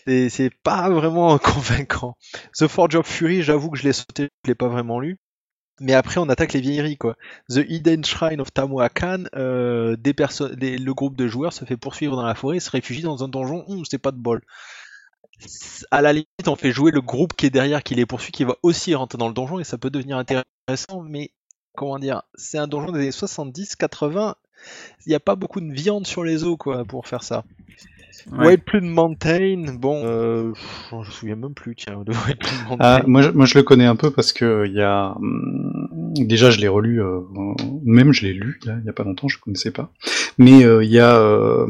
C'est 0.08 0.52
pas 0.64 0.90
vraiment 0.90 1.38
convaincant. 1.38 2.18
The 2.58 2.68
Forge 2.68 2.96
of 2.96 3.06
Fury, 3.06 3.44
j'avoue 3.44 3.70
que 3.70 3.78
je 3.78 3.84
l'ai 3.84 3.94
sauté, 3.94 4.30
je 4.44 4.50
l'ai 4.50 4.56
pas 4.56 4.68
vraiment 4.68 5.00
lu. 5.00 5.20
Mais 5.82 5.94
après, 5.94 6.20
on 6.20 6.30
attaque 6.30 6.54
les 6.54 6.62
vieilleries, 6.62 6.98
quoi. 6.98 7.16
The 7.50 7.62
Hidden 7.68 8.04
Shrine 8.04 8.42
of 8.42 8.54
Tamuakan, 8.54 9.26
euh, 9.36 9.96
des 9.96 10.14
des, 10.56 10.78
le 10.78 10.94
groupe 10.94 11.16
de 11.16 11.28
joueurs 11.28 11.54
se 11.54 11.66
fait 11.66 11.78
poursuivre 11.78 12.16
dans 12.16 12.26
la 12.26 12.36
forêt, 12.36 12.60
se 12.60 12.70
réfugie 12.70 13.02
dans 13.02 13.24
un 13.24 13.28
donjon, 13.28 13.64
hum, 13.68 13.84
c'est 13.90 13.98
pas 13.98 14.12
de 14.12 14.18
bol. 14.18 14.42
À 15.92 16.02
la 16.02 16.12
limite, 16.12 16.48
on 16.48 16.56
fait 16.56 16.72
jouer 16.72 16.92
le 16.92 17.02
groupe 17.02 17.34
qui 17.34 17.46
est 17.46 17.50
derrière, 17.50 17.82
qui 17.84 17.96
les 17.96 18.06
poursuit, 18.06 18.32
qui 18.32 18.44
va 18.44 18.56
aussi 18.62 18.94
rentrer 18.94 19.18
dans 19.18 19.28
le 19.28 19.34
donjon, 19.34 19.60
et 19.60 19.64
ça 19.64 19.78
peut 19.78 19.90
devenir 19.90 20.18
intéressant, 20.18 21.02
mais 21.08 21.32
comment 21.76 21.98
dire, 21.98 22.24
c'est 22.36 22.58
un 22.58 22.68
donjon 22.68 22.92
des 22.92 23.00
années 23.00 23.12
70, 23.12 23.78
80, 23.78 24.36
il 25.06 25.10
n'y 25.10 25.16
a 25.16 25.20
pas 25.22 25.36
beaucoup 25.36 25.62
de 25.62 25.72
viande 25.72 26.06
sur 26.06 26.24
les 26.24 26.44
os, 26.44 26.58
quoi, 26.58 26.84
pour 26.84 27.08
faire 27.08 27.24
ça. 27.24 27.46
Ouais. 28.32 28.48
White 28.48 28.66
Plume 28.66 28.90
Mountain, 28.90 29.76
bon, 29.76 30.02
euh, 30.04 30.52
je 30.92 30.96
me 30.96 31.04
souviens 31.06 31.36
même 31.36 31.54
plus, 31.54 31.76
tiens, 31.76 32.04
de 32.06 32.12
White 32.12 32.40
Plume 32.40 32.64
Mountain. 32.68 32.78
Ah, 32.80 33.04
moi, 33.08 33.22
je, 33.22 33.30
moi, 33.30 33.46
je 33.46 33.58
le 33.58 33.64
connais 33.64 33.86
un 33.86 33.96
peu 33.96 34.12
parce 34.12 34.34
que 34.34 34.66
il 34.68 34.74
y 34.74 34.82
a, 34.82 35.16
hum, 35.16 35.69
déjà, 36.16 36.52
je 36.52 36.60
l'ai 36.60 36.68
relu, 36.68 37.02
euh, 37.02 37.20
même 37.84 38.14
je 38.14 38.26
l'ai 38.26 38.34
lu 38.34 38.60
il 38.66 38.84
y 38.86 38.90
a 38.90 38.94
pas 38.94 39.04
longtemps, 39.04 39.28
je 39.28 39.40
connaissais 39.40 39.72
pas. 39.72 39.92
Mais 40.38 40.64
euh, 40.64 40.84
il 40.84 40.92
y 40.92 41.00
a 41.00 41.18
euh, 41.18 41.68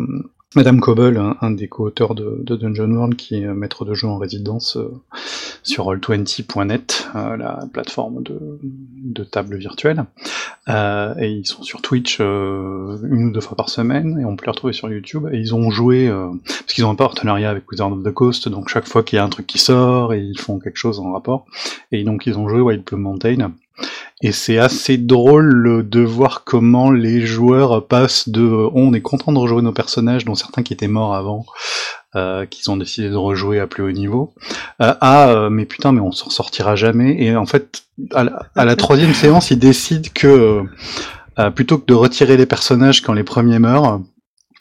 Madame 0.55 0.79
Coble, 0.79 1.21
un, 1.41 1.51
des 1.51 1.67
co-auteurs 1.67 2.15
de, 2.15 2.43
Dungeon 2.43 2.89
World, 2.89 3.15
qui 3.15 3.35
est 3.35 3.45
maître 3.53 3.85
de 3.85 3.93
jeu 3.93 4.07
en 4.07 4.17
résidence 4.17 4.77
euh, 4.77 4.89
sur 5.61 5.85
Roll20.net, 5.85 7.07
euh, 7.13 7.37
la 7.37 7.67
plateforme 7.71 8.23
de, 8.23 9.23
table 9.25 9.57
virtuelle. 9.57 10.05
Euh, 10.67 11.13
et 11.19 11.29
ils 11.29 11.45
sont 11.45 11.61
sur 11.61 11.83
Twitch 11.83 12.19
une 12.19 13.25
ou 13.27 13.31
deux 13.31 13.41
fois 13.41 13.55
par 13.55 13.69
semaine, 13.69 14.19
et 14.19 14.25
on 14.25 14.35
peut 14.35 14.45
les 14.45 14.51
retrouver 14.51 14.73
sur 14.73 14.89
YouTube. 14.89 15.29
Et 15.31 15.37
ils 15.37 15.53
ont 15.53 15.69
joué, 15.69 16.11
parce 16.47 16.73
qu'ils 16.73 16.83
ont 16.83 16.89
un 16.89 16.95
partenariat 16.95 17.51
avec 17.51 17.69
Wizard 17.71 17.91
of 17.91 18.01
the 18.01 18.11
Coast, 18.11 18.49
donc 18.49 18.69
chaque 18.69 18.87
fois 18.87 19.03
qu'il 19.03 19.17
y 19.17 19.19
a 19.19 19.23
un 19.23 19.29
truc 19.29 19.45
qui 19.45 19.59
sort, 19.59 20.15
et 20.15 20.19
ils 20.19 20.39
font 20.39 20.57
quelque 20.57 20.77
chose 20.77 20.99
en 20.99 21.11
rapport. 21.11 21.45
Et 21.91 22.03
donc 22.03 22.25
ils 22.25 22.39
ont 22.39 22.49
joué 22.49 22.59
Wild 22.59 22.83
Plum 22.83 23.01
Mountain. 23.01 23.51
Et 24.21 24.33
c'est 24.33 24.57
assez 24.57 24.97
drôle 24.97 25.87
de 25.87 26.01
voir 26.01 26.43
comment 26.43 26.91
les 26.91 27.21
joueurs 27.21 27.87
passent 27.87 28.27
de 28.27 28.41
on 28.73 28.93
est 28.93 29.01
content 29.01 29.31
de 29.31 29.37
rejouer 29.37 29.61
nos 29.61 29.71
personnages, 29.71 30.25
dont 30.25 30.35
certains 30.35 30.61
qui 30.61 30.73
étaient 30.73 30.89
morts 30.89 31.15
avant, 31.15 31.45
euh, 32.15 32.45
qu'ils 32.45 32.69
ont 32.69 32.75
décidé 32.75 33.09
de 33.09 33.15
rejouer 33.15 33.61
à 33.61 33.67
plus 33.67 33.81
haut 33.81 33.91
niveau, 33.91 34.33
euh, 34.81 34.93
à 34.99 35.29
euh, 35.29 35.49
mais 35.49 35.65
putain 35.65 35.93
mais 35.93 36.01
on 36.01 36.11
s'en 36.11 36.29
sortira 36.29 36.75
jamais. 36.75 37.15
Et 37.23 37.33
en 37.37 37.45
fait, 37.45 37.83
à 38.13 38.65
la, 38.65 38.75
troisième 38.75 39.13
séance, 39.13 39.51
ils 39.51 39.59
décident 39.59 40.09
que 40.13 40.63
plutôt 41.55 41.77
que 41.77 41.85
de 41.85 41.93
retirer 41.93 42.35
les 42.35 42.45
personnages 42.45 43.01
quand 43.01 43.13
les 43.13 43.23
premiers 43.23 43.59
meurent, 43.59 44.01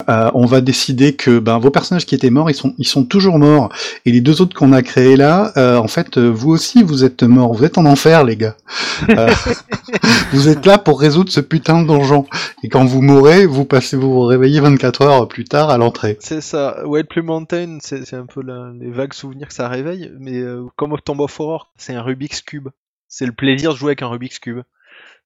euh, 0.07 0.31
on 0.33 0.45
va 0.45 0.61
décider 0.61 1.13
que 1.13 1.39
ben, 1.39 1.59
vos 1.59 1.71
personnages 1.71 2.05
qui 2.05 2.15
étaient 2.15 2.29
morts, 2.29 2.49
ils 2.49 2.55
sont, 2.55 2.73
ils 2.77 2.87
sont 2.87 3.03
toujours 3.03 3.37
morts. 3.37 3.69
Et 4.05 4.11
les 4.11 4.21
deux 4.21 4.41
autres 4.41 4.55
qu'on 4.55 4.71
a 4.71 4.81
créés 4.81 5.17
là, 5.17 5.51
euh, 5.57 5.77
en 5.77 5.87
fait, 5.87 6.17
euh, 6.17 6.29
vous 6.29 6.51
aussi, 6.51 6.83
vous 6.83 7.03
êtes 7.03 7.23
morts. 7.23 7.53
Vous 7.53 7.65
êtes 7.65 7.77
en 7.77 7.85
enfer, 7.85 8.23
les 8.23 8.37
gars. 8.37 8.55
vous 10.31 10.47
êtes 10.47 10.65
là 10.65 10.77
pour 10.77 11.01
résoudre 11.01 11.31
ce 11.31 11.41
putain 11.41 11.81
de 11.81 11.87
donjon. 11.87 12.25
Et 12.63 12.69
quand 12.69 12.85
vous 12.85 13.01
mourrez, 13.01 13.45
vous 13.45 13.65
passez 13.65 13.97
vous, 13.97 14.13
vous 14.13 14.25
réveillez 14.25 14.61
24 14.61 15.01
heures 15.01 15.27
plus 15.27 15.43
tard 15.43 15.69
à 15.69 15.77
l'entrée. 15.77 16.17
C'est 16.21 16.41
ça. 16.41 16.87
Wild 16.87 17.07
Plum 17.07 17.25
Mountain, 17.25 17.79
c'est 17.81 18.13
un 18.13 18.25
peu 18.25 18.41
les 18.41 18.91
vagues 18.91 19.13
souvenirs 19.13 19.49
que 19.49 19.53
ça 19.53 19.67
réveille. 19.67 20.11
Mais 20.17 20.41
comme 20.77 20.95
Tomb 21.03 21.19
of 21.19 21.39
Horror, 21.39 21.71
c'est 21.77 21.93
un 21.93 22.01
Rubik's 22.01 22.41
Cube. 22.41 22.69
C'est 23.09 23.25
le 23.25 23.31
plaisir 23.31 23.73
de 23.73 23.77
jouer 23.77 23.89
avec 23.89 24.01
un 24.01 24.07
Rubik's 24.07 24.39
Cube. 24.39 24.61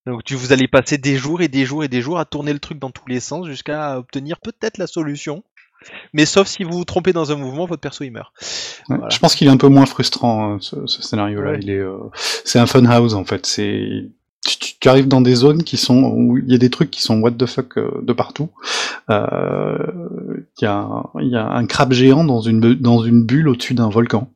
Donc 0.05 0.23
tu, 0.23 0.35
vous 0.35 0.51
allez 0.51 0.67
passer 0.67 0.97
des 0.97 1.15
jours 1.15 1.41
et 1.41 1.47
des 1.47 1.65
jours 1.65 1.83
et 1.83 1.87
des 1.87 2.01
jours 2.01 2.19
à 2.19 2.25
tourner 2.25 2.53
le 2.53 2.59
truc 2.59 2.79
dans 2.79 2.91
tous 2.91 3.07
les 3.07 3.19
sens 3.19 3.47
jusqu'à 3.47 3.97
obtenir 3.97 4.39
peut-être 4.39 4.77
la 4.77 4.87
solution. 4.87 5.43
Mais 6.13 6.25
sauf 6.25 6.47
si 6.47 6.63
vous 6.63 6.77
vous 6.77 6.85
trompez 6.85 7.13
dans 7.13 7.31
un 7.31 7.35
mouvement, 7.35 7.65
votre 7.65 7.81
perso 7.81 8.03
il 8.03 8.11
meurt. 8.11 8.31
Je 8.89 9.19
pense 9.19 9.35
qu'il 9.35 9.47
est 9.47 9.51
un 9.51 9.57
peu 9.57 9.67
moins 9.67 9.85
frustrant 9.85 10.53
hein, 10.53 10.57
ce, 10.61 10.85
scénario-là. 10.87 11.57
Il 11.61 11.69
est, 11.69 11.79
euh, 11.79 11.97
c'est 12.45 12.59
un 12.59 12.65
fun 12.65 12.85
house 12.85 13.13
en 13.13 13.25
fait. 13.25 13.45
C'est 13.45 14.09
tu, 14.45 14.89
arrives 14.89 15.07
dans 15.07 15.21
des 15.21 15.35
zones 15.35 15.63
qui 15.63 15.77
sont 15.77 16.03
où 16.03 16.37
il 16.37 16.51
y 16.51 16.55
a 16.55 16.57
des 16.57 16.69
trucs 16.69 16.91
qui 16.91 17.01
sont 17.01 17.19
what 17.21 17.31
the 17.31 17.45
fuck 17.45 17.77
euh, 17.77 18.01
de 18.01 18.13
partout. 18.13 18.49
Euh, 19.09 19.77
il 20.59 20.63
y, 20.63 20.67
a, 20.67 21.03
y 21.21 21.35
a 21.35 21.47
un 21.47 21.65
crabe 21.65 21.93
géant 21.93 22.23
dans 22.25 22.41
une 22.41 22.59
dans 22.75 23.03
une 23.03 23.23
bulle 23.23 23.47
au-dessus 23.47 23.73
d'un 23.73 23.89
volcan. 23.89 24.29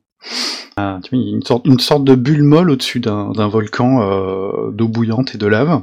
Ah, 0.76 1.00
une 1.12 1.42
sorte 1.42 2.04
de 2.04 2.14
bulle 2.14 2.44
molle 2.44 2.70
au-dessus 2.70 3.00
d'un 3.00 3.48
volcan 3.48 4.00
euh, 4.00 4.70
d'eau 4.70 4.86
bouillante 4.86 5.34
et 5.34 5.38
de 5.38 5.46
lave. 5.46 5.82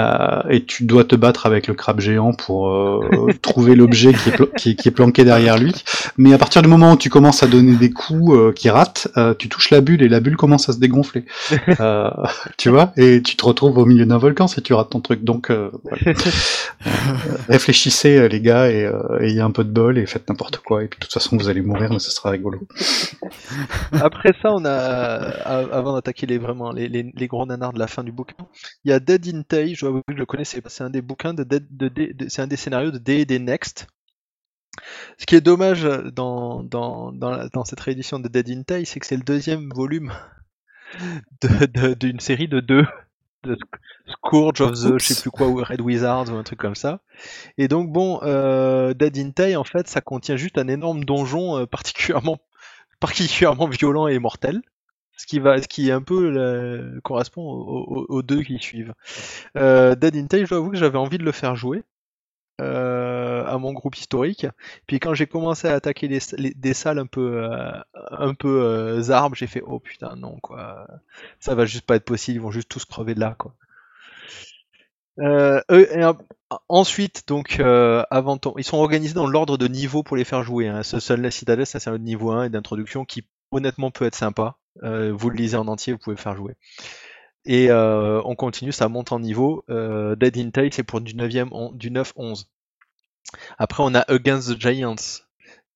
Euh, 0.00 0.42
et 0.48 0.64
tu 0.64 0.84
dois 0.84 1.04
te 1.04 1.14
battre 1.14 1.46
avec 1.46 1.66
le 1.66 1.74
crabe 1.74 2.00
géant 2.00 2.32
pour 2.32 2.70
euh, 2.70 3.28
trouver 3.42 3.74
l'objet 3.74 4.12
qui, 4.12 4.30
qui, 4.56 4.76
qui, 4.76 4.88
est 4.88 4.92
planqué 4.92 5.24
derrière 5.24 5.58
lui. 5.58 5.74
Mais 6.16 6.32
à 6.32 6.38
partir 6.38 6.62
du 6.62 6.68
moment 6.68 6.92
où 6.92 6.96
tu 6.96 7.10
commences 7.10 7.42
à 7.42 7.46
donner 7.46 7.74
des 7.74 7.90
coups 7.90 8.34
euh, 8.34 8.52
qui 8.52 8.70
ratent, 8.70 9.08
tu 9.38 9.48
touches 9.48 9.70
la 9.70 9.80
bulle 9.80 10.02
et 10.02 10.08
la 10.08 10.20
bulle 10.20 10.36
commence 10.36 10.68
à 10.68 10.72
se 10.72 10.78
dégonfler. 10.78 11.24
tu 12.56 12.68
vois 12.68 12.92
Et 12.96 13.22
tu 13.22 13.36
te 13.36 13.44
retrouves 13.44 13.78
au 13.78 13.84
milieu 13.84 14.06
d'un 14.06 14.18
volcan 14.18 14.46
si 14.46 14.62
tu 14.62 14.74
rates 14.74 14.90
ton 14.90 15.00
truc. 15.00 15.24
Donc 15.24 15.52
réfléchissez 17.48 18.28
les 18.28 18.40
gars 18.40 18.70
et 18.70 18.90
ayez 19.20 19.40
un 19.40 19.50
peu 19.50 19.64
de 19.64 19.70
bol 19.70 19.98
et 19.98 20.06
faites 20.06 20.28
n'importe 20.28 20.58
quoi. 20.58 20.82
Et 20.82 20.88
puis 20.88 20.98
de 20.98 21.04
toute 21.04 21.12
façon 21.12 21.36
vous 21.36 21.48
allez 21.48 21.62
mourir, 21.62 21.90
mais 21.90 21.98
ce 21.98 22.10
sera 22.10 22.30
rigolo. 22.30 22.60
Après 23.92 24.32
ça, 24.42 24.52
on 24.52 24.64
a 24.64 24.70
avant 25.72 25.94
d'attaquer 25.94 26.26
les 26.26 26.38
vraiment 26.38 26.72
les, 26.72 26.88
les, 26.88 27.12
les, 27.14 27.26
gros 27.26 27.44
nanars 27.46 27.72
de 27.72 27.78
la 27.78 27.86
fin 27.86 28.04
du 28.04 28.12
bouquin, 28.12 28.34
il 28.84 28.90
y 28.90 28.94
a 28.94 29.00
Dead 29.00 29.26
in 29.26 29.42
Tay, 29.42 29.74
je 30.08 30.14
je 30.14 30.18
le 30.18 30.26
connaissais 30.26 30.62
C'est 30.66 30.84
un 30.84 30.90
des 30.90 31.02
bouquins 31.02 31.34
de, 31.34 31.44
c'est 32.28 32.42
un 32.42 32.46
des 32.46 32.56
scénarios 32.56 32.90
de 32.90 32.98
D&D 32.98 33.38
Next. 33.38 33.86
Ce 35.18 35.26
qui 35.26 35.34
est 35.34 35.40
dommage 35.40 35.82
dans, 35.82 36.62
dans, 36.62 37.64
cette 37.64 37.80
réédition 37.80 38.18
de 38.18 38.28
Dead 38.28 38.48
in 38.50 38.62
Tay, 38.62 38.84
c'est 38.84 39.00
que 39.00 39.06
c'est 39.06 39.16
le 39.16 39.22
deuxième 39.22 39.68
volume 39.70 40.12
d'une 42.00 42.20
série 42.20 42.48
de 42.48 42.60
deux. 42.60 42.86
De 43.42 43.56
Scourge 44.06 44.60
of 44.60 44.72
the, 44.72 44.98
je 44.98 45.14
sais 45.14 45.22
plus 45.22 45.30
quoi, 45.30 45.48
ou 45.48 45.56
Red 45.56 45.80
Wizards 45.80 46.30
ou 46.30 46.36
un 46.36 46.42
truc 46.42 46.58
comme 46.58 46.74
ça. 46.74 47.00
Et 47.56 47.68
donc 47.68 47.90
bon, 47.90 48.20
euh, 48.22 48.92
Dead 48.92 49.16
in 49.16 49.30
Tay, 49.30 49.56
en 49.56 49.64
fait, 49.64 49.88
ça 49.88 50.02
contient 50.02 50.36
juste 50.36 50.58
un 50.58 50.68
énorme 50.68 51.04
donjon 51.04 51.56
euh, 51.56 51.66
particulièrement, 51.66 52.38
particulièrement 53.00 53.66
violent 53.66 54.08
et 54.08 54.18
mortel 54.18 54.60
ce 55.20 55.26
qui 55.26 55.38
va, 55.38 55.60
ce 55.60 55.68
qui 55.68 55.90
est 55.90 55.92
un 55.92 56.00
peu 56.00 56.98
correspond 57.04 57.42
aux, 57.42 58.22
deux 58.22 58.42
qui 58.42 58.58
suivent. 58.58 58.94
Euh, 59.56 59.94
Dead 59.94 60.16
in 60.16 60.26
je 60.30 60.48
dois 60.48 60.58
avouer 60.58 60.70
que 60.70 60.78
j'avais 60.78 60.96
envie 60.96 61.18
de 61.18 61.24
le 61.24 61.32
faire 61.32 61.56
jouer 61.56 61.82
euh, 62.62 63.44
à 63.44 63.58
mon 63.58 63.74
groupe 63.74 63.96
historique. 63.96 64.46
Puis 64.86 64.98
quand 64.98 65.12
j'ai 65.12 65.26
commencé 65.26 65.68
à 65.68 65.74
attaquer 65.74 66.08
des 66.08 66.74
salles 66.74 66.98
un 66.98 67.06
peu, 67.06 67.44
euh, 67.44 67.70
un 68.12 68.32
peu 68.32 69.02
arbres, 69.10 69.36
j'ai 69.36 69.46
fait 69.46 69.62
oh 69.66 69.78
putain 69.78 70.16
non 70.16 70.38
quoi, 70.40 70.86
ça 71.38 71.54
va 71.54 71.66
juste 71.66 71.84
pas 71.84 71.96
être 71.96 72.06
possible, 72.06 72.36
ils 72.36 72.42
vont 72.42 72.50
juste 72.50 72.70
tous 72.70 72.86
crever 72.86 73.14
de 73.14 73.20
là 73.20 73.36
quoi. 73.38 73.54
ensuite, 76.70 77.28
donc, 77.28 77.60
avant 77.60 78.38
ils 78.56 78.64
sont 78.64 78.78
organisés 78.78 79.14
dans 79.14 79.26
l'ordre 79.26 79.58
de 79.58 79.68
niveau 79.68 80.02
pour 80.02 80.16
les 80.16 80.24
faire 80.24 80.44
jouer. 80.44 80.68
Hein. 80.68 80.82
Ce 80.82 80.98
seul 80.98 81.20
la 81.20 81.30
citadelle, 81.30 81.66
ça 81.66 81.78
c'est 81.78 81.90
un 81.90 81.98
niveau 81.98 82.30
1 82.30 82.44
et 82.44 82.48
d'introduction 82.48 83.04
qui 83.04 83.26
honnêtement 83.50 83.90
peut 83.90 84.06
être 84.06 84.14
sympa. 84.14 84.56
Euh, 84.82 85.12
vous 85.12 85.30
le 85.30 85.36
lisez 85.36 85.56
en 85.56 85.68
entier, 85.68 85.92
vous 85.92 85.98
pouvez 85.98 86.16
faire 86.16 86.36
jouer. 86.36 86.54
Et 87.44 87.70
euh, 87.70 88.20
on 88.24 88.34
continue, 88.34 88.72
ça 88.72 88.88
monte 88.88 89.12
en 89.12 89.20
niveau. 89.20 89.64
Euh, 89.70 90.14
Dead 90.16 90.36
in 90.36 90.50
Tail, 90.50 90.70
c'est 90.72 90.82
pour 90.82 91.00
du 91.00 91.14
9e, 91.14 91.76
du 91.76 91.90
9-11. 91.90 92.46
Après, 93.58 93.82
on 93.82 93.94
a 93.94 94.00
Against 94.08 94.54
the 94.54 94.60
Giants. 94.60 95.22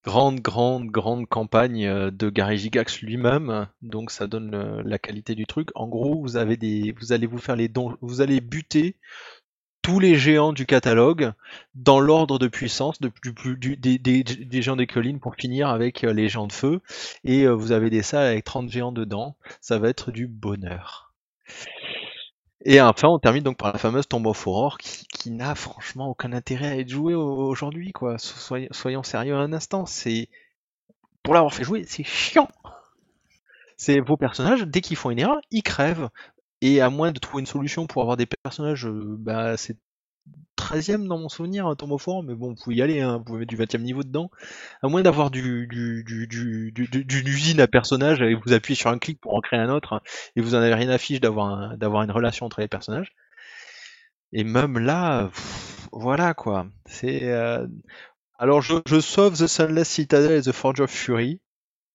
Grande, 0.05 0.40
grande, 0.40 0.89
grande 0.89 1.26
campagne 1.26 2.10
de 2.10 2.28
Gary 2.28 2.59
Gigax 2.59 3.01
lui-même. 3.01 3.68
Donc 3.81 4.10
ça 4.10 4.26
donne 4.26 4.82
la 4.85 4.98
qualité 4.98 5.35
du 5.35 5.47
truc. 5.47 5.70
En 5.74 5.89
gros, 5.89 6.20
vous 6.20 6.36
avez 6.36 6.59
des. 6.59 6.94
Vous 7.01 7.12
allez 7.12 7.26
vous 7.26 7.39
faire 7.39 7.56
les 7.56 7.68
dons. 7.68 7.97
Vous 8.02 8.20
allez 8.20 8.43
buter 8.43 8.97
tous 9.85 10.01
les 10.01 10.16
géants 10.16 10.55
du 10.55 10.65
catalogue 10.65 11.35
dans 11.74 12.01
l'ordre 12.01 12.39
de 12.39 12.48
puissance 12.48 12.98
des, 13.02 14.62
géants 14.62 14.77
des 14.77 14.86
collines 14.86 15.20
pour 15.20 15.35
finir 15.35 15.69
avec 15.69 16.05
euh, 16.05 16.15
les 16.15 16.31
géants 16.31 16.47
de 16.47 16.55
feu. 16.55 16.81
Et 17.23 17.43
euh, 17.43 17.51
vous 17.52 17.70
avez 17.70 17.90
des 17.90 18.01
salles 18.01 18.28
avec 18.28 18.44
30 18.44 18.70
géants 18.70 18.93
dedans. 18.93 19.36
Ça 19.61 19.78
va 19.78 19.90
être 19.90 20.11
du 20.11 20.27
bonheur. 20.27 21.12
Et 22.65 22.81
enfin, 22.81 23.09
on 23.09 23.19
termine 23.19 23.43
donc 23.43 23.59
par 23.59 23.74
la 23.74 23.78
fameuse 23.78 24.09
Tomb 24.09 24.27
of 24.27 24.47
Horror 24.47 24.78
qui, 24.78 25.31
n'a 25.31 25.55
franchement 25.55 26.09
aucun 26.09 26.32
intérêt 26.32 26.69
à 26.69 26.78
être 26.78 26.89
jouée 26.89 27.15
aujourd'hui, 27.15 27.93
quoi. 27.93 28.16
Soyons, 28.16 28.69
soyons 28.70 29.02
sérieux 29.02 29.35
un 29.35 29.52
instant. 29.52 29.85
C'est 29.85 30.31
pour 31.23 31.35
l'avoir 31.35 31.52
fait 31.52 31.65
jouer, 31.65 31.85
c'est 31.86 32.05
chiant. 32.05 32.48
C'est 33.77 34.01
vos 34.01 34.16
personnages, 34.16 34.62
dès 34.62 34.81
qu'ils 34.81 34.97
font 34.97 35.11
une 35.11 35.19
erreur, 35.19 35.40
ils 35.51 35.62
crèvent. 35.62 36.09
Et 36.66 36.80
à 36.80 36.88
moins 36.88 37.12
de 37.12 37.18
trouver 37.18 37.42
une 37.42 37.46
solution 37.46 37.86
pour 37.86 38.00
avoir 38.00 38.16
des 38.16 38.24
personnages, 38.24 38.86
euh, 38.86 39.16
bah, 39.18 39.58
c'est 39.58 39.76
13ème 40.56 41.06
dans 41.06 41.18
mon 41.18 41.28
souvenir, 41.28 41.66
un 41.66 41.76
Forum, 41.98 42.24
mais 42.26 42.34
bon, 42.34 42.54
vous 42.54 42.54
pouvez 42.54 42.76
y 42.76 42.80
aller, 42.80 43.02
hein, 43.02 43.18
vous 43.18 43.24
pouvez 43.24 43.40
mettre 43.40 43.50
du 43.50 43.58
20ème 43.58 43.82
niveau 43.82 44.02
dedans. 44.02 44.30
À 44.80 44.88
moins 44.88 45.02
d'avoir 45.02 45.30
du, 45.30 45.66
du, 45.66 46.04
du, 46.04 46.26
du, 46.26 46.72
d'une 46.72 47.28
usine 47.28 47.60
à 47.60 47.66
personnages 47.66 48.22
et 48.22 48.34
vous 48.34 48.54
appuyez 48.54 48.76
sur 48.76 48.88
un 48.88 48.98
clic 48.98 49.20
pour 49.20 49.34
en 49.34 49.42
créer 49.42 49.60
un 49.60 49.68
autre, 49.68 50.02
et 50.36 50.40
vous 50.40 50.54
en 50.54 50.58
avez 50.58 50.72
rien 50.72 50.88
à 50.88 50.96
fiche 50.96 51.20
d'avoir, 51.20 51.76
d'avoir 51.76 52.02
une 52.02 52.10
relation 52.10 52.46
entre 52.46 52.62
les 52.62 52.68
personnages. 52.68 53.12
Et 54.32 54.42
même 54.42 54.78
là, 54.78 55.30
voilà 55.92 56.32
quoi. 56.32 56.66
C'est. 56.86 57.24
Euh, 57.24 57.66
alors 58.38 58.62
je, 58.62 58.76
je 58.86 59.00
sauve 59.00 59.36
The 59.36 59.46
Sunless 59.46 59.90
Citadel 59.90 60.32
et 60.32 60.42
The 60.42 60.52
Forge 60.52 60.80
of 60.80 60.90
Fury 60.90 61.42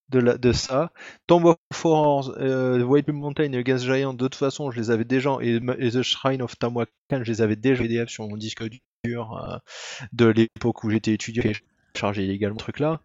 de, 0.10 0.52
ça. 0.52 0.92
Tomb 1.28 1.46
of 1.46 1.58
Horrors, 1.84 2.34
euh, 2.38 2.82
White 2.82 3.10
Mountain 3.10 3.54
et 3.54 3.58
Against 3.58 3.86
Giant, 3.86 4.14
de 4.14 4.28
toute 4.28 4.36
façon, 4.36 4.72
je 4.72 4.80
les 4.80 4.92
avais 4.92 5.06
déjà, 5.06 5.38
et, 5.42 5.60
The 5.60 6.02
Shrine 6.02 6.42
of 6.42 6.58
Tamwakan, 6.58 6.90
je 7.12 7.32
les 7.32 7.42
avais 7.42 7.56
déjà 7.56 7.84
PDF 7.84 8.10
sur 8.10 8.28
mon 8.28 8.38
disque 8.38 8.64
dur 9.04 9.38
euh, 9.38 9.58
de 10.14 10.26
l'époque 10.26 10.84
où 10.84 10.90
j'étais 10.90 11.14
étudiant 11.14 11.44
et 11.44 11.56
chargé 11.96 12.24
illégalement 12.24 12.60
ce 12.60 12.64
truc 12.64 12.80
là. 12.80 13.02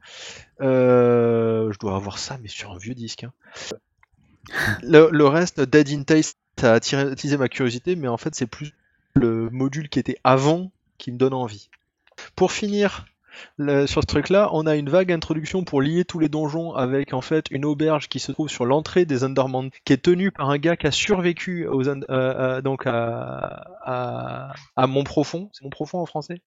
Euh, 0.60 1.72
je 1.72 1.78
dois 1.78 1.96
avoir 1.96 2.18
ça, 2.18 2.38
mais 2.42 2.48
sur 2.48 2.72
un 2.72 2.78
vieux 2.78 2.94
disque. 2.94 3.24
Hein. 3.24 3.32
Le, 4.82 5.24
reste, 5.24 5.60
Dead 5.60 5.88
in 5.90 6.02
Taste, 6.02 6.38
ça 6.58 6.72
a 6.72 6.76
attisé 6.76 7.36
ma 7.36 7.48
curiosité, 7.48 7.96
mais 7.96 8.08
en 8.08 8.16
fait, 8.16 8.34
c'est 8.34 8.46
plus 8.46 8.72
le 9.14 9.48
module 9.50 9.88
qui 9.88 9.98
était 9.98 10.16
avant 10.24 10.70
qui 10.98 11.12
me 11.12 11.18
donne 11.18 11.34
envie. 11.34 11.70
Pour 12.36 12.52
finir, 12.52 13.06
sur 13.58 14.02
ce 14.02 14.06
truc-là, 14.06 14.50
on 14.52 14.66
a 14.66 14.76
une 14.76 14.88
vague 14.88 15.12
introduction 15.12 15.64
pour 15.64 15.82
lier 15.82 16.04
tous 16.04 16.18
les 16.18 16.28
donjons 16.28 16.74
avec 16.74 17.12
en 17.12 17.20
fait 17.20 17.46
une 17.50 17.64
auberge 17.64 18.08
qui 18.08 18.20
se 18.20 18.32
trouve 18.32 18.48
sur 18.48 18.64
l'entrée 18.64 19.04
des 19.04 19.24
Undermount, 19.24 19.70
qui 19.84 19.92
est 19.92 20.02
tenue 20.02 20.30
par 20.30 20.50
un 20.50 20.58
gars 20.58 20.76
qui 20.76 20.86
a 20.86 20.90
survécu 20.90 21.66
aux, 21.66 21.88
euh, 21.88 22.00
euh, 22.10 22.62
donc 22.62 22.82
à, 22.86 23.64
à, 24.76 24.86
Montprofond. 24.86 25.50
C'est 25.52 25.64
Montprofond 25.64 26.00
en 26.00 26.06
français? 26.06 26.40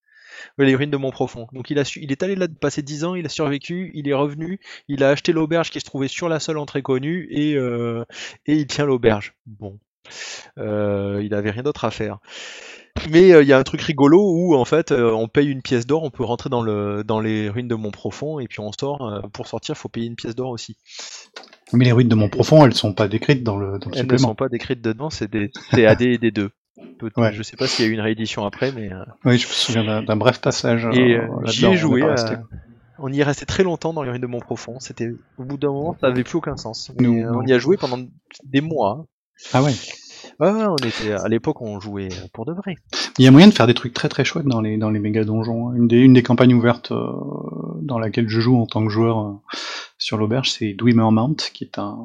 Les 0.58 0.76
ruines 0.76 0.92
de 0.92 0.98
Montprofond. 0.98 1.48
Donc 1.54 1.70
il, 1.70 1.78
est 1.78 2.24
allé 2.24 2.36
là 2.36 2.48
passer 2.60 2.82
10 2.82 3.06
ans, 3.06 3.16
il 3.16 3.26
a 3.26 3.30
survécu, 3.30 3.92
il 3.94 4.10
est 4.10 4.14
revenu, 4.14 4.60
il 4.90 5.04
a 5.04 5.10
acheté 5.10 5.32
l'auberge 5.32 5.70
qui 5.70 5.80
se 5.80 5.86
trouvait 5.86 6.10
sur 6.10 6.28
la 6.28 6.40
seule 6.40 6.58
entrée 6.58 6.82
connue 6.82 7.28
et, 7.32 7.56
euh, 7.56 8.04
et 8.46 8.56
il 8.56 8.68
tient 8.68 8.86
l'auberge. 8.86 9.36
Bon, 9.46 9.80
il 10.58 11.34
avait 11.34 11.52
rien 11.52 11.64
d'autre 11.64 11.86
à 11.86 11.92
faire. 11.92 12.20
Mais 13.10 13.32
euh, 13.32 13.44
il 13.44 13.48
y 13.48 13.54
a 13.54 13.58
un 13.58 13.64
truc 13.64 13.82
rigolo 13.82 14.20
où 14.22 14.56
en 14.56 14.66
fait 14.66 14.92
euh, 14.92 15.12
on 15.12 15.28
paye 15.28 15.48
une 15.48 15.62
pièce 15.62 15.86
d'or, 15.86 16.04
on 16.04 16.10
peut 16.10 16.24
rentrer 16.24 16.50
dans, 16.50 16.62
le, 16.62 17.04
dans 17.04 17.20
les 17.20 17.50
ruines 17.50 17.68
de 17.68 17.76
Montprofond 17.76 18.40
et 18.40 18.48
puis 18.48 18.60
on 18.60 18.72
sort. 18.72 19.08
Euh, 19.08 19.22
pour 19.32 19.48
sortir, 19.48 19.76
il 19.76 19.80
faut 19.80 19.90
payer 19.90 20.08
une 20.08 20.16
pièce 20.16 20.36
d'or 20.36 20.50
aussi. 20.50 20.78
Mais 21.74 21.86
les 21.86 21.92
ruines 21.92 22.08
de 22.08 22.16
Montprofond, 22.16 22.66
elles 22.66 22.74
sont 22.74 22.94
pas 22.94 23.08
décrites 23.08 23.44
dans 23.44 23.58
le, 23.58 23.80
dans 23.80 23.92
Elles 23.92 24.08
ne 24.10 24.18
sont 24.18 24.36
pas 24.36 24.50
décrites 24.50 24.82
dedans, 24.82 25.10
c'est 25.10 25.30
des, 25.30 25.52
AD 25.74 26.02
et 26.02 26.18
des 26.18 26.32
deux. 26.32 26.52
Ouais. 27.18 27.34
Je 27.34 27.44
sais 27.44 27.58
pas 27.58 27.68
s'il 27.68 27.86
y 27.86 27.88
a 27.88 27.92
eu 27.92 27.94
une 27.94 28.02
réédition 28.02 28.46
après, 28.46 28.72
mais. 28.72 28.90
Oui, 29.26 29.38
je 29.38 29.48
me 29.48 29.52
souviens 29.52 30.02
d'un 30.02 30.16
bref 30.16 30.40
passage. 30.40 30.88
Et 30.94 31.18
j'y 31.46 31.66
ai 31.66 31.76
joué. 31.76 32.04
On 33.00 33.14
y 33.14 33.20
est 33.20 33.24
resté 33.24 33.46
très 33.46 33.64
longtemps 33.64 33.94
dans 33.94 34.02
les 34.02 34.10
ruines 34.10 34.22
de 34.22 34.28
Montprofond. 34.28 34.80
C'était 34.80 35.12
au 35.38 35.44
bout 35.44 35.58
d'un 35.58 35.68
moment, 35.68 35.96
ça 36.02 36.08
avait 36.08 36.24
plus 36.24 36.38
aucun 36.38 36.58
sens. 36.58 36.92
on 37.00 37.46
y 37.46 37.54
a 37.54 37.60
joué 37.60 37.78
pendant 37.78 38.00
des 38.44 38.62
mois. 38.62 39.06
Ah 39.54 39.62
ouais. 39.62 39.74
Ouais, 40.40 40.52
ouais, 40.52 40.66
on 40.66 40.76
était 40.78 41.12
à 41.12 41.28
l'époque 41.28 41.62
on 41.62 41.80
jouait 41.80 42.10
pour 42.34 42.46
de 42.46 42.54
vrai. 42.54 42.76
Il 43.18 43.26
y 43.26 43.28
a 43.28 43.32
moyen 43.32 43.48
de 43.48 43.54
faire 43.54 43.68
des 43.68 43.74
trucs 43.74 43.94
très 43.94 44.10
très 44.10 44.24
chouettes 44.26 44.46
dans 44.46 44.62
les 44.62 44.78
dans 44.78 44.90
les 44.90 45.00
méga 45.00 45.24
donjons. 45.24 45.74
Une 45.74 45.88
des 45.88 45.98
une 45.98 46.14
des 46.14 46.24
campagnes 46.24 46.54
ouvertes 46.54 46.92
euh, 46.92 47.12
dans 47.82 48.00
laquelle 48.00 48.30
je 48.30 48.40
joue 48.40 48.58
en 48.58 48.66
tant 48.66 48.84
que 48.86 48.92
joueur 48.92 49.20
euh, 49.20 49.32
sur 49.98 50.18
l'auberge, 50.18 50.52
c'est 50.52 50.74
Dwemer 50.74 51.12
Mount, 51.12 51.38
qui 51.54 51.64
est 51.64 51.78
un 51.78 51.98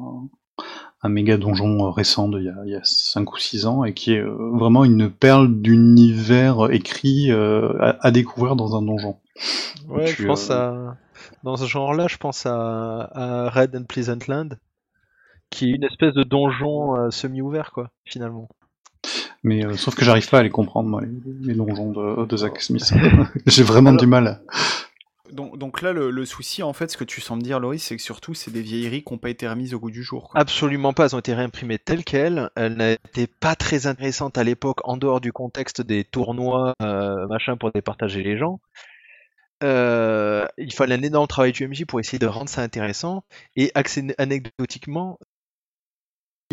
un 1.05 1.09
méga 1.09 1.37
donjon 1.37 1.85
euh, 1.85 1.89
récent 1.89 2.29
d'il 2.29 2.43
y 2.43 2.49
a, 2.49 2.55
il 2.65 2.71
y 2.71 2.75
a 2.75 2.81
5 2.83 3.33
ou 3.33 3.37
6 3.37 3.65
ans 3.65 3.83
et 3.83 3.93
qui 3.93 4.13
est 4.13 4.23
vraiment 4.23 4.85
une 4.85 5.09
perle 5.09 5.53
d'univers 5.61 6.71
écrit 6.71 7.31
à, 7.31 7.97
à 7.99 8.11
découvrir 8.11 8.55
dans 8.55 8.75
un 8.77 8.81
donjon. 8.81 9.17
Ouais, 9.89 10.05
Tu, 10.05 10.23
je 10.23 10.27
pense 10.27 10.49
euh, 10.49 10.53
à 10.53 10.97
dans 11.43 11.57
ce 11.57 11.65
genre-là, 11.65 12.07
je 12.07 12.17
pense 12.17 12.45
à, 12.45 13.09
à 13.13 13.49
Red 13.49 13.75
and 13.75 13.83
Pleasant 13.83 14.19
Land, 14.27 14.49
qui 15.53 15.71
est 15.71 15.75
une 15.75 15.83
espèce 15.83 16.13
de 16.13 16.23
donjon 16.23 16.95
euh, 16.97 17.09
semi-ouvert 17.11 17.71
quoi, 17.71 17.89
finalement. 18.05 18.49
Mais 19.43 19.65
euh, 19.65 19.73
sauf 19.75 19.95
que 19.95 20.03
j'arrive 20.05 20.29
pas 20.29 20.39
à 20.39 20.43
les 20.43 20.49
comprendre 20.49 20.89
moi 20.89 21.01
les, 21.01 21.09
les 21.47 21.53
donjons 21.53 21.91
de, 21.91 22.25
de 22.25 22.37
Zach 22.37 22.61
Smith. 22.61 22.93
J'ai 23.45 23.63
vraiment 23.63 23.89
Alors- 23.91 23.99
du 24.01 24.07
mal. 24.07 24.41
Donc, 25.31 25.57
donc 25.57 25.81
là, 25.81 25.93
le, 25.93 26.11
le 26.11 26.25
souci, 26.25 26.61
en 26.61 26.73
fait, 26.73 26.91
ce 26.91 26.97
que 26.97 27.03
tu 27.03 27.19
sens 27.19 27.37
me 27.39 27.41
dire, 27.41 27.59
Loris, 27.59 27.81
c'est 27.83 27.95
que 27.97 28.03
surtout, 28.03 28.35
c'est 28.35 28.51
des 28.51 28.61
vieilleries 28.61 29.03
qui 29.03 29.11
n'ont 29.11 29.17
pas 29.17 29.31
été 29.31 29.47
remises 29.47 29.73
au 29.73 29.79
goût 29.79 29.89
du 29.89 30.03
jour. 30.03 30.29
quoi. 30.29 30.39
Absolument 30.39 30.93
pas, 30.93 31.05
elles 31.05 31.15
ont 31.15 31.19
été 31.19 31.33
réimprimées 31.33 31.79
telles 31.79 32.03
quelles. 32.03 32.51
Elles 32.55 32.75
n'étaient 32.77 33.25
pas 33.39 33.55
très 33.55 33.87
intéressantes 33.87 34.37
à 34.37 34.43
l'époque 34.43 34.77
en 34.83 34.95
dehors 34.95 35.21
du 35.21 35.31
contexte 35.33 35.81
des 35.81 36.03
tournois, 36.03 36.73
euh, 36.83 37.25
machin, 37.29 37.57
pour 37.57 37.71
départager 37.71 38.21
les 38.21 38.37
gens. 38.37 38.59
Euh, 39.63 40.45
il 40.59 40.71
fallait 40.71 40.95
un 40.95 41.01
énorme 41.01 41.25
travail 41.27 41.51
du 41.51 41.67
MJ 41.67 41.85
pour 41.85 41.99
essayer 41.99 42.19
de 42.19 42.27
rendre 42.27 42.49
ça 42.49 42.61
intéressant. 42.61 43.23
Et 43.55 43.71
anecdotiquement, 44.19 45.17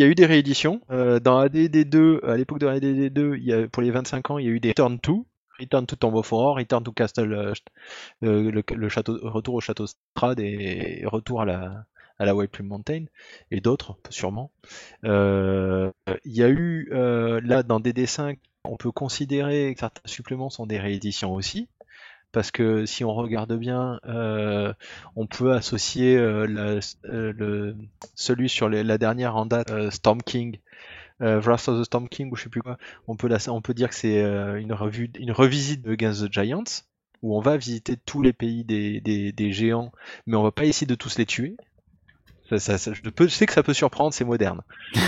il 0.01 0.05
y 0.05 0.06
a 0.06 0.09
eu 0.09 0.14
des 0.14 0.24
rééditions. 0.24 0.81
Euh, 0.90 1.20
dans 1.20 1.44
ADD2, 1.44 2.24
à 2.24 2.35
l'époque 2.39 2.59
de 2.59 2.66
ADD2, 2.66 3.36
il 3.36 3.44
y 3.44 3.52
a, 3.52 3.68
pour 3.68 3.82
les 3.82 3.90
25 3.90 4.31
ans, 4.31 4.39
il 4.39 4.47
y 4.47 4.48
a 4.48 4.51
eu 4.51 4.59
des 4.59 4.70
Return 4.70 4.98
to, 4.98 5.27
Return 5.59 5.85
to 5.85 5.94
Tomb 5.94 6.14
of 6.14 6.32
Horror, 6.32 6.56
Return 6.56 6.82
to 6.82 6.90
Castle, 6.90 7.35
euh, 7.35 7.52
euh, 8.22 8.62
le, 8.74 8.89
château, 8.89 9.18
retour 9.22 9.56
au 9.56 9.60
château 9.60 9.86
Strad 9.86 10.40
et 10.40 11.02
retour 11.05 11.43
à 11.43 11.44
la, 11.44 11.85
à 12.18 12.24
la 12.24 12.35
White 12.35 12.51
Plume 12.51 12.68
Mountain 12.68 13.05
et 13.51 13.60
d'autres 13.60 13.98
sûrement. 14.09 14.51
Il 15.02 15.93
y 16.24 16.43
a 16.43 16.48
eu 16.48 16.89
là 16.90 17.62
dans 17.62 17.78
DD5, 17.78 18.39
on 18.64 18.78
peut 18.78 18.93
considérer 18.93 19.74
que 19.74 19.81
certains 19.81 20.01
suppléments 20.06 20.48
sont 20.48 20.64
des 20.64 20.78
rééditions 20.78 21.35
aussi. 21.35 21.68
Parce 22.32 22.51
que 22.52 22.86
si 22.86 23.05
on 23.05 23.12
regarde 23.15 23.52
bien, 23.57 23.98
euh, 24.07 24.73
on 25.16 25.27
peut 25.27 25.52
associer 25.52 26.16
euh, 26.16 26.47
la- 26.47 26.78
euh, 27.12 27.32
le, 27.36 27.77
celui 28.15 28.48
sur 28.48 28.69
les- 28.69 28.85
la 28.85 28.98
dernière 28.98 29.36
en 29.36 29.47
date, 29.47 29.90
Storm 29.90 30.23
King, 30.23 30.59
Wrath 31.20 31.69
of 31.69 31.81
the 31.81 31.85
Storm 31.85 32.09
King 32.09 32.31
ou 32.32 32.36
je 32.36 32.44
sais 32.44 32.48
plus 32.48 32.62
quoi. 32.62 32.78
On 33.09 33.16
peut, 33.16 33.28
la- 33.28 33.39
on 33.48 33.61
peut 33.61 33.74
dire 33.74 33.89
que 33.90 33.94
c'est 33.97 34.20
une, 34.23 34.73
revue, 34.73 35.11
une 35.19 35.32
revisite 35.32 35.82
de 35.82 35.93
Against 35.93 36.27
the 36.27 36.32
Giants, 36.32 36.82
où 37.23 37.36
on 37.36 37.40
va 37.40 37.57
visiter 37.57 37.97
tous 38.07 38.23
les 38.23 38.32
pays 38.32 38.65
des, 38.65 39.01
des, 39.01 39.32
des 39.32 39.52
géants, 39.52 39.93
mais 40.27 40.36
on 40.36 40.43
va 40.43 40.52
pas 40.52 40.65
essayer 40.65 40.86
de 40.86 40.94
tous 40.94 41.19
les 41.19 41.27
tuer. 41.27 41.57
Ça, 42.48 42.59
ça- 42.59 42.78
ça- 42.78 42.93
je, 42.94 43.02
peux- 43.11 43.27
je 43.28 43.32
sais 43.35 43.47
que 43.47 43.52
ça 43.52 43.62
peut 43.62 43.74
surprendre, 43.74 44.15
c'est 44.15 44.24
moderne. 44.24 44.62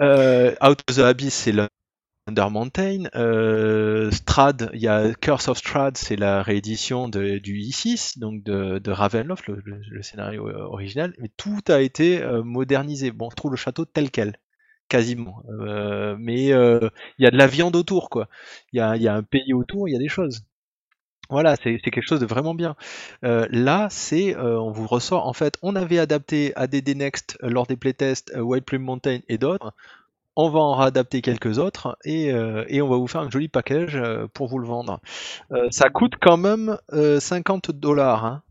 Euh, 0.00 0.54
Out 0.62 0.80
of 0.88 0.96
the 0.96 1.00
Abyss, 1.00 1.34
c'est 1.34 1.52
Under 2.28 2.50
Mountain. 2.50 3.04
Euh, 3.14 4.10
Strad, 4.10 4.70
il 4.74 4.80
y 4.80 4.88
a 4.88 5.14
Curse 5.14 5.48
of 5.48 5.56
Strad, 5.56 5.96
c'est 5.96 6.16
la 6.16 6.42
réédition 6.42 7.08
du 7.08 7.40
I6, 7.40 8.18
donc 8.18 8.42
de, 8.42 8.90
Ravenloft, 8.90 9.46
le, 9.46 10.02
scénario 10.02 10.46
euh, 10.46 10.60
original. 10.60 11.14
Mais 11.18 11.30
tout 11.36 11.62
a 11.68 11.80
été 11.80 12.22
euh, 12.22 12.42
modernisé. 12.42 13.10
Bon, 13.10 13.26
on 13.26 13.30
trouve 13.30 13.52
le 13.52 13.56
château 13.56 13.86
tel 13.86 14.10
quel, 14.10 14.36
quasiment. 14.88 15.42
Mais 16.18 16.48
il 16.48 16.90
y 17.18 17.26
a 17.26 17.30
de 17.30 17.36
la 17.36 17.46
viande 17.46 17.76
autour, 17.76 18.10
quoi. 18.10 18.28
Il 18.72 18.76
y 18.76 18.80
a, 18.80 18.96
y 18.96 19.08
a 19.08 19.14
un 19.14 19.22
pays 19.22 19.54
autour, 19.54 19.88
il 19.88 19.92
y 19.92 19.96
a 19.96 20.00
des 20.00 20.08
choses. 20.08 20.42
Voilà, 21.30 21.56
c'est 21.56 21.78
quelque 21.78 22.06
chose 22.06 22.20
de 22.20 22.26
vraiment 22.26 22.54
bien. 22.54 22.76
Là, 23.22 23.88
c'est, 23.90 24.36
on 24.36 24.70
vous 24.70 24.86
ressort, 24.86 25.26
en 25.26 25.32
fait, 25.32 25.56
on 25.62 25.76
avait 25.76 25.98
adapté 25.98 26.52
ADD 26.56 26.94
Next 26.94 27.38
lors 27.40 27.66
des 27.66 27.76
playtests 27.76 28.34
White 28.36 28.66
Plume 28.66 28.82
Mountain 28.82 29.20
et 29.28 29.38
d'autres. 29.38 29.72
On 30.40 30.50
va 30.50 30.60
en 30.60 30.74
réadapter 30.76 31.20
quelques 31.20 31.58
autres 31.58 31.98
et, 32.04 32.32
euh, 32.32 32.64
et 32.68 32.80
on 32.80 32.88
va 32.88 32.96
vous 32.96 33.08
faire 33.08 33.22
un 33.22 33.30
joli 33.30 33.48
package 33.48 33.96
euh, 33.96 34.26
pour 34.32 34.46
vous 34.46 34.60
le 34.60 34.66
vendre. 34.68 35.00
Euh, 35.50 35.66
ça 35.72 35.88
coûte 35.88 36.12
quand 36.20 36.36
même 36.36 36.78
euh, 36.92 37.18
50 37.18 37.72
dollars. 37.72 38.24
Hein. 38.24 38.42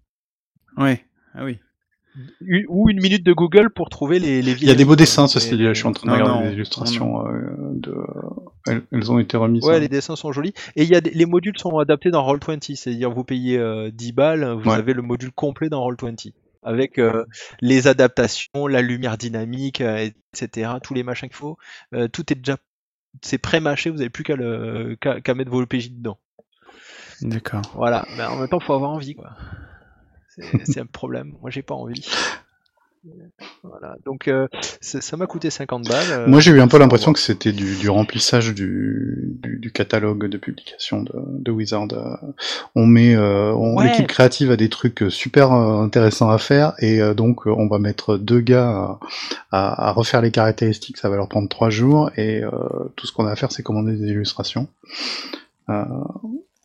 Ouais. 0.77 1.05
Ah 1.33 1.45
oui. 1.45 1.59
Ou 2.67 2.89
une 2.89 2.99
minute 2.99 3.23
de 3.23 3.31
Google 3.31 3.69
pour 3.69 3.89
trouver 3.89 4.17
les, 4.19 4.41
les 4.41 4.53
Il 4.53 4.67
y 4.67 4.71
a 4.71 4.75
des 4.75 4.85
beaux 4.85 4.95
dessins. 4.95 5.27
Je 5.27 5.39
suis 5.39 5.85
en 5.87 5.91
train 5.93 6.07
de 6.07 6.11
Non, 6.11 6.13
regarder 6.19 6.43
non, 6.43 6.49
les 6.49 6.53
illustrations. 6.55 7.25
euh, 7.27 7.31
de... 7.75 7.95
elles, 8.67 8.81
elles 8.91 9.11
ont 9.11 9.19
été 9.19 9.37
remises. 9.37 9.63
Ouais, 9.63 9.75
hein. 9.75 9.79
les 9.79 9.87
dessins 9.87 10.15
sont 10.15 10.31
jolis. 10.31 10.53
Et 10.75 10.83
il 10.83 10.89
y 10.89 10.95
a 10.95 10.99
des- 11.01 11.11
les 11.11 11.25
modules 11.27 11.57
sont 11.57 11.77
adaptés 11.77 12.09
dans 12.11 12.25
Roll20, 12.25 12.75
c'est-à-dire 12.75 13.11
vous 13.11 13.23
payez 13.23 13.57
euh, 13.59 13.91
10 13.93 14.11
balles, 14.13 14.43
vous 14.61 14.69
Ouais. 14.71 14.75
avez 14.75 14.93
le 14.93 15.03
module 15.03 15.31
complet 15.31 15.69
dans 15.69 15.87
Roll20. 15.87 16.33
Avec 16.67 16.99
euh, 16.99 17.25
les 17.61 17.87
adaptations, 17.87 18.67
la 18.67 18.81
lumière 18.81 19.17
dynamique, 19.17 19.79
euh, 19.79 20.09
etc., 20.33 20.71
tous 20.83 20.93
les 20.93 21.03
machins 21.03 21.29
qu'il 21.29 21.37
faut. 21.37 21.57
Euh, 21.93 22.09
tout 22.09 22.31
est 22.33 22.35
déjà 22.35 22.57
c'est 23.23 23.37
pré-mâché, 23.37 23.89
vous 23.89 23.97
n'avez 23.97 24.09
plus 24.09 24.23
qu'à 24.23 25.33
mettre 25.33 25.49
vos 25.49 25.65
PJ 25.65 25.91
dedans. 25.91 26.19
D'accord. 27.21 27.61
Voilà, 27.73 28.05
mais 28.15 28.23
en 28.25 28.37
même 28.37 28.49
temps, 28.49 28.59
faut 28.59 28.73
avoir 28.73 28.91
envie, 28.91 29.15
quoi. 29.15 29.31
C'est 30.27 30.65
c'est 30.65 30.79
un 30.81 30.85
problème. 30.85 31.35
Moi, 31.41 31.49
j'ai 31.49 31.63
pas 31.63 31.73
envie. 31.73 32.05
Voilà, 33.63 33.95
donc 34.05 34.27
euh, 34.27 34.47
ça 34.81 35.17
m'a 35.17 35.27
coûté 35.27 35.49
50 35.49 35.87
balles. 35.87 36.05
euh, 36.11 36.27
Moi, 36.27 36.39
j'ai 36.39 36.51
eu 36.51 36.61
un 36.61 36.67
peu 36.67 36.77
l'impression 36.77 37.11
que 37.13 37.19
c'était 37.19 37.51
du, 37.51 37.75
du 37.75 37.89
remplissage 37.89 38.53
du, 38.53 39.35
du, 39.41 39.57
du 39.59 39.71
catalogue 39.71 40.27
de 40.27 40.37
publication 40.37 41.01
de, 41.03 41.11
de 41.15 41.51
Wizard. 41.51 41.87
Euh, 41.93 42.15
On 42.75 42.85
met, 42.85 43.15
euh, 43.15 43.53
Ouais. 43.53 43.85
l'équipe 43.89 44.07
créative 44.07 44.51
a 44.51 44.55
des 44.55 44.69
trucs 44.69 45.03
super 45.09 45.51
intéressants 45.51 46.29
à 46.29 46.37
faire, 46.37 46.73
et 46.79 47.01
euh, 47.01 47.13
donc 47.13 47.45
on 47.45 47.67
va 47.67 47.79
mettre 47.79 48.17
deux 48.17 48.39
gars 48.39 48.69
à, 48.69 48.99
à- 49.51 49.89
à 49.89 49.91
refaire 49.91 50.21
les 50.21 50.31
caractéristiques. 50.31 50.97
Ça 50.97 51.09
va 51.09 51.15
leur 51.17 51.27
prendre 51.27 51.49
trois 51.49 51.69
jours, 51.69 52.09
et 52.17 52.43
euh, 52.43 52.49
tout 52.95 53.05
ce 53.07 53.11
qu'on 53.11 53.25
a 53.25 53.31
à 53.31 53.35
faire, 53.35 53.51
c'est 53.51 53.63
commander 53.63 53.93
des 53.97 54.07
illustrations. 54.07 54.67
Euh, 55.69 55.83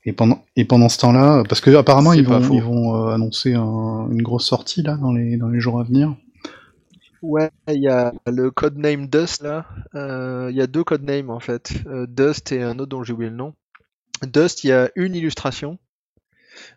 et 0.04 0.12
pendant, 0.12 0.42
et 0.56 0.64
pendant 0.64 0.88
ce 0.88 0.98
temps-là, 0.98 1.44
parce 1.48 1.60
que 1.60 1.70
apparemment 1.76 2.12
ils 2.12 2.26
vont, 2.26 2.40
faux. 2.40 2.54
ils 2.54 2.62
vont 2.62 2.94
euh, 3.08 3.14
annoncer 3.14 3.54
un- 3.54 4.08
une 4.10 4.22
grosse 4.22 4.46
sortie 4.46 4.82
là 4.82 4.96
dans 4.96 5.12
les, 5.12 5.36
dans 5.36 5.48
les 5.48 5.60
jours 5.60 5.78
à 5.80 5.84
venir. 5.84 6.14
Ouais, 7.22 7.50
il 7.68 7.80
y 7.80 7.88
a 7.88 8.12
le 8.26 8.50
codename 8.50 9.08
Dust 9.08 9.42
là. 9.42 9.66
Euh, 9.94 10.48
Il 10.50 10.56
y 10.56 10.60
a 10.60 10.66
deux 10.66 10.84
codenames 10.84 11.30
en 11.30 11.40
fait. 11.40 11.72
Euh, 11.86 12.06
Dust 12.06 12.52
et 12.52 12.62
un 12.62 12.78
autre 12.78 12.90
dont 12.90 13.02
j'ai 13.02 13.12
oublié 13.12 13.30
le 13.30 13.36
nom. 13.36 13.54
Dust, 14.22 14.64
il 14.64 14.68
y 14.68 14.72
a 14.72 14.90
une 14.96 15.14
illustration 15.16 15.78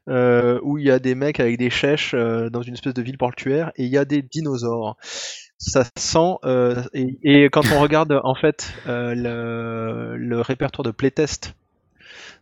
euh, 0.09 0.59
où 0.63 0.77
il 0.77 0.85
y 0.85 0.91
a 0.91 0.99
des 0.99 1.15
mecs 1.15 1.39
avec 1.39 1.57
des 1.57 1.69
chèches 1.69 2.13
euh, 2.13 2.49
dans 2.49 2.61
une 2.61 2.73
espèce 2.73 2.93
de 2.93 3.01
ville 3.01 3.17
portuaire 3.17 3.71
et 3.75 3.85
il 3.85 3.91
y 3.91 3.97
a 3.97 4.05
des 4.05 4.21
dinosaures. 4.21 4.97
Ça 5.57 5.83
sent 5.97 6.35
euh, 6.45 6.83
et, 6.93 7.45
quand 7.45 7.71
on 7.71 7.79
regarde 7.79 8.19
en 8.23 8.35
fait 8.35 8.73
euh, 8.87 9.15
le, 9.15 10.17
le 10.17 10.41
répertoire 10.41 10.83
de 10.83 10.91
playtest 10.91 11.55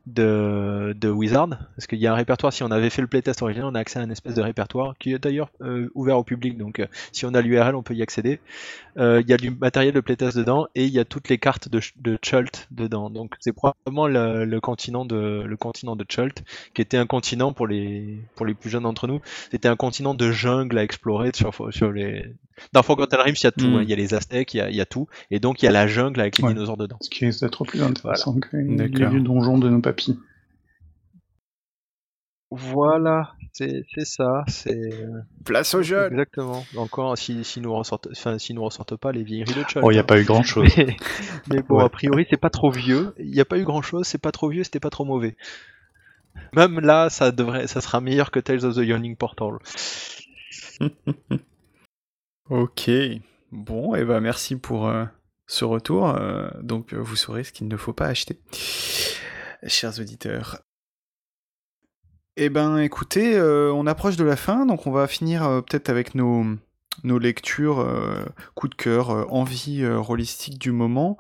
de, 0.06 0.94
de 1.00 1.10
Wizard, 1.10 1.48
parce 1.76 1.88
qu'il 1.88 2.00
y 2.00 2.08
a 2.08 2.12
un 2.12 2.16
répertoire, 2.16 2.52
si 2.52 2.62
on 2.64 2.72
avait 2.72 2.90
fait 2.90 3.02
le 3.02 3.08
playtest 3.08 3.42
original, 3.42 3.70
on 3.72 3.76
a 3.76 3.80
accès 3.80 4.00
à 4.00 4.02
un 4.02 4.10
espèce 4.10 4.36
de 4.36 4.42
répertoire 4.42 4.96
qui 5.00 5.14
est 5.14 5.20
d'ailleurs 5.20 5.50
euh, 5.62 5.90
ouvert 5.96 6.18
au 6.18 6.24
public, 6.24 6.58
donc 6.58 6.80
euh, 6.80 6.88
si 7.14 7.26
on 7.26 7.34
a 7.34 7.42
l'URL, 7.42 7.76
on 7.76 7.84
peut 7.84 7.94
y 7.94 8.02
accéder. 8.02 8.40
Euh, 8.98 9.22
Il 9.22 9.30
y 9.30 9.34
a 9.34 9.38
du 9.38 9.50
matériel 9.50 9.94
de 9.94 10.02
playtest 10.02 10.38
dedans 10.38 10.68
et 10.76 10.86
il 10.86 10.92
y 10.92 11.00
a 11.00 11.06
toutes 11.06 11.30
les 11.30 11.38
cartes 11.38 11.70
de, 11.70 11.80
Ch- 11.80 11.94
de 12.00 12.18
Chult 12.22 12.68
dedans. 12.72 13.10
Donc 13.10 13.36
c'est 13.40 13.54
probablement 13.54 14.08
le, 14.08 14.46
le 14.46 14.60
continent 14.62 15.06
de 15.06 15.44
le 15.46 15.58
continent 15.58 15.96
de 15.96 16.06
Chult, 16.08 16.44
qui 16.74 16.82
était 16.82 16.98
un 16.98 17.08
continent 17.08 17.54
pour 17.54 17.66
les 17.68 18.20
pour 18.36 18.46
les 18.46 18.54
plus 18.54 18.70
jeunes 18.70 18.84
d'entre 18.84 19.08
nous. 19.08 19.20
C'était 19.52 19.68
un 19.70 19.76
continent 19.76 20.14
de 20.14 20.32
jungle 20.32 20.78
à 20.78 20.84
explorer 20.84 21.32
sur 21.34 21.54
sur 21.74 21.92
les. 21.92 22.26
Dans 22.72 22.84
Forgotten 22.84 23.20
Realms, 23.20 23.34
il 23.40 23.44
y 23.46 23.48
a 23.48 23.52
tout. 23.52 23.66
Mm. 23.68 23.76
hein. 23.78 23.82
Il 23.82 23.90
y 23.90 23.94
a 23.94 23.96
les 23.96 24.14
Aztèques, 24.14 24.54
il 24.54 24.58
y 24.58 24.62
a, 24.62 24.70
il 24.70 24.76
y 24.76 24.82
a 24.82 24.86
tout, 24.86 25.08
et 25.32 25.40
donc 25.40 25.64
il 25.64 25.66
y 25.66 25.68
a 25.68 25.72
la 25.72 25.88
jungle 25.88 26.20
avec 26.22 26.38
les 26.38 26.44
Ouais. 26.44 26.54
dinosaures 26.54 26.78
dedans. 26.78 26.98
Ce 27.02 27.10
qui 27.10 27.26
risque 27.26 27.42
d'être 27.42 27.64
plus 27.66 27.82
intéressant 27.82 28.40
que 28.40 28.56
les 28.58 29.20
donjons 29.22 29.58
de 29.58 29.70
nos 29.70 29.82
Voilà, 32.52 33.34
c'est 33.52 33.84
c'est 33.96 34.06
ça, 34.06 34.44
c'est 34.48 34.92
Place 35.44 35.74
aux 35.74 35.82
jeunes 35.82 36.14
exactement. 36.14 36.64
Encore 36.76 37.18
si 37.18 37.44
si 37.44 37.60
nous 37.62 37.74
ressortent, 37.74 38.10
enfin 38.12 38.38
si 38.38 38.54
nous 38.54 38.64
ressortent 38.64 38.96
pas 38.96 39.12
les 39.12 39.24
vieilleries 39.24 39.56
de 39.56 39.64
Chult. 39.68 39.84
Oh, 39.84 39.90
il 39.90 39.96
n'y 39.96 40.00
a 40.00 40.02
hein. 40.02 40.06
pas 40.06 40.20
eu 40.22 40.24
grand 40.24 40.44
chose. 40.44 40.70
Mais, 40.78 40.96
mais 41.50 41.62
bon, 41.64 41.78
Ouais. 41.78 41.84
a 41.84 41.90
priori, 41.90 42.28
c'est 42.30 42.38
pas 42.38 42.52
trop 42.52 42.70
vieux. 42.70 43.16
Il 43.18 43.32
n'y 43.32 43.40
a 43.40 43.46
pas 43.46 43.58
eu 43.58 43.64
grand 43.64 43.82
chose, 43.82 44.06
c'est 44.06 44.22
pas 44.22 44.32
trop 44.32 44.50
vieux, 44.50 44.64
c'était 44.64 44.80
pas 44.80 44.92
trop 44.92 45.04
mauvais. 45.06 45.36
Même 46.56 46.80
là, 46.80 47.10
ça 47.10 47.32
devrait, 47.32 47.66
ça 47.68 47.82
sera 47.82 48.02
meilleur 48.02 48.30
que 48.30 48.40
Tales 48.40 48.66
of 48.66 48.76
the 48.76 48.80
Yawning 48.86 49.16
Portal. 49.16 49.54
Ok. 52.50 52.90
Bon, 53.52 53.96
et 53.96 54.04
ben 54.04 54.20
merci 54.20 54.58
pour 54.58 54.88
euh, 54.88 55.06
ce 55.48 55.64
retour. 55.64 56.10
Euh, 56.10 56.50
donc, 56.62 56.94
euh, 56.94 56.98
vous 56.98 57.16
saurez 57.16 57.44
ce 57.44 57.54
qu'il 57.54 57.68
ne 57.68 57.78
faut 57.78 57.94
pas 57.94 58.08
acheter, 58.08 58.38
chers 59.68 60.00
auditeurs. 60.00 60.60
Eh 62.36 62.50
ben, 62.50 62.78
écoutez, 62.80 63.36
euh, 63.36 63.72
on 63.74 63.86
approche 63.86 64.16
de 64.16 64.24
la 64.24 64.36
fin, 64.36 64.66
donc 64.66 64.88
on 64.88 64.92
va 64.92 65.08
finir 65.08 65.44
euh, 65.44 65.62
peut-être 65.62 65.90
avec 65.90 66.16
nos, 66.16 66.58
lectures, 67.04 67.88
coup 68.56 68.68
de 68.68 68.76
cœur, 68.76 69.32
envie 69.32 69.86
rôlistique 69.88 70.60
du 70.60 70.72
moment. 70.72 71.18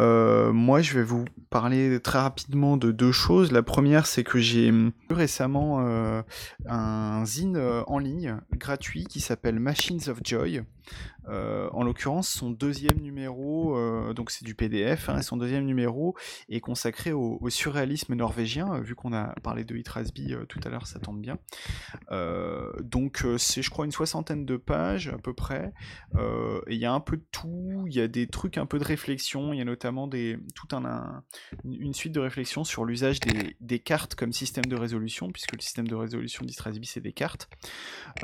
Euh, 0.00 0.52
moi, 0.52 0.80
je 0.80 0.94
vais 0.94 1.02
vous 1.02 1.24
parler 1.50 2.00
très 2.00 2.18
rapidement 2.18 2.76
de 2.76 2.90
deux 2.92 3.12
choses. 3.12 3.52
La 3.52 3.62
première, 3.62 4.06
c'est 4.06 4.24
que 4.24 4.38
j'ai 4.38 4.72
récemment 5.10 5.80
euh, 5.80 6.22
un 6.66 7.24
zine 7.26 7.56
euh, 7.56 7.82
en 7.86 7.98
ligne 7.98 8.36
gratuit 8.56 9.04
qui 9.04 9.20
s'appelle 9.20 9.58
Machines 9.58 10.00
of 10.08 10.20
Joy. 10.24 10.62
En 11.28 11.82
l'occurrence, 11.84 12.28
son 12.28 12.50
deuxième 12.50 12.98
numéro, 13.00 13.76
donc 14.14 14.30
c'est 14.30 14.44
du 14.44 14.54
PDF, 14.54 15.08
hein, 15.08 15.22
son 15.22 15.36
deuxième 15.36 15.64
numéro 15.64 16.16
est 16.48 16.60
consacré 16.60 17.12
au, 17.12 17.38
surréalisme 17.48 18.14
norvégien, 18.14 18.80
vu 18.80 18.94
qu'on 18.94 19.12
a 19.12 19.34
parlé 19.42 19.64
de 19.64 19.76
Hitrasby 19.76 20.34
tout 20.48 20.60
à 20.64 20.68
l'heure, 20.68 20.86
ça 20.86 20.98
tombe 20.98 21.20
bien. 21.20 21.38
donc 22.82 23.24
c'est, 23.38 23.62
je 23.62 23.70
crois, 23.70 23.84
une 23.84 23.92
soixantaine 23.92 24.44
de 24.44 24.56
pages 24.56 25.08
à 25.08 25.18
peu 25.18 25.34
près. 25.34 25.72
il 26.68 26.78
y 26.78 26.84
a 26.84 26.92
un 26.92 27.00
peu 27.00 27.16
de 27.16 27.24
tout, 27.30 27.84
il 27.86 27.94
y 27.94 28.00
a 28.00 28.08
des 28.08 28.26
trucs 28.26 28.58
un 28.58 28.66
peu 28.66 28.78
de 28.78 28.84
réflexion, 28.84 29.52
il 29.52 29.58
y 29.58 29.62
a 29.62 29.64
notamment 29.64 30.06
des, 30.06 30.38
tout 30.54 30.74
un, 30.74 31.22
une 31.64 31.94
suite 31.94 32.12
de 32.12 32.20
réflexions 32.20 32.64
sur 32.64 32.84
l'usage 32.84 33.20
des, 33.60 33.78
cartes 33.78 34.14
comme 34.14 34.32
système 34.32 34.66
de 34.66 34.76
résolution, 34.76 35.30
puisque 35.30 35.52
le 35.52 35.60
système 35.60 35.88
de 35.88 35.94
résolution 35.94 36.44
d'Istrasby 36.44 36.86
c'est 36.86 37.00
des 37.00 37.12
cartes. 37.12 37.48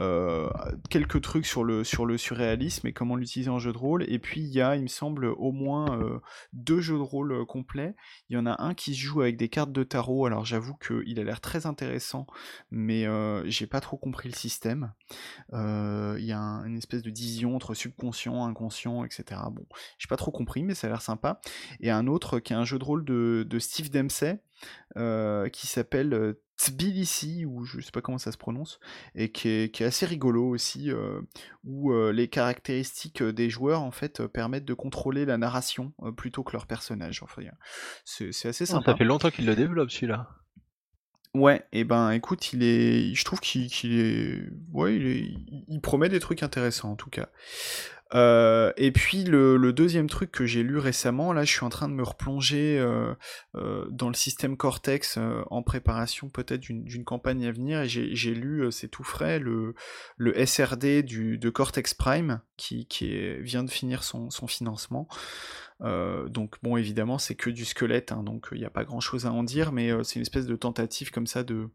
Euh, 0.00 0.48
quelques 0.90 1.20
trucs 1.20 1.46
sur 1.46 1.64
le, 1.64 1.84
sur 1.84 2.06
le 2.06 2.18
surréalisme 2.18 2.55
et 2.84 2.92
comment 2.92 3.16
l'utiliser 3.16 3.50
en 3.50 3.58
jeu 3.58 3.72
de 3.72 3.78
rôle. 3.78 4.04
Et 4.08 4.18
puis 4.18 4.40
il 4.40 4.48
y 4.48 4.60
a, 4.60 4.76
il 4.76 4.82
me 4.82 4.88
semble, 4.88 5.26
au 5.26 5.52
moins 5.52 5.98
euh, 5.98 6.18
deux 6.52 6.80
jeux 6.80 6.96
de 6.96 7.02
rôle 7.02 7.32
euh, 7.32 7.44
complets. 7.44 7.94
Il 8.28 8.34
y 8.34 8.38
en 8.38 8.46
a 8.46 8.62
un 8.62 8.74
qui 8.74 8.94
se 8.94 9.00
joue 9.00 9.22
avec 9.22 9.36
des 9.36 9.48
cartes 9.48 9.72
de 9.72 9.82
tarot. 9.82 10.26
Alors 10.26 10.44
j'avoue 10.44 10.74
qu'il 10.74 11.18
a 11.20 11.24
l'air 11.24 11.40
très 11.40 11.66
intéressant, 11.66 12.26
mais 12.70 13.06
j'ai 13.46 13.66
pas 13.66 13.80
trop 13.80 13.96
compris 13.96 14.28
le 14.28 14.34
système. 14.34 14.92
Il 15.52 16.24
y 16.24 16.32
a 16.32 16.38
une 16.66 16.76
espèce 16.76 17.02
de 17.02 17.10
division 17.10 17.54
entre 17.54 17.74
subconscient, 17.74 18.44
inconscient, 18.44 19.04
etc. 19.04 19.40
Bon, 19.52 19.66
j'ai 19.98 20.08
pas 20.08 20.16
trop 20.16 20.30
compris, 20.30 20.62
mais 20.62 20.74
ça 20.74 20.86
a 20.86 20.90
l'air 20.90 21.02
sympa 21.02 21.40
et 21.80 21.90
un 21.90 22.06
autre 22.06 22.38
qui 22.38 22.52
est 22.52 22.56
un 22.56 22.64
jeu 22.64 22.78
de 22.78 22.84
rôle 22.84 23.04
de, 23.04 23.58
Steve 23.58 23.90
Dempsey 23.90 24.40
euh, 24.96 25.48
qui 25.48 25.66
s'appelle 25.66 26.14
euh, 26.14 26.40
Tbilisi, 26.56 27.44
ou 27.44 27.64
je 27.64 27.80
sais 27.80 27.90
pas 27.90 28.00
comment 28.00 28.18
ça 28.18 28.32
se 28.32 28.38
prononce, 28.38 28.80
et 29.14 29.30
qui 29.30 29.48
est, 29.48 29.82
assez 29.82 30.06
rigolo 30.06 30.48
aussi, 30.48 30.90
euh, 30.90 31.20
où 31.64 31.92
les 31.92 32.28
caractéristiques 32.28 33.22
des 33.22 33.50
joueurs 33.50 33.82
en 33.82 33.90
fait 33.90 34.26
permettent 34.26 34.64
de 34.64 34.74
contrôler 34.74 35.26
la 35.26 35.36
narration 35.36 35.92
plutôt 36.16 36.42
que 36.42 36.52
leur 36.52 36.66
personnage. 36.66 37.22
Enfin, 37.22 37.42
c'est, 38.04 38.28
assez 38.28 38.64
oh, 38.64 38.66
sympa. 38.66 38.92
ça 38.92 38.96
fait 38.96 39.04
longtemps 39.04 39.30
qu'il 39.30 39.44
le 39.44 39.54
développe 39.54 39.90
celui-là. 39.90 40.28
Ouais, 41.34 41.66
et 41.72 41.84
ben 41.84 42.12
écoute, 42.12 42.54
il 42.54 42.62
est, 42.62 43.12
je 43.14 43.24
trouve 43.26 43.40
qu'il, 43.40 43.68
est, 44.00 44.48
ouais, 44.72 44.96
il 44.96 45.80
promet 45.82 46.08
des 46.08 46.20
trucs 46.20 46.42
intéressants 46.42 46.92
en 46.92 46.96
tout 46.96 47.10
cas. 47.10 47.28
Euh, 48.14 48.72
et 48.76 48.92
puis 48.92 49.24
le, 49.24 49.72
deuxième 49.72 50.08
truc 50.08 50.30
que 50.30 50.46
j'ai 50.46 50.62
lu 50.62 50.78
récemment, 50.78 51.32
là 51.32 51.44
je 51.44 51.50
suis 51.50 51.64
en 51.64 51.68
train 51.68 51.88
de 51.88 51.94
me 51.94 52.04
replonger 52.04 52.78
euh, 52.78 53.14
euh, 53.56 53.86
dans 53.90 54.08
le 54.08 54.14
système 54.14 54.56
Cortex 54.56 55.18
en 55.50 55.62
préparation 55.62 56.28
peut-être 56.28 56.60
d'une 56.60 57.04
campagne 57.04 57.46
à 57.46 57.52
venir, 57.52 57.80
et 57.80 57.88
j'ai 57.88 58.34
lu, 58.34 58.70
c'est 58.70 58.88
tout 58.88 59.04
frais, 59.04 59.38
le, 59.38 59.74
le 60.16 60.46
SRD 60.46 61.02
du, 61.02 61.38
de 61.38 61.50
Cortex 61.50 61.94
Prime, 61.94 62.40
qui, 62.56 62.86
qui 62.86 63.36
vient 63.40 63.64
de 63.64 63.70
finir 63.70 64.04
son, 64.04 64.30
son 64.30 64.46
financement. 64.46 65.08
Euh, 65.82 66.28
donc 66.28 66.56
bon, 66.62 66.76
évidemment, 66.76 67.18
c'est 67.18 67.34
que 67.34 67.50
du 67.50 67.64
squelette, 67.64 68.12
hein, 68.12 68.22
donc 68.22 68.48
il 68.52 68.58
n'y 68.58 68.64
a 68.64 68.70
pas 68.70 68.84
grand-chose 68.84 69.26
à 69.26 69.32
en 69.32 69.42
dire, 69.42 69.72
mais 69.72 69.90
euh, 69.90 70.02
c'est 70.02 70.16
une 70.16 70.22
espèce 70.22 70.46
de 70.46 70.56
tentative 70.56 71.10
comme 71.10 71.26
ça 71.26 71.44
de, 71.44 71.68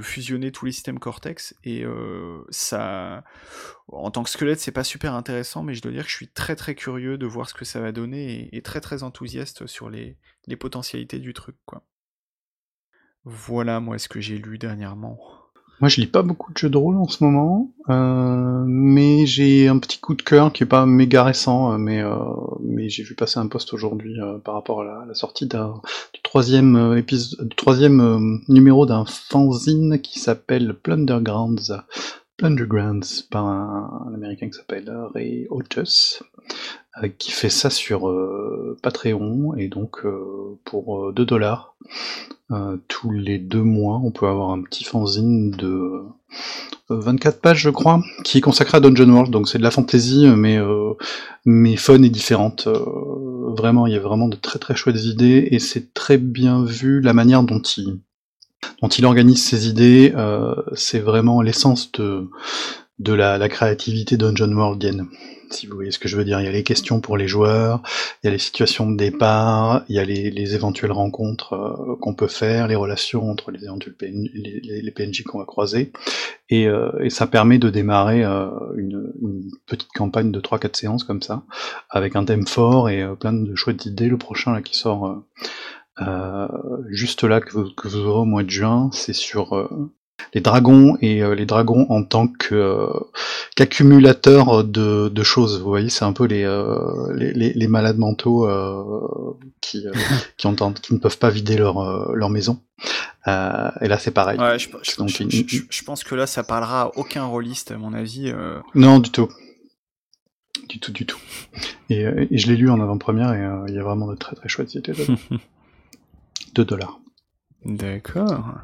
fusionner 0.00 0.50
tous 0.50 0.66
les 0.66 0.72
systèmes 0.72 0.98
Cortex, 0.98 1.54
et 1.62 1.84
euh, 1.84 2.44
ça, 2.50 3.24
en 3.88 4.10
tant 4.10 4.24
que 4.24 4.30
squelette, 4.30 4.60
c'est 4.60 4.72
pas 4.72 4.84
super 4.84 5.14
intéressant, 5.14 5.62
mais 5.62 5.74
je 5.74 5.82
dois 5.82 5.92
dire 5.92 6.04
que 6.04 6.10
je 6.10 6.16
suis 6.16 6.28
très 6.28 6.56
très 6.56 6.74
curieux 6.74 7.16
de 7.18 7.26
voir 7.26 7.48
ce 7.48 7.54
que 7.54 7.64
ça 7.64 7.80
va 7.80 7.92
donner, 7.92 8.48
et, 8.52 8.62
très 8.62 8.80
très 8.80 9.02
enthousiaste 9.02 9.66
sur 9.66 9.90
les, 9.90 10.16
potentialités 10.58 11.18
du 11.18 11.32
truc. 11.32 11.56
Voilà, 13.24 13.78
moi, 13.80 13.98
ce 13.98 14.08
que 14.08 14.20
j'ai 14.20 14.38
lu 14.38 14.58
dernièrement. 14.58 15.41
Moi, 15.82 15.88
je 15.88 16.00
lis 16.00 16.06
pas 16.06 16.22
beaucoup 16.22 16.52
de 16.52 16.58
jeux 16.58 16.70
de 16.70 16.76
rôle 16.76 16.96
en 16.96 17.08
ce 17.08 17.24
moment, 17.24 17.72
euh, 17.90 18.62
mais 18.68 19.26
j'ai 19.26 19.66
un 19.66 19.78
petit 19.78 19.98
coup 19.98 20.14
de 20.14 20.22
cœur 20.22 20.52
qui 20.52 20.62
est 20.62 20.66
pas 20.66 20.86
méga 20.86 21.24
récent, 21.24 21.72
euh, 21.72 21.76
mais 21.76 22.00
euh, 22.00 22.14
mais 22.60 22.88
j'ai 22.88 23.02
vu 23.02 23.16
passer 23.16 23.40
un 23.40 23.48
post 23.48 23.74
aujourd'hui 23.74 24.16
par 24.44 24.54
rapport 24.54 24.82
à 24.82 25.04
la, 25.04 25.14
sortie 25.14 25.48
du 25.48 26.20
troisième 26.22 27.02
troisième 27.56 28.40
numéro 28.46 28.86
d'un 28.86 29.04
fanzine 29.04 30.00
qui 30.00 30.20
s'appelle 30.20 30.72
Plundergrounds. 30.72 31.72
Plundergrounds 32.36 33.24
par 33.28 33.46
un, 33.46 34.12
américain 34.14 34.46
qui 34.46 34.56
s'appelle 34.56 34.88
Ray 35.12 35.48
Otis, 35.50 36.20
qui 37.18 37.30
fait 37.30 37.50
ça 37.50 37.70
sur 37.70 38.12
Patreon 38.82 39.54
et 39.56 39.68
donc 39.68 40.04
pour 40.64 41.12
2 41.12 41.24
dollars 41.24 41.74
euh, 42.52 42.76
tous 42.88 43.10
les 43.10 43.38
deux 43.38 43.62
mois, 43.62 44.00
on 44.04 44.10
peut 44.10 44.26
avoir 44.26 44.50
un 44.50 44.60
petit 44.62 44.84
fanzine 44.84 45.52
de 45.52 46.02
24 46.90 47.34
euh, 47.34 47.40
pages, 47.40 47.60
je 47.60 47.70
crois, 47.70 48.02
qui 48.24 48.38
est 48.38 48.40
consacré 48.42 48.76
à 48.76 48.80
Dungeon 48.80 49.08
World. 49.08 49.32
Donc 49.32 49.48
c'est 49.48 49.58
de 49.58 49.62
la 49.62 49.70
fantasy, 49.70 50.26
mais 50.36 50.58
euh, 50.58 50.92
mais 51.46 51.76
fun 51.76 52.02
et 52.02 52.10
différente. 52.10 52.68
vraiment, 53.56 53.86
il 53.86 53.94
y 53.94 53.96
a 53.96 54.00
vraiment 54.00 54.28
de 54.28 54.36
très 54.36 54.58
très 54.58 54.76
chouettes 54.76 55.02
idées 55.04 55.48
et 55.50 55.58
c'est 55.60 55.94
très 55.94 56.18
bien 56.18 56.62
vu 56.64 57.00
la 57.00 57.14
manière 57.14 57.42
dont 57.42 57.62
il 57.62 58.00
dont 58.82 58.88
il 58.88 59.06
organise 59.06 59.42
ses 59.42 59.68
idées. 59.68 60.12
c'est 60.74 61.00
vraiment 61.00 61.40
l'essence 61.40 61.90
de 61.92 62.28
de 63.02 63.12
la, 63.12 63.38
la 63.38 63.48
créativité 63.48 64.16
Dungeon 64.16 64.52
Worldienne 64.52 65.08
si 65.52 65.66
vous 65.66 65.74
voyez 65.74 65.90
ce 65.90 65.98
que 65.98 66.08
je 66.08 66.16
veux 66.16 66.24
dire. 66.24 66.40
Il 66.40 66.44
y 66.44 66.48
a 66.48 66.52
les 66.52 66.62
questions 66.62 67.00
pour 67.00 67.16
les 67.16 67.28
joueurs, 67.28 67.82
il 68.22 68.26
y 68.26 68.28
a 68.28 68.32
les 68.32 68.38
situations 68.38 68.90
de 68.90 68.96
départ, 68.96 69.84
il 69.88 69.96
y 69.96 69.98
a 69.98 70.04
les, 70.04 70.54
éventuelles 70.54 70.92
rencontres 70.92 71.52
euh, 71.52 71.96
qu'on 72.00 72.14
peut 72.14 72.26
faire, 72.26 72.68
les 72.68 72.74
relations 72.74 73.30
entre 73.30 73.50
les, 73.50 73.60
les, 74.82 74.90
PNJ 74.90 75.22
qu'on 75.22 75.38
va 75.38 75.44
croiser, 75.44 75.92
et, 76.48 76.66
euh, 76.66 76.90
et, 77.00 77.10
ça 77.10 77.26
permet 77.26 77.58
de 77.58 77.70
démarrer 77.70 78.24
euh, 78.24 78.48
une, 78.76 79.12
petite 79.66 79.92
campagne 79.92 80.32
de 80.32 80.40
3-4 80.40 80.76
séances 80.76 81.04
comme 81.04 81.22
ça, 81.22 81.44
avec 81.88 82.16
un 82.16 82.24
thème 82.24 82.46
fort 82.46 82.88
et 82.88 83.06
plein 83.18 83.32
de 83.32 83.54
chouettes 83.54 83.86
idées. 83.86 84.08
Le 84.08 84.18
prochain 84.18 84.52
là 84.52 84.62
qui 84.62 84.76
sort 84.76 85.24
juste 86.88 87.22
là 87.22 87.40
que 87.40 87.52
vous, 87.52 87.96
aurez 87.96 88.20
au 88.20 88.24
mois 88.24 88.42
de 88.42 88.50
juin, 88.50 88.90
c'est 88.92 89.12
sur 89.12 89.68
les 90.34 90.40
dragons 90.40 90.96
et 91.00 91.22
euh, 91.22 91.34
les 91.34 91.46
dragons 91.46 91.86
en 91.88 92.02
tant 92.02 92.28
que 92.28 92.54
euh, 92.54 92.88
qu'accumulateurs 93.56 94.64
de, 94.64 95.08
de, 95.08 95.22
choses. 95.22 95.60
Vous 95.60 95.68
voyez, 95.68 95.90
c'est 95.90 96.04
un 96.04 96.12
peu 96.12 96.24
les, 96.24 96.44
euh, 96.44 97.12
les, 97.14 97.52
les, 97.52 97.68
malades 97.68 97.98
mentaux 97.98 98.48
qui, 99.60 99.84
qui, 100.36 100.48
ne 100.48 100.98
peuvent 100.98 101.18
pas 101.18 101.30
vider 101.30 101.56
leur, 101.56 102.14
leur 102.14 102.30
maison. 102.30 102.60
et 103.26 103.30
là, 103.88 103.98
c'est 103.98 104.10
pareil. 104.10 104.38
Ouais, 104.38 104.58
je, 104.58 104.68
je, 104.82 105.62
je, 105.70 105.84
pense 105.84 106.04
que 106.04 106.14
là, 106.14 106.26
ça 106.26 106.42
parlera 106.42 106.82
à 106.82 106.90
aucun 106.96 107.24
rôliste, 107.24 107.70
à 107.70 107.78
mon 107.78 107.92
avis. 107.92 108.32
Non, 108.74 108.98
du 108.98 109.10
tout. 109.10 109.28
Du 110.68 110.78
tout, 110.78 110.92
du 110.92 111.06
tout. 111.06 111.18
Et, 111.90 112.02
et 112.30 112.38
je 112.38 112.46
l'ai 112.46 112.56
lu 112.56 112.70
en 112.70 112.80
avant-première 112.80 113.32
et 113.34 113.68
il 113.68 113.74
y 113.74 113.78
a 113.78 113.82
vraiment 113.82 114.06
de 114.06 114.16
très 114.16 114.36
très 114.36 114.48
chouettes 114.48 114.74
idées. 114.74 114.94
2 116.54 116.64
dollars. 116.64 116.98
D'accord. 117.64 118.54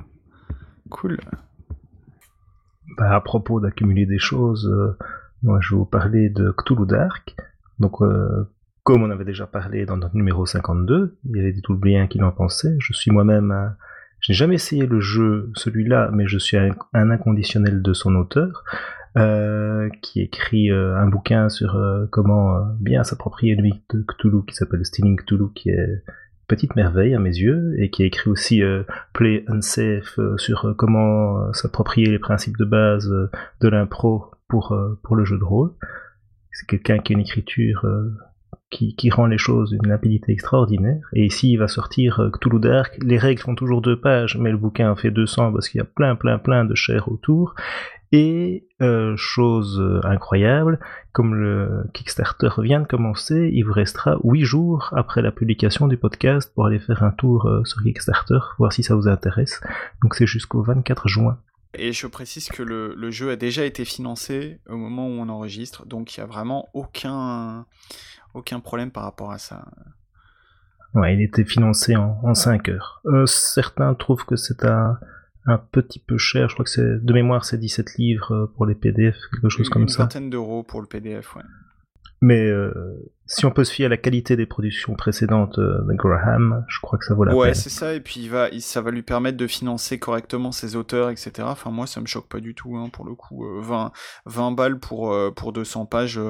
Cool. 0.90 1.20
Bah, 2.96 3.14
à 3.14 3.20
propos 3.20 3.60
d'accumuler 3.60 4.06
des 4.06 4.18
choses, 4.18 4.66
euh, 4.66 4.96
moi 5.42 5.58
je 5.60 5.74
vais 5.74 5.78
vous 5.78 5.84
parler 5.84 6.30
de 6.30 6.52
Cthulhu 6.52 6.86
Dark. 6.86 7.36
Donc, 7.78 8.00
euh, 8.00 8.48
comme 8.82 9.02
on 9.02 9.10
avait 9.10 9.24
déjà 9.24 9.46
parlé 9.46 9.84
dans 9.84 9.96
notre 9.96 10.16
numéro 10.16 10.46
52, 10.46 11.18
il 11.24 11.36
y 11.36 11.40
avait 11.40 11.52
des 11.52 11.60
tout 11.60 11.76
bien 11.76 12.06
qui 12.06 12.22
en 12.22 12.32
pensaient. 12.32 12.76
Je 12.78 12.92
suis 12.92 13.10
moi-même 13.10 13.74
Je 14.20 14.32
n'ai 14.32 14.36
jamais 14.36 14.54
essayé 14.54 14.86
le 14.86 15.00
jeu, 15.00 15.50
celui-là, 15.54 16.10
mais 16.12 16.26
je 16.26 16.38
suis 16.38 16.56
un, 16.56 16.72
inconditionnel 16.94 17.82
de 17.82 17.92
son 17.92 18.16
auteur, 18.16 18.64
euh, 19.16 19.90
qui 20.00 20.22
écrit 20.22 20.70
un 20.70 21.06
bouquin 21.06 21.50
sur 21.50 21.78
comment 22.10 22.64
bien 22.80 23.04
s'approprier 23.04 23.54
le 23.54 23.62
mythe 23.62 23.94
de 23.94 24.02
Cthulhu, 24.02 24.44
qui 24.46 24.54
s'appelle 24.54 24.84
Stealing 24.86 25.16
Cthulhu, 25.18 25.52
qui 25.54 25.68
est 25.68 26.02
petite 26.48 26.74
merveille 26.74 27.14
à 27.14 27.18
mes 27.18 27.36
yeux 27.36 27.74
et 27.78 27.90
qui 27.90 28.02
a 28.02 28.06
écrit 28.06 28.30
aussi 28.30 28.62
euh, 28.62 28.82
Play 29.12 29.44
Unsafe 29.46 30.18
euh, 30.18 30.36
sur 30.38 30.64
euh, 30.64 30.74
comment 30.74 31.52
s'approprier 31.52 32.08
les 32.08 32.18
principes 32.18 32.56
de 32.56 32.64
base 32.64 33.08
de 33.08 33.68
l'impro 33.68 34.32
pour, 34.48 34.76
pour 35.02 35.14
le 35.14 35.24
jeu 35.24 35.38
de 35.38 35.44
rôle. 35.44 35.72
C'est 36.50 36.66
quelqu'un 36.66 36.98
qui 36.98 37.12
a 37.12 37.14
une 37.14 37.20
écriture 37.20 37.86
qui, 38.70 39.10
rend 39.10 39.26
les 39.26 39.38
choses 39.38 39.70
d'une 39.70 39.88
limpidité 39.88 40.32
extraordinaire. 40.32 41.00
Et 41.12 41.24
ici, 41.24 41.52
il 41.52 41.56
va 41.56 41.68
sortir 41.68 42.30
Cthulhu 42.32 42.60
Dark. 42.60 42.98
Les 43.02 43.18
règles 43.18 43.40
font 43.40 43.54
toujours 43.54 43.80
deux 43.80 43.98
pages, 43.98 44.36
mais 44.38 44.50
le 44.50 44.58
bouquin 44.58 44.94
fait 44.94 45.10
200 45.10 45.52
parce 45.52 45.68
qu'il 45.68 45.78
y 45.78 45.82
a 45.82 45.86
plein, 45.86 46.16
plein, 46.16 46.38
plein 46.38 46.64
de 46.64 46.74
chair 46.74 47.08
autour. 47.10 47.54
Et 48.10 48.66
euh, 48.80 49.16
chose 49.16 49.78
euh, 49.80 50.00
incroyable, 50.04 50.80
comme 51.12 51.34
le 51.34 51.84
Kickstarter 51.92 52.48
vient 52.58 52.80
de 52.80 52.86
commencer, 52.86 53.50
il 53.52 53.64
vous 53.64 53.72
restera 53.72 54.16
8 54.24 54.44
jours 54.44 54.88
après 54.96 55.20
la 55.20 55.30
publication 55.30 55.88
du 55.88 55.98
podcast 55.98 56.50
pour 56.54 56.66
aller 56.66 56.78
faire 56.78 57.02
un 57.02 57.10
tour 57.10 57.46
euh, 57.46 57.62
sur 57.64 57.82
Kickstarter, 57.82 58.38
voir 58.58 58.72
si 58.72 58.82
ça 58.82 58.94
vous 58.94 59.08
intéresse. 59.08 59.60
Donc 60.02 60.14
c'est 60.14 60.26
jusqu'au 60.26 60.62
24 60.62 61.06
juin 61.06 61.38
Et 61.74 61.92
je 61.92 62.06
précise 62.06 62.48
que 62.48 62.62
le, 62.62 63.10
jeu 63.10 63.30
a 63.30 63.36
déjà 63.36 63.66
été 63.66 63.84
financé 63.84 64.58
au 64.70 64.78
moment 64.78 65.06
où 65.06 65.20
on 65.20 65.28
enregistre, 65.28 65.84
donc 65.84 66.16
il 66.16 66.20
n'y 66.20 66.24
a 66.24 66.26
vraiment 66.26 66.70
aucun, 66.72 67.66
aucun 68.34 68.60
problème 68.60 68.90
par 68.90 69.04
rapport 69.04 69.32
à 69.32 69.38
ça. 69.38 69.64
Ouais, 70.94 71.14
il 71.14 71.22
était 71.22 71.44
financé 71.44 71.96
en, 71.96 72.18
en 72.22 72.34
5 72.34 72.68
heures. 72.68 73.02
Euh, 73.06 73.26
certains 73.26 73.94
trouvent 73.94 74.24
que 74.24 74.36
c'est 74.36 74.64
un, 74.64 74.98
un 75.46 75.58
petit 75.58 75.98
peu 75.98 76.18
cher, 76.18 76.48
je 76.48 76.54
crois 76.54 76.64
que 76.64 76.70
c'est 76.70 77.04
de 77.04 77.12
mémoire 77.12 77.44
c'est 77.44 77.58
17 77.58 77.96
livres 77.96 78.32
euh, 78.32 78.52
pour 78.56 78.66
les 78.66 78.74
PDF, 78.74 79.16
quelque 79.32 79.48
chose 79.48 79.68
comme 79.68 79.88
ça. 79.88 80.02
Une 80.02 80.04
vingtaine 80.04 80.30
d'euros 80.30 80.62
pour 80.62 80.80
le 80.80 80.86
PDF, 80.86 81.36
ouais. 81.36 81.42
Mais 82.20 82.46
euh, 82.46 82.72
si 83.26 83.46
on 83.46 83.50
peut 83.50 83.64
se 83.64 83.72
fier 83.72 83.86
à 83.86 83.88
la 83.88 83.96
qualité 83.96 84.36
des 84.36 84.46
productions 84.46 84.94
précédentes 84.94 85.58
euh, 85.58 85.82
de 85.82 85.94
Graham, 85.94 86.64
je 86.68 86.80
crois 86.80 86.98
que 86.98 87.04
ça 87.04 87.14
vaut 87.14 87.24
la 87.24 87.30
peine. 87.30 87.40
Ouais, 87.40 87.54
c'est 87.54 87.70
ça, 87.70 87.94
et 87.94 88.00
puis 88.00 88.20
il 88.20 88.30
va, 88.30 88.48
ça 88.58 88.80
va 88.80 88.90
lui 88.90 89.02
permettre 89.02 89.36
de 89.36 89.46
financer 89.46 89.98
correctement 89.98 90.50
ses 90.50 90.74
auteurs, 90.76 91.10
etc. 91.10 91.30
Enfin, 91.42 91.70
moi, 91.70 91.86
ça 91.86 92.00
me 92.00 92.06
choque 92.06 92.28
pas 92.28 92.40
du 92.40 92.54
tout, 92.54 92.76
hein, 92.76 92.88
pour 92.92 93.04
le 93.04 93.14
coup. 93.14 93.44
20, 93.60 93.92
20 94.26 94.52
balles 94.52 94.78
pour, 94.78 95.16
pour 95.34 95.52
200 95.52 95.86
pages 95.86 96.20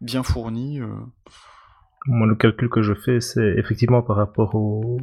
bien 0.00 0.22
fournies. 0.22 0.80
Moi, 2.06 2.26
le 2.26 2.34
calcul 2.34 2.68
que 2.68 2.82
je 2.82 2.92
fais, 2.92 3.20
c'est 3.20 3.54
effectivement 3.56 4.02
par 4.02 4.16
rapport 4.16 4.54
au, 4.54 4.98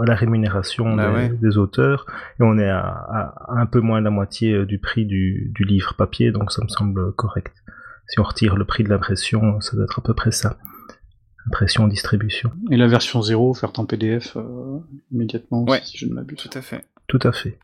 à 0.00 0.06
la 0.06 0.14
rémunération 0.14 0.96
bah 0.96 1.28
des, 1.28 1.58
auteurs, 1.58 2.06
et 2.40 2.42
on 2.42 2.56
est 2.56 2.68
à, 2.68 3.34
un 3.48 3.66
peu 3.66 3.80
moins 3.80 3.98
de 4.00 4.04
la 4.04 4.10
moitié 4.10 4.54
euh, 4.54 4.64
du 4.64 4.78
prix 4.78 5.04
du, 5.04 5.52
du, 5.54 5.64
livre 5.64 5.94
papier, 5.94 6.32
donc 6.32 6.50
ça 6.52 6.62
me 6.64 6.68
semble 6.68 7.12
correct. 7.12 7.62
Si 8.08 8.20
on 8.20 8.22
retire 8.22 8.56
le 8.56 8.64
prix 8.64 8.84
de 8.84 8.88
l'impression, 8.88 9.60
ça 9.60 9.76
doit 9.76 9.84
être 9.84 9.98
à 9.98 10.02
peu 10.02 10.14
près 10.14 10.32
ça. 10.32 10.58
Impression, 11.46 11.86
distribution. 11.86 12.50
Et 12.70 12.76
la 12.76 12.88
version 12.88 13.22
0 13.22 13.50
offerte 13.50 13.78
en 13.78 13.86
PDF 13.86 14.36
euh, 14.36 14.78
immédiatement, 15.12 15.64
si 15.84 15.98
je 15.98 16.06
ne 16.06 16.14
m'abuse. 16.14 16.38
Tout 16.38 16.58
à 16.58 16.62
fait. 16.62 16.88
Tout 17.06 17.20
à 17.22 17.32
fait 17.32 17.58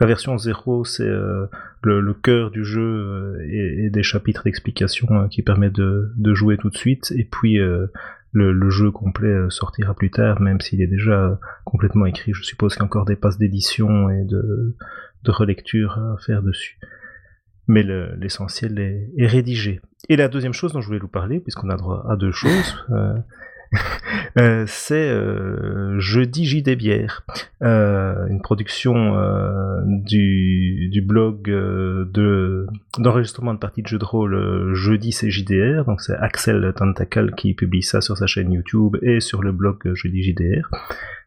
la 0.00 0.06
version 0.06 0.36
0, 0.36 0.84
c'est 0.84 1.02
euh, 1.02 1.46
le, 1.82 2.14
cœur 2.14 2.50
du 2.50 2.64
jeu 2.64 2.82
euh, 2.82 3.46
et, 3.48 3.90
des 3.90 4.02
chapitres 4.02 4.44
d'explication 4.44 5.08
euh, 5.12 5.28
qui 5.28 5.42
permet 5.42 5.70
de, 5.70 6.12
jouer 6.34 6.56
tout 6.56 6.70
de 6.70 6.76
suite. 6.76 7.12
Et 7.16 7.24
puis 7.24 7.58
le, 8.32 8.70
jeu 8.70 8.90
complet 8.90 9.34
sortira 9.50 9.94
plus 9.94 10.10
tard, 10.10 10.40
même 10.40 10.60
s'il 10.60 10.80
est 10.80 10.86
déjà 10.86 11.38
complètement 11.64 12.06
écrit. 12.06 12.32
Je 12.32 12.42
suppose 12.42 12.74
qu'il 12.74 12.80
y 12.80 12.82
a 12.82 12.86
encore 12.86 13.04
des 13.04 13.16
passes 13.16 13.38
d'édition 13.38 14.08
et 14.10 14.24
de, 14.24 14.74
relecture 15.26 15.98
à 15.98 16.16
faire 16.24 16.42
dessus. 16.42 16.78
Mais 17.68 17.82
l'essentiel 17.82 18.78
est, 18.78 19.26
rédigé. 19.26 19.80
Et 20.08 20.16
la 20.16 20.28
deuxième 20.28 20.52
chose 20.52 20.72
dont 20.72 20.80
je 20.80 20.86
voulais 20.86 20.98
vous 20.98 21.08
parler, 21.08 21.40
puisqu'on 21.40 21.70
a 21.70 21.76
droit 21.76 22.04
à 22.08 22.16
deux 22.16 22.32
choses, 22.32 22.76
Euh, 22.90 23.14
c'est 24.66 25.08
euh, 25.08 25.98
Jeudi 25.98 26.44
JD 26.44 26.76
Bière, 26.76 27.24
euh, 27.62 28.26
une 28.28 28.40
production 28.42 29.16
du, 29.86 31.04
blog 31.06 31.44
de 31.48 32.66
d'enregistrement 32.98 33.54
de 33.54 33.58
parties 33.58 33.82
de 33.82 33.88
jeux 33.88 33.98
de 33.98 34.04
rôle 34.04 34.74
Jeudi 34.74 35.12
c'est 35.12 35.30
JDR, 35.30 35.84
donc 35.84 36.00
c'est 36.00 36.14
Axel 36.14 36.72
Tentacle 36.76 37.32
qui 37.34 37.54
publie 37.54 37.82
ça 37.82 38.00
sur 38.00 38.16
sa 38.16 38.26
chaîne 38.26 38.52
YouTube 38.52 38.96
et 39.02 39.20
sur 39.20 39.42
le 39.42 39.52
blog 39.52 39.94
Jeudi 39.94 40.22
JDR. 40.22 40.70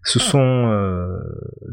Ce 0.05 0.19
sont 0.19 0.69
euh, 0.71 1.17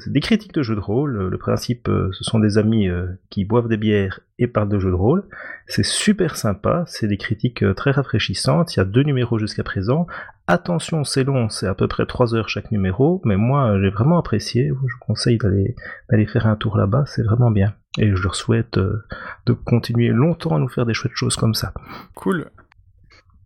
des 0.06 0.20
critiques 0.20 0.54
de 0.54 0.62
jeux 0.62 0.74
de 0.74 0.80
rôle. 0.80 1.28
Le 1.28 1.38
principe, 1.38 1.86
euh, 1.88 2.08
ce 2.12 2.24
sont 2.24 2.38
des 2.38 2.56
amis 2.56 2.88
euh, 2.88 3.06
qui 3.28 3.44
boivent 3.44 3.68
des 3.68 3.76
bières 3.76 4.20
et 4.38 4.46
parlent 4.46 4.70
de 4.70 4.78
jeux 4.78 4.88
de 4.88 4.94
rôle. 4.94 5.24
C'est 5.66 5.84
super 5.84 6.36
sympa, 6.36 6.84
c'est 6.86 7.08
des 7.08 7.18
critiques 7.18 7.62
très 7.76 7.90
rafraîchissantes. 7.90 8.74
Il 8.74 8.78
y 8.78 8.80
a 8.80 8.86
deux 8.86 9.02
numéros 9.02 9.38
jusqu'à 9.38 9.62
présent. 9.62 10.06
Attention, 10.52 11.02
c'est 11.02 11.24
long, 11.24 11.48
c'est 11.48 11.66
à 11.66 11.74
peu 11.74 11.88
près 11.88 12.04
trois 12.04 12.34
heures 12.34 12.50
chaque 12.50 12.70
numéro, 12.70 13.22
mais 13.24 13.36
moi 13.36 13.80
j'ai 13.80 13.88
vraiment 13.88 14.18
apprécié. 14.18 14.68
Je 14.68 14.74
vous 14.74 14.98
conseille 15.00 15.38
d'aller 15.38 15.74
d'aller 16.10 16.26
faire 16.26 16.46
un 16.46 16.56
tour 16.56 16.76
là-bas, 16.76 17.04
c'est 17.06 17.22
vraiment 17.22 17.50
bien. 17.50 17.74
Et 17.96 18.14
je 18.14 18.22
leur 18.22 18.34
souhaite 18.34 18.78
de 18.78 19.52
continuer 19.52 20.08
longtemps 20.08 20.54
à 20.54 20.58
nous 20.58 20.68
faire 20.68 20.84
des 20.84 20.92
chouettes 20.92 21.14
choses 21.14 21.36
comme 21.36 21.54
ça. 21.54 21.72
Cool. 22.14 22.50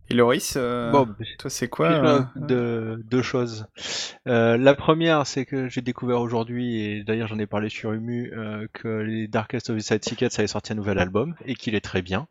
Et 0.09 0.13
Loris, 0.13 0.55
euh, 0.55 0.91
toi 1.37 1.49
c'est 1.49 1.67
quoi 1.67 1.87
euh, 1.91 2.21
de, 2.35 3.01
Deux 3.09 3.21
choses. 3.21 3.65
Euh, 4.27 4.57
la 4.57 4.73
première, 4.73 5.27
c'est 5.27 5.45
que 5.45 5.67
j'ai 5.67 5.81
découvert 5.81 6.21
aujourd'hui, 6.21 6.81
et 6.81 7.03
d'ailleurs 7.03 7.27
j'en 7.27 7.39
ai 7.39 7.47
parlé 7.47 7.69
sur 7.69 7.91
Umu, 7.91 8.31
que 8.73 8.87
les 8.87 9.27
Darkest 9.27 9.69
of 9.69 9.77
the 9.77 9.81
Side 9.81 10.05
Secrets 10.05 10.29
avaient 10.37 10.47
sorti 10.47 10.73
un 10.73 10.75
nouvel 10.75 10.99
album, 10.99 11.35
et 11.45 11.55
qu'il 11.55 11.75
est 11.75 11.81
très 11.81 12.01
bien. 12.01 12.27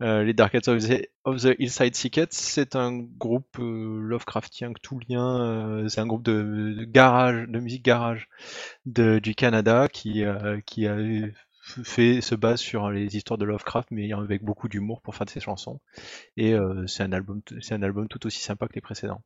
Les 0.00 0.34
Darkest 0.34 0.68
of 0.68 0.82
the, 0.82 1.08
of 1.24 1.42
the 1.42 1.54
Hillside 1.58 1.94
Secrets, 1.94 2.28
c'est 2.30 2.76
un 2.76 2.98
groupe 2.98 3.56
Lovecraftien 3.58 4.72
lien, 5.08 5.84
c'est 5.88 6.00
un 6.00 6.06
groupe 6.06 6.24
de, 6.24 6.84
garage, 6.84 7.46
de 7.48 7.58
musique 7.60 7.84
garage 7.84 8.28
de, 8.86 9.18
du 9.18 9.34
Canada 9.34 9.88
qui, 9.88 10.24
qui 10.66 10.86
a 10.86 10.96
fait, 11.82 12.20
se 12.20 12.34
base 12.34 12.60
sur 12.60 12.90
les 12.90 13.16
histoires 13.16 13.38
de 13.38 13.44
Lovecraft, 13.44 13.90
mais 13.90 14.12
avec 14.12 14.42
beaucoup 14.42 14.68
d'humour 14.68 15.00
pour 15.00 15.14
faire 15.14 15.24
de 15.24 15.30
ses 15.30 15.40
chansons. 15.40 15.80
Et 16.36 16.52
euh, 16.52 16.86
c'est 16.86 17.02
un 17.02 17.12
album, 17.12 17.40
c'est 17.60 17.74
un 17.74 17.82
album 17.82 18.08
tout 18.08 18.26
aussi 18.26 18.40
sympa 18.40 18.68
que 18.68 18.74
les 18.74 18.80
précédents. 18.80 19.22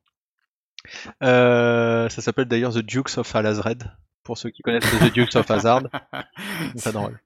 Euh, 1.21 2.07
ça 2.09 2.21
s'appelle 2.21 2.45
d'ailleurs 2.45 2.73
The 2.73 2.79
Dukes 2.79 3.17
of 3.17 3.35
Alazred, 3.35 3.91
pour 4.23 4.37
ceux 4.37 4.49
qui 4.49 4.61
connaissent 4.61 4.89
The 4.99 5.11
Dukes 5.13 5.35
of 5.35 5.51
Hazard. 5.51 5.83
C'est 6.75 6.93
drôle. 6.93 7.19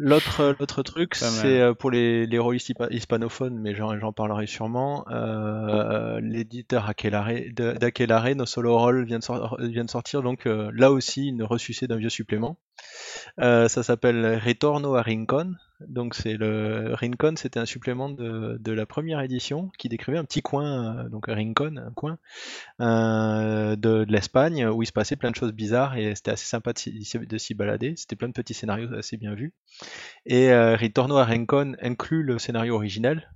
L'autre, 0.00 0.54
l'autre 0.60 0.84
truc, 0.84 1.16
c'est 1.16 1.60
euh, 1.60 1.74
pour 1.74 1.90
les, 1.90 2.24
les 2.24 2.38
rôlistes 2.38 2.72
hispanophones, 2.90 3.58
mais 3.58 3.74
j'en, 3.74 4.12
parlerai 4.12 4.46
sûrement. 4.46 5.04
Euh, 5.10 6.20
l'éditeur 6.22 6.86
d'Akelare, 6.86 8.36
No 8.36 8.46
Solo 8.46 8.78
Roll, 8.78 9.04
vient 9.04 9.18
de, 9.18 9.66
vient 9.66 9.84
de 9.84 9.90
sortir, 9.90 10.22
donc 10.22 10.44
là 10.46 10.92
aussi 10.92 11.26
une 11.26 11.42
ressucée 11.42 11.88
d'un 11.88 11.96
vieux 11.96 12.10
supplément. 12.10 12.56
Euh, 13.40 13.68
ça 13.68 13.82
s'appelle 13.82 14.40
Retorno 14.44 14.94
a 14.94 15.02
Rincon. 15.02 15.54
Donc 15.80 16.14
c'est 16.14 16.36
le 16.36 16.92
Rincon, 16.94 17.34
c'était 17.36 17.60
un 17.60 17.66
supplément 17.66 18.08
de, 18.08 18.72
la 18.72 18.86
première 18.86 19.20
édition 19.20 19.70
qui 19.78 19.88
décrivait 19.88 20.18
un 20.18 20.24
petit 20.24 20.42
coin, 20.42 20.96
euh, 20.96 21.08
donc 21.08 21.26
Rincon, 21.28 21.76
un 21.76 21.92
coin 21.92 22.18
euh, 22.80 23.76
de, 23.76 24.04
l'Espagne 24.08 24.66
où 24.66 24.82
il 24.82 24.86
se 24.86 24.92
passait 24.92 25.16
plein 25.16 25.30
de 25.30 25.36
choses 25.36 25.52
bizarres 25.52 25.96
et 25.96 26.14
c'était 26.16 26.32
assez 26.32 26.46
sympa 26.46 26.72
de, 26.72 27.38
s'y 27.38 27.54
balader. 27.54 27.94
C'était 27.96 28.16
plein 28.16 28.28
de 28.28 28.32
petits 28.32 28.54
scénarios 28.54 28.92
assez 28.92 29.16
bien 29.16 29.34
vus. 29.34 29.52
Et 30.26 30.52
Retorno 30.52 31.16
a 31.16 31.24
Rincon 31.24 31.76
inclut 31.80 32.22
le 32.24 32.38
scénario 32.38 32.74
originel 32.74 33.30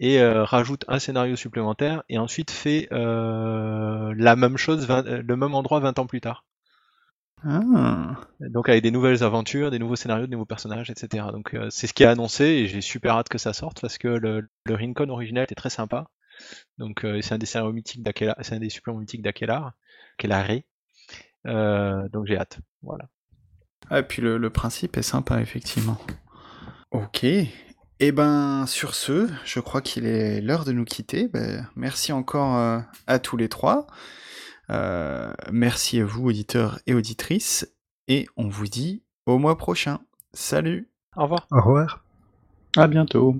et 0.00 0.20
rajoute 0.22 0.84
un 0.88 0.98
scénario 0.98 1.36
supplémentaire 1.36 2.02
et 2.08 2.18
ensuite 2.18 2.50
fait 2.50 2.88
la 2.90 4.36
même 4.36 4.56
chose, 4.56 4.88
le 4.88 5.36
même 5.36 5.54
endroit 5.54 5.80
20 5.80 5.98
ans 6.00 6.06
plus 6.06 6.20
tard. 6.20 6.44
Ah. 7.46 8.16
Donc 8.40 8.68
avec 8.68 8.82
des 8.82 8.90
nouvelles 8.90 9.22
aventures, 9.22 9.70
des 9.70 9.78
nouveaux 9.78 9.96
scénarios, 9.96 10.26
des 10.26 10.32
nouveaux 10.32 10.46
personnages, 10.46 10.90
etc. 10.90 11.26
Donc 11.32 11.54
euh, 11.54 11.68
c'est 11.70 11.86
ce 11.86 11.92
qui 11.92 12.02
est 12.02 12.06
annoncé 12.06 12.44
et 12.44 12.68
j'ai 12.68 12.80
super 12.80 13.16
hâte 13.16 13.28
que 13.28 13.38
ça 13.38 13.52
sorte 13.52 13.80
parce 13.80 13.98
que 13.98 14.08
le, 14.08 14.48
le 14.64 14.74
Rincon 14.74 15.08
original 15.10 15.44
était 15.44 15.54
très 15.54 15.70
sympa. 15.70 16.08
Donc 16.78 17.04
euh, 17.04 17.20
c'est 17.20 17.34
un 17.34 17.38
des 17.38 17.46
scénarios 17.46 17.72
mythiques 17.72 18.02
d'Akelar, 18.02 18.36
c'est 18.40 18.54
un 18.54 18.60
des 18.60 18.70
suppléments 18.70 18.98
mythiques 18.98 19.22
d'Akelar, 19.22 19.72
euh, 21.46 22.08
donc 22.08 22.26
j'ai 22.26 22.38
hâte. 22.38 22.58
Voilà. 22.82 23.04
Ah, 23.90 23.98
et 23.98 24.02
puis 24.02 24.22
le, 24.22 24.50
principe 24.50 24.96
est 24.96 25.02
sympa 25.02 25.40
effectivement. 25.40 25.98
Ok. 26.90 27.24
Et 27.24 28.08
eh 28.08 28.12
ben 28.12 28.66
sur 28.66 28.94
ce, 28.94 29.28
je 29.44 29.60
crois 29.60 29.80
qu'il 29.80 30.06
est 30.06 30.40
l'heure 30.40 30.64
de 30.64 30.72
nous 30.72 30.84
quitter. 30.84 31.28
Ben, 31.28 31.68
merci 31.76 32.12
encore 32.12 32.82
à 33.06 33.18
tous 33.18 33.36
les 33.36 33.48
trois. 33.48 33.86
Euh, 34.70 35.32
merci 35.52 36.00
à 36.00 36.04
vous, 36.04 36.28
auditeurs 36.28 36.78
et 36.86 36.94
auditrices, 36.94 37.68
et 38.08 38.26
on 38.36 38.48
vous 38.48 38.66
dit 38.66 39.02
au 39.26 39.38
mois 39.38 39.56
prochain. 39.56 40.00
Salut! 40.32 40.88
Au 41.16 41.22
revoir. 41.22 41.46
Au 41.50 41.60
revoir. 41.60 42.04
À 42.76 42.86
bientôt 42.88 43.36